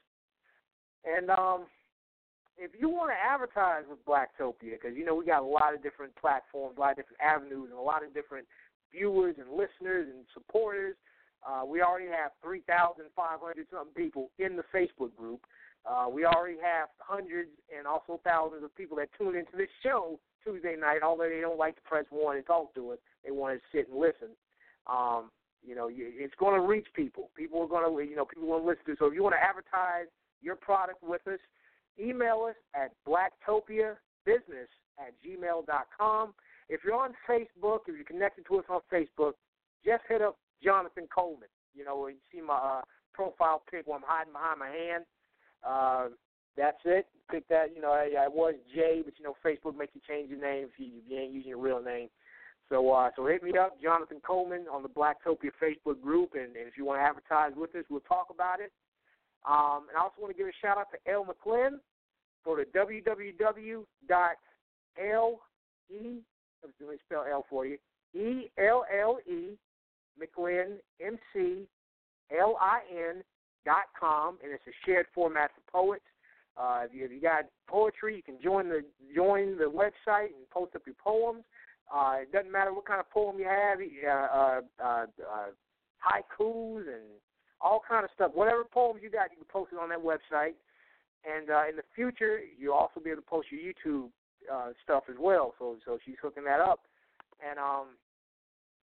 And 1.05 1.29
um, 1.29 1.65
if 2.57 2.71
you 2.79 2.89
want 2.89 3.11
to 3.11 3.15
advertise 3.15 3.83
with 3.89 4.03
Blacktopia, 4.05 4.79
because 4.81 4.95
you 4.95 5.05
know 5.05 5.15
we 5.15 5.25
got 5.25 5.43
a 5.43 5.45
lot 5.45 5.73
of 5.73 5.83
different 5.83 6.15
platforms, 6.15 6.75
a 6.77 6.79
lot 6.79 6.91
of 6.91 6.97
different 6.97 7.21
avenues, 7.21 7.69
and 7.69 7.79
a 7.79 7.81
lot 7.81 8.03
of 8.03 8.13
different 8.13 8.47
viewers 8.91 9.35
and 9.37 9.49
listeners 9.49 10.07
and 10.09 10.25
supporters. 10.33 10.95
Uh, 11.45 11.63
we 11.63 11.81
already 11.81 12.07
have 12.07 12.31
3,500 12.41 13.67
something 13.69 13.93
people 13.93 14.31
in 14.39 14.55
the 14.55 14.63
Facebook 14.73 15.15
group. 15.15 15.41
Uh, 15.85 16.07
we 16.09 16.25
already 16.25 16.57
have 16.57 16.89
hundreds 16.97 17.51
and 17.75 17.85
also 17.85 18.19
thousands 18.23 18.63
of 18.63 18.75
people 18.75 18.97
that 18.97 19.09
tune 19.17 19.35
into 19.35 19.55
this 19.55 19.69
show 19.83 20.19
Tuesday 20.45 20.75
night, 20.79 20.99
although 21.03 21.27
they 21.27 21.41
don't 21.41 21.57
like 21.57 21.75
to 21.75 21.81
press 21.81 22.05
one 22.09 22.37
and 22.37 22.45
talk 22.45 22.73
to 22.75 22.91
us. 22.91 22.99
They 23.25 23.31
want 23.31 23.59
to 23.59 23.77
sit 23.77 23.89
and 23.89 23.99
listen. 23.99 24.29
Um, 24.87 25.31
you 25.65 25.75
know, 25.75 25.89
it's 25.91 26.35
going 26.39 26.53
to 26.53 26.65
reach 26.65 26.87
people. 26.95 27.31
People 27.35 27.61
are 27.63 27.67
going 27.67 27.83
to, 27.83 28.09
you 28.09 28.15
know, 28.15 28.25
people 28.25 28.47
want 28.47 28.63
to 28.63 28.67
listen 28.67 28.85
to. 28.85 28.95
So 28.99 29.07
if 29.07 29.13
you 29.15 29.23
want 29.23 29.33
to 29.33 29.43
advertise 29.43 30.07
your 30.41 30.55
product 30.55 31.01
with 31.01 31.25
us, 31.27 31.39
email 31.99 32.47
us 32.47 32.55
at 32.75 32.91
blacktopiabusiness 33.07 34.69
at 34.99 35.13
gmail.com. 35.25 36.33
If 36.69 36.81
you're 36.83 36.95
on 36.95 37.13
Facebook, 37.27 37.79
if 37.87 37.95
you're 37.95 38.05
connected 38.05 38.45
to 38.47 38.59
us 38.59 38.65
on 38.69 38.81
Facebook, 38.93 39.33
just 39.83 40.03
hit 40.07 40.21
up 40.21 40.37
Jonathan 40.63 41.07
Coleman. 41.13 41.49
You 41.73 41.85
know, 41.85 42.07
you 42.07 42.15
see 42.31 42.41
my 42.41 42.55
uh, 42.55 42.81
profile 43.13 43.63
pic 43.69 43.87
where 43.87 43.97
I'm 43.97 44.03
hiding 44.05 44.33
behind 44.33 44.59
my 44.59 44.69
hand. 44.69 45.03
Uh, 45.65 46.07
that's 46.57 46.77
it. 46.85 47.07
Pick 47.31 47.47
that. 47.49 47.75
You 47.75 47.81
know, 47.81 47.91
I, 47.91 48.25
I 48.25 48.27
was 48.27 48.55
Jay, 48.73 49.01
but 49.03 49.13
you 49.17 49.25
know, 49.25 49.35
Facebook 49.45 49.77
makes 49.77 49.95
you 49.95 50.01
change 50.07 50.29
your 50.29 50.39
name 50.39 50.67
if 50.71 50.79
you, 50.79 50.87
if 50.97 51.09
you 51.09 51.17
ain't 51.17 51.33
using 51.33 51.49
your 51.49 51.59
real 51.59 51.81
name. 51.81 52.09
So, 52.69 52.91
uh, 52.91 53.11
so 53.15 53.27
hit 53.27 53.43
me 53.43 53.51
up, 53.59 53.79
Jonathan 53.81 54.19
Coleman, 54.25 54.65
on 54.71 54.81
the 54.81 54.89
Blacktopia 54.89 55.51
Facebook 55.61 56.01
group, 56.01 56.31
and, 56.33 56.55
and 56.55 56.67
if 56.67 56.77
you 56.77 56.85
want 56.85 56.99
to 56.99 57.03
advertise 57.03 57.51
with 57.55 57.75
us, 57.75 57.85
we'll 57.89 57.99
talk 58.01 58.27
about 58.33 58.59
it. 58.59 58.71
Um, 59.47 59.85
and 59.89 59.97
I 59.97 60.01
also 60.01 60.19
want 60.19 60.35
to 60.35 60.37
give 60.37 60.47
a 60.47 60.51
shout 60.61 60.77
out 60.77 60.87
to 60.91 60.97
Elle 61.11 61.25
McLin. 61.25 61.79
Go 62.43 62.55
to 62.55 62.65
www.le, 62.65 63.85
let 66.61 66.89
me 66.89 66.97
spell 67.05 67.25
L 67.31 67.45
for 67.49 67.65
you, 67.65 67.77
E-L-L-E, 68.13 69.57
McLin, 70.19 70.77
M-C-L-I-N 71.01 71.65
dot 73.65 73.83
com, 73.99 74.37
and 74.43 74.51
it's 74.51 74.63
a 74.67 74.71
shared 74.85 75.07
format 75.13 75.51
for 75.53 75.61
poets. 75.71 76.05
Uh, 76.57 76.81
if, 76.85 76.93
you, 76.93 77.05
if 77.05 77.11
you 77.11 77.21
got 77.21 77.45
poetry, 77.67 78.15
you 78.15 78.23
can 78.23 78.41
join 78.41 78.69
the 78.69 78.81
join 79.13 79.57
the 79.57 79.65
website 79.65 80.27
and 80.27 80.49
post 80.51 80.75
up 80.75 80.83
your 80.85 80.95
poems. 81.03 81.43
Uh, 81.93 82.17
it 82.21 82.31
doesn't 82.31 82.51
matter 82.51 82.73
what 82.73 82.85
kind 82.85 82.99
of 82.99 83.09
poem 83.11 83.37
you 83.37 83.45
have, 83.45 83.79
uh, 83.79 84.09
uh, 84.09 84.61
uh, 84.83 85.05
uh, 85.21 85.49
haikus 86.01 86.87
and 86.87 87.05
all 87.61 87.81
kind 87.87 88.03
of 88.03 88.09
stuff. 88.15 88.31
Whatever 88.33 88.63
poems 88.63 89.01
you 89.03 89.09
got, 89.09 89.29
you 89.31 89.37
can 89.37 89.45
post 89.51 89.71
it 89.73 89.79
on 89.79 89.89
that 89.89 89.99
website. 89.99 90.55
And 91.25 91.49
uh, 91.49 91.69
in 91.69 91.75
the 91.75 91.83
future, 91.95 92.39
you'll 92.57 92.73
also 92.73 92.99
be 92.99 93.09
able 93.09 93.21
to 93.21 93.27
post 93.27 93.47
your 93.51 93.61
YouTube 93.61 94.09
uh, 94.51 94.71
stuff 94.83 95.03
as 95.09 95.15
well. 95.19 95.53
So, 95.57 95.77
so 95.85 95.97
she's 96.05 96.15
hooking 96.21 96.43
that 96.45 96.59
up. 96.59 96.81
And 97.41 97.59
um, 97.59 97.97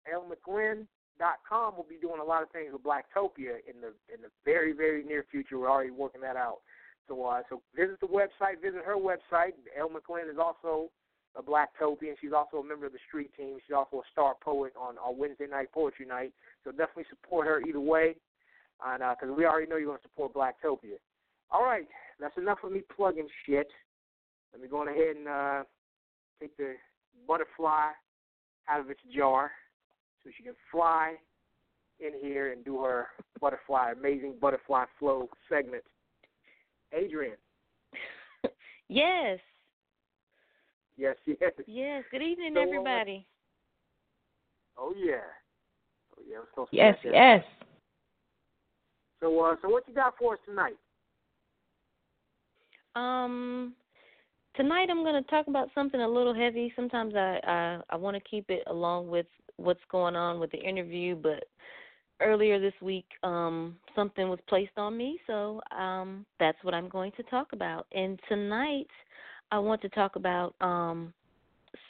ElleMcLin.com 0.07 1.75
will 1.75 1.87
be 1.89 1.97
doing 1.99 2.21
a 2.21 2.23
lot 2.23 2.43
of 2.43 2.49
things 2.51 2.71
with 2.71 2.83
Blacktopia 2.83 3.57
in 3.67 3.81
the 3.81 3.93
in 4.13 4.21
the 4.21 4.29
very 4.45 4.71
very 4.71 5.03
near 5.03 5.25
future. 5.29 5.57
We're 5.57 5.69
already 5.69 5.91
working 5.91 6.21
that 6.21 6.35
out. 6.35 6.59
So, 7.07 7.43
so 7.49 7.61
visit 7.75 7.99
the 7.99 8.07
website, 8.07 8.61
visit 8.61 8.81
her 8.85 8.95
website. 8.95 9.53
Elle 9.77 9.89
McLin 9.89 10.29
is 10.29 10.37
also 10.39 10.89
a 11.35 11.41
Blacktopian. 11.41 12.15
She's 12.19 12.33
also 12.33 12.57
a 12.57 12.63
member 12.63 12.85
of 12.85 12.91
the 12.91 12.99
street 13.07 13.31
team. 13.37 13.57
She's 13.65 13.75
also 13.75 13.97
a 13.97 14.07
star 14.11 14.35
poet 14.41 14.73
on 14.79 14.97
our 14.97 15.13
Wednesday 15.13 15.47
night 15.47 15.71
poetry 15.71 16.05
night. 16.05 16.33
So 16.63 16.71
definitely 16.71 17.05
support 17.09 17.47
her 17.47 17.61
either 17.61 17.79
way, 17.79 18.15
and 18.85 18.99
because 18.99 19.29
uh, 19.29 19.33
we 19.33 19.45
already 19.45 19.67
know 19.67 19.77
you're 19.77 19.87
going 19.87 19.99
to 19.99 20.03
support 20.03 20.33
Blacktopia. 20.33 20.97
All 21.49 21.63
right, 21.63 21.87
that's 22.19 22.37
enough 22.37 22.59
of 22.63 22.71
me 22.71 22.81
plugging 22.95 23.27
shit. 23.45 23.67
Let 24.51 24.61
me 24.61 24.67
go 24.67 24.81
on 24.81 24.87
ahead 24.87 25.15
and 25.15 25.27
uh, 25.27 25.63
take 26.41 26.57
the 26.57 26.73
butterfly 27.27 27.91
out 28.69 28.79
of 28.79 28.89
its 28.89 28.99
jar 29.15 29.51
so 30.23 30.29
she 30.35 30.43
can 30.43 30.53
fly 30.71 31.15
in 31.99 32.11
here 32.21 32.51
and 32.51 32.65
do 32.65 32.81
her 32.81 33.07
butterfly, 33.39 33.91
amazing 33.97 34.35
butterfly 34.41 34.85
flow 34.99 35.29
segment. 35.49 35.83
Adrienne. 36.93 37.35
yes. 38.89 39.39
Yes, 40.97 41.15
yes. 41.25 41.51
Yes. 41.67 42.03
Good 42.11 42.21
evening, 42.21 42.53
So, 42.53 42.59
uh, 42.59 42.63
everybody. 42.63 43.25
Oh 44.77 44.93
yeah. 44.95 45.15
Oh 46.17 46.21
yeah. 46.27 46.37
To 46.55 46.65
Yes, 46.71 46.95
get 47.03 47.13
yes. 47.13 47.43
So, 49.19 49.39
uh, 49.43 49.55
so 49.61 49.69
what 49.69 49.87
you 49.87 49.95
got 49.95 50.13
for 50.19 50.33
us 50.33 50.39
tonight? 50.45 50.77
Um, 52.95 53.73
tonight 54.55 54.89
I'm 54.89 55.03
going 55.03 55.21
to 55.21 55.29
talk 55.29 55.47
about 55.47 55.69
something 55.73 56.01
a 56.01 56.07
little 56.07 56.33
heavy. 56.33 56.71
Sometimes 56.75 57.15
I 57.15 57.39
I, 57.43 57.79
I 57.89 57.95
want 57.95 58.15
to 58.15 58.29
keep 58.29 58.49
it 58.49 58.63
along 58.67 59.07
with 59.07 59.27
what's 59.57 59.83
going 59.91 60.15
on 60.15 60.39
with 60.39 60.51
the 60.51 60.59
interview, 60.59 61.15
but 61.15 61.45
earlier 62.21 62.59
this 62.59 62.73
week 62.81 63.05
um 63.23 63.75
something 63.95 64.29
was 64.29 64.39
placed 64.47 64.77
on 64.77 64.97
me, 64.97 65.19
so 65.27 65.61
um 65.77 66.25
that's 66.39 66.57
what 66.63 66.73
I'm 66.73 66.89
going 66.89 67.11
to 67.17 67.23
talk 67.23 67.53
about. 67.53 67.87
And 67.91 68.19
tonight 68.29 68.87
I 69.51 69.59
want 69.59 69.81
to 69.81 69.89
talk 69.89 70.15
about 70.15 70.55
um 70.61 71.13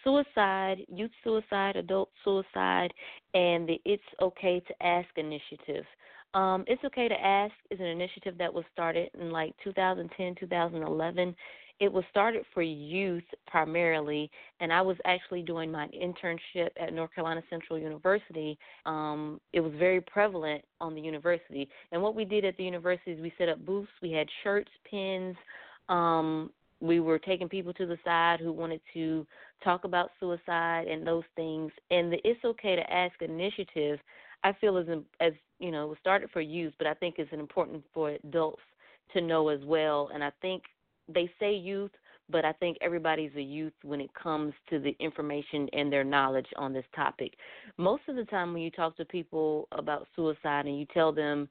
suicide, 0.04 0.78
youth 0.88 1.12
suicide, 1.24 1.76
adult 1.76 2.10
suicide, 2.24 2.94
and 3.34 3.68
the 3.68 3.80
It's 3.86 4.04
Okay 4.22 4.62
to 4.68 4.86
Ask 4.86 5.10
initiative. 5.16 5.86
Um, 6.34 6.66
it's 6.68 6.84
Okay 6.84 7.08
to 7.08 7.16
Ask 7.16 7.54
is 7.72 7.80
an 7.80 7.86
initiative 7.86 8.38
that 8.38 8.54
was 8.54 8.66
started 8.74 9.10
in 9.20 9.32
like 9.32 9.56
2010, 9.64 10.36
2011. 10.40 11.36
It 11.80 11.91
was 11.94 12.04
started 12.10 12.44
for 12.54 12.64
youth 12.64 13.24
primarily, 13.45 14.32
and 14.60 14.74
I 14.74 14.82
was 14.82 14.98
actually 15.06 15.44
doing 15.44 15.72
my 15.72 15.88
internship 15.90 16.70
at 16.80 16.91
North 16.91 17.14
Carolina 17.14 17.44
Central 17.49 17.78
University. 17.78 18.58
Um, 18.86 19.40
it 19.54 19.60
was 19.60 19.72
very 19.78 20.02
prevalent 20.02 20.64
on 20.82 20.95
the 20.95 21.02
university. 21.02 21.70
And 21.91 22.02
what 22.02 22.16
we 22.16 22.26
did 22.26 22.45
at 22.45 22.58
the 22.58 22.64
university 22.64 23.12
is 23.12 23.22
we 23.22 23.34
set 23.38 23.49
up 23.49 23.64
booths. 23.64 23.91
We 24.02 24.12
had 24.12 24.28
shirts, 24.44 24.72
pins. 24.90 25.36
Um, 25.88 26.52
we 26.80 26.99
were 26.99 27.20
taking 27.20 27.49
people 27.49 27.74
to 27.74 27.86
the 27.86 27.98
side 28.04 28.40
who 28.40 28.52
wanted 28.52 28.82
to 28.94 29.26
talk 29.64 29.84
about 29.84 30.12
suicide 30.20 30.88
and 30.88 31.06
those 31.06 31.24
things. 31.36 31.72
And 31.91 32.12
the 32.12 32.20
It's 32.24 32.44
Okay 32.44 32.76
to 32.76 32.91
Ask 32.91 33.22
initiative, 33.22 33.99
I 34.44 34.54
feel 34.54 34.78
is 34.78 34.88
as 35.20 35.34
you 35.60 35.72
know, 35.72 35.88
was 35.88 35.98
started 35.99 36.30
for 36.32 36.41
youth, 36.41 36.74
but 36.78 36.88
I 36.88 36.94
think 36.94 37.16
it's 37.18 37.32
important 37.34 37.84
for 37.94 38.12
adults 38.24 38.62
to 39.14 39.22
know 39.22 39.49
as 39.49 39.60
well. 39.64 40.10
And 40.14 40.24
I 40.24 40.32
think 40.41 40.64
they 41.07 41.29
say 41.39 41.53
youth, 41.53 41.91
but 42.29 42.43
I 42.43 42.53
think 42.53 42.77
everybody's 42.81 43.31
a 43.35 43.41
youth 43.41 43.73
when 43.84 44.01
it 44.01 44.13
comes 44.13 44.53
to 44.69 44.79
the 44.79 44.95
information 44.99 45.69
and 45.73 45.91
their 45.91 46.03
knowledge 46.03 46.47
on 46.57 46.73
this 46.73 46.85
topic. 46.95 47.34
Most 47.77 48.03
of 48.07 48.15
the 48.15 48.25
time, 48.25 48.53
when 48.53 48.61
you 48.61 48.71
talk 48.71 48.97
to 48.97 49.05
people 49.05 49.67
about 49.71 50.07
suicide 50.15 50.65
and 50.65 50.77
you 50.79 50.85
tell 50.93 51.11
them, 51.11 51.47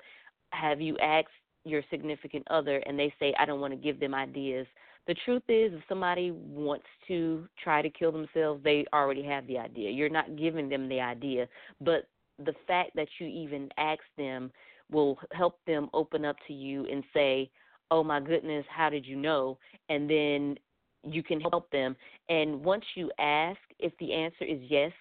Have 0.51 0.81
you 0.81 0.99
asked 0.99 1.29
your 1.65 1.83
significant 1.91 2.47
other? 2.51 2.79
and 2.87 2.99
they 2.99 3.13
say, 3.19 3.35
I 3.39 3.47
don't 3.47 3.61
want 3.61 3.73
to 3.73 3.79
give 3.79 3.99
them 3.99 4.15
ideas. 4.15 4.67
The 5.07 5.15
truth 5.25 5.45
is, 5.49 5.73
if 5.73 5.83
somebody 5.89 6.33
wants 6.33 6.87
to 7.07 7.47
try 7.63 7.81
to 7.81 7.89
kill 7.89 8.11
themselves, 8.11 8.63
they 8.65 8.85
already 8.93 9.23
have 9.25 9.47
the 9.47 9.59
idea. 9.59 9.91
You're 9.91 10.09
not 10.09 10.37
giving 10.37 10.69
them 10.69 10.89
the 10.89 11.01
idea, 11.01 11.47
but 11.81 12.09
the 12.45 12.55
fact 12.67 12.91
that 12.97 13.09
you 13.19 13.27
even 13.29 13.69
ask 13.79 14.01
them 14.19 14.51
will 14.91 15.17
help 15.33 15.59
them 15.67 15.89
open 15.95 16.25
up 16.25 16.37
to 16.49 16.53
you 16.53 16.87
and 16.91 17.03
say, 17.15 17.51
"Oh 17.91 18.03
my 18.05 18.21
goodness, 18.21 18.65
how 18.69 18.91
did 18.91 19.07
you 19.07 19.17
know?" 19.17 19.59
and 19.89 20.09
then 20.09 20.59
you 21.05 21.23
can 21.23 21.41
help 21.41 21.71
them. 21.71 21.97
And 22.29 22.65
once 22.65 22.85
you 22.95 23.11
ask, 23.19 23.59
if 23.79 23.93
the 23.99 24.13
answer 24.13 24.45
is 24.45 24.59
yes, 24.63 24.93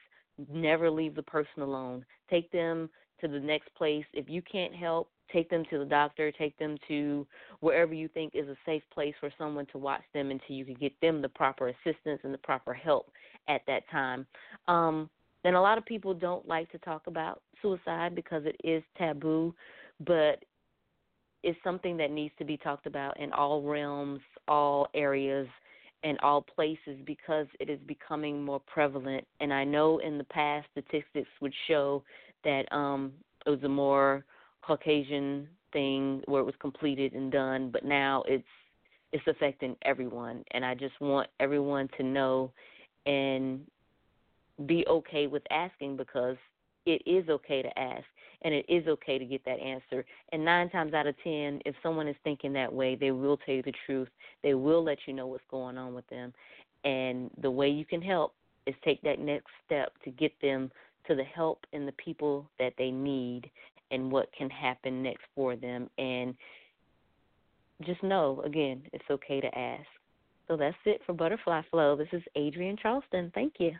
never 0.51 0.89
leave 0.89 1.15
the 1.15 1.23
person 1.23 1.61
alone. 1.61 2.05
Take 2.29 2.51
them 2.51 2.89
to 3.21 3.27
the 3.27 3.39
next 3.39 3.73
place. 3.75 4.05
If 4.13 4.29
you 4.29 4.41
can't 4.41 4.75
help, 4.75 5.09
take 5.31 5.49
them 5.49 5.63
to 5.69 5.79
the 5.79 5.85
doctor, 5.85 6.31
take 6.31 6.57
them 6.57 6.77
to 6.87 7.25
wherever 7.59 7.93
you 7.93 8.07
think 8.07 8.35
is 8.35 8.47
a 8.47 8.57
safe 8.65 8.83
place 8.93 9.15
for 9.19 9.31
someone 9.37 9.65
to 9.67 9.77
watch 9.77 10.03
them 10.13 10.29
until 10.29 10.55
you 10.55 10.65
can 10.65 10.75
get 10.75 10.93
them 11.01 11.21
the 11.21 11.29
proper 11.29 11.69
assistance 11.69 12.19
and 12.23 12.33
the 12.33 12.39
proper 12.39 12.73
help 12.73 13.11
at 13.47 13.61
that 13.67 13.89
time. 13.89 14.27
Um, 14.67 15.09
then 15.43 15.55
a 15.55 15.61
lot 15.61 15.77
of 15.77 15.85
people 15.85 16.13
don't 16.13 16.47
like 16.47 16.71
to 16.71 16.77
talk 16.79 17.07
about 17.07 17.41
suicide 17.61 18.15
because 18.15 18.43
it 18.45 18.55
is 18.63 18.83
taboo, 18.97 19.53
but 20.05 20.43
it's 21.45 21.57
something 21.63 21.95
that 21.97 22.09
needs 22.09 22.33
to 22.39 22.43
be 22.43 22.57
talked 22.57 22.87
about 22.87 23.19
in 23.19 23.31
all 23.31 23.61
realms, 23.61 24.19
all 24.47 24.87
areas, 24.95 25.47
and 26.03 26.17
all 26.21 26.41
places 26.41 26.97
because 27.05 27.45
it 27.59 27.69
is 27.69 27.79
becoming 27.85 28.43
more 28.43 28.59
prevalent. 28.61 29.25
And 29.39 29.53
I 29.53 29.63
know 29.63 29.99
in 29.99 30.17
the 30.17 30.23
past 30.23 30.67
statistics 30.71 31.29
would 31.41 31.53
show 31.67 32.03
that 32.43 32.63
um, 32.71 33.13
it 33.45 33.51
was 33.51 33.63
a 33.63 33.69
more 33.69 34.25
Caucasian 34.63 35.47
thing 35.71 36.23
where 36.25 36.41
it 36.41 36.45
was 36.45 36.55
completed 36.59 37.13
and 37.13 37.31
done, 37.31 37.69
but 37.71 37.85
now 37.85 38.23
it's 38.27 38.43
it's 39.11 39.23
affecting 39.27 39.77
everyone, 39.83 40.43
and 40.51 40.65
I 40.65 40.73
just 40.73 40.99
want 40.99 41.29
everyone 41.39 41.87
to 41.95 42.03
know 42.03 42.51
and 43.05 43.61
be 44.65 44.83
okay 44.89 45.27
with 45.27 45.43
asking 45.51 45.95
because 45.95 46.35
it 46.85 47.01
is 47.05 47.29
okay 47.29 47.61
to 47.61 47.79
ask 47.79 48.03
and 48.45 48.53
it 48.53 48.65
is 48.69 48.87
okay 48.87 49.17
to 49.17 49.25
get 49.25 49.43
that 49.43 49.59
answer. 49.59 50.05
And 50.31 50.45
nine 50.45 50.69
times 50.69 50.93
out 50.93 51.07
of 51.07 51.15
ten, 51.23 51.59
if 51.65 51.75
someone 51.81 52.07
is 52.07 52.15
thinking 52.23 52.53
that 52.53 52.71
way, 52.71 52.95
they 52.95 53.09
will 53.09 53.37
tell 53.37 53.55
you 53.55 53.63
the 53.63 53.73
truth. 53.87 54.07
They 54.43 54.53
will 54.53 54.83
let 54.83 54.99
you 55.07 55.13
know 55.13 55.25
what's 55.25 55.43
going 55.49 55.79
on 55.79 55.95
with 55.95 56.07
them. 56.07 56.31
And 56.83 57.31
the 57.41 57.49
way 57.49 57.69
you 57.69 57.85
can 57.85 58.03
help 58.03 58.35
is 58.67 58.75
take 58.85 59.01
that 59.01 59.19
next 59.19 59.47
step 59.65 59.93
to 60.03 60.11
get 60.11 60.31
them 60.43 60.71
to 61.07 61.15
the 61.15 61.23
help 61.23 61.65
and 61.73 61.87
the 61.87 61.93
people 61.93 62.47
that 62.59 62.73
they 62.77 62.91
need 62.91 63.49
and 63.89 64.11
what 64.11 64.29
can 64.37 64.49
happen 64.51 65.01
next 65.01 65.23
for 65.33 65.55
them. 65.55 65.89
And 65.97 66.35
just 67.83 68.03
know, 68.03 68.43
again, 68.45 68.83
it's 68.93 69.09
okay 69.09 69.41
to 69.41 69.57
ask. 69.57 69.87
So 70.47 70.55
that's 70.55 70.77
it 70.85 71.01
for 71.07 71.13
Butterfly 71.13 71.63
Flow. 71.71 71.95
This 71.95 72.07
is 72.11 72.21
Adrienne 72.37 72.77
Charleston. 72.79 73.31
Thank 73.33 73.53
you. 73.57 73.71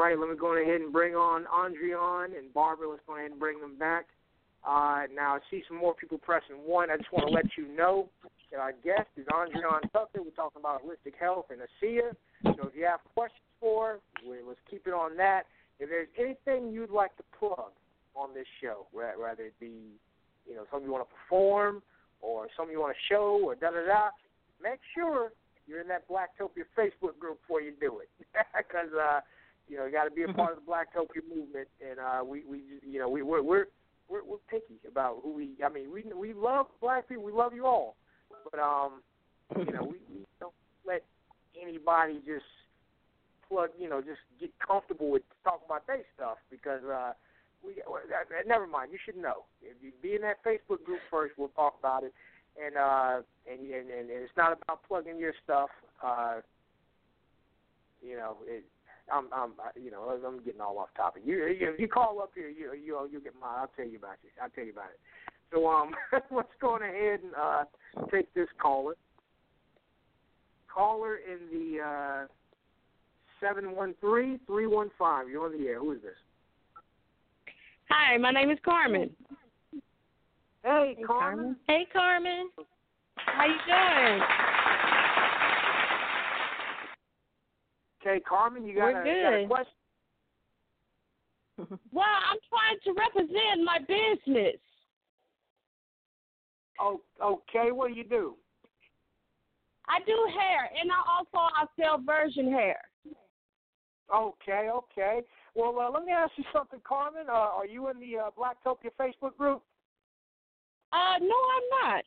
Right, 0.00 0.18
let 0.18 0.30
me 0.30 0.36
go 0.36 0.56
ahead 0.56 0.80
and 0.80 0.90
bring 0.90 1.14
on 1.14 1.44
Andriane 1.44 2.32
and 2.38 2.54
Barbara. 2.54 2.88
Let's 2.88 3.02
go 3.06 3.16
ahead 3.18 3.32
and 3.32 3.38
bring 3.38 3.60
them 3.60 3.76
back. 3.76 4.06
Uh, 4.66 5.02
now, 5.14 5.36
I 5.36 5.40
see 5.50 5.62
some 5.68 5.76
more 5.76 5.92
people 5.92 6.16
pressing 6.16 6.56
one. 6.64 6.90
I 6.90 6.96
just 6.96 7.12
want 7.12 7.28
to 7.28 7.34
let 7.34 7.44
you 7.58 7.68
know 7.76 8.08
that 8.50 8.60
our 8.60 8.72
guest 8.72 9.12
is 9.18 9.26
Andriane 9.26 9.92
Tucker. 9.92 10.24
We're 10.24 10.30
talking 10.30 10.58
about 10.58 10.80
holistic 10.82 11.20
health 11.20 11.46
and 11.50 11.60
ASEA. 11.60 12.16
So 12.56 12.68
if 12.68 12.74
you 12.74 12.86
have 12.86 13.00
questions 13.12 13.44
for, 13.60 14.00
we, 14.24 14.38
let's 14.40 14.58
keep 14.70 14.86
it 14.86 14.94
on 14.94 15.18
that. 15.18 15.42
If 15.78 15.90
there's 15.90 16.08
anything 16.18 16.72
you'd 16.72 16.88
like 16.88 17.14
to 17.18 17.22
plug 17.38 17.72
on 18.16 18.32
this 18.32 18.48
show, 18.62 18.86
whether 18.92 19.44
it 19.44 19.54
be, 19.60 20.00
you 20.48 20.54
know, 20.54 20.64
something 20.70 20.86
you 20.86 20.92
want 20.92 21.06
to 21.06 21.14
perform 21.14 21.82
or 22.22 22.48
something 22.56 22.72
you 22.72 22.80
want 22.80 22.96
to 22.96 23.14
show 23.14 23.38
or 23.44 23.54
da 23.54 23.68
da 23.68 23.84
da, 23.84 24.08
make 24.62 24.80
sure 24.94 25.32
you're 25.66 25.82
in 25.82 25.88
that 25.88 26.08
Blacktopia 26.08 26.64
Facebook 26.72 27.18
group 27.20 27.38
before 27.42 27.60
you 27.60 27.72
do 27.78 28.00
it, 28.00 28.08
because 28.56 28.88
uh, 28.96 29.20
you 29.70 29.76
know 29.76 29.86
you 29.86 29.92
got 29.92 30.04
to 30.04 30.10
be 30.10 30.24
a 30.24 30.32
part 30.32 30.58
of 30.58 30.64
the 30.64 30.70
Blacktopia 30.70 31.22
movement, 31.28 31.68
and 31.80 32.00
uh, 32.00 32.24
we 32.24 32.42
we 32.44 32.62
you 32.84 32.98
know 32.98 33.08
we 33.08 33.22
we're 33.22 33.42
we're 33.42 33.66
we're, 34.08 34.24
we're 34.24 34.42
picky 34.50 34.80
about 34.86 35.18
who 35.22 35.32
we. 35.32 35.50
I 35.64 35.68
mean, 35.68 35.92
we 35.92 36.04
we 36.12 36.34
love 36.34 36.66
black 36.80 37.08
people. 37.08 37.24
We 37.24 37.32
love 37.32 37.54
you 37.54 37.66
all, 37.66 37.94
but 38.50 38.58
um, 38.58 39.00
you 39.56 39.72
know, 39.72 39.84
we, 39.84 39.98
we 40.12 40.26
don't 40.40 40.52
let 40.84 41.04
anybody 41.60 42.20
just 42.26 42.44
plug. 43.48 43.70
You 43.78 43.88
know, 43.88 44.00
just 44.00 44.20
get 44.40 44.50
comfortable 44.58 45.10
with 45.10 45.22
talking 45.44 45.66
about 45.66 45.86
their 45.86 46.02
stuff 46.16 46.38
because 46.50 46.82
uh, 46.84 47.12
we. 47.64 47.76
That, 48.10 48.28
that, 48.30 48.48
never 48.48 48.66
mind. 48.66 48.90
You 48.92 48.98
should 49.04 49.16
know. 49.16 49.44
If 49.62 49.76
you 49.80 49.92
be 50.02 50.16
in 50.16 50.22
that 50.22 50.44
Facebook 50.44 50.82
group 50.84 51.00
first, 51.08 51.34
we'll 51.38 51.48
talk 51.48 51.76
about 51.78 52.02
it. 52.02 52.12
And 52.60 52.76
uh, 52.76 53.22
and 53.48 53.60
and 53.60 53.88
and 53.88 54.10
it's 54.10 54.32
not 54.36 54.58
about 54.60 54.80
plugging 54.88 55.18
your 55.18 55.32
stuff. 55.44 55.70
Uh, 56.04 56.40
you 58.02 58.16
know, 58.16 58.38
it, 58.46 58.64
I'm, 59.12 59.26
I'm, 59.32 59.52
you 59.82 59.90
know, 59.90 60.18
I'm 60.26 60.42
getting 60.44 60.60
all 60.60 60.78
off 60.78 60.88
topic. 60.96 61.22
You, 61.24 61.46
you, 61.46 61.74
you 61.78 61.88
call 61.88 62.20
up 62.20 62.32
here, 62.34 62.48
you, 62.48 62.72
you, 62.74 63.08
you 63.10 63.20
get 63.20 63.34
my. 63.40 63.60
I'll 63.60 63.70
tell 63.76 63.86
you 63.86 63.98
about 63.98 64.16
it. 64.24 64.32
I'll 64.42 64.50
tell 64.50 64.64
you 64.64 64.72
about 64.72 64.90
it. 64.90 65.00
So, 65.52 65.68
um, 65.68 65.92
let's 66.30 66.48
go 66.60 66.74
on 66.74 66.82
ahead 66.82 67.20
and 67.22 67.34
uh, 67.34 67.64
take 68.10 68.32
this 68.34 68.48
caller. 68.60 68.94
Caller 70.72 71.16
in 71.16 71.38
the 71.50 71.82
uh, 71.82 72.26
seven 73.40 73.74
one 73.74 73.94
three 74.00 74.38
three 74.46 74.66
one 74.66 74.90
five. 74.98 75.28
You're 75.28 75.44
on 75.44 75.58
the 75.58 75.66
air. 75.66 75.80
Who 75.80 75.92
is 75.92 76.02
this? 76.02 76.12
Hi, 77.88 78.16
my 78.18 78.30
name 78.30 78.50
is 78.50 78.58
Carmen. 78.64 79.10
Hey, 80.62 80.94
hey 80.96 81.02
Carmen. 81.04 81.56
Carmen. 81.56 81.56
Hey, 81.66 81.86
Carmen. 81.92 82.50
How 83.16 83.44
you 83.46 83.58
doing? 83.66 84.59
Okay, 88.00 88.20
Carmen, 88.20 88.64
you 88.64 88.74
got, 88.74 88.92
We're 88.94 89.02
a, 89.02 89.08
you 89.08 89.22
got 89.22 89.34
a 89.34 89.46
question? 89.46 89.74
Well, 91.92 92.06
I'm 92.06 92.38
trying 92.48 92.78
to 92.84 92.92
represent 92.98 93.64
my 93.64 93.78
business. 93.80 94.56
Oh, 96.80 97.02
okay. 97.22 97.70
What 97.70 97.88
do 97.88 97.94
you 97.94 98.04
do? 98.04 98.34
I 99.86 99.98
do 100.06 100.16
hair, 100.38 100.70
and 100.80 100.90
I 100.90 101.02
also 101.06 101.52
I 101.54 101.66
sell 101.78 101.98
virgin 101.98 102.50
hair. 102.50 102.78
Okay, 104.14 104.70
okay. 104.72 105.20
Well, 105.54 105.78
uh, 105.78 105.90
let 105.90 106.04
me 106.04 106.12
ask 106.12 106.32
you 106.36 106.44
something, 106.52 106.80
Carmen. 106.86 107.26
Uh, 107.28 107.32
are 107.32 107.66
you 107.66 107.90
in 107.90 108.00
the 108.00 108.18
uh, 108.18 108.30
Blacktopia 108.30 108.90
Facebook 108.98 109.36
group? 109.36 109.62
Uh, 110.92 111.18
no, 111.20 111.34
I'm 111.34 111.94
not. 111.94 112.04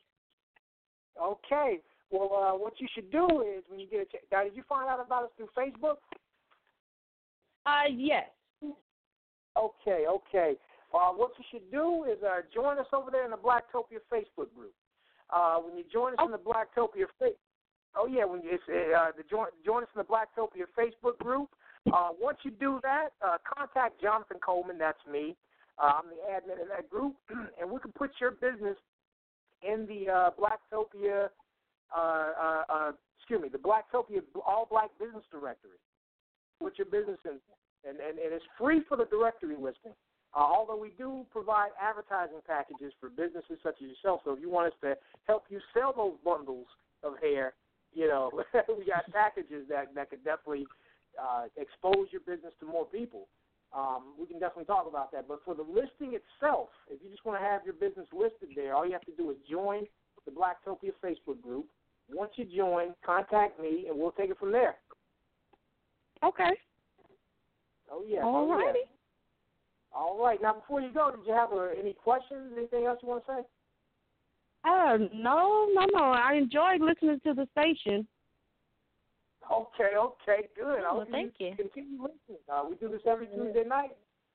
Okay. 1.21 1.79
Well, 2.13 2.29
uh, 2.31 2.55
what 2.55 2.73
you 2.79 2.87
should 2.93 3.11
do 3.11 3.41
is 3.41 3.63
when 3.67 3.79
you 3.79 3.87
get 3.87 4.01
a 4.01 4.05
chance. 4.05 4.23
Now, 4.31 4.43
did 4.43 4.55
you 4.55 4.61
find 4.69 4.87
out 4.87 5.03
about 5.03 5.23
us 5.23 5.29
through 5.35 5.49
Facebook? 5.57 5.97
Uh, 7.65 7.89
yes. 7.91 8.25
Okay, 9.57 10.05
okay. 10.07 10.53
Uh, 10.93 11.09
what 11.09 11.31
you 11.39 11.45
should 11.49 11.71
do 11.71 12.03
is 12.03 12.21
uh, 12.23 12.41
join 12.53 12.77
us 12.77 12.85
over 12.93 13.09
there 13.09 13.25
in 13.25 13.31
the 13.31 13.37
Blacktopia 13.37 13.97
Facebook 14.13 14.53
group. 14.53 14.73
Uh, 15.31 15.57
when 15.57 15.75
you 15.75 15.83
join 15.91 16.13
us 16.13 16.19
in 16.23 16.29
the 16.29 16.37
Blacktopia 16.37 17.05
fa- 17.17 17.33
oh 17.97 18.05
yeah, 18.05 18.25
when 18.25 18.43
you, 18.43 18.51
it's, 18.51 18.63
uh, 18.69 19.09
the 19.17 19.23
join 19.27 19.47
join 19.65 19.81
us 19.81 19.89
in 19.95 19.99
the 19.99 20.05
Blacktopia 20.05 20.65
Facebook 20.77 21.17
group. 21.17 21.49
Uh, 21.91 22.09
once 22.21 22.37
you 22.43 22.51
do 22.51 22.79
that, 22.83 23.09
uh, 23.25 23.37
contact 23.57 23.99
Jonathan 23.99 24.37
Coleman. 24.45 24.77
That's 24.77 24.99
me. 25.11 25.35
Uh, 25.81 25.93
I'm 25.97 26.09
the 26.09 26.31
admin 26.31 26.61
of 26.61 26.67
that 26.69 26.89
group, 26.91 27.15
and 27.59 27.71
we 27.71 27.79
can 27.79 27.91
put 27.91 28.11
your 28.21 28.31
business 28.31 28.77
in 29.63 29.87
the 29.87 30.11
uh, 30.11 30.29
Blacktopia. 30.39 31.29
Uh, 31.95 32.31
uh, 32.41 32.63
uh, 32.69 32.91
excuse 33.19 33.41
me, 33.41 33.49
the 33.49 33.57
Blacktopia 33.57 34.21
All 34.45 34.67
Black 34.69 34.89
Business 34.99 35.23
Directory. 35.31 35.77
Put 36.59 36.77
your 36.77 36.87
business 36.87 37.19
in, 37.25 37.37
and, 37.87 37.99
and, 37.99 38.17
and 38.17 38.33
it's 38.33 38.45
free 38.57 38.81
for 38.87 38.97
the 38.97 39.05
directory 39.05 39.55
listing. 39.55 39.93
Uh, 40.35 40.39
although 40.39 40.77
we 40.77 40.91
do 40.97 41.25
provide 41.31 41.69
advertising 41.79 42.41
packages 42.47 42.91
for 42.99 43.09
businesses 43.09 43.61
such 43.61 43.75
as 43.77 43.87
yourself, 43.87 44.21
so 44.25 44.33
if 44.33 44.41
you 44.41 44.49
want 44.49 44.73
us 44.73 44.77
to 44.81 44.97
help 45.27 45.45
you 45.49 45.59
sell 45.73 45.93
those 45.95 46.17
bundles 46.25 46.65
of 47.03 47.13
hair, 47.21 47.53
you 47.93 48.07
know, 48.07 48.31
we 48.77 48.85
got 48.85 49.05
packages 49.13 49.67
that 49.69 49.93
that 49.93 50.09
could 50.09 50.23
definitely 50.23 50.65
uh, 51.21 51.45
expose 51.57 52.09
your 52.09 52.21
business 52.25 52.53
to 52.59 52.65
more 52.65 52.85
people. 52.85 53.27
Um, 53.73 54.13
we 54.19 54.25
can 54.25 54.39
definitely 54.39 54.65
talk 54.65 54.87
about 54.87 55.11
that. 55.11 55.27
But 55.27 55.41
for 55.45 55.55
the 55.55 55.63
listing 55.63 56.17
itself, 56.17 56.69
if 56.89 57.01
you 57.03 57.09
just 57.09 57.25
want 57.25 57.39
to 57.41 57.45
have 57.45 57.61
your 57.65 57.73
business 57.73 58.07
listed 58.13 58.49
there, 58.55 58.75
all 58.75 58.85
you 58.85 58.93
have 58.93 59.05
to 59.05 59.15
do 59.17 59.29
is 59.31 59.37
join 59.49 59.85
the 60.25 60.31
Blacktopia 60.31 60.91
Facebook 61.03 61.41
group. 61.41 61.65
Once 62.11 62.31
you 62.35 62.45
join, 62.45 62.93
contact 63.05 63.59
me, 63.59 63.85
and 63.89 63.97
we'll 63.97 64.11
take 64.11 64.29
it 64.29 64.39
from 64.39 64.51
there. 64.51 64.75
Okay. 66.23 66.51
Oh 67.91 68.03
yeah. 68.07 68.21
All 68.21 68.51
oh, 68.51 68.57
yeah. 68.57 68.73
All 69.95 70.23
right. 70.23 70.41
Now, 70.41 70.53
before 70.53 70.81
you 70.81 70.91
go, 70.91 71.11
did 71.11 71.25
you 71.27 71.33
have 71.33 71.51
uh, 71.53 71.67
any 71.79 71.93
questions? 71.93 72.53
Anything 72.57 72.85
else 72.85 72.99
you 73.03 73.09
want 73.09 73.25
to 73.25 73.31
say? 73.31 73.41
Uh, 74.65 74.97
no, 75.13 75.67
no, 75.73 75.85
no. 75.93 76.03
I 76.03 76.33
enjoyed 76.35 76.81
listening 76.81 77.19
to 77.25 77.33
the 77.33 77.47
station. 77.51 78.07
Okay, 79.51 79.97
okay, 79.97 80.47
good. 80.55 80.79
I 80.83 80.93
Well, 80.93 81.05
thank 81.11 81.33
you. 81.39 81.53
Continue 81.57 82.01
listening. 82.01 82.39
Uh, 82.51 82.63
we 82.69 82.75
do 82.77 82.89
this 82.89 83.01
every 83.05 83.27
Tuesday 83.27 83.65
night 83.67 83.91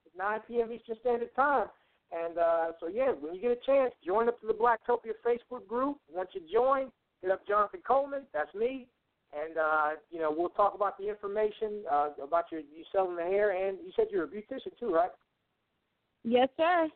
at 0.07 0.19
9 0.19 0.41
p.m. 0.47 0.73
Eastern 0.73 0.97
Standard 1.01 1.35
Time. 1.35 1.67
And 2.13 2.39
uh, 2.39 2.73
so, 2.79 2.89
yeah, 2.89 3.11
when 3.19 3.35
you 3.35 3.41
get 3.41 3.53
a 3.53 3.67
chance, 3.67 3.93
join 4.05 4.29
up 4.29 4.41
to 4.43 4.47
the 4.47 4.53
Blacktopia 4.53 5.13
Facebook 5.27 5.67
group. 5.67 5.97
Once 6.13 6.31
you 6.35 6.43
join, 6.53 6.91
hit 7.23 7.31
up 7.31 7.47
Jonathan 7.47 7.81
Coleman. 7.87 8.23
That's 8.33 8.55
me. 8.55 8.87
And, 9.33 9.59
uh, 9.59 9.91
you 10.11 10.21
know, 10.21 10.35
we'll 10.35 10.49
talk 10.51 10.75
about 10.75 10.97
the 10.99 11.09
information 11.09 11.83
uh, 11.91 12.11
about 12.23 12.47
your 12.51 12.61
you 12.61 12.85
selling 12.93 13.17
the 13.17 13.23
hair. 13.23 13.51
And 13.51 13.79
you 13.85 13.93
said 13.95 14.07
you're 14.11 14.25
a 14.25 14.29
beautician, 14.29 14.73
too, 14.81 14.93
right? 14.93 15.11
Yes, 16.25 16.49
sir. 16.57 16.89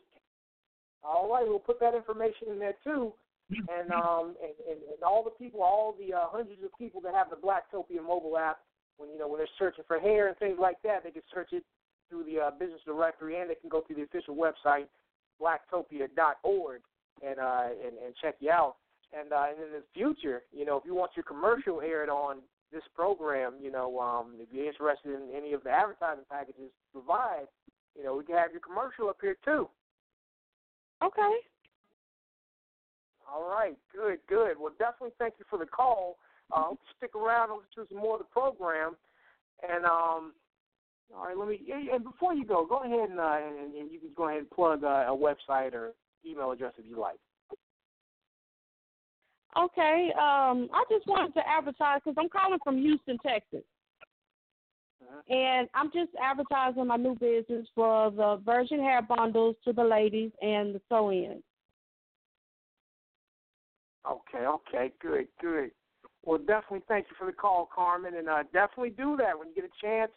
All 1.05 1.31
right, 1.31 1.45
we'll 1.47 1.59
put 1.59 1.81
that 1.81 1.95
information 1.95 2.49
in 2.51 2.59
there 2.59 2.75
too, 2.85 3.13
and 3.51 3.91
um 3.91 4.37
and, 4.41 4.55
and, 4.71 4.79
and 4.95 5.03
all 5.05 5.25
the 5.25 5.31
people, 5.31 5.61
all 5.63 5.97
the 5.99 6.15
uh, 6.15 6.27
hundreds 6.29 6.63
of 6.65 6.71
people 6.79 7.01
that 7.01 7.13
have 7.13 7.29
the 7.29 7.37
Blacktopia 7.37 8.01
mobile 8.07 8.39
app, 8.39 8.61
when 8.99 9.11
you 9.11 9.19
know 9.19 9.27
when 9.27 9.39
they're 9.39 9.49
searching 9.59 9.85
for 9.89 9.99
hair 9.99 10.29
and 10.29 10.37
things 10.39 10.59
like 10.61 10.77
that, 10.85 11.03
they 11.03 11.11
can 11.11 11.23
search 11.35 11.53
it 11.53 11.65
through 12.09 12.25
the 12.25 12.39
uh, 12.39 12.51
business 12.53 12.81
directory, 12.87 13.41
and 13.41 13.51
they 13.51 13.57
can 13.57 13.69
go 13.69 13.81
through 13.81 13.97
the 13.97 14.03
official 14.03 14.37
website, 14.37 14.87
blacktopia.org, 15.41 16.81
and 17.27 17.39
uh 17.41 17.65
and, 17.85 17.99
and 18.05 18.15
check 18.23 18.37
you 18.39 18.51
out. 18.51 18.77
And 19.19 19.33
uh, 19.33 19.45
and 19.51 19.59
in 19.63 19.73
the 19.73 19.83
future, 19.93 20.43
you 20.53 20.65
know, 20.65 20.77
if 20.77 20.85
you 20.87 20.95
want 20.95 21.13
your 21.15 21.25
commercial 21.25 21.81
aired 21.81 22.09
on 22.09 22.39
this 22.73 22.83
program, 22.95 23.55
you 23.61 23.71
know, 23.71 24.01
um, 24.01 24.33
if 24.39 24.49
you're 24.51 24.67
interested 24.67 25.13
in 25.13 25.29
any 25.37 25.53
of 25.53 25.63
the 25.65 25.71
advertising 25.71 26.25
packages 26.31 26.71
provide, 26.93 27.47
you 27.97 28.03
know, 28.03 28.17
we 28.17 28.25
can 28.25 28.37
have 28.37 28.53
your 28.53 28.61
commercial 28.61 29.11
up 29.11 29.19
here 29.21 29.37
too. 29.45 29.69
Okay. 31.05 31.35
All 33.31 33.49
right, 33.51 33.77
good, 33.95 34.19
good. 34.29 34.57
Well, 34.59 34.73
definitely 34.79 35.13
thank 35.19 35.35
you 35.39 35.45
for 35.49 35.59
the 35.59 35.67
call. 35.67 36.17
Uh, 36.55 36.75
stick 36.97 37.15
around 37.15 37.51
and 37.51 37.61
listen 37.61 37.85
to 37.85 37.95
some 37.95 38.03
more 38.03 38.15
of 38.15 38.21
the 38.21 38.33
program. 38.33 38.97
And 39.63 39.85
um, 39.85 40.33
All 41.17 41.27
right, 41.27 41.37
let 41.37 41.49
me. 41.49 41.61
And 41.93 42.05
before 42.05 42.35
you 42.35 42.45
go, 42.45 42.67
go 42.67 42.83
ahead 42.85 43.11
and, 43.11 43.21
uh, 43.21 43.39
and, 43.47 43.75
and 43.75 43.91
you 43.91 43.99
can 44.01 44.11
go 44.17 44.29
ahead 44.29 44.41
and 44.41 44.51
plug 44.51 44.85
uh, 44.85 45.07
a 45.09 45.17
website 45.17 45.75
or 45.75 45.93
email 46.27 46.51
address 46.51 46.73
if 46.79 46.87
you 46.89 46.99
like. 46.99 47.19
Okay. 49.59 50.13
Um, 50.17 50.69
I 50.73 50.85
just 50.91 51.07
wanted 51.07 51.35
to 51.35 51.49
advertise 51.49 52.01
because 52.05 52.17
I'm 52.19 52.29
calling 52.29 52.59
from 52.65 52.79
Houston, 52.79 53.19
Texas. 53.19 53.63
And 55.29 55.69
I'm 55.75 55.91
just 55.93 56.11
advertising 56.23 56.87
my 56.87 56.97
new 56.97 57.15
business 57.15 57.67
for 57.75 58.11
the 58.11 58.41
virgin 58.45 58.81
hair 58.81 59.03
bundles 59.03 59.57
to 59.65 59.73
the 59.73 59.85
ladies 59.85 60.31
and 60.41 60.75
the 60.75 60.81
sew 60.89 61.13
ins. 61.13 61.43
Okay, 64.11 64.47
okay, 64.47 64.93
good, 65.01 65.29
good. 65.41 65.71
Well, 66.25 66.39
definitely 66.39 66.83
thank 66.89 67.07
you 67.11 67.17
for 67.19 67.27
the 67.27 67.33
call, 67.33 67.69
Carmen, 67.73 68.15
and 68.17 68.29
uh, 68.29 68.43
definitely 68.53 68.91
do 68.91 69.17
that 69.19 69.39
when 69.39 69.49
you 69.49 69.55
get 69.55 69.65
a 69.65 69.85
chance. 69.85 70.11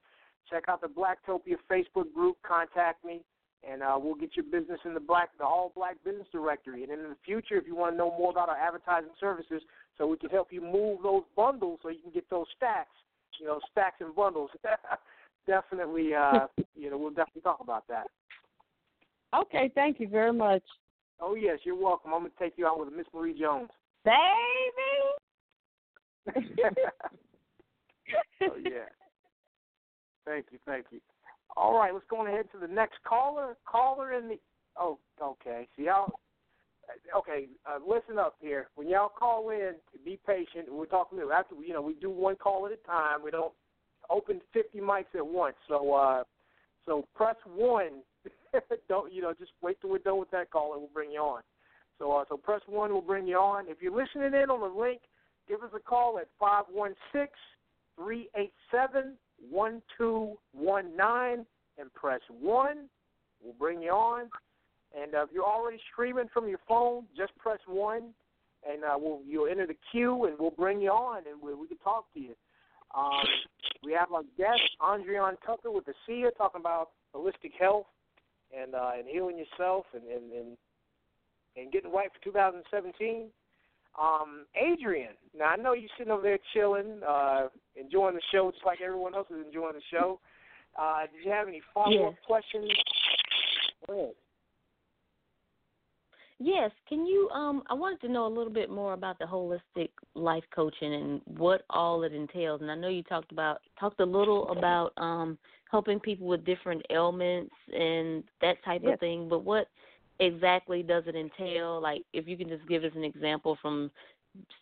Check 0.50 0.64
out 0.68 0.82
the 0.82 0.88
Blacktopia 0.88 1.58
Facebook 1.70 2.14
group. 2.14 2.38
Contact 2.48 3.04
me, 3.04 3.22
and 3.70 3.82
uh, 3.82 3.98
we'll 4.00 4.16
get 4.16 4.36
your 4.36 4.46
business 4.46 4.80
in 4.86 4.94
the 4.94 5.00
black, 5.00 5.30
the 5.38 5.44
All 5.44 5.72
Black 5.76 5.96
Business 6.04 6.28
Directory. 6.32 6.84
And 6.84 6.92
in 6.92 7.00
the 7.00 7.16
future, 7.26 7.56
if 7.56 7.66
you 7.68 7.76
want 7.76 7.94
to 7.94 7.98
know 7.98 8.12
more 8.18 8.32
about 8.32 8.50
our 8.50 8.58
advertising 8.58 9.10
services, 9.20 9.62
so 9.98 10.08
we 10.08 10.18
can 10.18 10.30
help 10.30 10.50
you 10.52 10.62
move 10.62 11.00
those 11.04 11.24
bundles, 11.36 11.80
so 11.82 11.90
you 11.90 12.02
can 12.02 12.12
get 12.12 12.30
those 12.30 12.46
stacks, 12.56 12.96
you 13.40 13.48
know, 13.48 13.60
stacks 13.72 14.02
and 14.02 14.16
bundles. 14.16 14.52
definitely, 15.48 16.14
uh, 16.14 16.48
you 16.76 16.90
know, 16.90 16.98
we'll 16.98 17.10
definitely 17.10 17.42
talk 17.42 17.60
about 17.62 17.88
that. 17.88 18.08
Okay, 19.36 19.72
thank 19.76 20.00
you 20.00 20.08
very 20.08 20.34
much. 20.34 20.64
Oh 21.20 21.36
yes, 21.36 21.60
you're 21.64 21.82
welcome. 21.82 22.14
I'm 22.14 22.22
gonna 22.22 22.32
take 22.38 22.54
you 22.58 22.68
out 22.68 22.80
with 22.80 22.94
Miss 22.94 23.06
Marie 23.14 23.40
Jones. 23.40 23.70
Baby. 24.04 24.16
oh 28.44 28.58
yeah. 28.64 28.90
Thank 30.26 30.48
you, 30.52 30.60
thank 30.66 30.86
you. 30.92 31.00
All 31.58 31.78
right, 31.78 31.94
let's 31.94 32.06
go 32.10 32.26
ahead 32.26 32.46
to 32.52 32.58
the 32.60 32.74
next 32.74 32.96
caller. 33.08 33.56
Caller 33.70 34.14
in 34.14 34.28
the 34.28 34.40
oh, 34.80 35.00
okay. 35.22 35.68
See 35.78 35.86
y'all. 35.86 36.12
Okay, 37.18 37.48
uh, 37.66 37.80
listen 37.86 38.20
up 38.20 38.36
here. 38.40 38.68
When 38.76 38.88
y'all 38.88 39.10
call 39.10 39.50
in, 39.50 39.74
be 40.04 40.20
patient. 40.28 40.72
We're 40.72 40.86
talking 40.86 41.18
to 41.20 41.32
after 41.32 41.56
you 41.56 41.74
know 41.74 41.82
we 41.82 41.94
do 41.96 42.10
one 42.10 42.36
call 42.36 42.66
at 42.66 42.72
a 42.72 42.88
time. 42.88 43.24
We 43.24 43.32
don't 43.32 43.54
open 44.10 44.42
50 44.54 44.80
mics 44.80 45.16
at 45.16 45.26
once. 45.26 45.56
So 45.68 45.94
uh, 45.94 46.24
so 46.86 47.08
press 47.16 47.36
one. 47.56 48.02
don't 48.90 49.12
you 49.12 49.22
know? 49.22 49.34
Just 49.38 49.52
wait 49.62 49.80
till 49.82 49.90
we're 49.90 50.00
done 50.00 50.20
with 50.20 50.32
that 50.32 50.52
call, 50.52 50.74
and 50.74 50.82
we'll 50.82 50.92
bring 50.94 51.12
you 51.12 51.20
on. 51.20 51.42
So 52.00 52.12
uh, 52.12 52.26
so 52.30 52.38
press 52.38 52.62
one. 52.68 52.92
We'll 52.92 53.02
bring 53.02 53.28
you 53.28 53.38
on. 53.38 53.66
If 53.68 53.78
you're 53.82 53.96
listening 53.96 54.40
in 54.40 54.50
on 54.50 54.62
the 54.62 54.80
link, 54.80 55.02
give 55.48 55.64
us 55.64 55.72
a 55.76 55.80
call 55.80 56.20
at 56.20 56.28
five 56.40 56.66
one 56.72 56.96
six 57.12 57.32
three 57.98 58.30
eight 58.36 58.54
seven 58.72 59.14
1219 59.50 61.46
and 61.78 61.94
press 61.94 62.22
1. 62.30 62.90
We'll 63.44 63.54
bring 63.54 63.82
you 63.82 63.92
on. 63.92 64.30
And 64.98 65.14
uh, 65.14 65.24
if 65.24 65.30
you're 65.34 65.44
already 65.44 65.80
streaming 65.92 66.30
from 66.34 66.48
your 66.48 66.60
phone, 66.68 67.04
just 67.18 67.36
press 67.38 67.60
1 67.68 68.14
and 68.68 68.84
uh, 68.84 68.96
we'll, 68.98 69.22
you'll 69.28 69.48
enter 69.48 69.68
the 69.68 69.78
queue 69.92 70.26
and 70.26 70.36
we'll 70.40 70.52
bring 70.52 70.82
you 70.82 70.90
on 70.90 71.24
and 71.30 71.42
we, 71.42 71.54
we 71.54 71.68
can 71.68 71.78
talk 71.78 72.12
to 72.14 72.20
you. 72.20 72.36
Um, 72.96 73.26
we 73.84 73.92
have 73.94 74.12
our 74.14 74.24
guest, 74.38 74.62
Andriane 74.82 75.36
Tucker 75.46 75.72
with 75.72 75.86
the 75.86 75.94
ASEA, 76.10 76.36
talking 76.38 76.62
about 76.62 76.90
holistic 77.14 77.52
health 77.60 77.86
and 78.56 78.74
uh, 78.74 78.92
and 78.98 79.08
healing 79.08 79.38
yourself 79.38 79.86
and, 79.94 80.04
and, 80.04 80.32
and, 80.32 80.58
and 81.58 81.72
getting 81.72 81.92
right 81.92 82.10
for 82.14 82.24
2017. 82.24 83.28
Um, 84.02 84.46
Adrienne, 84.62 85.16
now 85.38 85.46
I 85.46 85.56
know 85.56 85.74
you're 85.74 85.90
sitting 85.98 86.12
over 86.12 86.22
there 86.22 86.40
chilling, 86.54 87.00
uh, 87.08 87.48
enjoying 87.76 88.16
the 88.16 88.22
show 88.32 88.52
just 88.52 88.66
like 88.66 88.82
everyone 88.82 89.16
else 89.16 89.28
is 89.30 89.46
enjoying 89.46 89.76
the 89.76 89.82
show. 89.90 90.20
Uh, 90.78 91.02
did 91.02 91.26
you 91.26 91.32
have 91.32 91.48
any 91.48 91.62
follow 91.74 92.08
up 92.08 92.14
yes. 92.14 92.26
questions? 92.26 92.70
Yes, 96.40 96.72
can 96.90 97.06
you 97.06 97.30
um 97.30 97.64
I 97.68 97.74
wanted 97.74 98.02
to 98.02 98.10
know 98.10 98.28
a 98.28 98.34
little 98.36 98.52
bit 98.52 98.70
more 98.70 98.94
about 98.94 99.18
the 99.20 99.26
holistic 99.26 99.90
life 100.16 100.44
coaching 100.54 100.94
and 100.94 101.22
what 101.38 101.64
all 101.70 102.04
it 102.04 102.14
entails. 102.14 102.62
And 102.62 102.70
I 102.70 102.76
know 102.76 102.90
you 102.90 103.04
talked 103.04 103.32
about 103.32 103.62
talked 103.80 104.02
a 104.02 104.06
little 104.06 104.50
about 104.50 104.92
um 104.98 105.38
helping 105.72 106.00
people 106.00 106.28
with 106.28 106.46
different 106.46 106.86
ailments 106.90 107.54
and 107.74 108.24
that 108.42 108.62
type 108.66 108.82
Yes. 108.84 108.96
of 108.96 109.00
thing, 109.00 109.30
but 109.30 109.46
what 109.46 109.68
exactly 110.20 110.84
does 110.84 111.04
it 111.08 111.16
entail? 111.16 111.82
Like 111.82 112.04
if 112.14 112.28
you 112.28 112.38
can 112.38 112.50
just 112.50 112.68
give 112.68 112.84
us 112.84 112.92
an 112.96 113.04
example 113.04 113.58
from 113.62 113.92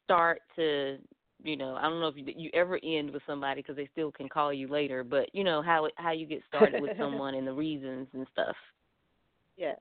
start 0.03 0.41
to 0.55 0.97
you 1.43 1.57
know, 1.57 1.75
I 1.75 1.83
don't 1.83 1.99
know 1.99 2.07
if 2.07 2.15
you, 2.15 2.23
you 2.37 2.49
ever 2.53 2.79
end 2.83 3.11
with 3.11 3.21
somebody 3.27 3.61
because 3.61 3.75
they 3.75 3.89
still 3.91 4.11
can 4.11 4.29
call 4.29 4.53
you 4.53 4.69
later, 4.69 5.03
but 5.03 5.33
you 5.33 5.43
know 5.43 5.61
how 5.61 5.89
how 5.95 6.11
you 6.11 6.25
get 6.25 6.41
started 6.47 6.81
with 6.81 6.91
someone 6.99 7.35
and 7.35 7.45
the 7.45 7.53
reasons 7.53 8.07
and 8.13 8.25
stuff. 8.31 8.55
Yeah. 9.57 9.73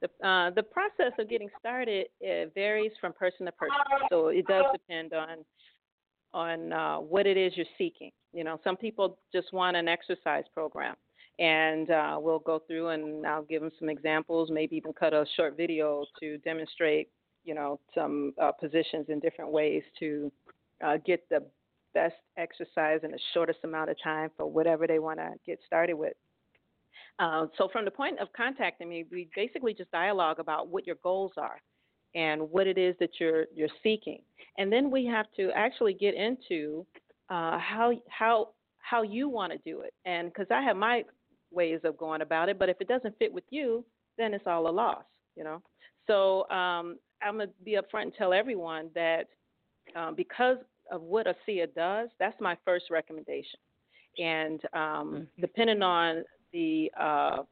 The 0.00 0.26
uh, 0.26 0.50
the 0.50 0.62
process 0.62 1.12
of 1.18 1.28
getting 1.28 1.48
started 1.58 2.06
it 2.20 2.52
varies 2.54 2.92
from 3.00 3.12
person 3.12 3.46
to 3.46 3.52
person. 3.52 3.76
So 4.10 4.28
it 4.28 4.46
does 4.46 4.64
depend 4.72 5.12
on 5.12 5.38
on 6.32 6.72
uh, 6.72 6.96
what 6.98 7.26
it 7.26 7.36
is 7.36 7.52
you're 7.56 7.66
seeking. 7.76 8.12
You 8.32 8.44
know, 8.44 8.60
some 8.62 8.76
people 8.76 9.18
just 9.32 9.52
want 9.52 9.76
an 9.76 9.88
exercise 9.88 10.44
program, 10.54 10.94
and 11.38 11.90
uh, 11.90 12.18
we'll 12.20 12.40
go 12.40 12.60
through 12.66 12.88
and 12.88 13.26
I'll 13.26 13.42
give 13.42 13.62
them 13.62 13.70
some 13.78 13.88
examples, 13.88 14.50
maybe 14.50 14.76
even 14.76 14.92
cut 14.92 15.14
a 15.14 15.24
short 15.36 15.56
video 15.56 16.04
to 16.20 16.38
demonstrate, 16.38 17.10
you 17.44 17.54
know, 17.54 17.78
some 17.94 18.34
uh, 18.42 18.52
positions 18.52 19.06
in 19.08 19.20
different 19.20 19.52
ways 19.52 19.82
to 20.00 20.32
uh, 20.84 20.96
get 21.06 21.28
the 21.28 21.44
best 21.94 22.16
exercise 22.36 23.00
in 23.02 23.12
the 23.12 23.18
shortest 23.34 23.60
amount 23.64 23.90
of 23.90 23.96
time 24.02 24.30
for 24.36 24.46
whatever 24.46 24.86
they 24.86 24.98
want 24.98 25.18
to 25.18 25.30
get 25.46 25.58
started 25.66 25.94
with. 25.94 26.14
Uh, 27.18 27.46
so 27.56 27.68
from 27.72 27.84
the 27.84 27.90
point 27.90 28.18
of 28.20 28.28
contacting 28.32 28.88
me, 28.88 29.04
we 29.10 29.28
basically 29.34 29.74
just 29.74 29.90
dialogue 29.90 30.38
about 30.38 30.68
what 30.68 30.86
your 30.86 30.96
goals 31.02 31.32
are 31.36 31.60
and 32.14 32.40
what 32.50 32.66
it 32.66 32.78
is 32.78 32.94
that 33.00 33.10
you're 33.18 33.46
you're 33.54 33.68
seeking, 33.82 34.20
and 34.56 34.72
then 34.72 34.90
we 34.90 35.04
have 35.04 35.26
to 35.36 35.50
actually 35.54 35.92
get 35.92 36.14
into 36.14 36.86
uh, 37.28 37.58
how 37.58 37.92
how 38.08 38.50
how 38.78 39.02
you 39.02 39.28
want 39.28 39.52
to 39.52 39.58
do 39.58 39.80
it. 39.80 39.92
And 40.04 40.28
because 40.28 40.46
I 40.50 40.62
have 40.62 40.76
my 40.76 41.04
ways 41.50 41.80
of 41.84 41.96
going 41.96 42.22
about 42.22 42.48
it, 42.48 42.58
but 42.58 42.68
if 42.68 42.80
it 42.80 42.88
doesn't 42.88 43.18
fit 43.18 43.32
with 43.32 43.44
you, 43.50 43.84
then 44.16 44.34
it's 44.34 44.46
all 44.46 44.68
a 44.68 44.70
loss, 44.70 45.04
you 45.36 45.44
know. 45.44 45.62
So 46.06 46.48
um, 46.50 46.98
I'm 47.22 47.38
gonna 47.38 47.48
be 47.64 47.76
upfront 47.76 48.02
and 48.02 48.14
tell 48.14 48.32
everyone 48.32 48.90
that 48.94 49.28
um, 49.96 50.14
because 50.14 50.58
of 50.90 51.02
what 51.02 51.26
ASEA 51.26 51.74
does, 51.74 52.08
that's 52.18 52.40
my 52.40 52.56
first 52.64 52.86
recommendation. 52.90 53.60
And 54.18 54.60
um, 54.72 55.28
depending 55.40 55.82
on 55.82 56.24
the 56.52 56.90
uh, 56.98 57.42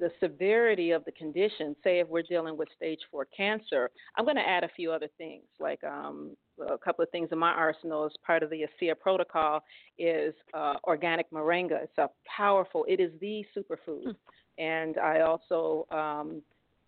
the 0.00 0.10
severity 0.20 0.90
of 0.90 1.04
the 1.04 1.12
condition, 1.12 1.76
say 1.84 2.00
if 2.00 2.08
we're 2.08 2.22
dealing 2.22 2.56
with 2.56 2.68
stage 2.76 3.00
four 3.10 3.26
cancer, 3.36 3.90
I'm 4.16 4.24
going 4.24 4.36
to 4.36 4.48
add 4.48 4.64
a 4.64 4.68
few 4.68 4.90
other 4.90 5.08
things, 5.18 5.44
like 5.60 5.82
um, 5.84 6.36
a 6.68 6.78
couple 6.78 7.02
of 7.02 7.10
things 7.10 7.28
in 7.32 7.38
my 7.38 7.52
arsenal 7.52 8.04
as 8.04 8.12
part 8.26 8.42
of 8.42 8.50
the 8.50 8.66
ASEA 8.66 8.98
protocol 8.98 9.62
is 9.98 10.34
uh, 10.52 10.74
organic 10.84 11.30
moringa. 11.30 11.82
It's 11.82 11.98
a 11.98 12.08
powerful, 12.36 12.84
it 12.88 13.00
is 13.00 13.12
the 13.20 13.44
superfood. 13.56 14.14
And 14.58 14.98
I 14.98 15.20
also 15.20 15.86
um, 15.90 16.42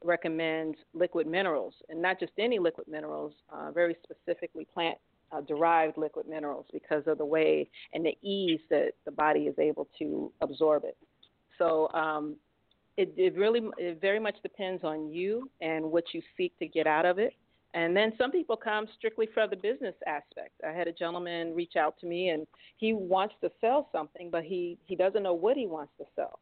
recommend 0.04 0.76
liquid 0.94 1.26
minerals, 1.26 1.74
and 1.88 2.00
not 2.00 2.20
just 2.20 2.32
any 2.38 2.58
liquid 2.58 2.86
minerals, 2.88 3.32
uh, 3.52 3.70
very 3.72 3.96
specifically 4.04 4.66
plant 4.72 4.98
uh, 5.32 5.40
derived 5.40 5.98
liquid 5.98 6.26
minerals 6.28 6.66
because 6.72 7.02
of 7.06 7.18
the 7.18 7.24
way 7.24 7.68
and 7.92 8.04
the 8.04 8.16
ease 8.22 8.60
that 8.70 8.92
the 9.04 9.10
body 9.10 9.40
is 9.40 9.58
able 9.58 9.88
to 9.98 10.32
absorb 10.40 10.84
it. 10.84 10.96
So 11.58 11.88
um, 11.92 12.36
it, 12.96 13.12
it 13.16 13.36
really, 13.36 13.60
it 13.78 14.00
very 14.00 14.18
much 14.18 14.36
depends 14.42 14.84
on 14.84 15.10
you 15.12 15.50
and 15.60 15.84
what 15.84 16.04
you 16.12 16.22
seek 16.36 16.56
to 16.58 16.66
get 16.66 16.86
out 16.86 17.04
of 17.04 17.18
it. 17.18 17.34
And 17.74 17.94
then 17.94 18.14
some 18.16 18.30
people 18.30 18.56
come 18.56 18.86
strictly 18.96 19.28
for 19.34 19.46
the 19.46 19.56
business 19.56 19.94
aspect. 20.06 20.52
I 20.66 20.72
had 20.72 20.88
a 20.88 20.92
gentleman 20.92 21.54
reach 21.54 21.76
out 21.76 21.98
to 22.00 22.06
me 22.06 22.30
and 22.30 22.46
he 22.78 22.94
wants 22.94 23.34
to 23.42 23.50
sell 23.60 23.88
something, 23.92 24.30
but 24.30 24.44
he, 24.44 24.78
he 24.86 24.96
doesn't 24.96 25.22
know 25.22 25.34
what 25.34 25.58
he 25.58 25.66
wants 25.66 25.92
to 25.98 26.04
sell. 26.14 26.38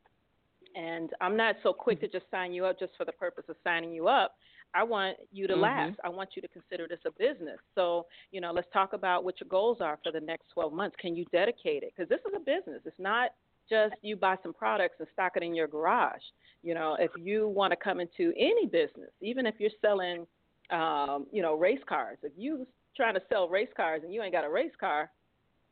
And 0.77 1.11
I'm 1.21 1.37
not 1.37 1.57
so 1.63 1.73
quick 1.73 2.01
to 2.01 2.09
just 2.09 2.27
sign 2.31 2.53
you 2.53 2.65
up 2.67 2.79
just 2.79 2.93
for 2.97 3.05
the 3.05 3.13
purpose 3.13 3.45
of 3.49 3.57
signing 3.65 3.93
you 3.93 4.07
up. 4.09 4.37
I 4.75 4.83
want 4.83 5.17
you 5.33 5.47
to 5.47 5.55
Mhm. 5.55 5.61
last. 5.61 6.01
I 6.03 6.09
want 6.09 6.31
you 6.35 6.43
to 6.43 6.49
consider 6.49 6.89
this 6.89 6.99
a 7.05 7.13
business. 7.13 7.61
So, 7.75 8.07
you 8.33 8.41
know, 8.41 8.51
let's 8.53 8.69
talk 8.73 8.93
about 8.93 9.23
what 9.25 9.41
your 9.41 9.49
goals 9.49 9.81
are 9.81 9.99
for 10.03 10.11
the 10.11 10.21
next 10.21 10.49
12 10.51 10.73
months. 10.73 10.97
Can 10.97 11.15
you 11.15 11.25
dedicate 11.27 11.85
it? 11.85 11.93
Because 11.95 12.09
this 12.09 12.21
is 12.27 12.35
a 12.35 12.41
business. 12.41 12.83
It's 12.85 12.99
not 12.99 13.31
just 13.69 13.95
you 14.03 14.17
buy 14.17 14.37
some 14.43 14.53
products 14.53 14.97
and 14.99 15.09
stock 15.13 15.33
it 15.37 15.43
in 15.43 15.55
your 15.55 15.67
garage. 15.69 16.23
You 16.63 16.75
know, 16.75 16.97
if 16.99 17.11
you 17.17 17.49
want 17.49 17.73
to 17.73 17.77
come 17.77 18.01
into 18.01 18.33
any 18.39 18.67
business, 18.67 19.11
even 19.21 19.47
if 19.47 19.55
you're 19.59 19.71
selling, 19.81 20.27
um, 20.71 21.27
you 21.33 21.43
know, 21.43 21.55
race 21.55 21.81
cars, 21.89 22.19
if 22.23 22.33
you 22.37 22.67
trying 22.97 23.15
to 23.15 23.23
sell 23.29 23.49
race 23.49 23.69
cars 23.77 24.03
and 24.05 24.13
you 24.13 24.23
ain't 24.23 24.33
got 24.33 24.45
a 24.45 24.49
race 24.51 24.73
car, 24.79 25.11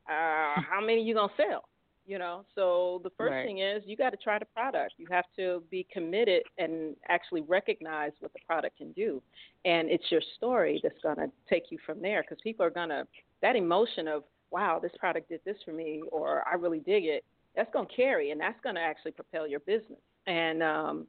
uh, 0.09 0.60
how 0.70 0.81
many 0.81 1.02
you 1.02 1.14
gonna 1.14 1.32
sell? 1.36 1.69
You 2.05 2.19
know, 2.19 2.44
so 2.56 3.01
the 3.05 3.10
first 3.10 3.31
Right. 3.31 3.47
thing 3.47 3.59
is 3.60 3.82
you 3.86 3.97
got 3.97 4.10
to 4.10 4.16
try 4.16 4.36
the 4.36 4.44
product. 4.47 4.94
You 4.98 5.06
have 5.12 5.24
to 5.36 5.62
be 5.70 5.86
committed 5.93 6.43
and 6.59 6.97
actually 7.09 7.43
recognize 7.43 8.10
what 8.19 8.32
the 8.32 8.40
product 8.44 8.77
can 8.78 8.90
do, 8.93 9.23
and 9.64 9.89
it's 9.89 10.10
your 10.10 10.20
story 10.36 10.81
that's 10.82 11.01
gonna 11.02 11.31
take 11.48 11.70
you 11.70 11.78
from 11.86 12.02
there. 12.02 12.23
Because 12.23 12.39
people 12.43 12.66
are 12.66 12.70
gonna 12.70 13.06
that 13.40 13.55
emotion 13.55 14.09
of 14.09 14.24
wow, 14.51 14.78
this 14.78 14.93
product 14.98 15.28
did 15.31 15.40
this 15.44 15.56
for 15.64 15.73
me, 15.73 16.02
or 16.12 16.44
I 16.47 16.55
really 16.55 16.81
dig 16.81 17.05
it. 17.06 17.24
That's 17.56 17.72
going 17.72 17.86
to 17.86 17.94
carry 17.94 18.30
and 18.30 18.40
that's 18.40 18.60
going 18.62 18.74
to 18.74 18.80
actually 18.80 19.12
propel 19.12 19.46
your 19.46 19.60
business. 19.60 20.00
And 20.26 20.62
um, 20.62 21.06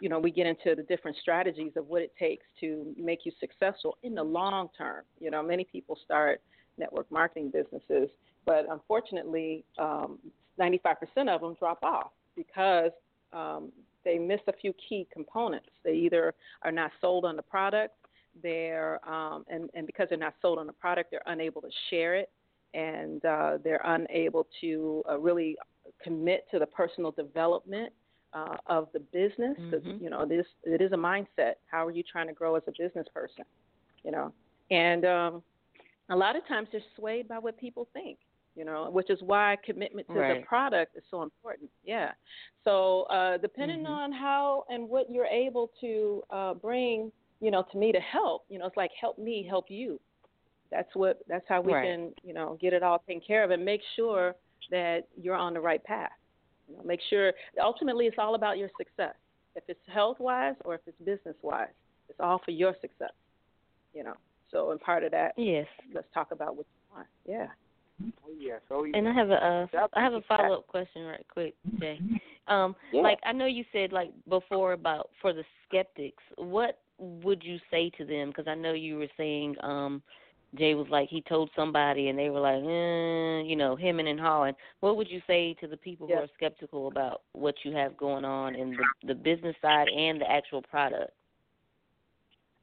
you 0.00 0.08
know, 0.08 0.18
we 0.18 0.30
get 0.30 0.46
into 0.46 0.74
the 0.74 0.82
different 0.84 1.16
strategies 1.20 1.72
of 1.76 1.86
what 1.88 2.02
it 2.02 2.12
takes 2.18 2.44
to 2.60 2.94
make 2.96 3.20
you 3.24 3.32
successful 3.40 3.98
in 4.02 4.14
the 4.14 4.22
long 4.22 4.68
term. 4.76 5.04
You 5.20 5.30
know, 5.30 5.42
many 5.42 5.64
people 5.64 5.98
start 6.04 6.40
network 6.78 7.10
marketing 7.10 7.50
businesses, 7.50 8.08
but 8.46 8.66
unfortunately, 8.70 9.64
um, 9.78 10.18
95% 10.58 10.96
of 11.28 11.40
them 11.40 11.54
drop 11.58 11.82
off 11.82 12.12
because 12.36 12.92
um, 13.32 13.72
they 14.04 14.18
miss 14.18 14.40
a 14.46 14.52
few 14.52 14.72
key 14.88 15.06
components. 15.12 15.68
They 15.84 15.94
either 15.94 16.34
are 16.62 16.72
not 16.72 16.92
sold 17.00 17.24
on 17.24 17.36
the 17.36 17.42
product, 17.42 17.94
they're 18.42 19.00
um, 19.08 19.44
and 19.48 19.70
and 19.74 19.86
because 19.86 20.08
they're 20.08 20.18
not 20.18 20.34
sold 20.42 20.58
on 20.58 20.66
the 20.66 20.72
product, 20.72 21.10
they're 21.10 21.22
unable 21.26 21.60
to 21.62 21.70
share 21.90 22.14
it, 22.14 22.30
and 22.72 23.24
uh, 23.24 23.58
they're 23.62 23.82
unable 23.84 24.46
to 24.60 25.02
uh, 25.08 25.18
really 25.18 25.56
commit 26.04 26.44
to 26.52 26.58
the 26.58 26.66
personal 26.66 27.10
development 27.10 27.92
uh, 28.32 28.56
of 28.66 28.88
the 28.92 29.00
business. 29.00 29.56
Mm-hmm. 29.58 30.02
You 30.04 30.10
know, 30.10 30.26
this 30.26 30.46
it 30.64 30.80
is 30.80 30.92
a 30.92 30.96
mindset. 30.96 31.54
How 31.70 31.86
are 31.86 31.90
you 31.90 32.02
trying 32.02 32.28
to 32.28 32.32
grow 32.34 32.54
as 32.56 32.62
a 32.66 32.72
business 32.72 33.06
person? 33.12 33.44
You 34.04 34.12
know, 34.12 34.32
and 34.70 35.04
um, 35.04 35.42
a 36.10 36.16
lot 36.16 36.36
of 36.36 36.46
times 36.46 36.68
they're 36.70 36.80
swayed 36.96 37.26
by 37.28 37.38
what 37.38 37.58
people 37.58 37.88
think. 37.92 38.18
You 38.56 38.64
know, 38.64 38.88
which 38.88 39.10
is 39.10 39.18
why 39.20 39.56
commitment 39.64 40.06
to 40.08 40.14
right. 40.14 40.40
the 40.40 40.46
product 40.46 40.96
is 40.96 41.02
so 41.10 41.22
important. 41.22 41.68
Yeah. 41.84 42.12
So 42.62 43.02
uh, 43.10 43.36
depending 43.38 43.82
Mm-hmm. 43.82 43.92
on 43.92 44.12
how 44.12 44.64
and 44.68 44.88
what 44.88 45.10
you're 45.10 45.26
able 45.46 45.72
to 45.80 46.22
uh, 46.30 46.54
bring, 46.54 47.10
you 47.40 47.50
know, 47.50 47.64
to 47.72 47.78
me 47.78 47.90
to 47.90 47.98
help. 47.98 48.44
You 48.48 48.60
know, 48.60 48.66
it's 48.66 48.76
like 48.76 48.92
help 49.00 49.18
me, 49.18 49.44
help 49.48 49.66
you. 49.68 49.98
That's 50.70 50.88
what. 50.94 51.18
That's 51.28 51.44
how 51.48 51.62
we 51.62 51.72
Right. 51.72 51.84
can, 51.84 52.12
you 52.22 52.32
know, 52.32 52.56
get 52.60 52.72
it 52.72 52.82
all 52.84 53.00
taken 53.00 53.20
care 53.26 53.42
of 53.42 53.50
and 53.50 53.64
make 53.64 53.82
sure 53.96 54.36
that 54.70 55.02
you're 55.20 55.34
on 55.34 55.54
the 55.54 55.60
right 55.60 55.82
path. 55.84 56.10
You 56.68 56.76
know, 56.76 56.82
make 56.84 57.00
sure 57.10 57.32
ultimately 57.62 58.06
it's 58.06 58.16
all 58.18 58.34
about 58.34 58.58
your 58.58 58.70
success. 58.76 59.14
If 59.56 59.64
it's 59.68 59.80
health 59.92 60.18
wise 60.18 60.54
or 60.64 60.74
if 60.74 60.80
it's 60.86 60.98
business 60.98 61.36
wise, 61.42 61.68
it's 62.08 62.18
all 62.20 62.40
for 62.44 62.50
your 62.50 62.74
success. 62.80 63.12
You 63.92 64.04
know. 64.04 64.14
So 64.50 64.70
and 64.70 64.80
part 64.80 65.02
of 65.04 65.10
that, 65.12 65.32
Yes. 65.36 65.66
let's 65.92 66.06
talk 66.14 66.30
about 66.30 66.56
what 66.56 66.66
you 66.66 66.96
want. 66.96 67.06
Yeah. 67.26 67.46
Oh 68.24 68.30
yes, 68.38 68.60
oh 68.70 68.84
yes. 68.84 68.94
And 68.96 69.08
I 69.08 69.12
have 69.12 69.30
a 69.30 69.34
uh, 69.74 69.86
I 69.94 70.02
have 70.02 70.14
a 70.14 70.20
follow 70.22 70.58
up 70.58 70.66
question 70.66 71.04
right 71.04 71.24
quick, 71.32 71.54
Jay. 71.80 72.00
Um, 72.48 72.74
Yeah. 72.92 73.02
like 73.02 73.18
I 73.24 73.32
know 73.32 73.46
you 73.46 73.64
said 73.72 73.92
like 73.92 74.10
before 74.28 74.72
about 74.72 75.10
for 75.20 75.32
the 75.32 75.44
skeptics, 75.68 76.22
what 76.36 76.78
would 76.98 77.42
you 77.42 77.58
say 77.70 77.90
to 77.98 78.04
them? 78.04 78.28
Because 78.28 78.46
I 78.48 78.54
know 78.54 78.72
you 78.72 78.98
were 78.98 79.08
saying 79.16 79.56
um, 79.62 80.02
Jay 80.56 80.74
was 80.74 80.86
like 80.88 81.08
he 81.08 81.22
told 81.22 81.50
somebody 81.56 82.08
and 82.08 82.18
they 82.18 82.30
were 82.30 82.40
like, 82.40 82.62
eh, 82.62 83.42
you 83.48 83.56
know, 83.56 83.76
hemming 83.76 84.08
and 84.08 84.20
hawing. 84.20 84.54
What 84.80 84.96
would 84.96 85.10
you 85.10 85.20
say 85.26 85.54
to 85.60 85.66
the 85.66 85.76
people 85.76 86.06
who 86.06 86.14
are 86.14 86.28
skeptical 86.34 86.88
about 86.88 87.22
what 87.32 87.54
you 87.64 87.72
have 87.72 87.96
going 87.96 88.24
on 88.24 88.54
in 88.54 88.76
the, 88.76 89.08
the 89.08 89.14
business 89.14 89.56
side 89.60 89.88
and 89.88 90.20
the 90.20 90.30
actual 90.30 90.62
product? 90.62 91.10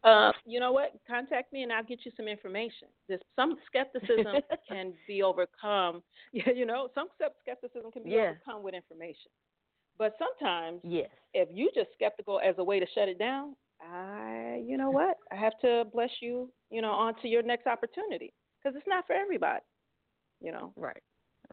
Uh, 0.04 0.32
you 0.46 0.60
know 0.60 0.72
what? 0.72 0.94
Contact 1.08 1.54
me 1.54 1.62
and 1.64 1.72
I'll 1.72 1.84
get 1.84 2.00
you 2.06 2.12
some 2.18 2.28
information. 2.28 2.88
There's 3.08 3.22
some 3.36 3.58
skepticism 3.68 4.38
can 4.68 4.94
be 5.08 5.22
overcome. 5.24 6.02
You 6.34 6.66
know, 6.66 6.90
some 6.96 7.08
skepticism 7.44 7.92
can 7.92 8.04
be 8.04 8.12
Yeah. 8.12 8.32
overcome 8.32 8.64
with 8.64 8.74
information. 8.74 9.32
But 9.98 10.16
sometimes, 10.18 10.80
Yes. 10.84 11.10
if 11.34 11.50
you 11.52 11.70
just 11.76 11.90
skeptical 11.94 12.40
as 12.44 12.56
a 12.58 12.64
way 12.64 12.80
to 12.80 12.86
shut 12.96 13.10
it 13.10 13.20
down, 13.20 13.56
I, 13.82 14.62
you 14.66 14.78
know 14.78 14.90
what? 14.92 15.18
I 15.32 15.36
have 15.36 15.54
to 15.62 15.86
bless 15.94 16.10
you, 16.22 16.50
you 16.72 16.82
know, 16.82 16.92
on 16.92 17.16
to 17.22 17.28
your 17.28 17.44
next 17.44 17.68
opportunity 17.68 18.34
because 18.64 18.76
it's 18.76 18.88
not 18.88 19.06
for 19.06 19.14
everybody. 19.14 19.62
You 20.42 20.52
know, 20.52 20.74
Right. 20.76 21.02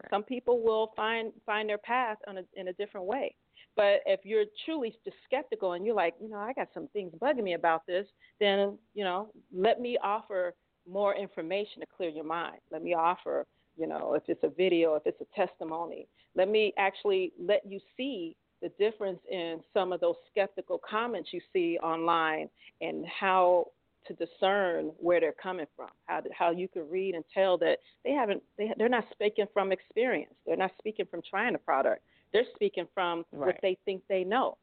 some 0.09 0.23
people 0.23 0.61
will 0.63 0.91
find 0.95 1.31
find 1.45 1.69
their 1.69 1.77
path 1.77 2.17
on 2.27 2.37
a, 2.37 2.43
in 2.55 2.69
a 2.69 2.73
different 2.73 3.05
way. 3.05 3.35
But 3.75 4.01
if 4.05 4.21
you're 4.23 4.45
truly 4.65 4.93
just 5.05 5.17
skeptical 5.25 5.73
and 5.73 5.85
you're 5.85 5.95
like, 5.95 6.15
you 6.21 6.29
know, 6.29 6.37
I 6.37 6.53
got 6.53 6.69
some 6.73 6.87
things 6.89 7.13
bugging 7.21 7.43
me 7.43 7.53
about 7.53 7.85
this, 7.85 8.07
then 8.39 8.77
you 8.93 9.03
know, 9.03 9.31
let 9.53 9.79
me 9.79 9.97
offer 10.03 10.53
more 10.89 11.15
information 11.15 11.81
to 11.81 11.85
clear 11.95 12.09
your 12.09 12.23
mind. 12.23 12.59
Let 12.71 12.83
me 12.83 12.93
offer, 12.93 13.45
you 13.77 13.87
know, 13.87 14.15
if 14.15 14.23
it's 14.27 14.43
a 14.43 14.49
video, 14.49 14.95
if 14.95 15.03
it's 15.05 15.21
a 15.21 15.35
testimony, 15.35 16.07
let 16.35 16.49
me 16.49 16.73
actually 16.77 17.31
let 17.39 17.61
you 17.65 17.79
see 17.95 18.35
the 18.61 18.69
difference 18.79 19.19
in 19.31 19.61
some 19.73 19.93
of 19.93 20.01
those 20.01 20.15
skeptical 20.29 20.79
comments 20.89 21.29
you 21.31 21.41
see 21.53 21.77
online 21.81 22.49
and 22.81 23.05
how 23.07 23.67
to 24.09 24.25
discern 24.25 24.91
where 24.99 25.19
they're 25.19 25.35
coming 25.41 25.67
from. 25.75 25.89
How 26.05 26.21
how 26.37 26.51
you 26.51 26.67
can 26.67 26.89
read 26.89 27.15
and 27.15 27.23
tell 27.33 27.57
that 27.59 27.77
they 28.03 28.11
haven't 28.11 28.43
they 28.57 28.73
they're 28.77 28.89
not 28.89 29.05
speaking 29.11 29.45
from 29.53 29.71
experience. 29.71 30.33
They're 30.45 30.57
not 30.57 30.71
speaking 30.77 31.05
from 31.09 31.21
trying 31.29 31.53
the 31.53 31.59
product. 31.59 32.01
They're 32.33 32.45
speaking 32.55 32.87
from 32.93 33.25
what 33.31 33.55
they 33.61 33.77
think 33.85 34.03
they 34.09 34.23
know. 34.23 34.57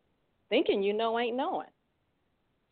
Thinking 0.50 0.82
you 0.82 0.92
know 0.92 1.18
ain't 1.18 1.36
knowing. 1.36 1.68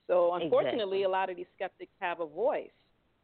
So 0.07 0.35
unfortunately, 0.35 0.99
Exactly. 0.99 1.03
a 1.05 1.09
lot 1.09 1.31
of 1.31 1.37
these 1.37 1.47
skeptics 1.57 1.93
have 2.01 2.21
a 2.21 2.27
voice, 2.27 2.69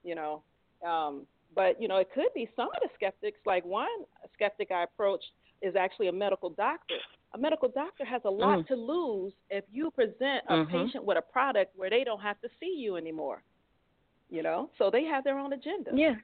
you 0.02 0.14
know. 0.14 0.42
Um, 0.86 1.26
but 1.54 1.80
you 1.80 1.88
know, 1.88 1.96
it 1.96 2.08
could 2.14 2.32
be 2.34 2.48
some 2.56 2.68
of 2.68 2.80
the 2.80 2.88
skeptics. 2.94 3.38
Like 3.44 3.64
one 3.64 3.88
skeptic 4.34 4.70
I 4.70 4.84
approached 4.84 5.30
is 5.60 5.76
actually 5.76 6.08
a 6.08 6.12
medical 6.12 6.50
doctor. 6.50 6.96
A 7.32 7.38
medical 7.38 7.68
doctor 7.68 8.04
has 8.04 8.22
a 8.24 8.30
lot 8.30 8.58
Mm. 8.60 8.66
to 8.68 8.74
lose 8.74 9.32
if 9.50 9.64
you 9.72 9.90
present 9.92 10.44
a 10.48 10.54
Mhm. 10.54 10.68
patient 10.68 11.04
with 11.04 11.16
a 11.16 11.22
product 11.22 11.76
where 11.76 11.88
they 11.88 12.02
don't 12.02 12.20
have 12.20 12.40
to 12.40 12.48
see 12.58 12.74
you 12.74 12.96
anymore. 12.96 13.42
You 14.30 14.42
know, 14.42 14.70
so 14.78 14.90
they 14.90 15.04
have 15.04 15.24
their 15.24 15.38
own 15.38 15.52
agenda. 15.52 15.90
Yeah. 15.94 16.16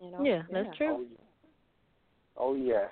You 0.00 0.10
know. 0.10 0.22
Yeah, 0.22 0.42
that's 0.50 0.76
true. 0.76 1.08
Oh 2.36 2.54
yeah. 2.54 2.88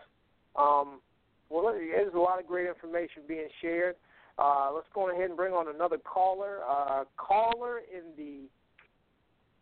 Um, 0.56 1.00
well, 1.48 1.72
there's 1.72 2.14
a 2.14 2.18
lot 2.18 2.38
of 2.38 2.46
great 2.46 2.66
information 2.66 3.22
being 3.26 3.48
shared. 3.60 3.96
Uh, 4.38 4.70
let's 4.72 4.88
go 4.90 5.08
ahead 5.10 5.24
and 5.30 5.36
bring 5.36 5.52
on 5.52 5.68
another 5.68 5.98
caller. 5.98 6.62
Uh, 6.64 7.04
caller 7.16 7.78
in 7.78 8.14
the 8.16 8.48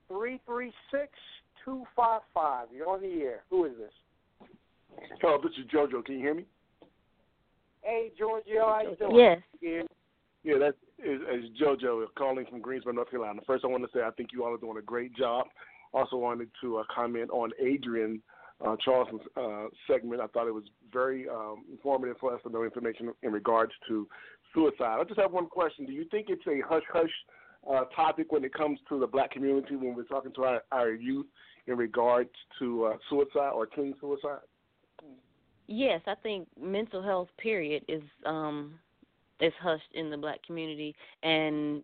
three 0.08 0.38
three 0.38 0.72
six 0.90 1.12
two 1.64 1.86
five 1.94 2.22
five. 2.34 2.68
You're 2.72 2.88
on 2.88 3.00
the 3.00 3.22
air. 3.22 3.44
Who 3.50 3.64
is 3.64 3.76
this? 3.76 3.92
Hello, 5.20 5.38
this 5.38 5.52
is 5.58 5.66
JoJo. 5.66 6.04
Can 6.04 6.16
you 6.16 6.20
hear 6.20 6.34
me? 6.34 6.46
Hey, 7.86 8.10
JoJo, 8.20 8.64
how 8.64 8.80
you 8.82 8.96
doing? 8.96 9.16
Yes. 9.16 9.38
Yeah. 9.62 9.82
Yeah, 10.42 10.58
that 10.58 10.74
is, 10.98 11.20
is 11.22 11.50
JoJo 11.60 12.06
calling 12.18 12.44
from 12.50 12.60
Greensboro, 12.60 12.92
North 12.92 13.10
Carolina. 13.10 13.40
First, 13.46 13.64
I 13.64 13.68
want 13.68 13.84
to 13.84 13.88
say 13.96 14.02
I 14.02 14.10
think 14.10 14.30
you 14.32 14.44
all 14.44 14.52
are 14.54 14.58
doing 14.58 14.76
a 14.76 14.82
great 14.82 15.14
job. 15.16 15.46
Also, 15.94 16.16
wanted 16.16 16.50
to 16.62 16.78
uh, 16.78 16.82
comment 16.92 17.30
on 17.30 17.50
Adrienne 17.64 18.20
uh, 18.64 18.74
Charleston's 18.84 19.22
uh, 19.36 19.66
segment. 19.86 20.20
I 20.20 20.26
thought 20.26 20.48
it 20.48 20.54
was 20.54 20.64
very 20.92 21.28
um, 21.28 21.64
informative 21.70 22.16
for 22.18 22.34
us 22.34 22.40
to 22.42 22.50
know 22.50 22.64
information 22.64 23.12
in 23.22 23.30
regards 23.30 23.72
to 23.88 24.08
suicide. 24.52 24.98
I 25.00 25.04
just 25.04 25.20
have 25.20 25.32
one 25.32 25.46
question. 25.46 25.86
Do 25.86 25.92
you 25.92 26.06
think 26.10 26.26
it's 26.28 26.46
a 26.48 26.60
hush 26.68 26.82
hush 26.92 27.10
uh, 27.72 27.84
topic 27.94 28.32
when 28.32 28.44
it 28.44 28.52
comes 28.52 28.80
to 28.88 28.98
the 28.98 29.06
black 29.06 29.30
community 29.30 29.76
when 29.76 29.94
we're 29.94 30.04
talking 30.04 30.32
to 30.34 30.44
our, 30.44 30.62
our 30.72 30.90
youth 30.90 31.26
in 31.68 31.76
regards 31.76 32.30
to 32.58 32.86
uh, 32.86 32.96
suicide 33.08 33.52
or 33.54 33.66
teen 33.66 33.94
suicide? 34.00 34.40
Yes, 35.68 36.00
I 36.06 36.14
think 36.14 36.46
mental 36.60 37.02
health 37.02 37.28
period 37.38 37.84
is 37.88 38.02
um 38.24 38.78
is 39.40 39.52
hushed 39.60 39.92
in 39.94 40.10
the 40.10 40.16
black 40.16 40.42
community 40.44 40.94
and 41.22 41.82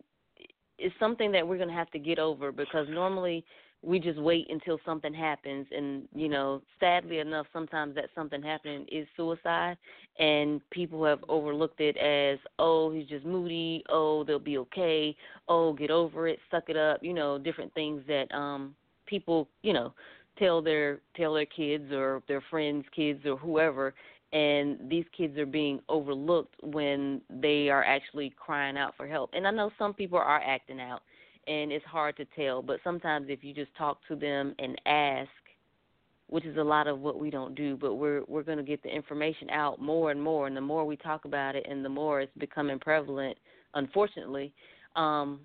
it's 0.79 0.95
something 0.99 1.31
that 1.31 1.47
we're 1.47 1.57
going 1.57 1.69
to 1.69 1.75
have 1.75 1.91
to 1.91 1.99
get 1.99 2.17
over 2.17 2.51
because 2.51 2.87
normally 2.89 3.45
we 3.83 3.99
just 3.99 4.19
wait 4.19 4.47
until 4.49 4.79
something 4.85 5.13
happens 5.13 5.67
and 5.71 6.07
you 6.15 6.27
know 6.27 6.61
sadly 6.79 7.19
enough 7.19 7.45
sometimes 7.53 7.93
that 7.93 8.05
something 8.15 8.41
happening 8.41 8.85
is 8.91 9.05
suicide 9.15 9.77
and 10.17 10.61
people 10.71 11.03
have 11.05 11.19
overlooked 11.29 11.79
it 11.79 11.95
as 11.97 12.39
oh 12.59 12.91
he's 12.91 13.07
just 13.07 13.25
moody. 13.25 13.83
Oh 13.89 14.23
they'll 14.23 14.39
be 14.39 14.57
okay. 14.57 15.15
Oh 15.47 15.73
get 15.73 15.91
over 15.91 16.27
it. 16.27 16.39
Suck 16.49 16.69
it 16.69 16.77
up. 16.77 17.03
You 17.03 17.13
know 17.13 17.37
different 17.37 17.73
things 17.73 18.01
that 18.07 18.33
um 18.33 18.73
people 19.05 19.47
you 19.61 19.73
know 19.73 19.93
tell 20.37 20.61
their 20.61 20.99
tell 21.15 21.33
their 21.33 21.45
kids 21.45 21.91
or 21.91 22.21
their 22.27 22.43
friends 22.49 22.85
kids 22.95 23.25
or 23.25 23.37
whoever 23.37 23.93
and 24.31 24.79
these 24.89 25.05
kids 25.15 25.37
are 25.37 25.45
being 25.45 25.79
overlooked 25.89 26.55
when 26.63 27.21
they 27.29 27.69
are 27.69 27.83
actually 27.83 28.33
crying 28.35 28.77
out 28.77 28.95
for 28.97 29.07
help. 29.07 29.29
And 29.33 29.47
i 29.47 29.51
know 29.51 29.71
some 29.77 29.93
people 29.93 30.17
are 30.17 30.41
acting 30.41 30.79
out 30.79 31.01
and 31.47 31.71
it's 31.71 31.85
hard 31.85 32.15
to 32.17 32.25
tell 32.35 32.61
but 32.61 32.79
sometimes 32.83 33.27
if 33.29 33.43
you 33.43 33.53
just 33.53 33.73
talk 33.75 33.99
to 34.07 34.15
them 34.15 34.55
and 34.59 34.79
ask 34.85 35.29
which 36.27 36.45
is 36.45 36.57
a 36.57 36.63
lot 36.63 36.87
of 36.87 36.99
what 36.99 37.19
we 37.19 37.29
don't 37.29 37.53
do 37.55 37.75
but 37.75 37.95
we're 37.95 38.23
we're 38.27 38.43
going 38.43 38.57
to 38.57 38.63
get 38.63 38.81
the 38.83 38.89
information 38.89 39.49
out 39.49 39.81
more 39.81 40.11
and 40.11 40.21
more 40.21 40.47
and 40.47 40.55
the 40.55 40.61
more 40.61 40.85
we 40.85 40.95
talk 40.95 41.25
about 41.25 41.55
it 41.55 41.65
and 41.69 41.83
the 41.83 41.89
more 41.89 42.21
it's 42.21 42.31
becoming 42.37 42.79
prevalent 42.79 43.37
unfortunately 43.73 44.53
um 44.95 45.39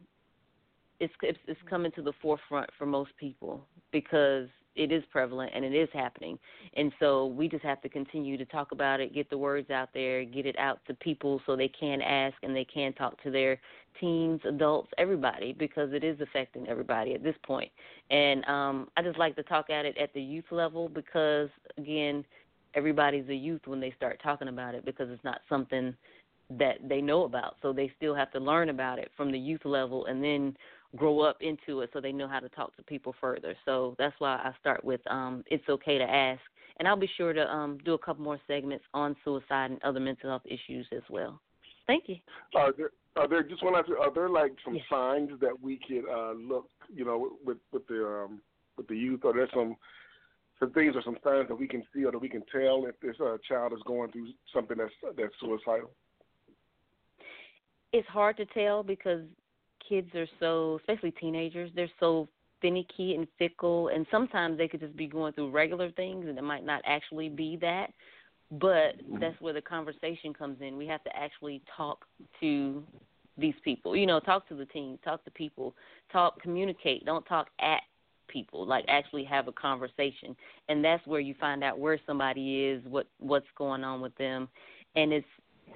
it's 1.01 1.13
it's, 1.23 1.39
it's 1.47 1.61
coming 1.69 1.93
to 1.93 2.03
the 2.03 2.13
forefront 2.23 2.71
for 2.79 2.87
most 2.87 3.11
people 3.19 3.61
because 3.93 4.49
it 4.79 4.93
is 4.93 5.03
prevalent 5.11 5.51
and 5.55 5.65
it 5.65 5.75
is 5.75 5.89
happening. 5.93 6.39
And 6.77 6.93
so 7.01 7.27
we 7.27 7.49
just 7.49 7.65
have 7.65 7.83
to 7.83 7.89
continue 7.89 8.37
to 8.37 8.45
talk 8.45 8.73
about 8.73 9.01
it, 9.01 9.13
get 9.13 9.29
the 9.29 9.37
words 9.37 9.71
out 9.71 9.89
there, 9.93 10.25
get 10.25 10.47
it 10.47 10.59
out 10.59 10.79
to 10.87 10.95
people 10.95 11.41
so 11.45 11.57
they 11.57 11.69
can 11.69 12.01
ask 12.01 12.37
and 12.43 12.55
they 12.55 12.65
can 12.65 12.93
talk 12.93 13.21
to 13.25 13.31
their 13.31 13.59
teens, 14.01 14.41
adults, 14.49 14.91
everybody 14.97 15.53
because 15.53 15.93
it 15.93 16.05
is 16.05 16.21
affecting 16.21 16.69
everybody 16.69 17.15
at 17.15 17.23
this 17.23 17.35
point. 17.45 17.71
And 18.11 18.45
um 18.45 18.89
I 18.97 19.03
just 19.03 19.19
like 19.19 19.35
to 19.37 19.43
talk 19.43 19.71
at 19.71 19.85
it 19.85 19.99
at 19.99 20.15
the 20.15 20.23
youth 20.23 20.51
level 20.51 20.89
because 20.89 21.49
again, 21.77 22.25
everybody's 22.75 23.29
a 23.29 23.35
youth 23.35 23.63
when 23.67 23.81
they 23.81 23.93
start 23.97 24.21
talking 24.23 24.49
about 24.49 24.75
it 24.75 24.85
because 24.85 25.11
it's 25.11 25.25
not 25.25 25.41
something 25.49 25.95
that 26.51 26.77
they 26.89 27.01
know 27.01 27.25
about. 27.25 27.57
So 27.61 27.73
they 27.73 27.93
still 27.97 28.15
have 28.15 28.31
to 28.33 28.39
learn 28.39 28.71
about 28.71 28.99
it 28.99 29.11
from 29.17 29.33
the 29.33 29.39
youth 29.39 29.65
level 29.65 30.07
and 30.07 30.23
then 30.23 30.57
grow 30.97 31.21
up 31.21 31.39
into 31.41 31.81
it 31.81 31.91
so 31.93 32.01
they 32.01 32.13
know 32.13 32.29
how 32.29 32.41
to 32.41 32.49
talk 32.49 32.75
to 32.77 32.83
people 32.83 33.15
further. 33.21 33.55
So 33.65 33.95
that's 33.99 34.15
why 34.19 34.37
I 34.37 34.53
start 34.61 34.85
with 34.85 35.01
um 35.11 35.45
it's 35.51 35.69
okay 35.69 35.99
to 35.99 36.05
ask. 36.05 36.41
And 36.79 36.87
I'll 36.87 36.97
be 36.97 37.11
sure 37.17 37.33
to 37.33 37.43
um 37.53 37.79
do 37.85 37.95
a 37.95 37.99
couple 37.99 38.25
more 38.25 38.41
segments 38.47 38.85
on 38.95 39.17
suicide 39.25 39.71
and 39.71 39.83
other 39.83 40.01
mental 40.01 40.31
health 40.31 40.43
issues 40.47 40.87
as 40.93 41.03
well. 41.11 41.41
Thank 41.87 42.05
you. 42.07 42.17
Are 42.55 42.73
there 42.73 42.91
are 43.17 43.29
there 43.29 43.43
just 43.43 43.63
one 43.63 43.75
last 43.75 43.89
are 44.01 44.13
there 44.15 44.29
like 44.29 44.53
some 44.65 44.79
signs 44.91 45.31
that 45.41 45.61
we 45.61 45.79
could 45.87 46.05
uh 46.11 46.33
look 46.33 46.69
you 46.95 47.05
know 47.05 47.33
with 47.45 47.59
with 47.73 47.87
the 47.89 48.07
um 48.07 48.41
with 48.77 48.89
the 48.89 48.97
youth 48.97 49.25
are 49.25 49.35
there 49.35 49.49
some 49.53 49.77
some 50.61 50.73
things 50.73 50.95
or 50.97 51.03
some 51.03 51.17
signs 51.23 51.49
that 51.49 51.59
we 51.59 51.69
can 51.69 51.83
see 51.95 52.05
or 52.05 52.13
that 52.13 52.19
we 52.19 52.29
can 52.29 52.43
tell 52.51 52.85
if 52.87 52.99
this 53.01 53.17
uh, 53.21 53.37
child 53.49 53.73
is 53.73 53.79
going 53.87 54.11
through 54.11 54.29
something 54.53 54.77
that's 54.77 54.93
that's 55.17 55.33
suicidal? 55.41 55.91
It's 57.93 58.09
hard 58.09 58.37
to 58.39 58.47
tell 58.47 58.83
because 58.83 59.23
kids 59.89 60.09
are 60.15 60.27
so, 60.41 60.79
especially 60.81 61.13
teenagers, 61.13 61.71
they're 61.75 61.91
so 62.01 62.29
finicky 62.61 63.15
and 63.15 63.27
fickle, 63.39 63.89
and 63.89 64.07
sometimes 64.11 64.59
they 64.59 64.69
could 64.69 64.81
just 64.81 64.97
be 64.97 65.07
going 65.07 65.33
through 65.33 65.51
regular 65.51 65.91
things, 65.93 66.27
and 66.29 66.39
it 66.39 66.45
might 66.45 66.65
not 66.65 66.83
actually 66.85 67.29
be 67.29 67.57
that. 67.61 67.89
But 68.51 68.99
mm-hmm. 68.99 69.21
that's 69.21 69.39
where 69.41 69.53
the 69.53 69.61
conversation 69.61 70.33
comes 70.33 70.59
in. 70.61 70.77
We 70.77 70.87
have 70.87 71.05
to 71.05 71.17
actually 71.17 71.63
talk 71.77 72.05
to 72.41 72.83
these 73.37 73.55
people. 73.63 73.95
You 73.95 74.07
know, 74.07 74.21
talk 74.21 74.49
to 74.49 74.55
the 74.55 74.67
team, 74.67 74.99
talk 75.05 75.25
to 75.25 75.31
people, 75.31 75.75
talk, 76.11 76.41
communicate. 76.41 77.05
Don't 77.05 77.25
talk 77.27 77.49
at 77.61 77.83
people. 78.29 78.67
Like 78.67 78.85
actually 78.89 79.25
have 79.25 79.49
a 79.49 79.53
conversation, 79.53 80.35
and 80.69 80.85
that's 80.85 81.07
where 81.07 81.21
you 81.21 81.35
find 81.39 81.63
out 81.63 81.79
where 81.79 82.01
somebody 82.07 82.65
is, 82.65 82.83
what 82.85 83.07
what's 83.19 83.47
going 83.57 83.85
on 83.85 84.01
with 84.01 84.17
them, 84.17 84.49
and 84.97 85.13
it's. 85.13 85.27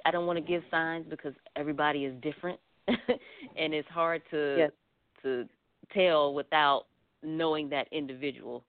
I 0.07 0.11
don't 0.11 0.27
want 0.27 0.39
to 0.39 0.45
give 0.45 0.63
signs 0.71 1.05
because 1.09 1.35
everybody 1.55 2.07
is 2.07 2.15
different, 2.23 2.59
and 3.57 3.75
it's 3.75 3.89
hard 3.89 4.23
to 4.31 4.57
Yes. 4.59 4.71
to 5.23 5.49
tell 5.93 6.35
without 6.35 6.87
knowing 7.23 7.69
that 7.71 7.87
individual. 7.93 8.65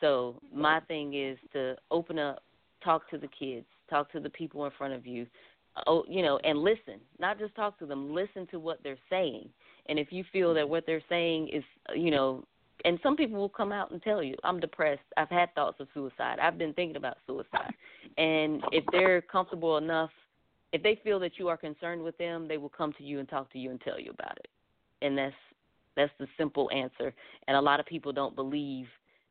So 0.00 0.40
my 0.52 0.80
thing 0.80 1.14
is 1.14 1.38
to 1.52 1.76
open 1.90 2.18
up, 2.18 2.42
talk 2.84 3.08
to 3.10 3.18
the 3.18 3.28
kids, 3.28 3.66
talk 3.88 4.10
to 4.12 4.20
the 4.20 4.30
people 4.30 4.64
in 4.64 4.70
front 4.76 4.94
of 4.94 5.06
you, 5.06 5.26
uh, 5.76 5.82
oh, 5.86 6.04
you 6.08 6.22
know, 6.22 6.38
and 6.44 6.58
listen. 6.58 7.00
Not 7.18 7.38
just 7.38 7.54
talk 7.54 7.78
to 7.78 7.86
them, 7.86 8.14
listen 8.14 8.46
to 8.48 8.58
what 8.58 8.80
they're 8.82 8.98
saying. 9.10 9.48
And 9.88 9.98
if 9.98 10.08
you 10.10 10.24
feel 10.32 10.54
that 10.54 10.62
mm-hmm. 10.62 10.70
what 10.70 10.86
they're 10.86 11.02
saying 11.08 11.48
is, 11.48 11.64
uh, 11.88 11.94
you 11.94 12.10
know, 12.10 12.44
and 12.84 12.98
some 13.02 13.16
people 13.16 13.38
will 13.38 13.48
come 13.48 13.72
out 13.72 13.90
and 13.90 14.02
tell 14.02 14.22
you, 14.22 14.36
I'm 14.44 14.60
depressed. 14.60 15.00
I've 15.16 15.30
had 15.30 15.54
thoughts 15.54 15.80
of 15.80 15.88
suicide. 15.94 16.38
I've 16.40 16.58
been 16.58 16.74
thinking 16.74 16.96
about 16.96 17.16
suicide. 17.26 17.72
And 18.18 18.62
if 18.70 18.84
they're 18.92 19.22
comfortable 19.22 19.78
enough, 19.78 20.10
if 20.76 20.82
they 20.82 21.00
feel 21.02 21.18
that 21.20 21.38
you 21.38 21.48
are 21.48 21.56
concerned 21.56 22.02
with 22.02 22.16
them, 22.18 22.46
they 22.46 22.58
will 22.58 22.68
come 22.68 22.92
to 22.98 23.02
you 23.02 23.18
and 23.18 23.28
talk 23.28 23.50
to 23.52 23.58
you 23.58 23.70
and 23.70 23.80
tell 23.80 23.98
you 23.98 24.10
about 24.10 24.36
it. 24.36 24.48
And 25.00 25.16
that's 25.16 25.34
that's 25.96 26.12
the 26.18 26.26
simple 26.36 26.70
answer. 26.70 27.14
And 27.48 27.56
a 27.56 27.60
lot 27.60 27.80
of 27.80 27.86
people 27.86 28.12
don't 28.12 28.36
believe 28.36 28.86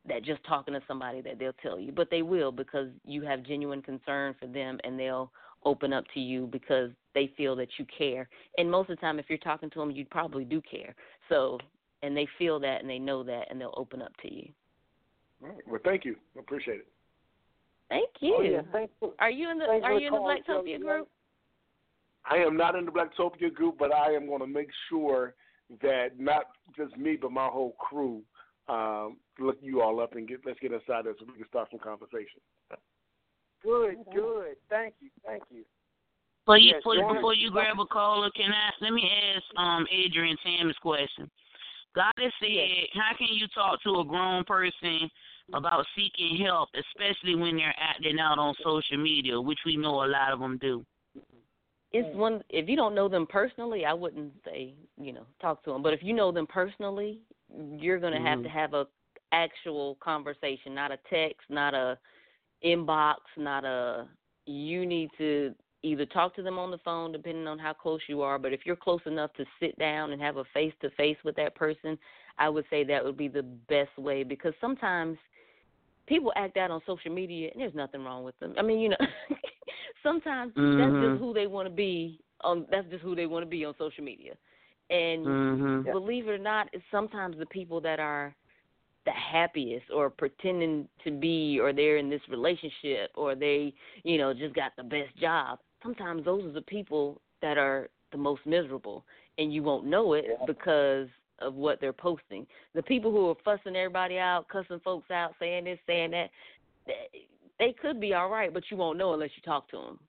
that 0.08 0.24
just 0.24 0.44
talking 0.46 0.74
to 0.74 0.82
somebody 0.88 1.22
that 1.22 1.38
they'll 1.38 1.54
tell 1.62 1.80
you, 1.80 1.92
but 1.92 2.10
they 2.10 2.24
will 2.24 2.52
because 2.52 2.88
you 3.06 3.22
have 3.22 3.44
genuine 3.44 3.84
concern 3.84 4.34
for 4.40 4.48
them 4.48 4.80
and 4.84 5.00
they'll 5.00 5.32
open 5.64 5.94
up 5.94 6.06
to 6.16 6.20
you 6.20 6.48
because 6.52 6.90
they 7.14 7.32
feel 7.38 7.56
that 7.56 7.68
you 7.78 7.86
care. 7.96 8.28
And 8.58 8.70
most 8.70 8.90
of 8.90 8.98
the 8.98 9.02
time 9.02 9.20
if 9.20 9.26
you're 9.30 9.38
talking 9.38 9.70
to 9.70 9.80
them, 9.80 9.92
you 9.92 10.06
probably 10.06 10.46
do 10.46 10.62
care. 10.62 10.96
So, 11.30 11.60
and 12.02 12.18
they 12.18 12.28
feel 12.40 12.60
that 12.62 12.82
and 12.82 12.90
they 12.90 13.00
know 13.00 13.24
that 13.24 13.46
and 13.52 13.62
they'll 13.62 13.74
open 13.78 14.02
up 14.02 14.16
to 14.24 14.34
you. 14.34 14.50
All 15.44 15.50
right. 15.50 15.68
Well, 15.68 15.82
thank 15.84 16.06
you. 16.06 16.16
I 16.36 16.40
appreciate 16.40 16.78
it. 16.78 16.88
Thank 17.90 18.10
oh, 18.16 18.26
you. 18.26 18.36
Oh, 18.40 18.42
yeah, 18.42 18.62
thanks 18.72 18.94
for, 19.00 19.14
are 19.20 19.30
you 19.30 19.52
in 19.52 19.60
the 19.60 19.66
thanks 19.68 19.86
are 19.86 19.94
you 19.94 20.08
in 20.08 20.14
the 20.14 20.20
Blacktopia 20.20 20.82
group? 20.82 21.08
I 22.30 22.38
am 22.38 22.58
not 22.58 22.76
in 22.76 22.86
the 22.86 22.92
Blacktopia 22.92 23.54
group, 23.54 23.78
but 23.78 23.94
I 23.94 24.14
am 24.14 24.28
going 24.28 24.42
to 24.42 24.48
make 24.48 24.70
sure 24.90 25.36
that 25.82 26.20
not 26.20 26.46
just 26.76 26.96
me, 26.98 27.18
but 27.20 27.32
my 27.32 27.48
whole 27.48 27.76
crew 27.80 28.22
um, 28.68 29.18
look 29.40 29.58
you 29.62 29.82
all 29.82 30.00
up 30.00 30.16
and 30.16 30.28
get 30.28 30.40
let's 30.46 30.60
get 30.60 30.72
inside 30.72 31.06
there 31.06 31.14
so 31.20 31.26
we 31.28 31.38
can 31.38 31.48
start 31.48 31.70
some 31.72 31.80
conversation. 31.80 32.42
Good, 33.64 33.96
good. 34.14 34.56
Thank 34.70 34.96
you, 35.02 35.10
thank 35.26 35.44
you. 35.52 35.64
Before 36.46 36.58
you, 36.58 36.72
Yes, 36.74 36.80
before, 36.80 36.96
join- 36.96 37.16
before 37.16 37.34
you 37.34 37.52
grab 37.52 37.80
a 37.80 37.86
caller, 37.86 38.30
can 38.36 38.52
I 38.52 38.70
let 38.82 38.94
me 38.94 39.10
ask 39.36 39.44
um 39.58 39.88
Adrienne 39.92 40.38
Tammy's 40.44 40.76
question? 40.78 41.30
God 41.96 42.12
has 42.18 42.32
said, 42.42 42.88
how 42.94 43.16
can 43.18 43.30
you 43.32 43.48
talk 43.56 43.82
to 43.84 44.00
a 44.02 44.06
grown 44.06 44.44
person 44.44 45.10
about 45.54 45.86
seeking 45.96 46.44
help, 46.44 46.70
especially 46.76 47.36
when 47.36 47.56
they're 47.56 47.74
acting 47.80 48.20
out 48.20 48.38
on 48.38 48.54
social 48.62 48.98
media, 48.98 49.40
which 49.40 49.60
we 49.66 49.78
know 49.78 50.04
a 50.04 50.08
lot 50.08 50.34
of 50.34 50.40
them 50.40 50.58
do? 50.58 50.86
It's 51.98 52.16
one 52.16 52.44
if 52.50 52.68
you 52.68 52.76
don't 52.76 52.96
know 52.96 53.08
them 53.08 53.26
personally 53.28 53.86
i 53.86 53.94
wouldn't 53.94 54.34
say 54.44 54.74
you 55.00 55.14
know 55.14 55.26
talk 55.42 55.64
to 55.64 55.72
them 55.72 55.82
but 55.82 55.94
if 55.94 56.02
you 56.04 56.14
know 56.14 56.32
them 56.32 56.48
personally 56.48 57.20
you're 57.78 58.00
going 58.00 58.14
to 58.14 58.20
have 58.20 58.42
to 58.42 58.50
mm-hmm. 58.50 58.58
have 58.58 58.74
a 58.74 58.86
actual 59.32 59.98
conversation 60.02 60.74
not 60.74 60.92
a 60.92 60.98
text 61.10 61.42
not 61.50 61.74
a 61.74 61.98
inbox 62.64 63.16
not 63.38 63.64
a 63.66 64.08
you 64.46 64.86
need 64.86 65.10
to 65.18 65.54
either 65.86 66.06
talk 66.06 66.36
to 66.36 66.42
them 66.42 66.58
on 66.58 66.72
the 66.72 66.78
phone 66.80 67.12
depending 67.12 67.48
on 67.48 67.60
how 67.60 67.72
close 67.72 68.02
you 68.10 68.22
are. 68.22 68.40
But 68.40 68.54
if 68.54 68.62
you're 68.66 68.76
close 68.76 69.02
enough 69.06 69.32
to 69.34 69.46
sit 69.60 69.78
down 69.78 70.12
and 70.12 70.22
have 70.22 70.38
a 70.38 70.44
face 70.54 70.74
to 70.82 70.90
face 70.92 71.18
with 71.24 71.36
that 71.36 71.56
person 71.56 71.98
i 72.38 72.50
would 72.50 72.66
say 72.70 72.84
that 72.84 73.04
would 73.04 73.18
be 73.18 73.28
the 73.28 73.44
best 73.70 73.98
way. 73.98 74.24
Because 74.24 74.54
sometimes 74.60 75.18
people 76.08 76.34
act 76.36 76.58
out 76.58 76.72
on 76.72 76.82
social 76.86 77.12
media 77.12 77.50
and 77.54 77.62
there's 77.62 77.76
nothing 77.76 78.04
wrong 78.04 78.24
with 78.24 78.38
them. 78.40 78.54
I 78.58 78.62
mean 78.62 78.80
you 78.80 78.90
know 78.90 78.98
sometimes 80.06 80.54
that's 80.56 80.94
Mhm. 80.94 81.02
just 81.02 81.20
who 81.20 81.34
they 81.34 81.48
want 81.48 81.68
to 81.68 81.74
be 81.74 82.20
on 82.42 82.66
that's 82.70 82.88
just 82.90 83.04
who 83.04 83.16
they 83.16 83.26
want 83.26 83.44
to 83.44 83.50
be 83.50 83.66
on 83.66 83.76
social 83.78 84.04
media. 84.04 84.36
And 84.90 85.26
Mhm. 85.26 85.92
believe 85.92 86.28
it 86.28 86.32
or 86.32 86.38
not 86.38 86.70
it's 86.74 86.84
sometimes 86.92 87.38
the 87.38 87.46
people 87.48 87.82
that 87.82 88.00
are 88.00 88.36
the 89.06 89.12
happiest 89.12 89.92
or 89.92 90.10
pretending 90.10 90.88
to 91.04 91.12
be 91.12 91.60
or 91.60 91.74
they're 91.74 91.98
in 91.98 92.10
this 92.10 92.28
relationship 92.30 93.12
or 93.16 93.36
they 93.36 93.74
you 94.04 94.18
know 94.18 94.34
just 94.34 94.56
got 94.56 94.76
the 94.76 94.84
best 94.84 95.16
job 95.18 95.60
sometimes 95.84 96.26
those 96.26 96.44
are 96.44 96.52
the 96.52 96.62
people 96.62 97.22
that 97.42 97.58
are 97.58 97.90
the 98.12 98.18
most 98.18 98.46
miserable. 98.46 99.06
And 99.38 99.54
you 99.54 99.64
won't 99.64 99.86
know 99.86 100.14
it 100.14 100.26
because 100.48 101.08
of 101.40 101.54
what 101.56 101.82
they're 101.82 101.94
posting. 101.94 102.48
The 102.74 102.82
people 102.82 103.12
who 103.12 103.30
are 103.30 103.36
fussing 103.44 103.76
everybody 103.76 104.18
out 104.18 104.48
cussing 104.48 104.80
folks 104.80 105.12
out 105.12 105.36
saying 105.40 105.66
this 105.66 105.80
saying 105.86 106.12
that 106.12 106.30
they- 107.60 107.68
they 107.68 107.74
could 107.74 108.00
be 108.00 108.14
all 108.14 108.30
right 108.30 108.54
but 108.54 108.70
you 108.70 108.78
won't 108.78 108.98
know 108.98 109.14
unless 109.14 109.36
you 109.36 109.42
talk 109.44 109.68
to 109.70 109.78
them 109.78 110.00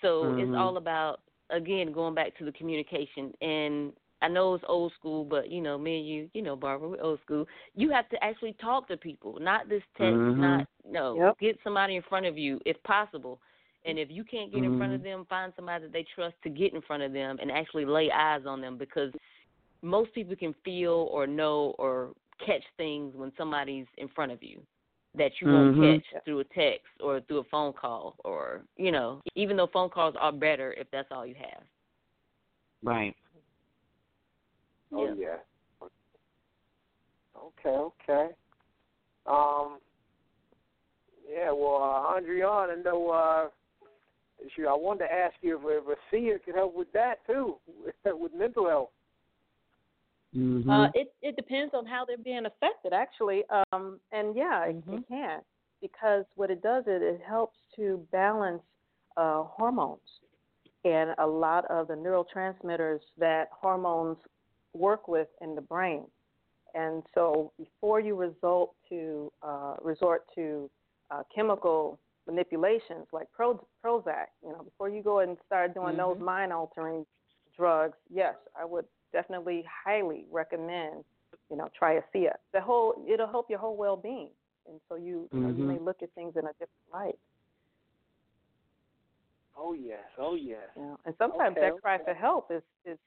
so 0.00 0.34
it's 0.38 0.52
Mhm. 0.52 0.58
all 0.58 0.76
about 0.76 1.20
again 1.50 1.92
going 1.92 2.14
back 2.14 2.36
to 2.36 2.44
the 2.44 2.52
communication 2.52 3.34
and 3.40 3.92
I 4.22 4.28
know 4.28 4.54
it's 4.54 4.64
old 4.68 4.92
school, 4.92 5.24
but 5.24 5.50
you 5.50 5.60
know, 5.60 5.76
me 5.76 5.98
and 5.98 6.08
you, 6.08 6.30
you 6.32 6.42
know, 6.42 6.54
Barbara, 6.54 6.88
we're 6.88 7.02
old 7.02 7.20
school. 7.22 7.48
You 7.74 7.90
have 7.90 8.08
to 8.10 8.22
actually 8.22 8.52
talk 8.54 8.86
to 8.86 8.96
people, 8.96 9.36
not 9.40 9.68
this 9.68 9.82
text, 9.98 10.16
Mhm. 10.16 10.38
not 10.38 10.68
no. 10.84 11.34
Get 11.40 11.58
somebody 11.64 11.96
in 11.96 12.02
front 12.02 12.26
of 12.26 12.38
you 12.38 12.60
if 12.64 12.80
possible. 12.84 13.40
And 13.84 13.98
if 13.98 14.12
you 14.12 14.22
can't 14.22 14.52
get 14.52 14.62
in 14.62 14.78
front 14.78 14.92
of 14.92 15.00
Mhm. 15.00 15.04
them, 15.04 15.24
find 15.24 15.52
somebody 15.56 15.82
that 15.82 15.92
they 15.92 16.04
trust 16.04 16.40
to 16.44 16.50
get 16.50 16.72
in 16.72 16.80
front 16.82 17.02
of 17.02 17.12
them 17.12 17.38
and 17.40 17.50
actually 17.50 17.84
lay 17.84 18.12
eyes 18.12 18.46
on 18.46 18.60
them 18.60 18.78
because 18.78 19.12
most 19.82 20.14
people 20.14 20.36
can 20.36 20.54
feel 20.64 21.08
or 21.10 21.26
know 21.26 21.74
or 21.78 22.14
catch 22.38 22.62
things 22.76 23.16
when 23.16 23.34
somebody's 23.36 23.88
in 23.98 24.06
front 24.08 24.30
of 24.30 24.40
you 24.40 24.64
that 25.14 25.40
you 25.40 25.46
won't 25.48 25.76
Mhm. 25.76 26.02
catch 26.02 26.24
through 26.24 26.40
a 26.40 26.44
text 26.44 26.88
or 27.00 27.20
through 27.20 27.38
a 27.38 27.44
phone 27.44 27.72
call 27.72 28.16
or 28.24 28.64
you 28.76 28.90
know 28.90 29.20
even 29.34 29.56
though 29.56 29.66
phone 29.66 29.90
calls 29.90 30.16
are 30.16 30.32
better 30.32 30.72
if 30.74 30.90
that's 30.90 31.10
all 31.12 31.26
you 31.26 31.34
have 31.34 31.62
Right. 32.82 33.16
Oh 34.92 35.14
yeah. 35.14 35.38
Okay, 37.36 37.70
okay. 37.70 38.34
Um. 39.26 39.78
Yeah, 41.28 41.52
well, 41.52 41.76
uh, 41.82 42.20
Andriana, 42.20 42.78
I 42.78 42.82
know. 42.82 43.10
Uh, 43.10 43.48
shoot, 44.54 44.68
I 44.68 44.74
wanted 44.74 45.06
to 45.06 45.12
ask 45.12 45.34
you 45.40 45.56
if, 45.56 45.84
if 45.88 45.98
ASEA 46.12 46.44
could 46.44 46.56
help 46.56 46.74
with 46.74 46.92
that 46.92 47.24
too, 47.26 47.56
with 48.04 48.34
mental 48.34 48.68
health. 48.68 48.90
Mm-hmm. 50.36 50.70
Uh, 50.70 50.86
it 50.94 51.12
it 51.20 51.36
depends 51.36 51.74
on 51.74 51.84
how 51.84 52.04
they're 52.04 52.16
being 52.16 52.46
affected, 52.46 52.92
actually. 52.92 53.44
Um, 53.72 54.00
and 54.12 54.34
yeah, 54.34 54.64
it, 54.64 54.76
it 54.88 55.08
can 55.08 55.40
because 55.80 56.24
what 56.36 56.50
it 56.50 56.62
does 56.62 56.84
is 56.84 57.02
it 57.02 57.20
helps 57.26 57.58
to 57.76 58.00
balance 58.12 58.62
uh, 59.16 59.42
hormones 59.42 60.00
and 60.84 61.10
a 61.18 61.26
lot 61.26 61.64
of 61.70 61.88
the 61.88 61.94
neurotransmitters 61.94 63.00
that 63.18 63.48
hormones 63.52 64.16
work 64.74 65.06
with 65.06 65.28
in 65.40 65.54
the 65.54 65.60
brain. 65.60 66.04
And 66.74 67.02
so, 67.14 67.52
before 67.58 68.00
you 68.00 68.16
resort 68.16 68.70
to 68.88 69.30
uh, 69.42 69.74
resort 69.82 70.24
to 70.34 70.70
uh, 71.10 71.22
chemical 71.34 71.98
manipulations 72.26 73.06
like 73.12 73.26
Pro- 73.32 73.66
Prozac, 73.84 74.28
you 74.42 74.50
know, 74.52 74.62
before 74.62 74.88
you 74.88 75.02
go 75.02 75.18
and 75.18 75.36
start 75.44 75.74
doing 75.74 75.96
those 75.96 76.16
Mhm. 76.16 76.24
mind 76.24 76.52
altering 76.52 77.04
drugs, 77.54 77.98
yes, 78.08 78.36
I 78.58 78.64
would 78.64 78.86
definitely 79.12 79.64
highly 79.84 80.24
recommend, 80.30 81.04
you 81.50 81.56
know, 81.56 81.68
try 81.76 82.00
triacea. 82.14 82.32
The 82.52 82.60
whole 82.60 83.04
it'll 83.08 83.26
help 83.28 83.48
your 83.50 83.58
whole 83.58 83.76
well 83.76 83.96
being, 83.96 84.30
and 84.68 84.80
so 84.88 84.96
you 84.96 85.28
you, 85.32 85.40
know, 85.40 85.48
you 85.50 85.64
may 85.64 85.78
look 85.78 86.02
at 86.02 86.12
things 86.14 86.34
in 86.36 86.44
a 86.44 86.52
different 86.52 86.70
light. 86.92 87.18
Oh 89.56 89.74
yes, 89.74 90.04
oh 90.18 90.34
yes. 90.34 90.60
Yeah. 90.76 90.94
And 91.04 91.14
sometimes 91.18 91.56
Okay, 91.56 91.70
that 91.70 91.82
cry 91.82 91.96
okay. 91.96 92.04
for 92.04 92.14
help 92.14 92.50
is 92.50 92.62
is 92.84 92.98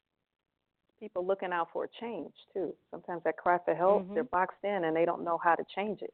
people 0.99 1.25
looking 1.25 1.51
out 1.51 1.69
for 1.73 1.85
a 1.85 1.87
change 1.99 2.33
too. 2.53 2.73
Sometimes 2.91 3.21
that 3.25 3.37
cry 3.37 3.57
for 3.65 3.75
help, 3.75 4.03
Mm-hmm. 4.03 4.13
they're 4.13 4.23
boxed 4.23 4.63
in 4.63 4.85
and 4.85 4.95
they 4.95 5.05
don't 5.05 5.23
know 5.23 5.39
how 5.43 5.55
to 5.55 5.63
change 5.75 6.01
it. 6.01 6.13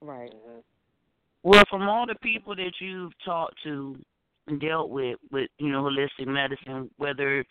Right. 0.00 0.32
Mm-hmm. 0.32 0.60
Well, 1.42 1.64
from 1.70 1.88
all 1.88 2.06
the 2.06 2.14
people 2.22 2.54
that 2.56 2.72
you've 2.80 3.12
talked 3.24 3.54
to 3.64 3.96
and 4.46 4.60
dealt 4.60 4.90
with, 4.90 5.18
with 5.30 5.48
you 5.58 5.70
know 5.70 5.82
holistic 5.82 6.26
medicine, 6.26 6.90
whether 6.96 7.44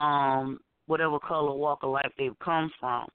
um 0.00 0.58
whatever 0.86 1.18
color 1.18 1.54
walk 1.54 1.80
of 1.82 1.90
life 1.90 2.10
they've 2.18 2.38
come 2.38 2.70
from, 2.80 3.06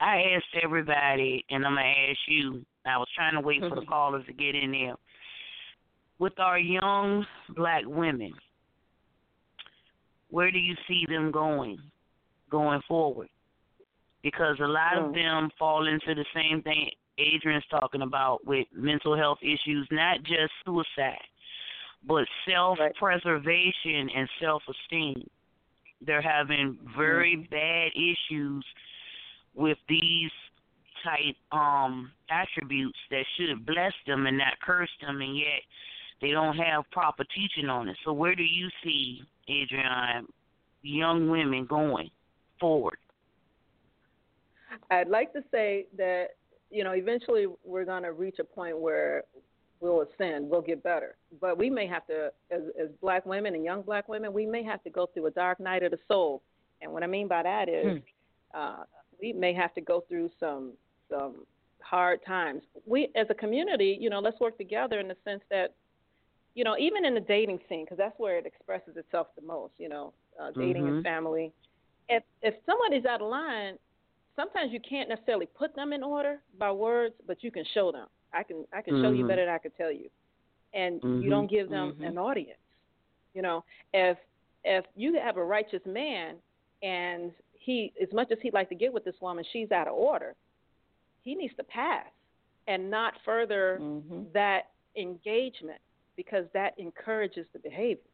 I 0.00 0.22
asked 0.34 0.62
everybody, 0.62 1.44
and 1.50 1.64
I'm 1.64 1.74
gonna 1.74 1.86
ask 1.86 2.18
you. 2.26 2.64
I 2.84 2.98
was 2.98 3.08
trying 3.14 3.34
to 3.34 3.40
wait 3.40 3.60
for 3.60 3.76
the 3.78 3.86
callers 3.86 4.26
to 4.26 4.32
get 4.32 4.56
in 4.56 4.72
there. 4.72 4.96
With 6.18 6.38
our 6.40 6.58
young 6.58 7.24
black 7.50 7.84
women, 7.86 8.32
where 10.30 10.50
do 10.50 10.58
you 10.58 10.74
see 10.88 11.04
them 11.08 11.30
going, 11.30 11.78
going 12.50 12.80
forward? 12.88 13.28
Because 14.22 14.58
a 14.60 14.66
lot 14.66 14.96
of 14.98 15.12
Mm. 15.12 15.14
them 15.14 15.50
fall 15.58 15.86
into 15.86 16.14
the 16.14 16.24
same 16.34 16.62
thing 16.62 16.90
Adrienne's 17.18 17.66
talking 17.66 18.02
about 18.02 18.44
with 18.46 18.66
mental 18.72 19.16
health 19.16 19.38
issues, 19.42 19.86
not 19.90 20.22
just 20.22 20.52
suicide, 20.64 21.26
but 22.04 22.26
self 22.48 22.78
preservation 22.96 24.10
and 24.10 24.28
self 24.40 24.62
esteem. 24.68 25.28
They're 26.04 26.22
having 26.22 26.78
very 26.96 27.48
bad 27.50 27.92
issues 27.94 28.64
with 29.54 29.78
these 29.88 30.30
type 31.04 31.34
um 31.50 32.12
attributes 32.30 32.98
that 33.10 33.24
should 33.36 33.66
bless 33.66 33.92
them 34.06 34.26
and 34.26 34.38
not 34.38 34.52
curse 34.64 34.88
them 35.00 35.20
and 35.20 35.36
yet 35.36 35.60
they 36.22 36.30
don't 36.30 36.56
have 36.56 36.84
proper 36.92 37.24
teaching 37.34 37.68
on 37.68 37.88
it. 37.88 37.96
So 38.04 38.12
where 38.12 38.36
do 38.36 38.44
you 38.44 38.68
see, 38.84 39.22
Adrian, 39.48 40.28
young 40.82 41.28
women 41.28 41.66
going 41.66 42.10
forward? 42.60 42.96
I'd 44.90 45.08
like 45.08 45.32
to 45.32 45.42
say 45.50 45.86
that 45.98 46.28
you 46.70 46.84
know 46.84 46.92
eventually 46.92 47.46
we're 47.64 47.84
going 47.84 48.04
to 48.04 48.12
reach 48.12 48.38
a 48.38 48.44
point 48.44 48.78
where 48.78 49.24
we'll 49.82 50.02
ascend, 50.02 50.48
we'll 50.48 50.62
get 50.62 50.82
better. 50.82 51.16
But 51.40 51.58
we 51.58 51.68
may 51.68 51.86
have 51.88 52.06
to, 52.06 52.32
as, 52.50 52.62
as 52.80 52.88
black 53.02 53.26
women 53.26 53.54
and 53.54 53.64
young 53.64 53.82
black 53.82 54.08
women, 54.08 54.32
we 54.32 54.46
may 54.46 54.62
have 54.62 54.82
to 54.84 54.90
go 54.90 55.06
through 55.06 55.26
a 55.26 55.30
dark 55.32 55.58
night 55.60 55.82
of 55.82 55.90
the 55.90 55.98
soul. 56.06 56.40
And 56.80 56.92
what 56.92 57.02
I 57.02 57.06
mean 57.08 57.28
by 57.28 57.42
that 57.42 57.68
is, 57.68 58.00
uh, 58.54 58.84
we 59.20 59.32
may 59.32 59.52
have 59.52 59.74
to 59.74 59.80
go 59.80 60.04
through 60.08 60.30
some 60.40 60.72
some 61.10 61.44
hard 61.80 62.24
times. 62.24 62.62
We, 62.86 63.08
as 63.16 63.26
a 63.28 63.34
community, 63.34 63.98
you 64.00 64.08
know, 64.08 64.20
let's 64.20 64.40
work 64.40 64.56
together 64.56 64.98
in 65.00 65.08
the 65.08 65.16
sense 65.24 65.42
that, 65.50 65.74
you 66.54 66.64
know, 66.64 66.76
even 66.78 67.04
in 67.04 67.14
the 67.14 67.20
dating 67.20 67.58
scene, 67.68 67.84
because 67.84 67.98
that's 67.98 68.18
where 68.18 68.38
it 68.38 68.46
expresses 68.46 68.96
itself 68.96 69.26
the 69.36 69.46
most. 69.46 69.74
You 69.78 69.88
know, 69.88 70.12
uh, 70.40 70.52
dating 70.52 70.84
Mhm. 70.84 70.88
and 70.94 71.04
family. 71.04 71.52
If 72.08 72.22
if 72.42 72.54
somebody's 72.66 73.04
out 73.04 73.20
of 73.20 73.28
line, 73.28 73.78
sometimes 74.36 74.72
you 74.72 74.80
can't 74.80 75.08
necessarily 75.08 75.46
put 75.46 75.74
them 75.74 75.92
in 75.92 76.02
order 76.02 76.40
by 76.58 76.70
words, 76.70 77.14
but 77.26 77.42
you 77.42 77.50
can 77.50 77.64
show 77.74 77.90
them. 77.92 78.08
I 78.32 78.42
can 78.42 78.64
I 78.72 78.82
can 78.82 79.00
show 79.02 79.10
you 79.10 79.24
Mhm. 79.24 79.28
better 79.28 79.44
than 79.44 79.54
I 79.54 79.58
can 79.58 79.72
tell 79.72 79.92
you, 79.92 80.10
and 80.72 81.00
Mhm. 81.02 81.22
you 81.22 81.30
don't 81.30 81.50
give 81.50 81.68
them 81.68 81.94
Mhm. 81.94 82.08
an 82.08 82.18
audience. 82.18 82.58
You 83.34 83.42
know, 83.42 83.64
if 83.92 84.18
if 84.64 84.84
you 84.94 85.14
have 85.14 85.36
a 85.36 85.44
righteous 85.44 85.84
man 85.84 86.40
and 86.82 87.32
he, 87.52 87.92
as 88.00 88.12
much 88.12 88.30
as 88.30 88.40
he'd 88.40 88.54
like 88.54 88.68
to 88.68 88.74
get 88.76 88.92
with 88.92 89.04
this 89.04 89.20
woman, 89.20 89.44
she's 89.52 89.72
out 89.72 89.88
of 89.88 89.94
order. 89.94 90.36
He 91.22 91.34
needs 91.34 91.54
to 91.56 91.64
pass 91.64 92.08
and 92.68 92.90
not 92.90 93.20
further 93.24 93.78
that 94.32 94.70
engagement 94.96 95.80
because 96.16 96.48
that 96.52 96.78
encourages 96.78 97.46
the 97.52 97.58
behavior. 97.58 98.10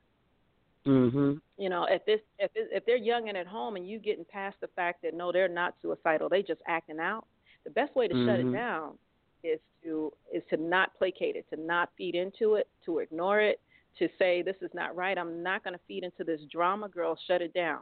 Mhm. 0.87 1.41
You 1.59 1.69
know, 1.69 1.85
if 1.85 2.05
this 2.07 2.21
if 2.39 2.51
it, 2.55 2.69
if 2.73 2.87
they're 2.87 2.97
young 2.97 3.29
and 3.29 3.37
at 3.37 3.47
home 3.47 3.77
and 3.77 3.87
you 3.87 3.99
getting 3.99 4.25
past 4.25 4.59
the 4.61 4.69
fact 4.69 5.03
that 5.03 5.13
no, 5.13 5.33
they're 5.33 5.49
not 5.49 5.75
suicidal, 5.83 6.29
they 6.29 6.43
just 6.43 6.63
acting 6.67 7.01
out. 7.01 7.27
The 7.65 7.71
best 7.71 7.95
way 7.95 8.09
to 8.09 8.15
shut 8.25 8.41
it 8.41 8.47
Mhm. 8.47 8.53
down 8.53 8.99
is 9.43 9.61
to 9.85 10.13
is 10.33 10.43
to 10.51 10.57
not 10.57 10.91
placate 10.99 11.37
it, 11.37 11.47
to 11.51 11.61
not 11.61 11.91
feed 11.97 12.15
into 12.15 12.55
it, 12.55 12.69
to 12.85 12.99
ignore 12.99 13.41
it, 13.41 13.61
to 13.99 14.09
say 14.19 14.43
this 14.43 14.57
is 14.63 14.71
not 14.75 14.95
right. 14.97 15.17
I'm 15.19 15.43
not 15.43 15.65
going 15.65 15.75
to 15.75 15.81
feed 15.87 16.05
into 16.05 16.25
this 16.25 16.41
drama, 16.51 16.89
girl. 16.89 17.17
Shut 17.27 17.43
it 17.43 17.53
down. 17.55 17.81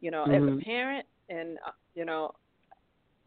You 0.00 0.10
know, 0.10 0.24
as 0.24 0.42
Mhm. 0.42 0.60
a 0.60 0.64
parent, 0.64 1.06
and 1.28 1.58
uh, 1.66 1.72
you 1.94 2.04
know, 2.04 2.34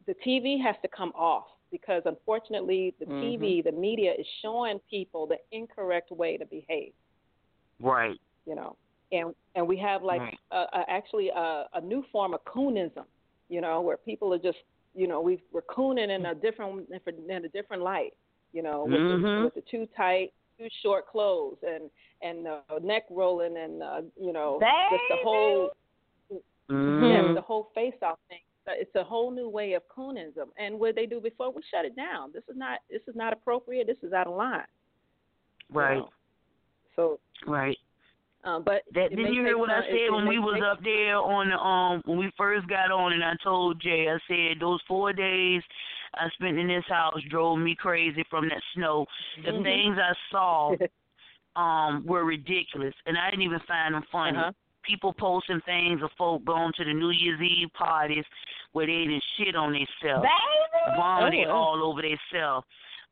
the 0.07 0.15
TV 0.25 0.61
has 0.61 0.75
to 0.81 0.87
come 0.87 1.11
off 1.15 1.45
because 1.71 2.03
unfortunately, 2.05 2.93
the 2.99 3.05
TV, 3.05 3.63
the 3.63 3.71
media 3.71 4.13
is 4.17 4.25
showing 4.41 4.79
people 4.89 5.25
the 5.27 5.37
incorrect 5.51 6.11
way 6.11 6.37
to 6.37 6.45
behave 6.45 6.93
Right. 7.79 8.19
you 8.45 8.55
know 8.55 8.75
and 9.11 9.33
and 9.55 9.67
we 9.67 9.77
have 9.77 10.03
like 10.03 10.21
Right. 10.21 10.37
uh, 10.51 10.65
uh, 10.73 10.83
actually 10.87 11.29
a, 11.29 11.65
a 11.73 11.81
new 11.81 12.03
form 12.11 12.33
of 12.33 12.43
coonism 12.45 13.05
you 13.49 13.61
know 13.61 13.81
where 13.81 13.97
people 13.97 14.33
are 14.33 14.39
just 14.39 14.57
you 14.93 15.07
know 15.07 15.21
we 15.21 15.41
we're 15.51 15.61
cooning 15.63 16.09
in 16.09 16.25
a 16.25 16.35
different 16.35 16.87
in 16.89 17.45
a 17.45 17.49
different 17.49 17.81
light 17.83 18.13
you 18.53 18.61
know 18.61 18.85
with, 18.85 19.01
the, 19.07 19.13
Mhm. 19.15 19.43
with 19.45 19.55
the 19.55 19.61
too 19.61 19.87
tight 19.95 20.33
too 20.57 20.67
short 20.83 21.07
clothes 21.07 21.57
and 21.63 21.89
and 22.21 22.47
uh, 22.47 22.61
neck 22.81 23.03
rolling 23.09 23.57
and 23.57 23.81
uh, 23.81 24.01
you 24.19 24.33
know 24.33 24.59
just 24.91 25.03
the 25.09 25.15
whole 25.17 25.71
yeah 26.29 26.37
Mhm. 27.21 27.35
the 27.35 27.41
whole 27.41 27.71
face 27.75 27.93
off 28.01 28.19
thing 28.29 28.39
it's 28.67 28.95
a 28.95 29.03
whole 29.03 29.31
new 29.31 29.49
way 29.49 29.73
of 29.73 29.83
coonism 29.87 30.49
and 30.57 30.79
what 30.79 30.95
they 30.95 31.05
do 31.05 31.19
before 31.19 31.51
we 31.51 31.61
shut 31.63 31.83
it 31.85 31.95
down 31.95 32.31
this 32.31 32.43
is 32.49 32.55
not 32.55 32.79
this 32.89 33.01
is 33.07 33.15
not 33.15 33.33
appropriate 33.33 33.87
this 33.87 33.97
is 34.03 34.13
out 34.13 34.27
of 34.27 34.35
line 34.35 34.65
Right. 35.69 36.03
so 36.95 37.19
Right. 37.47 37.77
Um, 38.43 38.63
but 38.63 38.83
That 38.93 39.09
did 39.15 39.19
you 39.33 39.43
hear 39.43 39.57
what 39.57 39.69
I 39.69 39.81
time- 39.81 39.83
said 39.87 39.95
it 39.95 40.11
when 40.13 40.27
we 40.27 40.39
was 40.39 40.61
up 40.63 40.83
there 40.83 41.17
on 41.17 41.49
the 41.49 41.57
um 41.57 42.01
when 42.05 42.17
we 42.17 42.31
first 42.37 42.67
got 42.67 42.91
on 42.91 43.13
and 43.13 43.23
I 43.23 43.33
told 43.43 43.79
Jay 43.81 44.07
I 44.09 44.17
said 44.27 44.59
those 44.59 44.79
four 44.87 45.13
days 45.13 45.61
I 46.15 46.29
spent 46.31 46.57
in 46.57 46.67
this 46.67 46.83
house 46.89 47.21
drove 47.29 47.59
me 47.59 47.73
crazy 47.75 48.23
from 48.29 48.49
that 48.49 48.61
snow. 48.73 49.05
The 49.45 49.51
Mhm. 49.51 49.63
things 49.63 49.97
I 49.97 50.13
saw 50.31 50.75
um 51.55 52.03
were 52.05 52.23
ridiculous 52.25 52.93
and 53.05 53.17
I 53.17 53.29
didn't 53.29 53.43
even 53.43 53.59
find 53.67 53.93
them 53.95 54.03
funny. 54.11 54.37
Uh-huh. 54.37 54.51
People 54.83 55.13
posting 55.13 55.61
things 55.61 56.01
of 56.01 56.09
folk 56.17 56.43
going 56.43 56.73
to 56.77 56.83
the 56.83 56.93
New 56.93 57.11
Year's 57.11 57.39
Eve 57.39 57.71
parties 57.73 58.25
where 58.71 58.87
they 58.87 59.05
didn't 59.05 59.23
shit 59.37 59.55
on 59.55 59.73
themselves, 59.73 60.27
vomited 60.97 61.47
Oh, 61.47 61.51
all 61.51 61.83
over 61.83 62.01
themselves, 62.01 62.65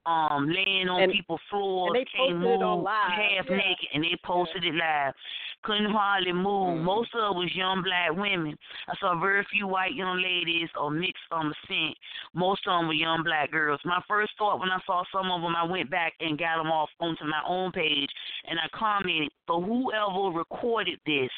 um, 0.06 0.50
laying 0.50 0.90
on 0.90 1.04
And- 1.04 1.12
people's 1.12 1.42
floors, 1.50 1.90
and 1.90 1.96
they 1.98 2.06
can't 2.06 2.42
posted 2.42 2.60
move, 2.60 2.88
half 2.88 3.50
Yeah. 3.50 3.56
naked, 3.58 3.90
and 3.94 4.04
they 4.04 4.16
posted 4.24 4.66
it 4.66 4.74
live. 4.76 5.14
Couldn't 5.62 5.92
hardly 5.92 6.32
move. 6.32 6.80
Most 6.80 7.14
of 7.14 7.36
it 7.36 7.38
was 7.38 7.54
young 7.54 7.82
black 7.82 8.14
women. 8.14 8.58
I 8.88 8.96
saw 8.96 9.16
very 9.16 9.44
few 9.46 9.68
white 9.68 9.94
young 9.94 10.22
ladies 10.22 10.70
or 10.76 10.90
mixed 10.90 11.32
on 11.32 11.50
the 11.50 11.56
scent. 11.68 11.98
Most 12.34 12.66
of 12.66 12.80
them 12.80 12.88
were 12.88 12.94
young 12.94 13.24
black 13.24 13.52
girls. 13.52 13.84
My 13.84 14.02
first 14.08 14.32
thought 14.38 14.60
when 14.62 14.72
I 14.72 14.80
saw 14.86 15.04
some 15.12 15.30
of 15.30 15.42
them, 15.42 15.56
I 15.56 15.64
went 15.64 15.90
back 15.90 16.14
and 16.22 16.38
got 16.38 16.58
them 16.58 16.72
off 16.72 16.90
onto 17.02 17.26
my 17.26 17.42
own 17.46 17.72
page, 17.74 18.10
and 18.46 18.58
I 18.60 18.68
commented 18.70 19.32
for 19.48 19.62
whoever 19.62 20.30
recorded 20.38 21.00
this. 21.06 21.32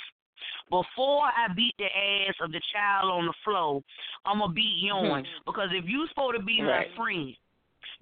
Before 0.70 1.26
I 1.26 1.48
beat 1.56 1.76
the 1.78 1.86
ass 1.86 2.36
of 2.42 2.52
the 2.52 2.62
child 2.72 3.12
on 3.12 3.26
the 3.26 3.34
floor, 3.44 3.82
I'm 4.26 4.40
gonna 4.40 4.54
beat 4.54 4.78
yours. 4.78 5.26
Because 5.46 5.70
if 5.72 5.86
you're 5.86 6.08
supposed 6.10 6.38
to 6.38 6.44
be 6.44 6.62
my 6.62 6.86
friend, 6.96 7.36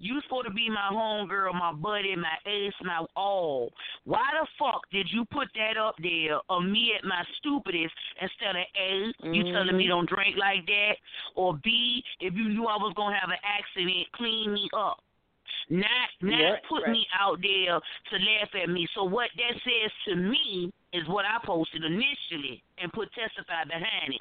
you 0.00 0.20
supposed 0.22 0.46
to 0.46 0.52
be 0.52 0.68
my 0.68 0.88
homegirl, 0.90 1.52
my 1.54 1.72
buddy, 1.72 2.16
my 2.16 2.36
ace, 2.46 2.72
my 2.82 3.04
all. 3.14 3.70
Why 4.04 4.24
the 4.32 4.46
fuck 4.58 4.82
did 4.90 5.06
you 5.12 5.24
put 5.26 5.48
that 5.54 5.76
up 5.76 5.94
there 6.02 6.40
of 6.48 6.64
me 6.64 6.94
at 6.96 7.04
my 7.04 7.22
stupidest 7.36 7.94
instead 8.20 8.56
of 8.56 8.64
A, 8.76 9.12
you 9.32 9.44
telling 9.52 9.76
me 9.76 9.84
Mhm. 9.84 9.88
don't 9.88 10.08
drink 10.08 10.36
like 10.36 10.66
that, 10.66 10.96
or 11.34 11.54
B, 11.58 12.02
if 12.20 12.34
you 12.34 12.48
knew 12.48 12.66
I 12.66 12.76
was 12.76 12.94
gonna 12.94 13.18
have 13.18 13.30
an 13.30 13.38
accident, 13.42 14.10
clean 14.12 14.52
me 14.54 14.68
up. 14.72 15.02
Not 15.68 16.10
not 16.20 16.62
put 16.64 16.82
right. 16.82 16.92
me 16.92 17.06
out 17.12 17.40
there 17.42 17.80
to 17.80 18.18
laugh 18.18 18.54
at 18.54 18.68
me. 18.68 18.86
So 18.94 19.04
what 19.04 19.30
that 19.36 19.62
says 19.62 19.92
to 20.06 20.16
me 20.16 20.72
is 20.92 21.06
what 21.06 21.24
I 21.24 21.38
posted 21.44 21.84
initially 21.84 22.62
and 22.78 22.92
put 22.92 23.12
testify 23.12 23.64
behind 23.64 24.14
it. 24.14 24.20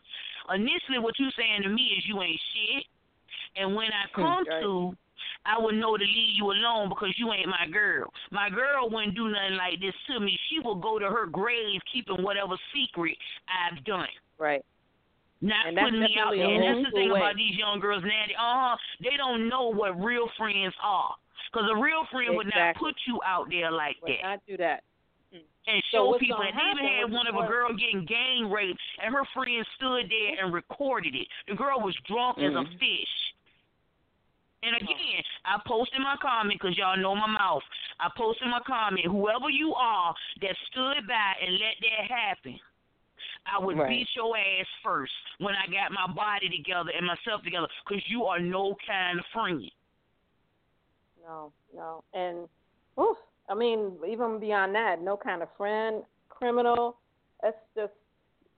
Initially 0.53 0.99
what 0.99 1.17
you 1.17 1.31
saying 1.31 1.63
to 1.63 1.69
me 1.69 1.95
is 1.97 2.05
you 2.07 2.21
ain't 2.21 2.39
shit. 2.53 2.85
And 3.55 3.75
when 3.75 3.91
I 3.91 4.07
come 4.13 4.43
Right. 4.45 4.61
to 4.61 4.95
I 5.45 5.57
would 5.57 5.75
know 5.75 5.97
to 5.97 6.03
leave 6.03 6.35
you 6.37 6.51
alone 6.51 6.89
because 6.89 7.13
you 7.17 7.31
ain't 7.33 7.47
my 7.47 7.65
girl. 7.71 8.11
My 8.31 8.49
girl 8.49 8.89
wouldn't 8.89 9.15
do 9.15 9.29
nothing 9.29 9.57
like 9.57 9.79
this 9.79 9.95
to 10.11 10.19
me. 10.19 10.37
She 10.49 10.59
will 10.59 10.75
go 10.75 10.99
to 10.99 11.05
her 11.05 11.25
grave 11.25 11.79
keeping 11.91 12.21
whatever 12.23 12.55
secret 12.73 13.17
I've 13.47 13.83
done. 13.85 14.07
Right. 14.37 14.63
Not 15.41 15.67
And 15.67 15.77
putting 15.77 16.01
me 16.01 16.15
out 16.19 16.35
there. 16.35 16.45
And 16.45 16.63
that's 16.83 16.91
the 16.91 16.95
thing 16.95 17.11
way. 17.11 17.19
about 17.19 17.35
these 17.35 17.55
young 17.55 17.79
girls 17.79 18.03
now. 18.03 18.23
They, 18.27 18.35
uh, 18.35 18.75
they 19.09 19.17
don't 19.17 19.47
know 19.47 19.71
what 19.71 19.95
real 19.99 20.27
friends 20.37 20.73
are. 20.83 21.15
Because 21.51 21.69
a 21.73 21.79
real 21.81 22.03
friend 22.11 22.35
would 22.35 22.51
not 22.53 22.75
put 22.75 22.93
you 23.07 23.19
out 23.25 23.47
there 23.49 23.71
like 23.71 23.95
Would 24.03 24.11
that 24.11 24.21
not 24.21 24.39
do 24.45 24.57
that. 24.57 24.83
and 25.31 25.81
So 25.91 26.13
show 26.13 26.17
people. 26.19 26.41
And 26.43 26.53
they 26.53 26.83
even 26.83 26.85
had 26.99 27.11
one 27.11 27.25
of 27.25 27.33
a 27.35 27.47
girl 27.47 27.69
getting 27.73 28.05
gang 28.05 28.51
raped, 28.51 28.79
and 29.01 29.15
her 29.15 29.23
friend 29.33 29.65
stood 29.77 30.11
there 30.11 30.43
and 30.43 30.53
recorded 30.53 31.15
it. 31.15 31.27
The 31.47 31.55
girl 31.55 31.79
was 31.79 31.95
drunk 32.05 32.37
as 32.37 32.53
a 32.53 32.65
Mhm. 32.67 32.77
fish. 32.77 33.13
And 34.61 34.75
again, 34.75 35.23
I 35.45 35.59
posted 35.65 36.01
my 36.01 36.17
comment 36.21 36.59
because 36.61 36.77
y'all 36.77 36.97
know 36.97 37.15
my 37.15 37.27
mouth. 37.27 37.63
I 37.99 38.09
posted 38.17 38.47
my 38.49 38.59
comment. 38.67 39.05
Whoever 39.05 39.49
you 39.49 39.73
are 39.73 40.13
that 40.41 40.55
stood 40.69 41.07
by 41.07 41.33
and 41.41 41.53
let 41.53 41.75
that 41.81 42.11
happen, 42.11 42.59
I 43.45 43.57
would 43.57 43.77
Right. 43.77 43.89
beat 43.89 44.07
your 44.15 44.35
ass 44.37 44.67
first 44.83 45.13
when 45.37 45.55
I 45.55 45.65
got 45.67 45.91
my 45.91 46.07
body 46.13 46.49
together 46.49 46.91
and 46.91 47.07
myself 47.07 47.41
together 47.43 47.67
because 47.87 48.03
you 48.09 48.25
are 48.25 48.39
no 48.39 48.75
kind 48.85 49.19
of 49.19 49.25
friend. 49.27 49.71
No, 51.23 51.53
no, 51.73 52.03
and 52.13 52.49
oof, 52.99 53.17
I 53.49 53.53
mean, 53.53 53.97
even 54.07 54.39
beyond 54.39 54.75
that, 54.75 55.01
no 55.01 55.15
kind 55.15 55.41
of 55.41 55.49
friend, 55.55 56.03
criminal. 56.27 56.97
That's 57.41 57.57
just, 57.75 57.93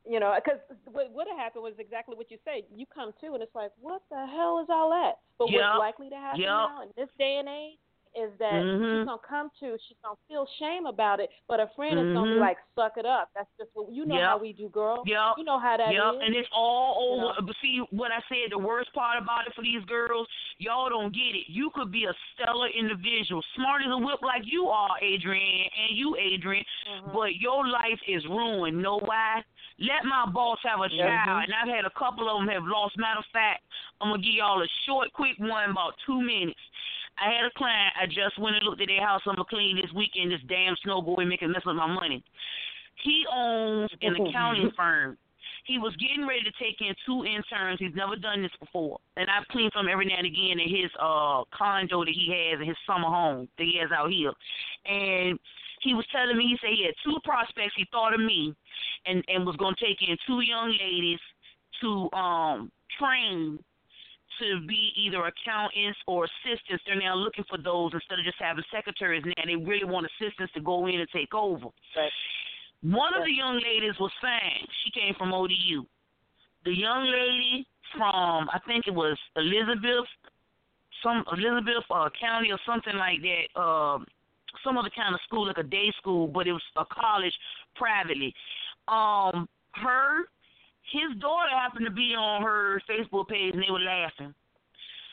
you 0.10 0.20
know, 0.20 0.34
because 0.44 0.60
what 0.92 1.12
would 1.14 1.28
have 1.30 1.38
happened 1.38 1.64
was 1.64 1.74
exactly 1.80 2.16
what 2.16 2.32
you 2.32 2.38
say. 2.44 2.66
You 2.74 2.86
come 2.94 3.12
to, 3.22 3.34
and 3.34 3.42
it's 3.44 3.54
like, 3.56 3.72
what 3.80 4.02
the 4.10 4.26
hell 4.26 4.60
is 4.62 4.68
all 4.70 4.90
that? 4.90 5.20
But 5.38 5.50
Yup, 5.52 5.62
what's 5.62 5.80
likely 5.80 6.10
to 6.10 6.16
happen 6.16 6.42
yup. 6.42 6.70
now 6.70 6.82
in 6.84 6.90
this 6.98 7.10
day 7.18 7.38
and 7.38 7.48
age 7.48 7.78
is 8.14 8.30
that 8.40 8.62
Mhm. 8.62 9.00
she's 9.00 9.06
gonna 9.08 9.18
come 9.20 9.50
to, 9.62 9.78
she's 9.88 9.96
gonna 10.04 10.18
feel 10.28 10.46
shame 10.60 10.86
about 10.86 11.22
it, 11.22 11.30
but 11.48 11.62
a 11.62 11.68
friend 11.78 11.98
is 11.98 12.14
gonna 12.14 12.30
be 12.30 12.36
Mhm. 12.36 12.42
like, 12.42 12.58
suck 12.76 12.98
it 12.98 13.06
up. 13.06 13.30
That's 13.34 13.48
just 13.58 13.70
what 13.74 13.90
you 13.90 14.04
know 14.06 14.16
Yep. 14.16 14.28
how 14.30 14.38
we 14.38 14.52
do, 14.52 14.68
girl. 14.68 15.04
Yep. 15.06 15.38
You 15.38 15.46
know 15.46 15.58
how 15.58 15.78
that 15.78 15.88
is. 15.92 15.94
yep. 15.96 16.16
and 16.22 16.36
it's 16.36 16.50
all 16.52 16.96
You 17.02 17.24
over. 17.24 17.40
know? 17.40 17.46
But 17.48 17.56
see, 17.62 17.78
what 17.92 18.12
I 18.12 18.20
said, 18.28 18.52
the 18.52 18.58
worst 18.58 18.92
part 18.92 19.18
about 19.18 19.48
it 19.48 19.54
for 19.54 19.62
these 19.62 19.86
girls, 19.86 20.28
y'all 20.58 20.90
don't 20.90 21.14
get 21.14 21.36
it. 21.36 21.48
You 21.48 21.70
could 21.70 21.90
be 21.90 22.04
a 22.04 22.14
stellar 22.34 22.68
individual, 22.68 23.42
smart 23.56 23.82
as 23.82 23.88
a 23.92 23.98
whip 23.98 24.22
like 24.22 24.44
you 24.46 24.68
are, 24.68 24.98
Adrian, 25.00 25.70
and 25.78 25.96
you, 25.96 26.18
Adrian, 26.18 26.66
Mm-hmm. 26.90 27.14
but 27.14 27.36
your 27.38 27.66
life 27.66 28.02
is 28.08 28.28
ruined. 28.28 28.82
Know 28.82 28.98
why? 29.00 29.42
Let 29.82 30.06
my 30.06 30.28
boss 30.28 30.60
have 30.62 30.80
a 30.80 30.90
Mhm. 30.90 30.98
child, 31.00 31.44
and 31.46 31.54
I've 31.56 31.68
had 31.68 31.86
a 31.86 31.90
couple 31.90 32.30
of 32.30 32.38
them 32.38 32.48
have 32.50 32.66
lost. 32.66 32.98
Matter 32.98 33.20
of 33.20 33.26
fact, 33.28 33.64
I'm 34.00 34.12
gonna 34.12 34.22
give 34.22 34.36
y'all 34.36 34.62
a 34.62 34.68
short, 34.86 35.12
quick 35.14 35.38
one, 35.40 35.72
about 35.72 35.98
two 36.06 36.22
minutes. 36.22 36.62
I 37.18 37.32
had 37.32 37.46
a 37.46 37.52
client. 37.52 37.94
I 37.98 38.06
just 38.06 38.38
went 38.38 38.56
and 38.58 38.66
looked 38.66 38.82
at 38.82 38.88
their 38.88 39.02
house. 39.02 39.22
I'm 39.26 39.34
gonna 39.34 39.46
clean 39.46 39.78
this 39.78 39.92
weekend. 39.92 40.32
This 40.32 40.42
damn 40.44 40.76
snow 40.78 41.02
boy 41.02 41.26
making 41.26 41.52
mess 41.52 41.66
with 41.66 41.76
my 41.76 41.88
money. 41.88 42.24
He 42.96 43.26
owns 43.28 43.92
an 44.02 44.16
accounting 44.16 44.72
firm. 44.72 45.18
He 45.64 45.78
was 45.78 45.96
getting 45.96 46.28
ready 46.28 46.44
to 46.44 46.52
take 46.52 46.82
in 46.82 46.94
two 47.06 47.26
interns. 47.26 47.80
He's 47.80 47.96
never 47.96 48.16
done 48.16 48.42
this 48.42 48.56
before, 48.60 49.00
and 49.18 49.30
I've 49.30 49.48
cleaned 49.48 49.74
from 49.74 49.90
every 49.90 50.06
now 50.06 50.18
and 50.18 50.28
again 50.28 50.60
in 50.60 50.70
his 50.70 50.92
uh 51.00 51.44
condo 51.52 52.06
that 52.06 52.14
he 52.14 52.30
has 52.30 52.60
in 52.62 52.68
his 52.68 52.78
summer 52.86 53.10
home 53.10 53.48
that 53.58 53.64
he 53.64 53.78
has 53.78 53.92
out 53.92 54.12
here. 54.12 54.34
And 54.86 55.40
he 55.82 55.94
was 55.94 56.06
telling 56.12 56.38
me 56.38 56.48
he 56.48 56.58
said 56.62 56.70
he 56.74 56.86
had 56.86 56.96
two 57.04 57.20
prospects. 57.24 57.74
He 57.76 57.86
thought 57.92 58.14
of 58.14 58.20
me, 58.20 58.56
and 59.06 59.24
and 59.28 59.46
was 59.46 59.56
going 59.58 59.76
to 59.76 59.86
take 59.86 59.98
in 60.02 60.18
two 60.28 60.42
young 60.42 60.76
ladies 60.80 61.20
to 61.82 62.10
um 62.18 62.72
train 63.00 63.60
to 64.40 64.66
be 64.66 64.92
either 64.96 65.26
accountants 65.26 66.00
or 66.08 66.26
assistants. 66.26 66.84
They're 66.86 67.00
now 67.00 67.16
looking 67.16 67.46
for 67.50 67.58
those 67.58 67.92
instead 67.94 68.20
of 68.20 68.26
just 68.26 68.40
having 68.40 68.64
secretaries. 68.74 69.24
Now 69.26 69.46
they 69.46 69.56
really 69.56 69.86
want 69.86 70.08
assistants 70.08 70.54
to 70.54 70.62
go 70.62 70.88
in 70.88 71.00
and 71.00 71.10
take 71.14 71.34
over. 71.34 71.68
Right. 71.96 72.12
One 72.82 73.14
of 73.14 73.24
the 73.24 73.32
young 73.32 73.62
ladies 73.62 73.94
was 74.00 74.12
fine. 74.22 74.66
She 74.84 74.92
came 74.92 75.14
from 75.16 75.34
ODU. 75.34 75.86
The 76.66 76.74
young 76.74 77.06
lady 77.06 77.68
from 77.94 78.50
I 78.50 78.60
think 78.66 78.88
it 78.88 78.94
was 78.94 79.18
Elizabeth, 79.36 80.10
some 81.04 81.24
Elizabeth 81.32 81.86
uh, 81.92 82.10
County 82.20 82.52
or 82.52 82.60
something 82.66 82.96
like 82.96 83.20
that. 83.22 83.60
Um, 83.60 84.06
some 84.64 84.78
other 84.78 84.92
kind 84.96 85.16
of 85.16 85.22
school, 85.26 85.48
like 85.48 85.58
a 85.58 85.64
day 85.64 85.92
school, 85.98 86.28
but 86.28 86.46
it 86.46 86.52
was 86.52 86.62
a 86.76 86.84
college 86.86 87.34
privately. 87.76 88.34
Um, 88.88 89.48
her, 89.76 90.26
his 90.92 91.18
daughter 91.20 91.50
happened 91.50 91.86
to 91.86 91.92
be 91.92 92.16
on 92.18 92.42
her 92.44 92.82
Facebook 92.90 93.28
page, 93.28 93.54
and 93.54 93.64
they 93.64 93.72
were 93.72 93.80
laughing. 93.80 94.34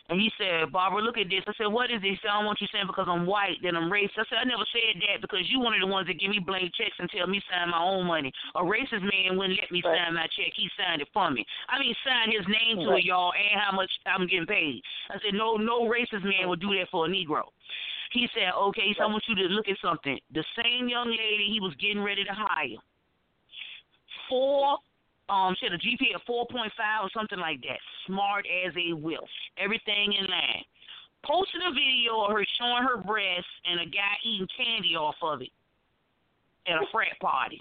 And 0.08 0.16
he 0.18 0.32
said, 0.40 0.72
Barbara, 0.72 1.04
look 1.04 1.20
at 1.20 1.28
this. 1.28 1.44
I 1.44 1.52
said, 1.60 1.68
what 1.68 1.92
is 1.92 2.00
this? 2.00 2.16
He 2.16 2.18
said, 2.24 2.32
I 2.32 2.40
don't 2.40 2.48
want 2.48 2.64
you 2.64 2.66
saying 2.72 2.88
because 2.88 3.04
I'm 3.12 3.28
white, 3.28 3.60
that 3.60 3.76
I'm 3.76 3.92
racist. 3.92 4.16
I 4.16 4.24
said, 4.24 4.40
I 4.40 4.48
never 4.48 4.64
said 4.72 4.96
that 5.04 5.20
because 5.20 5.44
you 5.52 5.60
one 5.60 5.76
of 5.76 5.84
the 5.84 5.86
ones 5.86 6.08
that 6.08 6.16
give 6.16 6.32
me 6.32 6.40
blank 6.40 6.72
checks 6.80 6.96
and 6.96 7.12
tell 7.12 7.28
me 7.28 7.44
sign 7.44 7.68
my 7.68 7.82
own 7.84 8.08
money. 8.08 8.32
A 8.56 8.64
racist 8.64 9.04
man 9.04 9.36
wouldn't 9.36 9.60
let 9.60 9.68
me 9.68 9.84
sign 9.84 10.16
my 10.16 10.24
check. 10.32 10.56
He 10.56 10.72
signed 10.80 11.04
it 11.04 11.12
for 11.12 11.28
me. 11.28 11.44
I 11.68 11.76
mean, 11.76 11.92
sign 12.08 12.32
his 12.32 12.48
name 12.48 12.80
to 12.88 12.96
it, 12.96 13.04
y'all, 13.04 13.36
and 13.36 13.60
how 13.60 13.76
much 13.76 13.92
I'm 14.08 14.24
getting 14.24 14.48
paid. 14.48 14.80
I 15.12 15.20
said, 15.20 15.36
no, 15.36 15.60
no 15.60 15.84
racist 15.84 16.24
man 16.24 16.48
would 16.48 16.64
do 16.64 16.72
that 16.80 16.88
for 16.88 17.04
a 17.04 17.08
Negro. 17.12 17.52
He 18.12 18.28
said, 18.34 18.52
okay, 18.56 18.94
so 18.96 19.04
I 19.04 19.06
want 19.06 19.24
you 19.28 19.34
to 19.36 19.54
look 19.54 19.68
at 19.68 19.76
something. 19.82 20.18
The 20.32 20.44
same 20.62 20.88
young 20.88 21.10
lady 21.10 21.50
he 21.52 21.60
was 21.60 21.74
getting 21.80 22.02
ready 22.02 22.24
to 22.24 22.32
hire, 22.32 22.80
four, 24.28 24.78
um, 25.28 25.54
she 25.58 25.66
had 25.66 25.74
a 25.74 25.78
GPA 25.78 26.16
of 26.16 26.22
4.5 26.22 26.68
or 27.02 27.10
something 27.14 27.38
like 27.38 27.60
that. 27.62 27.78
Smart 28.06 28.46
as 28.66 28.72
a 28.76 28.94
whip. 28.94 29.20
Everything 29.58 30.14
in 30.18 30.26
line. 30.26 30.64
Posted 31.24 31.60
a 31.66 31.72
video 31.72 32.24
of 32.24 32.32
her 32.32 32.46
showing 32.58 32.84
her 32.84 32.96
breasts 32.96 33.50
and 33.66 33.80
a 33.80 33.84
guy 33.84 34.14
eating 34.24 34.48
candy 34.56 34.94
off 34.96 35.16
of 35.20 35.42
it 35.42 35.50
at 36.66 36.76
a 36.76 36.86
frat 36.92 37.18
party. 37.20 37.60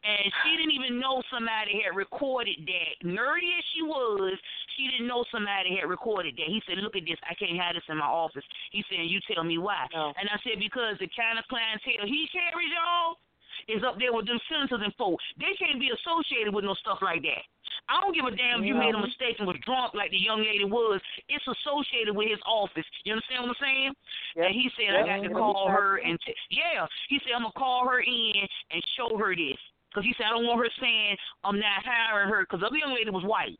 And 0.00 0.32
she 0.42 0.56
didn't 0.56 0.72
even 0.72 0.96
know 0.96 1.20
somebody 1.28 1.84
had 1.84 1.92
recorded 1.92 2.56
that. 2.64 2.92
Nerdy 3.04 3.52
as 3.52 3.64
she 3.76 3.84
was, 3.84 4.32
she 4.76 4.88
didn't 4.88 5.04
know 5.06 5.28
somebody 5.28 5.76
had 5.76 5.92
recorded 5.92 6.40
that. 6.40 6.48
He 6.48 6.64
said, 6.64 6.80
Look 6.80 6.96
at 6.96 7.04
this, 7.04 7.20
I 7.28 7.36
can't 7.36 7.60
have 7.60 7.76
this 7.76 7.84
in 7.88 8.00
my 8.00 8.08
office. 8.08 8.44
He 8.72 8.80
said, 8.88 9.04
You 9.04 9.20
tell 9.28 9.44
me 9.44 9.60
why. 9.60 9.84
And 10.16 10.24
I 10.32 10.40
said, 10.40 10.56
Because 10.56 10.96
the 10.96 11.10
kind 11.12 11.36
of 11.36 11.44
clientele 11.52 12.08
he 12.08 12.24
carries, 12.32 12.72
y'all, 12.72 13.20
is 13.68 13.84
up 13.84 14.00
there 14.00 14.16
with 14.16 14.24
them 14.24 14.40
senators 14.48 14.80
and 14.80 14.94
folk. 14.96 15.20
They 15.36 15.52
can't 15.60 15.76
be 15.76 15.92
associated 15.92 16.56
with 16.56 16.64
no 16.64 16.72
stuff 16.80 17.04
like 17.04 17.20
that. 17.28 17.44
I 17.92 18.00
don't 18.00 18.14
give 18.16 18.24
a 18.24 18.32
damn 18.32 18.62
if 18.62 18.66
you 18.66 18.74
made 18.74 18.94
a 18.94 19.02
mistake 19.02 19.36
and 19.36 19.48
was 19.48 19.60
drunk 19.66 19.92
like 19.92 20.10
the 20.12 20.20
young 20.20 20.40
lady 20.40 20.64
was. 20.64 21.00
It's 21.28 21.44
associated 21.44 22.16
with 22.16 22.28
his 22.30 22.40
office. 22.48 22.86
You 23.04 23.12
understand 23.18 23.44
what 23.44 23.52
I'm 23.52 23.60
saying? 23.60 23.92
And 24.48 24.54
he 24.54 24.70
said, 24.80 24.96
I 24.96 25.04
got 25.04 25.20
to 25.26 25.28
call 25.34 25.68
her 25.68 26.00
and 26.00 26.16
t- 26.24 26.34
yeah. 26.50 26.86
He 27.12 27.20
said, 27.20 27.36
I'm 27.36 27.42
gonna 27.42 27.58
call 27.58 27.84
her 27.88 28.00
in 28.00 28.46
and 28.70 28.80
show 28.96 29.12
her 29.18 29.34
this 29.36 29.60
because 29.90 30.06
he 30.06 30.14
said 30.16 30.26
I 30.26 30.30
don't 30.38 30.46
want 30.46 30.62
her 30.62 30.70
saying 30.80 31.16
I'm 31.44 31.58
not 31.58 31.82
hiring 31.84 32.30
her 32.30 32.46
because 32.46 32.60
the 32.62 32.66
other 32.70 32.78
young 32.78 32.94
lady 32.94 33.10
was 33.10 33.24
white. 33.26 33.58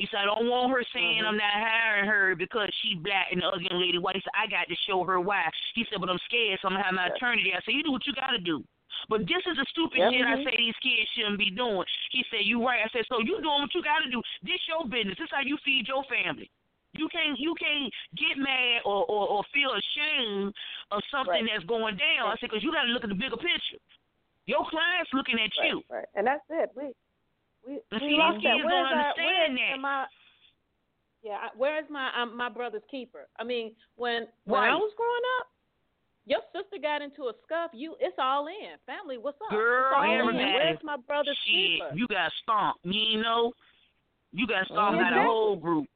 He 0.00 0.08
said 0.10 0.24
I 0.24 0.28
don't 0.28 0.48
want 0.48 0.72
her 0.72 0.82
saying 0.92 1.20
Mm-hmm. 1.24 1.28
I'm 1.28 1.40
not 1.40 1.52
hiring 1.56 2.08
her 2.08 2.34
because 2.34 2.68
she 2.82 2.96
black 2.96 3.28
and 3.32 3.40
the 3.40 3.46
other 3.48 3.60
young 3.64 3.80
lady 3.80 3.98
white. 3.98 4.16
He 4.16 4.22
said 4.24 4.36
I 4.36 4.48
got 4.48 4.68
to 4.68 4.76
show 4.88 5.04
her 5.04 5.20
why. 5.20 5.48
He 5.74 5.84
said, 5.88 6.00
but 6.00 6.08
I'm 6.08 6.20
scared, 6.28 6.58
so 6.60 6.68
I'm 6.68 6.74
gonna 6.74 6.84
have 6.84 6.94
my 6.96 7.08
attorney 7.12 7.44
there. 7.44 7.56
I 7.56 7.62
said, 7.64 7.76
you 7.76 7.84
do 7.84 7.92
what 7.92 8.04
you 8.06 8.12
gotta 8.16 8.40
do. 8.40 8.64
But 9.08 9.28
this 9.28 9.44
is 9.44 9.56
the 9.60 9.66
stupid 9.70 10.00
Yep. 10.00 10.12
shit 10.12 10.24
I 10.26 10.36
Mhm. 10.40 10.44
say 10.44 10.54
these 10.56 10.76
kids 10.82 11.08
shouldn't 11.14 11.38
be 11.38 11.50
doing. 11.52 11.84
He 12.10 12.24
said, 12.32 12.44
You 12.48 12.64
right. 12.66 12.80
I 12.84 12.88
said, 12.88 13.04
So 13.08 13.20
you 13.20 13.36
doing 13.40 13.60
what 13.62 13.74
you 13.74 13.82
gotta 13.84 14.08
do. 14.10 14.22
This 14.42 14.60
your 14.68 14.84
business. 14.88 15.16
This 15.20 15.28
how 15.30 15.40
you 15.44 15.56
feed 15.64 15.86
your 15.88 16.02
family. 16.04 16.50
You 16.96 17.08
can't 17.08 17.38
you 17.38 17.54
can't 17.60 17.92
get 18.16 18.38
mad 18.38 18.80
or, 18.84 19.04
or, 19.04 19.28
or 19.28 19.44
feel 19.52 19.72
ashamed 19.76 20.54
of 20.90 21.02
something 21.12 21.44
Right. 21.44 21.50
that's 21.52 21.64
going 21.64 21.96
down. 21.96 22.32
I 22.32 22.36
said, 22.40 22.48
because 22.48 22.64
you 22.64 22.72
got 22.72 22.84
to 22.84 22.92
look 22.92 23.04
at 23.04 23.10
the 23.10 23.14
bigger 23.20 23.36
picture. 23.36 23.76
Your 24.46 24.64
client's 24.70 25.10
looking 25.12 25.36
at 25.42 25.50
you. 25.66 25.82
Right. 25.90 26.06
And 26.14 26.26
that's 26.26 26.42
it. 26.50 26.70
We 26.76 26.94
we 27.66 27.80
we 27.90 27.98
see, 27.98 28.16
lost 28.16 28.42
that. 28.42 28.56
Where's 28.56 28.70
don't 28.70 28.72
our, 28.72 29.10
understand 29.10 29.58
where's 29.58 29.74
that. 29.74 29.80
my 29.80 30.06
yeah, 31.22 31.48
where's 31.56 31.84
my 31.90 32.10
um, 32.20 32.36
my 32.36 32.48
brother's 32.48 32.86
keeper? 32.90 33.26
I 33.38 33.44
mean, 33.44 33.72
when 33.96 34.28
when 34.44 34.62
I 34.62 34.74
was 34.74 34.92
growing 34.96 35.26
up, 35.40 35.46
your 36.26 36.40
sister 36.54 36.78
got 36.80 37.02
into 37.02 37.24
a 37.24 37.32
scuff. 37.44 37.70
You, 37.74 37.96
it's 37.98 38.16
all 38.18 38.46
in. 38.46 38.78
Family, 38.86 39.18
what's 39.18 39.38
up? 39.42 39.50
Girl, 39.50 39.90
it's 39.90 39.96
all 39.96 40.04
in. 40.04 40.20
everybody. 40.20 40.44
Where's 40.44 40.78
my 40.84 40.96
brother's 40.96 41.38
Shit, 41.44 41.82
keeper? 41.82 41.90
you 41.94 42.06
got 42.06 42.30
stomped. 42.42 42.80
You 42.84 43.22
know. 43.22 43.52
You 44.32 44.46
got 44.46 44.66
stomped 44.66 45.00
by 45.00 45.10
the 45.16 45.22
whole 45.22 45.56
group. 45.56 45.86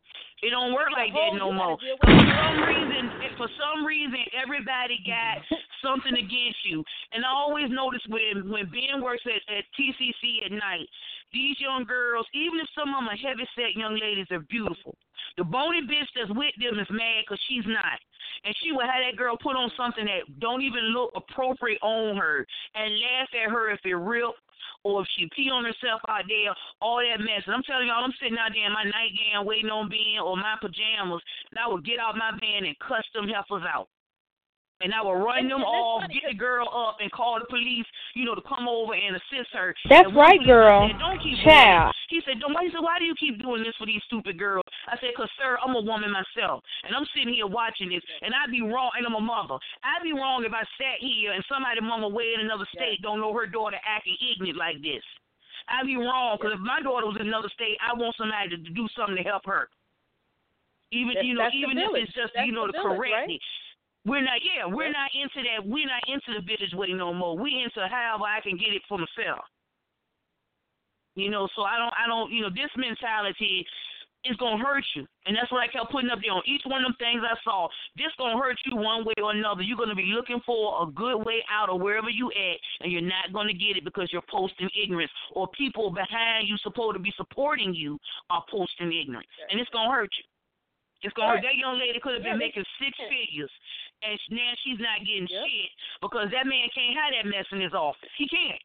It 0.42 0.50
don't 0.50 0.72
work 0.72 0.88
like 0.92 1.12
that 1.12 1.36
no 1.36 1.52
more. 1.52 1.76
For 1.76 2.08
some 2.08 2.56
reason, 2.64 3.12
for 3.36 3.48
some 3.60 3.84
reason, 3.84 4.24
everybody 4.32 4.96
got 5.04 5.44
something 5.84 6.16
against 6.16 6.64
you. 6.64 6.84
And 7.12 7.24
I 7.24 7.28
always 7.28 7.68
notice 7.68 8.00
when 8.08 8.48
when 8.48 8.64
Ben 8.72 9.04
works 9.04 9.22
at, 9.28 9.40
at 9.52 9.64
TCC 9.76 10.46
at 10.46 10.52
night, 10.52 10.88
these 11.32 11.60
young 11.60 11.84
girls, 11.84 12.26
even 12.32 12.58
if 12.60 12.68
some 12.74 12.88
of 12.88 13.04
them 13.04 13.12
are 13.12 13.20
heavy 13.20 13.44
set 13.54 13.76
young 13.76 14.00
ladies, 14.00 14.26
are 14.30 14.44
beautiful. 14.48 14.96
The 15.36 15.44
bony 15.44 15.82
bitch 15.82 16.08
that's 16.16 16.32
with 16.32 16.54
them 16.56 16.80
is 16.80 16.88
mad 16.90 17.24
because 17.24 17.40
she's 17.48 17.66
not. 17.66 18.00
And 18.44 18.54
she 18.62 18.72
will 18.72 18.88
have 18.88 19.04
that 19.04 19.18
girl 19.18 19.36
put 19.36 19.56
on 19.56 19.70
something 19.76 20.06
that 20.06 20.40
don't 20.40 20.62
even 20.62 20.96
look 20.96 21.12
appropriate 21.14 21.78
on 21.82 22.16
her 22.16 22.46
and 22.74 22.94
laugh 22.94 23.28
at 23.36 23.50
her 23.50 23.70
if 23.70 23.80
it 23.84 23.94
real 23.94 24.32
or 24.84 25.02
if 25.02 25.08
she 25.16 25.28
pee 25.36 25.50
on 25.50 25.64
herself 25.64 26.00
out 26.08 26.24
there, 26.28 26.54
all 26.80 26.98
that 26.98 27.20
mess. 27.20 27.44
And 27.46 27.54
I'm 27.54 27.62
telling 27.64 27.88
y'all, 27.88 28.04
I'm 28.04 28.16
sitting 28.20 28.38
out 28.38 28.52
there 28.52 28.66
in 28.66 28.72
my 28.72 28.84
nightgown 28.84 29.46
waiting 29.46 29.70
on 29.70 29.88
Ben 29.88 30.20
or 30.24 30.36
my 30.36 30.56
pajamas, 30.60 31.22
and 31.50 31.58
I 31.58 31.68
would 31.68 31.84
get 31.84 32.00
out 32.00 32.16
my 32.16 32.32
van 32.40 32.64
and 32.64 32.78
cuss 32.78 33.04
them 33.14 33.28
heifers 33.28 33.66
out. 33.68 33.88
And 34.82 34.94
I 34.94 35.02
would 35.04 35.20
run 35.20 35.44
them 35.46 35.60
off, 35.60 36.08
get 36.08 36.24
the 36.26 36.32
girl 36.34 36.64
up, 36.72 36.96
and 37.04 37.12
call 37.12 37.38
the 37.38 37.44
police, 37.44 37.84
you 38.14 38.24
know, 38.24 38.34
to 38.34 38.40
come 38.40 38.64
over 38.66 38.94
and 38.96 39.12
assist 39.14 39.52
her. 39.52 39.74
That's 39.92 40.08
And 40.08 40.16
right, 40.16 40.40
girl. 40.44 40.88
Said, 40.88 40.96
Don't 40.98 41.20
keep 41.20 41.36
Child. 41.44 41.92
doing. 41.92 42.08
He 42.08 42.18
said, 42.24 42.40
Don't. 42.40 42.56
He 42.64 42.72
said, 42.72 42.80
Why 42.80 42.96
do 42.98 43.04
you 43.04 43.14
keep 43.14 43.36
doing 43.44 43.62
this 43.62 43.76
for 43.76 43.84
these 43.84 44.00
stupid 44.08 44.38
girls? 44.40 44.64
I 44.88 44.96
said, 44.96 45.12
Cause 45.16 45.28
sir, 45.36 45.58
I'm 45.60 45.76
a 45.76 45.84
woman 45.84 46.08
myself, 46.08 46.64
and 46.88 46.96
I'm 46.96 47.04
sitting 47.12 47.34
here 47.36 47.46
watching 47.46 47.90
this, 47.92 48.00
and 48.24 48.32
I'd 48.32 48.50
be 48.50 48.62
wrong, 48.64 48.88
and 48.96 49.04
I'm 49.04 49.14
a 49.14 49.20
mother. 49.20 49.60
I'd 49.84 50.00
be 50.02 50.16
wrong 50.16 50.44
if 50.48 50.52
I 50.56 50.64
sat 50.80 50.96
here 51.04 51.32
and 51.36 51.44
somebody 51.44 51.80
mama 51.84 52.08
way 52.08 52.32
in 52.32 52.40
another 52.40 52.64
state 52.72 53.02
don't 53.04 53.20
know 53.20 53.36
her 53.36 53.44
daughter 53.46 53.76
acting 53.84 54.16
ignorant 54.32 54.56
like 54.56 54.80
this. 54.80 55.04
I'd 55.68 55.84
be 55.86 55.96
wrong 56.00 56.38
because 56.40 56.56
if 56.56 56.60
my 56.64 56.80
daughter 56.80 57.04
was 57.04 57.20
in 57.20 57.28
another 57.28 57.52
state, 57.52 57.76
I 57.84 57.92
want 57.92 58.16
somebody 58.16 58.48
to 58.48 58.56
do 58.56 58.88
something 58.96 59.16
to 59.20 59.22
help 59.28 59.44
her. 59.44 59.68
Even 60.90 61.14
That- 61.14 61.24
you 61.24 61.34
know, 61.34 61.48
even 61.52 61.76
if 61.78 61.90
it's 61.94 62.12
just 62.16 62.32
That's 62.34 62.46
you 62.48 62.52
know 62.56 62.66
the 62.66 62.72
correct. 62.80 63.12
right? 63.28 63.40
We're 64.06 64.22
not, 64.22 64.40
yeah, 64.40 64.64
we're 64.66 64.92
not 64.92 65.10
into 65.12 65.46
that. 65.48 65.66
We're 65.66 65.86
not 65.86 66.02
into 66.08 66.38
the 66.38 66.44
village 66.44 66.72
way 66.74 66.92
no 66.92 67.12
more. 67.12 67.36
We 67.36 67.62
into 67.62 67.86
however 67.86 68.24
I 68.24 68.40
can 68.40 68.56
get 68.56 68.72
it 68.72 68.82
for 68.88 68.98
myself. 68.98 69.44
You 71.16 71.30
know, 71.30 71.48
so 71.54 71.62
I 71.62 71.76
don't, 71.76 71.92
I 71.92 72.06
don't, 72.06 72.32
you 72.32 72.42
know, 72.42 72.50
this 72.50 72.70
mentality 72.76 73.66
is 74.24 74.36
gonna 74.36 74.62
hurt 74.62 74.84
you, 74.94 75.06
and 75.24 75.34
that's 75.34 75.50
what 75.50 75.64
I 75.64 75.68
kept 75.68 75.90
putting 75.90 76.10
up 76.10 76.20
there 76.20 76.32
on 76.32 76.42
each 76.44 76.60
one 76.66 76.84
of 76.84 76.92
them 76.92 76.96
things 77.00 77.24
I 77.24 77.36
saw. 77.42 77.68
This 77.96 78.12
gonna 78.18 78.36
hurt 78.36 78.56
you 78.66 78.76
one 78.76 79.04
way 79.04 79.14
or 79.16 79.32
another. 79.32 79.62
You're 79.62 79.80
gonna 79.80 79.94
be 79.94 80.12
looking 80.14 80.40
for 80.44 80.82
a 80.82 80.86
good 80.92 81.24
way 81.24 81.42
out 81.50 81.68
of 81.68 81.80
wherever 81.80 82.10
you 82.10 82.28
at, 82.30 82.56
and 82.84 82.92
you're 82.92 83.00
not 83.00 83.32
gonna 83.32 83.54
get 83.54 83.76
it 83.76 83.84
because 83.84 84.12
you're 84.12 84.24
posting 84.30 84.68
ignorance, 84.76 85.10
or 85.32 85.48
people 85.56 85.90
behind 85.90 86.48
you 86.48 86.56
supposed 86.58 86.96
to 86.96 87.00
be 87.00 87.12
supporting 87.16 87.74
you 87.74 87.98
are 88.28 88.44
posting 88.50 88.92
ignorance, 88.92 89.28
and 89.50 89.58
it's 89.58 89.70
gonna 89.70 89.90
hurt 89.90 90.12
you. 90.16 90.24
It's 91.02 91.14
gonna 91.14 91.40
hurt. 91.40 91.42
That 91.42 91.56
young 91.56 91.78
lady 91.78 91.98
could 91.98 92.12
have 92.12 92.22
been 92.22 92.36
Yeah, 92.36 92.44
making 92.44 92.64
six 92.78 92.92
figures, 93.08 93.50
and 94.02 94.16
now 94.30 94.52
she's 94.64 94.80
not 94.80 95.04
getting 95.04 95.28
shit 95.28 95.70
because 96.00 96.28
that 96.32 96.46
man 96.48 96.68
can't 96.72 96.96
have 96.96 97.12
that 97.12 97.26
mess 97.28 97.46
in 97.52 97.60
his 97.60 97.74
office. 97.74 98.10
He 98.16 98.26
can't. 98.28 98.60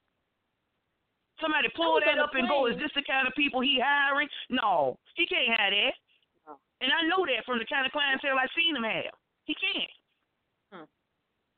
Somebody 1.43 1.67
pull 1.75 1.99
that 1.99 2.15
up 2.17 2.31
and 2.33 2.47
go. 2.47 2.67
Is 2.71 2.79
this 2.79 2.91
the 2.95 3.03
kind 3.03 3.27
of 3.27 3.35
people 3.35 3.59
he 3.59 3.75
hiring? 3.75 4.31
No, 4.49 4.95
he 5.19 5.27
can't 5.27 5.51
have 5.59 5.71
that. 5.75 5.95
And 6.79 6.91
I 6.91 7.03
know 7.07 7.23
that 7.27 7.43
from 7.43 7.59
the 7.59 7.67
kind 7.67 7.83
of 7.85 7.91
clientele 7.91 8.39
I've 8.39 8.51
seen 8.55 8.75
him 8.75 8.83
have. 8.83 9.11
He 9.43 9.55
can't. 9.55 9.95
Hmm. 10.71 10.87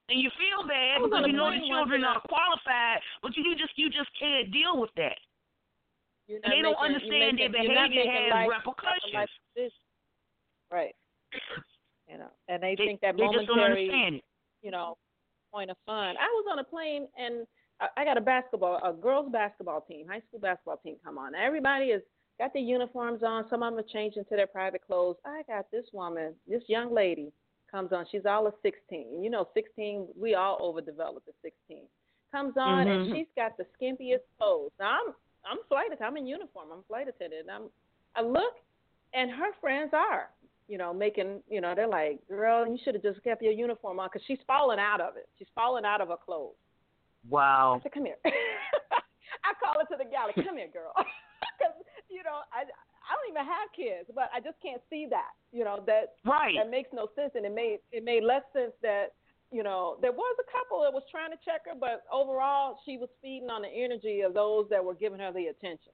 And 0.10 0.18
you 0.22 0.30
feel 0.38 0.66
bad 0.66 0.98
I 0.98 1.02
was 1.02 1.14
on 1.14 1.26
because 1.26 1.30
you 1.30 1.38
know 1.38 1.52
the 1.54 1.62
children 1.70 2.02
are 2.06 2.22
qualified, 2.26 3.02
but 3.22 3.36
you, 3.38 3.54
just 3.58 3.74
you 3.78 3.90
just 3.90 4.10
can't 4.18 4.50
deal 4.54 4.78
with 4.82 4.94
that. 4.98 5.18
And 6.30 6.42
they 6.50 6.62
not 6.62 6.76
don't 6.78 6.86
understand 6.92 7.38
their 7.40 7.50
making- 7.50 7.70
behavior 7.70 8.02
making 8.04 8.12
has 8.12 8.32
life- 8.34 8.50
repercussions. 8.50 9.32
Right. 10.72 10.96
You 12.10 12.18
know, 12.20 12.30
and 12.48 12.62
they, 12.64 12.76
They- 12.76 12.86
think 12.86 13.02
that 13.02 13.18
they 13.18 13.24
just 13.24 13.48
don't 13.48 13.58
momentary, 13.58 14.24
you 14.62 14.72
know, 14.72 14.98
point 15.52 15.70
of 15.70 15.78
fun. 15.86 16.16
I 16.18 16.28
was 16.34 16.46
on 16.52 16.60
a 16.60 16.64
plane 16.64 17.08
and 17.18 17.46
I, 17.82 17.88
I 17.98 18.06
got 18.06 18.18
a 18.18 18.22
basketball, 18.22 18.80
a 18.84 18.94
girls 18.94 19.30
basketball 19.32 19.82
team, 19.82 20.08
high 20.08 20.22
school 20.28 20.40
basketball 20.40 20.78
team 20.78 20.96
come 21.04 21.18
on. 21.18 21.36
Everybody 21.36 21.86
is 21.88 22.02
got 22.40 22.54
their 22.54 22.62
uniforms 22.62 23.24
on. 23.24 23.46
Some 23.50 23.64
of 23.64 23.74
them 23.74 23.80
are 23.84 23.88
changing 23.92 24.24
to 24.26 24.36
their 24.36 24.48
private 24.48 24.82
clothes. 24.86 25.18
I 25.26 25.42
got 25.48 25.70
this 25.72 25.86
woman, 25.92 26.34
this 26.48 26.64
young 26.68 26.94
lady 26.94 27.32
comes 27.70 27.92
on. 27.92 28.06
She's 28.12 28.26
all 28.26 28.48
of 28.48 28.54
16. 28.62 29.22
You 29.24 29.30
know, 29.30 29.50
16, 29.54 30.08
we 30.18 30.36
all 30.36 30.58
overdeveloped 30.62 31.28
at 31.28 31.34
16. 31.42 31.84
Comes 32.32 32.54
on 32.58 32.88
and 32.88 33.08
Mhm. 33.10 33.16
she's 33.16 33.28
got 33.36 33.58
the 33.58 33.66
skimpiest 33.78 34.24
clothes. 34.38 34.72
Now 34.80 35.00
I'm 35.08 35.14
I'm 35.46 35.58
flight 35.70 35.88
attendant. 35.88 36.12
I'm 36.12 36.18
in 36.18 36.28
uniform. 36.28 36.72
I'm 36.74 36.84
flight 36.84 37.08
attendant. 37.08 37.48
I'm 37.50 37.70
I 38.16 38.22
look 38.22 38.56
and 39.14 39.32
her 39.32 39.54
friends 39.62 39.92
are, 39.94 40.30
you 40.68 40.78
know, 40.78 40.94
making, 40.94 41.42
you 41.50 41.62
know, 41.62 41.74
they're 41.76 41.88
like, 41.88 42.20
girl, 42.28 42.68
you 42.68 42.78
should 42.84 42.94
have 42.94 43.04
just 43.04 43.24
kept 43.24 43.42
your 43.42 43.54
uniform 43.54 44.00
on 44.00 44.10
because 44.12 44.26
she's 44.28 44.40
falling 44.46 44.80
out 44.80 45.00
of 45.02 45.16
it. 45.16 45.28
She's 45.38 45.48
falling 45.56 45.86
out 45.86 46.02
of 46.02 46.10
her 46.10 46.18
clothes. 46.18 46.56
Wow. 47.30 47.78
I 47.80 47.84
said, 47.84 47.92
come 47.94 48.06
here. 48.06 48.18
I 48.26 49.54
call 49.64 49.80
her 49.80 49.86
to 49.96 50.04
the 50.04 50.10
galley. 50.10 50.34
Come 50.46 50.58
here, 50.58 50.68
girl. 50.72 50.94
Because 51.58 51.74
you 52.10 52.22
know, 52.24 52.46
I 52.54 52.66
I 52.66 53.12
don't 53.18 53.30
even 53.30 53.46
have 53.46 53.70
kids, 53.74 54.10
but 54.14 54.30
I 54.34 54.40
just 54.42 54.58
can't 54.62 54.82
see 54.90 55.08
that. 55.10 55.34
You 55.52 55.64
know 55.64 55.82
that 55.86 56.14
Right. 56.26 56.54
that 56.58 56.70
makes 56.70 56.90
no 56.94 57.10
sense, 57.16 57.32
and 57.36 57.46
it 57.46 57.54
made 57.54 57.80
it 57.92 58.04
made 58.04 58.24
less 58.24 58.42
sense 58.54 58.74
that 58.82 59.14
you 59.52 59.62
know 59.64 59.98
there 60.02 60.12
was 60.12 60.36
a 60.42 60.48
couple 60.52 60.82
that 60.82 60.94
was 60.94 61.02
trying 61.10 61.30
to 61.32 61.38
check 61.46 61.66
her, 61.66 61.74
but 61.80 62.04
overall 62.12 62.78
she 62.86 62.98
was 62.98 63.10
feeding 63.22 63.50
on 63.50 63.62
the 63.64 63.70
energy 63.70 64.22
of 64.22 64.34
those 64.34 64.66
that 64.70 64.84
were 64.84 64.94
giving 64.96 65.20
her 65.20 65.32
the 65.32 65.48
attention. 65.48 65.94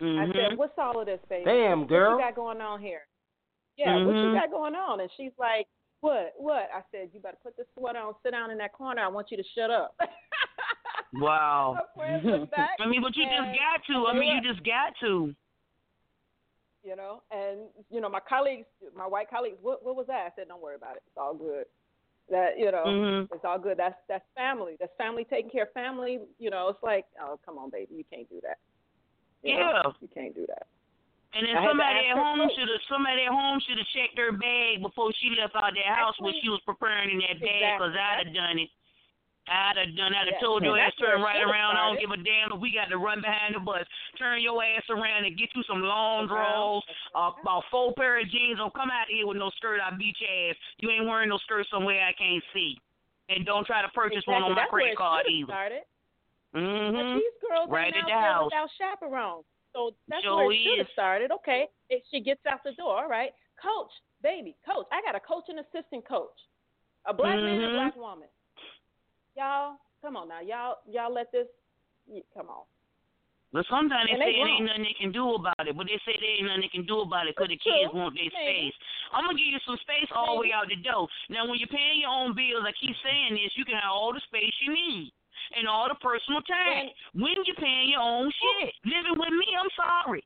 I 0.00 0.26
Mhm. 0.26 0.32
said, 0.34 0.58
"What's 0.58 0.78
all 0.78 0.98
of 1.00 1.06
this, 1.06 1.20
baby? 1.28 1.44
Damn, 1.44 1.86
girl. 1.86 2.12
what 2.14 2.18
you 2.18 2.24
got 2.26 2.34
going 2.34 2.60
on 2.60 2.80
here? 2.80 3.06
Yeah, 3.76 3.96
what 4.04 4.14
you 4.14 4.30
Mhm. 4.30 4.34
got 4.34 4.50
going 4.50 4.74
on?" 4.74 5.00
And 5.00 5.10
she's 5.16 5.32
like, 5.38 5.66
"What? 6.00 6.34
What?" 6.36 6.70
I 6.72 6.82
said, 6.90 7.10
"You 7.12 7.20
better 7.20 7.38
put 7.42 7.56
this 7.56 7.66
sweater 7.74 7.98
on, 7.98 8.14
sit 8.22 8.30
down 8.32 8.50
in 8.50 8.58
that 8.58 8.72
corner. 8.72 9.02
I 9.02 9.08
want 9.08 9.30
you 9.30 9.36
to 9.36 9.44
shut 9.54 9.70
up." 9.70 9.98
Wow. 11.16 11.76
Her 11.78 11.86
friends 11.96 12.24
was 12.24 12.48
back, 12.50 12.70
I 12.80 12.86
mean, 12.86 13.00
but 13.00 13.14
you 13.14 13.24
just 13.24 13.58
got 13.58 13.84
to. 13.86 14.06
I 14.08 14.12
mean, 14.18 14.34
you 14.34 14.52
just 14.52 14.64
got 14.64 14.94
to. 15.00 15.32
you 16.82 16.96
know. 16.96 17.22
And 17.30 17.60
you 17.90 18.00
know, 18.00 18.08
my 18.08 18.20
colleagues, 18.20 18.66
my 18.96 19.06
white 19.06 19.30
colleagues, 19.30 19.58
what 19.62 19.84
what 19.84 19.94
was 19.96 20.06
that? 20.08 20.26
I 20.26 20.30
said, 20.34 20.48
don't 20.48 20.60
worry 20.62 20.74
about 20.74 20.96
it. 20.96 21.02
It's 21.06 21.16
all 21.16 21.34
good. 21.34 21.66
That 22.30 22.58
you 22.58 22.72
know, 22.72 22.84
Mhm. 22.84 23.28
it's 23.32 23.44
all 23.44 23.58
good. 23.58 23.76
That's 23.78 23.94
that's 24.08 24.24
family. 24.34 24.76
That's 24.80 24.94
family 24.96 25.24
taking 25.24 25.50
care 25.50 25.64
of 25.64 25.72
family. 25.72 26.20
You 26.38 26.50
know, 26.50 26.68
it's 26.68 26.82
like, 26.82 27.06
oh, 27.20 27.38
come 27.44 27.58
on, 27.58 27.70
baby, 27.70 27.94
you 27.94 28.04
can't 28.04 28.28
do 28.28 28.40
that. 28.42 28.58
You 29.42 29.54
know, 29.54 29.70
Yeah. 29.84 29.92
you 30.00 30.08
can't 30.08 30.34
do 30.34 30.46
that. 30.46 30.66
And 31.34 31.42
then 31.46 31.56
I 31.58 31.60
had 31.60 31.66
to 31.66 31.70
somebody 31.74 32.02
at 32.06 32.16
home 32.16 32.40
should 32.54 32.68
have 32.70 32.84
somebody 32.88 33.22
at 33.26 33.32
home 33.34 33.58
should 33.66 33.78
have 33.78 33.90
checked 33.90 34.14
her 34.22 34.30
bag 34.30 34.78
before 34.82 35.10
she 35.18 35.34
left 35.34 35.56
out 35.58 35.74
that 35.74 35.90
house 35.98 36.14
when 36.22 36.32
she 36.38 36.48
was 36.48 36.62
preparing 36.62 37.10
in 37.10 37.18
that 37.26 37.42
bag 37.42 37.74
because 37.74 37.90
Exactly. 37.90 37.98
I'd 37.98 38.26
have 38.26 38.34
done 38.34 38.58
it. 38.62 38.70
I'd 39.50 39.76
have 39.76 39.92
done. 39.98 40.14
It 40.14 40.16
I'd 40.16 40.26
have 40.30 40.38
Yeah, 40.40 40.46
told 40.46 40.62
your 40.64 40.78
ass 40.78 40.94
turn 40.96 41.20
right 41.20 41.42
around. 41.42 41.76
I 41.76 41.90
don't 41.90 42.00
give 42.00 42.08
a 42.14 42.16
damn 42.16 42.54
if 42.54 42.60
we 42.62 42.70
got 42.72 42.88
to 42.88 42.96
run 42.96 43.20
behind 43.20 43.54
the 43.54 43.60
bus. 43.60 43.84
Turn 44.16 44.40
your 44.40 44.62
ass 44.62 44.88
around 44.88 45.26
and 45.26 45.36
get 45.36 45.50
you 45.54 45.62
some 45.68 45.82
long 45.82 46.28
draws, 46.28 46.82
uh, 47.14 47.32
about 47.42 47.64
four 47.70 47.92
pair 47.98 48.20
of 48.22 48.30
jeans. 48.30 48.56
Don't 48.56 48.72
come 48.72 48.88
out 48.94 49.10
here 49.10 49.26
with 49.26 49.36
no 49.36 49.50
skirt. 49.58 49.80
I 49.84 49.90
beat 49.98 50.16
your 50.22 50.30
ass. 50.48 50.56
You 50.78 50.88
ain't 50.90 51.04
wearing 51.04 51.28
no 51.28 51.36
skirt 51.44 51.66
somewhere 51.68 52.00
I 52.06 52.12
can't 52.14 52.42
see. 52.54 52.78
And 53.28 53.44
don't 53.44 53.66
try 53.66 53.82
to 53.82 53.88
purchase 53.90 54.22
Exactly. 54.24 54.32
one 54.34 54.42
on 54.44 54.50
my 54.54 54.62
That's 54.62 54.70
credit 54.70 54.92
it 54.92 54.96
card 54.96 55.26
either. 55.28 55.52
started. 55.52 55.82
But 56.54 56.60
Mhm. 56.62 57.14
these 57.18 57.36
girls 57.42 57.68
Right 57.68 57.92
are 57.92 57.98
at 57.98 58.06
the 58.06 58.12
house. 58.12 58.44
without 58.46 58.70
chaperones. 58.78 59.44
So 59.74 59.90
that's 60.06 60.22
Sure 60.22 60.46
where 60.46 60.52
it 60.54 60.62
should 60.62 60.78
have 60.78 60.92
started. 60.94 61.30
Okay, 61.42 61.66
if 61.90 62.02
she 62.10 62.20
gets 62.22 62.40
out 62.46 62.62
the 62.64 62.72
door, 62.78 63.10
right? 63.10 63.34
Coach, 63.58 63.90
baby, 64.22 64.56
coach. 64.62 64.86
I 64.94 65.02
got 65.02 65.18
a 65.18 65.20
coach 65.20 65.50
and 65.50 65.58
assistant 65.58 66.06
coach, 66.06 66.38
a 67.06 67.12
black 67.12 67.36
man 67.36 67.58
and 67.58 67.64
a 67.64 67.74
black 67.74 67.92
mm-hmm. 67.92 68.00
woman. 68.00 68.30
Y'all, 69.36 69.82
come 70.00 70.16
on 70.16 70.30
now, 70.30 70.40
y'all, 70.40 70.78
y'all 70.86 71.12
let 71.12 71.34
this. 71.34 71.50
Come 72.36 72.48
on. 72.48 72.62
But 73.50 73.66
sometimes 73.70 74.10
they 74.10 74.18
And 74.18 74.22
say 74.22 74.34
they 74.34 74.42
it 74.42 74.50
ain't 74.50 74.66
nothing 74.66 74.82
they 74.82 74.98
can 74.98 75.14
do 75.14 75.38
about 75.38 75.62
it. 75.62 75.78
But 75.78 75.86
they 75.86 75.98
say 76.02 76.18
there 76.18 76.38
ain't 76.38 76.50
nothing 76.50 76.66
they 76.66 76.74
can 76.74 76.86
do 76.86 77.06
about 77.06 77.30
it 77.30 77.38
because 77.38 77.54
the 77.54 77.58
kids 77.58 77.90
want 77.94 78.14
their 78.18 78.30
space. 78.30 78.74
I'm 79.14 79.26
gonna 79.26 79.38
give 79.38 79.46
you 79.46 79.62
some 79.62 79.78
space 79.82 80.10
all 80.10 80.38
the 80.38 80.42
way 80.42 80.50
out 80.50 80.66
the 80.66 80.78
door. 80.82 81.06
Now, 81.30 81.46
when 81.46 81.58
you're 81.62 81.70
paying 81.70 82.02
your 82.02 82.10
own 82.10 82.34
bills, 82.34 82.66
I 82.66 82.74
keep 82.74 82.94
saying 83.02 83.38
this, 83.38 83.54
you 83.54 83.62
can 83.62 83.78
have 83.78 83.94
all 83.94 84.10
the 84.10 84.22
space 84.26 84.54
you 84.62 84.74
need 84.74 85.14
and 85.52 85.68
all 85.68 85.88
the 85.88 85.98
personal 86.00 86.40
time. 86.42 86.88
When 87.12 87.36
you're 87.44 87.60
paying 87.60 87.90
your 87.90 88.00
own 88.00 88.32
shit, 88.32 88.72
living 88.84 89.18
with 89.18 89.32
me, 89.32 89.48
I'm 89.58 89.70
sorry. 89.76 90.24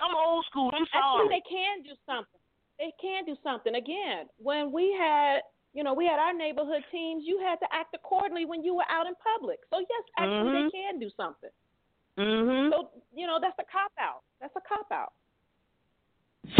I'm 0.00 0.14
old 0.14 0.44
school. 0.50 0.70
I'm 0.74 0.86
sorry. 0.92 1.24
Actually, 1.24 1.40
they 1.40 1.44
can 1.48 1.82
do 1.82 1.94
something. 2.04 2.40
They 2.78 2.92
can 3.00 3.24
do 3.24 3.36
something. 3.42 3.74
Again, 3.74 4.28
when 4.36 4.70
we 4.70 4.92
had, 4.98 5.40
you 5.72 5.82
know, 5.82 5.94
we 5.94 6.04
had 6.04 6.18
our 6.18 6.34
neighborhood 6.34 6.84
teams, 6.92 7.24
you 7.24 7.40
had 7.40 7.56
to 7.64 7.68
act 7.72 7.94
accordingly 7.94 8.44
when 8.44 8.62
you 8.62 8.74
were 8.74 8.84
out 8.90 9.06
in 9.06 9.14
public. 9.16 9.60
So 9.70 9.80
yes, 9.80 10.04
actually, 10.18 10.52
Mhm. 10.52 10.70
they 10.70 10.70
can 10.70 10.98
do 10.98 11.08
something. 11.16 11.50
Mhm. 12.18 12.70
So 12.70 12.90
you 13.14 13.26
know, 13.26 13.38
that's 13.40 13.58
a 13.58 13.64
cop 13.64 13.92
out. 13.98 14.22
That's 14.40 14.54
a 14.56 14.60
cop 14.60 14.90
out. 14.92 15.12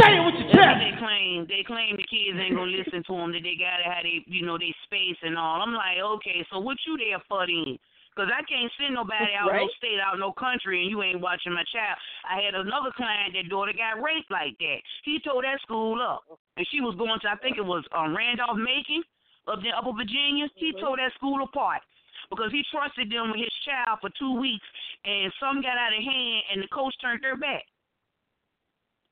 Say 0.01 0.17
it 0.17 0.25
with 0.25 0.35
your 0.35 0.43
That's 0.51 0.57
what 0.57 0.65
chest. 0.65 0.81
they 0.81 0.93
claim. 0.99 1.47
They 1.47 1.63
claim 1.63 1.97
the 1.97 2.03
kids 2.03 2.39
ain't 2.39 2.57
gonna 2.57 2.71
listen 2.71 3.05
to 3.05 3.13
them. 3.13 3.33
That 3.33 3.43
they 3.43 3.55
gotta 3.55 3.85
have 3.85 4.03
they, 4.03 4.25
you 4.27 4.45
know, 4.45 4.59
they 4.59 4.75
space 4.85 5.17
and 5.23 5.39
all. 5.39 5.63
I'm 5.63 5.75
like, 5.75 5.99
okay, 5.99 6.45
so 6.51 6.59
what 6.59 6.77
you 6.87 6.97
there 6.99 7.21
for 7.29 7.47
then? 7.47 7.79
Because 8.17 8.33
I 8.33 8.41
can't 8.49 8.73
send 8.81 8.97
nobody 8.97 9.37
out 9.37 9.53
no 9.53 9.69
state, 9.77 10.01
out 10.01 10.17
no 10.17 10.33
country, 10.33 10.81
and 10.81 10.89
you 10.89 11.05
ain't 11.05 11.21
watching 11.21 11.53
my 11.53 11.69
child. 11.69 12.01
I 12.25 12.41
had 12.41 12.57
another 12.57 12.89
client 12.97 13.37
that 13.37 13.53
daughter 13.53 13.77
got 13.77 14.01
raped 14.01 14.33
like 14.33 14.57
that. 14.57 14.81
He 15.05 15.21
tore 15.21 15.45
that 15.45 15.61
school 15.61 16.01
up, 16.01 16.25
and 16.57 16.65
she 16.73 16.81
was 16.81 16.97
going 16.97 17.21
to, 17.21 17.29
I 17.29 17.37
think 17.37 17.61
it 17.61 17.69
was 17.69 17.85
um, 17.93 18.17
Randolph 18.17 18.57
Macon 18.57 19.05
up 19.47 19.61
in 19.61 19.69
Upper 19.77 19.93
Virginia. 19.93 20.49
He 20.57 20.73
tore 20.81 20.97
that 20.97 21.13
school 21.21 21.45
apart 21.45 21.85
because 22.33 22.49
he 22.57 22.65
trusted 22.73 23.13
them 23.13 23.37
with 23.37 23.45
his 23.45 23.53
child 23.69 24.01
for 24.01 24.09
two 24.17 24.33
weeks, 24.41 24.65
and 25.05 25.29
some 25.37 25.61
got 25.61 25.77
out 25.77 25.93
of 25.93 26.01
hand, 26.01 26.41
and 26.57 26.65
the 26.65 26.73
coach 26.73 26.97
turned 27.05 27.21
their 27.21 27.37
back 27.37 27.69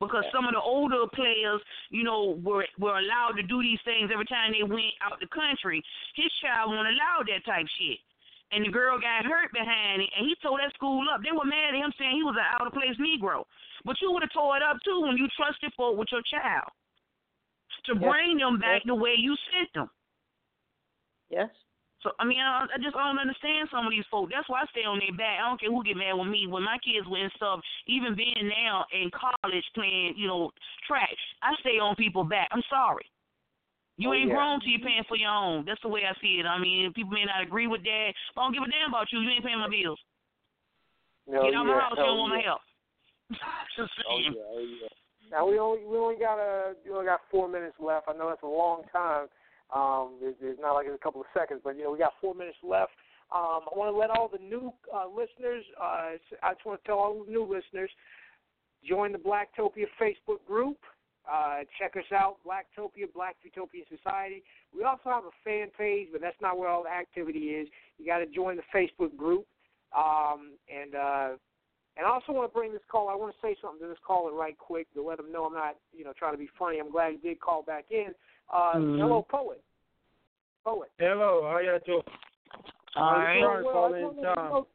because 0.01 0.25
some 0.33 0.45
of 0.45 0.53
the 0.53 0.61
older 0.61 1.07
players, 1.13 1.61
you 1.89 2.03
know, 2.03 2.41
were 2.43 2.65
were 2.79 2.97
allowed 2.99 3.37
to 3.37 3.43
do 3.43 3.61
these 3.61 3.79
things 3.85 4.09
every 4.11 4.25
time 4.25 4.51
they 4.51 4.63
went 4.63 4.97
out 5.05 5.19
the 5.19 5.29
country. 5.29 5.81
His 6.15 6.31
child 6.41 6.71
wasn't 6.71 6.89
allowed 6.89 7.29
that 7.29 7.45
type 7.45 7.65
shit. 7.79 7.99
And 8.55 8.63
the 8.63 8.71
girl 8.71 8.95
got 8.95 9.27
hurt 9.27 9.51
behind 9.51 9.99
it, 9.99 10.07
and 10.15 10.23
he 10.23 10.33
tore 10.39 10.63
that 10.63 10.71
school 10.79 11.03
up. 11.11 11.19
They 11.19 11.35
were 11.35 11.43
mad 11.43 11.75
at 11.75 11.81
him 11.83 11.91
saying 11.99 12.15
he 12.15 12.23
was 12.23 12.39
an 12.39 12.47
out 12.55 12.63
of 12.65 12.71
place 12.71 12.95
Negro. 12.95 13.43
But 13.83 13.99
you 13.99 14.15
would 14.15 14.23
have 14.23 14.31
tore 14.31 14.55
it 14.55 14.63
up 14.63 14.79
too 14.87 15.03
when 15.03 15.19
you 15.19 15.27
trusted 15.35 15.75
folk 15.75 15.99
with 15.99 16.07
your 16.15 16.23
child 16.23 16.71
to 17.85 17.93
Yes. 17.99 18.01
bring 18.01 18.37
them 18.39 18.57
back 18.57 18.87
Yes. 18.87 18.87
the 18.87 18.95
way 18.95 19.13
you 19.19 19.35
sent 19.51 19.73
them. 19.73 19.89
Yes. 21.29 21.51
So 21.99 22.11
I 22.17 22.23
mean, 22.23 22.39
I, 22.39 22.63
I 22.71 22.77
just 22.79 22.95
I 22.95 23.07
don't 23.11 23.19
understand 23.19 23.67
some 23.69 23.85
of 23.85 23.91
these 23.91 24.05
folks. 24.09 24.31
That's 24.33 24.47
why 24.47 24.61
I 24.61 24.65
stay 24.71 24.85
on 24.85 24.99
their 24.99 25.11
back. 25.17 25.39
I 25.41 25.49
don't 25.49 25.59
care 25.59 25.69
who 25.71 25.83
get 25.83 25.97
mad 25.97 26.13
with 26.13 26.27
me. 26.29 26.47
When 26.47 26.63
my 26.63 26.77
kids 26.79 27.07
were 27.09 27.17
in 27.17 27.29
stuff, 27.35 27.59
even 27.87 28.15
being 28.15 28.47
now 28.47 28.85
in 28.93 29.11
college 29.11 29.65
playing, 29.73 30.15
you 30.15 30.27
know, 30.27 30.51
track, 30.87 31.11
I 31.43 31.55
stay 31.59 31.77
on 31.81 31.95
people's 31.95 32.29
back. 32.29 32.47
I'm 32.51 32.63
sorry. 32.69 33.05
You 33.97 34.09
Oh, 34.09 34.13
ain't 34.13 34.27
yeah. 34.27 34.35
grown 34.35 34.59
till 34.59 34.69
you're 34.69 34.83
paying 34.83 35.03
for 35.07 35.15
your 35.15 35.31
own. 35.31 35.63
That's 35.65 35.81
the 35.81 35.87
way 35.87 36.01
I 36.03 36.13
see 36.19 36.39
it. 36.39 36.45
I 36.45 36.59
mean, 36.59 36.91
people 36.93 37.11
may 37.11 37.23
not 37.23 37.41
agree 37.43 37.67
with 37.67 37.83
that, 37.83 38.11
but 38.35 38.41
I 38.41 38.43
don't 38.45 38.53
give 38.53 38.63
a 38.63 38.71
damn 38.71 38.89
about 38.89 39.07
you. 39.11 39.19
You 39.21 39.29
ain't 39.31 39.45
paying 39.45 39.59
my 39.59 39.69
bills. 39.69 39.99
Hell 41.31 41.43
Get 41.45 41.55
out 41.55 41.65
my 41.65 41.73
yeah, 41.73 41.79
house. 41.79 41.91
You 41.95 42.03
don't 42.03 42.05
hell 42.05 42.17
want 42.17 42.33
my 42.35 42.41
help. 42.43 42.61
just 43.77 43.91
Oh 44.07 44.19
saying. 44.19 44.33
yeah, 44.35 44.41
oh 44.51 44.59
yeah. 44.59 44.87
Now 45.31 45.47
we 45.49 45.57
only 45.57 45.85
we 45.85 45.97
only 45.97 46.19
got 46.19 46.37
a 46.37 46.75
we 46.85 46.91
only 46.91 47.05
got 47.05 47.21
four 47.31 47.47
minutes 47.47 47.75
left. 47.79 48.07
I 48.07 48.13
know 48.13 48.29
that's 48.29 48.43
a 48.43 48.47
long 48.47 48.83
time. 48.91 49.27
Um, 49.73 50.19
it's, 50.21 50.37
it's 50.41 50.61
not 50.61 50.73
like 50.73 50.85
it's 50.85 50.95
a 50.95 51.03
couple 51.03 51.21
of 51.21 51.27
seconds, 51.33 51.61
but 51.63 51.75
you 51.77 51.83
know 51.83 51.91
we 51.91 51.97
got 51.97 52.13
four 52.21 52.35
minutes 52.35 52.57
left. 52.61 52.91
Um, 53.33 53.65
I 53.65 53.73
want 53.73 53.91
to 53.91 53.97
let 53.97 54.11
all 54.11 54.29
the 54.29 54.37
new 54.43 54.71
uh, 54.93 55.07
listeners. 55.07 55.65
Uh, 55.81 56.19
I 56.43 56.53
just 56.53 56.65
want 56.65 56.83
to 56.83 56.85
tell 56.85 56.99
all 56.99 57.23
the 57.25 57.31
new 57.31 57.41
listeners 57.43 57.89
join 58.87 59.11
the 59.11 59.17
Blacktopia 59.17 59.85
Facebook 59.99 60.45
group. 60.45 60.77
Uh, 61.31 61.63
check 61.79 61.95
us 61.97 62.11
out, 62.13 62.37
Blacktopia, 62.45 63.11
Black 63.13 63.35
Utopia 63.43 63.83
Society. 63.89 64.43
We 64.75 64.83
also 64.83 65.09
have 65.09 65.23
a 65.23 65.33
fan 65.43 65.69
page, 65.77 66.09
but 66.11 66.21
that's 66.21 66.39
not 66.41 66.57
where 66.59 66.69
all 66.69 66.83
the 66.83 66.89
activity 66.89 67.49
is. 67.57 67.67
You 67.97 68.05
got 68.05 68.19
to 68.19 68.27
join 68.27 68.57
the 68.57 68.63
Facebook 68.73 69.15
group. 69.17 69.45
Um, 69.95 70.51
and 70.69 70.93
uh, 70.93 71.29
and 71.97 72.05
I 72.05 72.09
also 72.09 72.33
want 72.33 72.51
to 72.51 72.53
bring 72.53 72.73
this 72.73 72.81
call. 72.91 73.07
I 73.09 73.15
want 73.15 73.33
to 73.33 73.41
say 73.41 73.55
something 73.61 73.79
to 73.81 73.87
this 73.87 73.97
caller 74.05 74.33
right 74.33 74.57
quick 74.57 74.91
to 74.93 75.01
let 75.01 75.17
them 75.17 75.31
know 75.31 75.45
I'm 75.45 75.53
not, 75.53 75.77
you 75.95 76.03
know, 76.03 76.13
trying 76.17 76.33
to 76.33 76.37
be 76.37 76.49
funny. 76.59 76.79
I'm 76.79 76.91
glad 76.91 77.13
you 77.13 77.19
did 77.19 77.39
call 77.39 77.63
back 77.63 77.85
in. 77.89 78.13
Uh, 78.51 78.73
Mhm. 78.75 78.99
Hello, 78.99 79.21
poet. 79.23 79.63
Poet. 80.63 80.91
Hello, 80.99 81.47
how 81.49 81.59
y'all 81.59 81.79
doing? 81.85 82.03
All 82.95 83.03
I'm 83.03 83.21
right. 83.21 83.41
sorry, 83.41 83.63
Well, 83.63 83.73
calling 83.73 83.93
I 83.93 83.97
in 83.97 84.03
just 84.03 84.17
wanted 84.17 84.29
to 84.29 84.35
time. 84.35 84.49
know- 84.51 84.67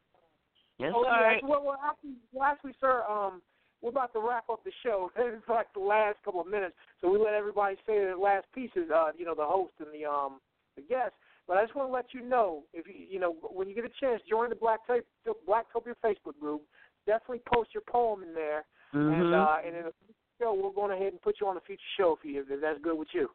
Yes, 0.78 0.92
Oh, 0.96 1.04
all 1.04 1.38
Well, 1.42 1.62
well, 1.62 1.80
actually, 1.84 2.16
well, 2.32 2.44
actually, 2.50 2.72
sir, 2.80 3.04
um, 3.06 3.42
we're 3.82 3.90
about 3.90 4.12
to 4.12 4.20
wrap 4.20 4.48
up 4.50 4.62
the 4.64 4.72
show. 4.82 5.10
It's 5.16 5.48
like 5.48 5.72
the 5.74 5.80
last 5.80 6.16
couple 6.24 6.40
of 6.40 6.46
minutes, 6.46 6.74
so 7.00 7.10
we 7.10 7.18
let 7.18 7.34
everybody 7.34 7.76
say 7.86 7.98
their 7.98 8.16
last 8.16 8.46
pieces. 8.54 8.90
Uh, 8.94 9.10
you 9.16 9.24
know, 9.24 9.34
the 9.34 9.44
host 9.44 9.72
and 9.78 9.88
the 9.92 10.08
um 10.08 10.40
the 10.76 10.82
guest. 10.82 11.12
But 11.48 11.56
I 11.56 11.64
just 11.64 11.74
want 11.74 11.88
to 11.88 11.92
let 11.92 12.14
you 12.14 12.22
know 12.22 12.64
if 12.72 12.86
you 12.86 12.94
you 13.08 13.18
know 13.18 13.32
when 13.50 13.68
you 13.68 13.74
get 13.74 13.84
a 13.84 13.94
chance, 14.00 14.22
join 14.28 14.50
the 14.50 14.56
Black 14.56 14.80
Tape 14.86 15.06
Blacktopia 15.48 15.94
Facebook 16.04 16.38
group. 16.40 16.62
Definitely 17.06 17.42
post 17.52 17.70
your 17.72 17.82
poem 17.88 18.22
in 18.22 18.34
there, 18.34 18.64
and 18.92 19.10
Mhm. 19.10 19.34
uh, 19.34 19.66
and 19.66 19.76
in 19.76 19.84
the 19.84 19.92
show, 20.40 20.54
we're 20.54 20.70
going 20.70 20.92
ahead 20.92 21.12
and 21.12 21.22
put 21.22 21.40
you 21.40 21.46
on 21.48 21.56
a 21.56 21.60
future 21.60 21.82
show 21.96 22.16
for 22.20 22.28
you 22.28 22.44
if 22.48 22.60
that's 22.60 22.78
good 22.80 22.96
with 22.96 23.12
you. 23.12 23.30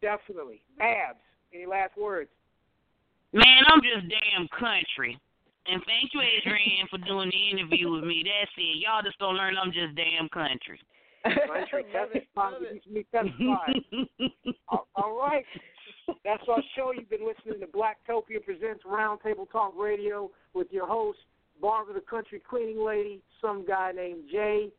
Definitely. 0.02 0.62
Abs, 0.82 1.20
any 1.54 1.66
last 1.66 1.98
words? 1.98 2.30
Man, 3.34 3.64
I'm 3.68 3.82
just 3.82 4.08
damn 4.10 4.48
country. 4.50 5.20
And 5.68 5.82
thank 5.88 6.14
you, 6.14 6.22
Adrian, 6.22 6.88
for 6.92 7.00
doing 7.00 7.32
the 7.32 7.50
interview 7.50 7.92
with 7.92 8.04
me. 8.04 8.24
That's 8.24 8.52
it. 8.58 8.78
Y'all 8.78 9.02
just 9.02 9.18
don't 9.18 9.36
learn 9.36 9.56
I'm 9.58 9.72
just 9.72 9.96
damn 9.96 10.30
country. 10.30 10.80
Country, 11.24 11.86
testify, 11.92 12.52
me 12.88 13.04
testify. 13.12 14.30
all, 14.70 14.88
all 14.96 15.18
right. 15.18 15.44
That's 16.24 16.44
our 16.48 16.62
show. 16.76 16.92
You've 16.92 17.10
been 17.10 17.26
listening 17.26 17.60
to 17.62 17.68
Blacktopia 17.68 18.44
Presents 18.44 18.84
Roundtable 18.86 19.50
Talk 19.52 19.74
Radio 19.78 20.30
with 20.54 20.68
your 20.72 20.88
host, 20.88 21.20
Barbara 21.62 21.94
the 21.96 22.02
Country 22.02 22.42
Cleaning 22.48 22.84
Lady, 22.84 23.22
some 23.42 23.66
guy 23.66 23.92
named 23.96 24.24
Jay, 24.32 24.70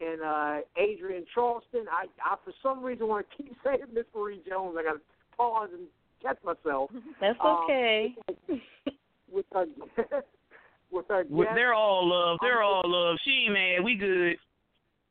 and 0.00 0.20
uh, 0.22 0.56
Adrienne 0.80 1.24
Charleston. 1.34 1.84
I, 1.90 2.06
I, 2.24 2.36
for 2.44 2.52
some 2.62 2.82
reason, 2.82 3.06
want 3.08 3.26
to 3.30 3.42
keep 3.42 3.54
saying 3.64 3.78
Miss 3.92 4.04
Marie 4.14 4.40
Jones. 4.48 4.76
I 4.78 4.82
got 4.82 4.92
to 4.94 5.00
pause 5.36 5.68
and 5.72 5.86
catch 6.22 6.38
myself. 6.44 6.90
That's 7.20 7.38
Um, 7.40 7.60
okay. 7.64 8.14
with 9.32 9.46
our, 9.52 9.66
with 10.90 11.10
our 11.10 11.24
Well, 11.28 11.44
guest. 11.46 11.54
They're 11.56 11.74
all 11.74 12.08
love. 12.08 12.38
They're 12.42 12.62
all 12.62 12.82
love. 12.84 13.16
She 13.24 13.44
ain't 13.44 13.52
mad. 13.54 13.84
We 13.84 13.94
good. 13.94 14.36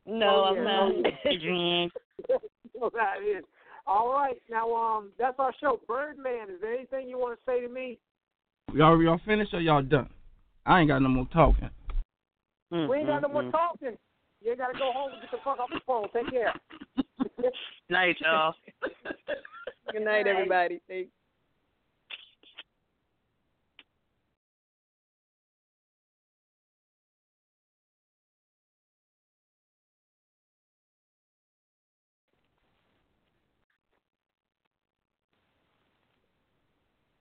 no, 0.06 0.26
Oh, 0.28 0.44
I'm 0.44 0.56
yeah. 0.56 0.62
not. 0.62 0.92
Oh, 0.92 1.02
yeah. 1.04 1.30
Adrian. 1.32 1.90
so 2.28 2.90
that 2.94 3.14
is. 3.26 3.44
All 3.86 4.12
right. 4.12 4.40
Now, 4.50 4.72
um, 4.74 5.10
that's 5.18 5.38
our 5.38 5.52
show. 5.60 5.80
Birdman, 5.88 6.50
is 6.50 6.60
there 6.60 6.74
anything 6.74 7.08
you 7.08 7.18
want 7.18 7.38
to 7.38 7.50
say 7.50 7.60
to 7.60 7.68
me? 7.68 7.98
Y'all 8.74 9.00
y'all 9.02 9.20
finished 9.26 9.52
or 9.54 9.60
y'all 9.60 9.82
done? 9.82 10.08
I 10.64 10.80
ain't 10.80 10.88
got 10.88 11.02
no 11.02 11.08
more 11.08 11.28
talking. 11.32 11.70
Mm, 12.72 12.88
We 12.88 12.98
ain't 12.98 13.06
got 13.08 13.22
no 13.22 13.28
more 13.28 13.50
talking. 13.50 13.96
You 14.40 14.50
ain't 14.50 14.58
got 14.58 14.68
to 14.72 14.78
go 14.78 14.90
home 14.92 15.12
and 15.12 15.20
get 15.20 15.30
the 15.30 15.38
fuck 15.44 15.58
off 15.58 15.68
the 15.70 15.80
phone. 15.86 16.06
Take 16.12 16.30
care. 16.30 16.54
Night, 17.90 18.16
y'all. 18.20 18.54
Good 19.92 20.02
night, 20.02 20.26
everybody. 20.26 20.80
Thanks. 20.88 21.10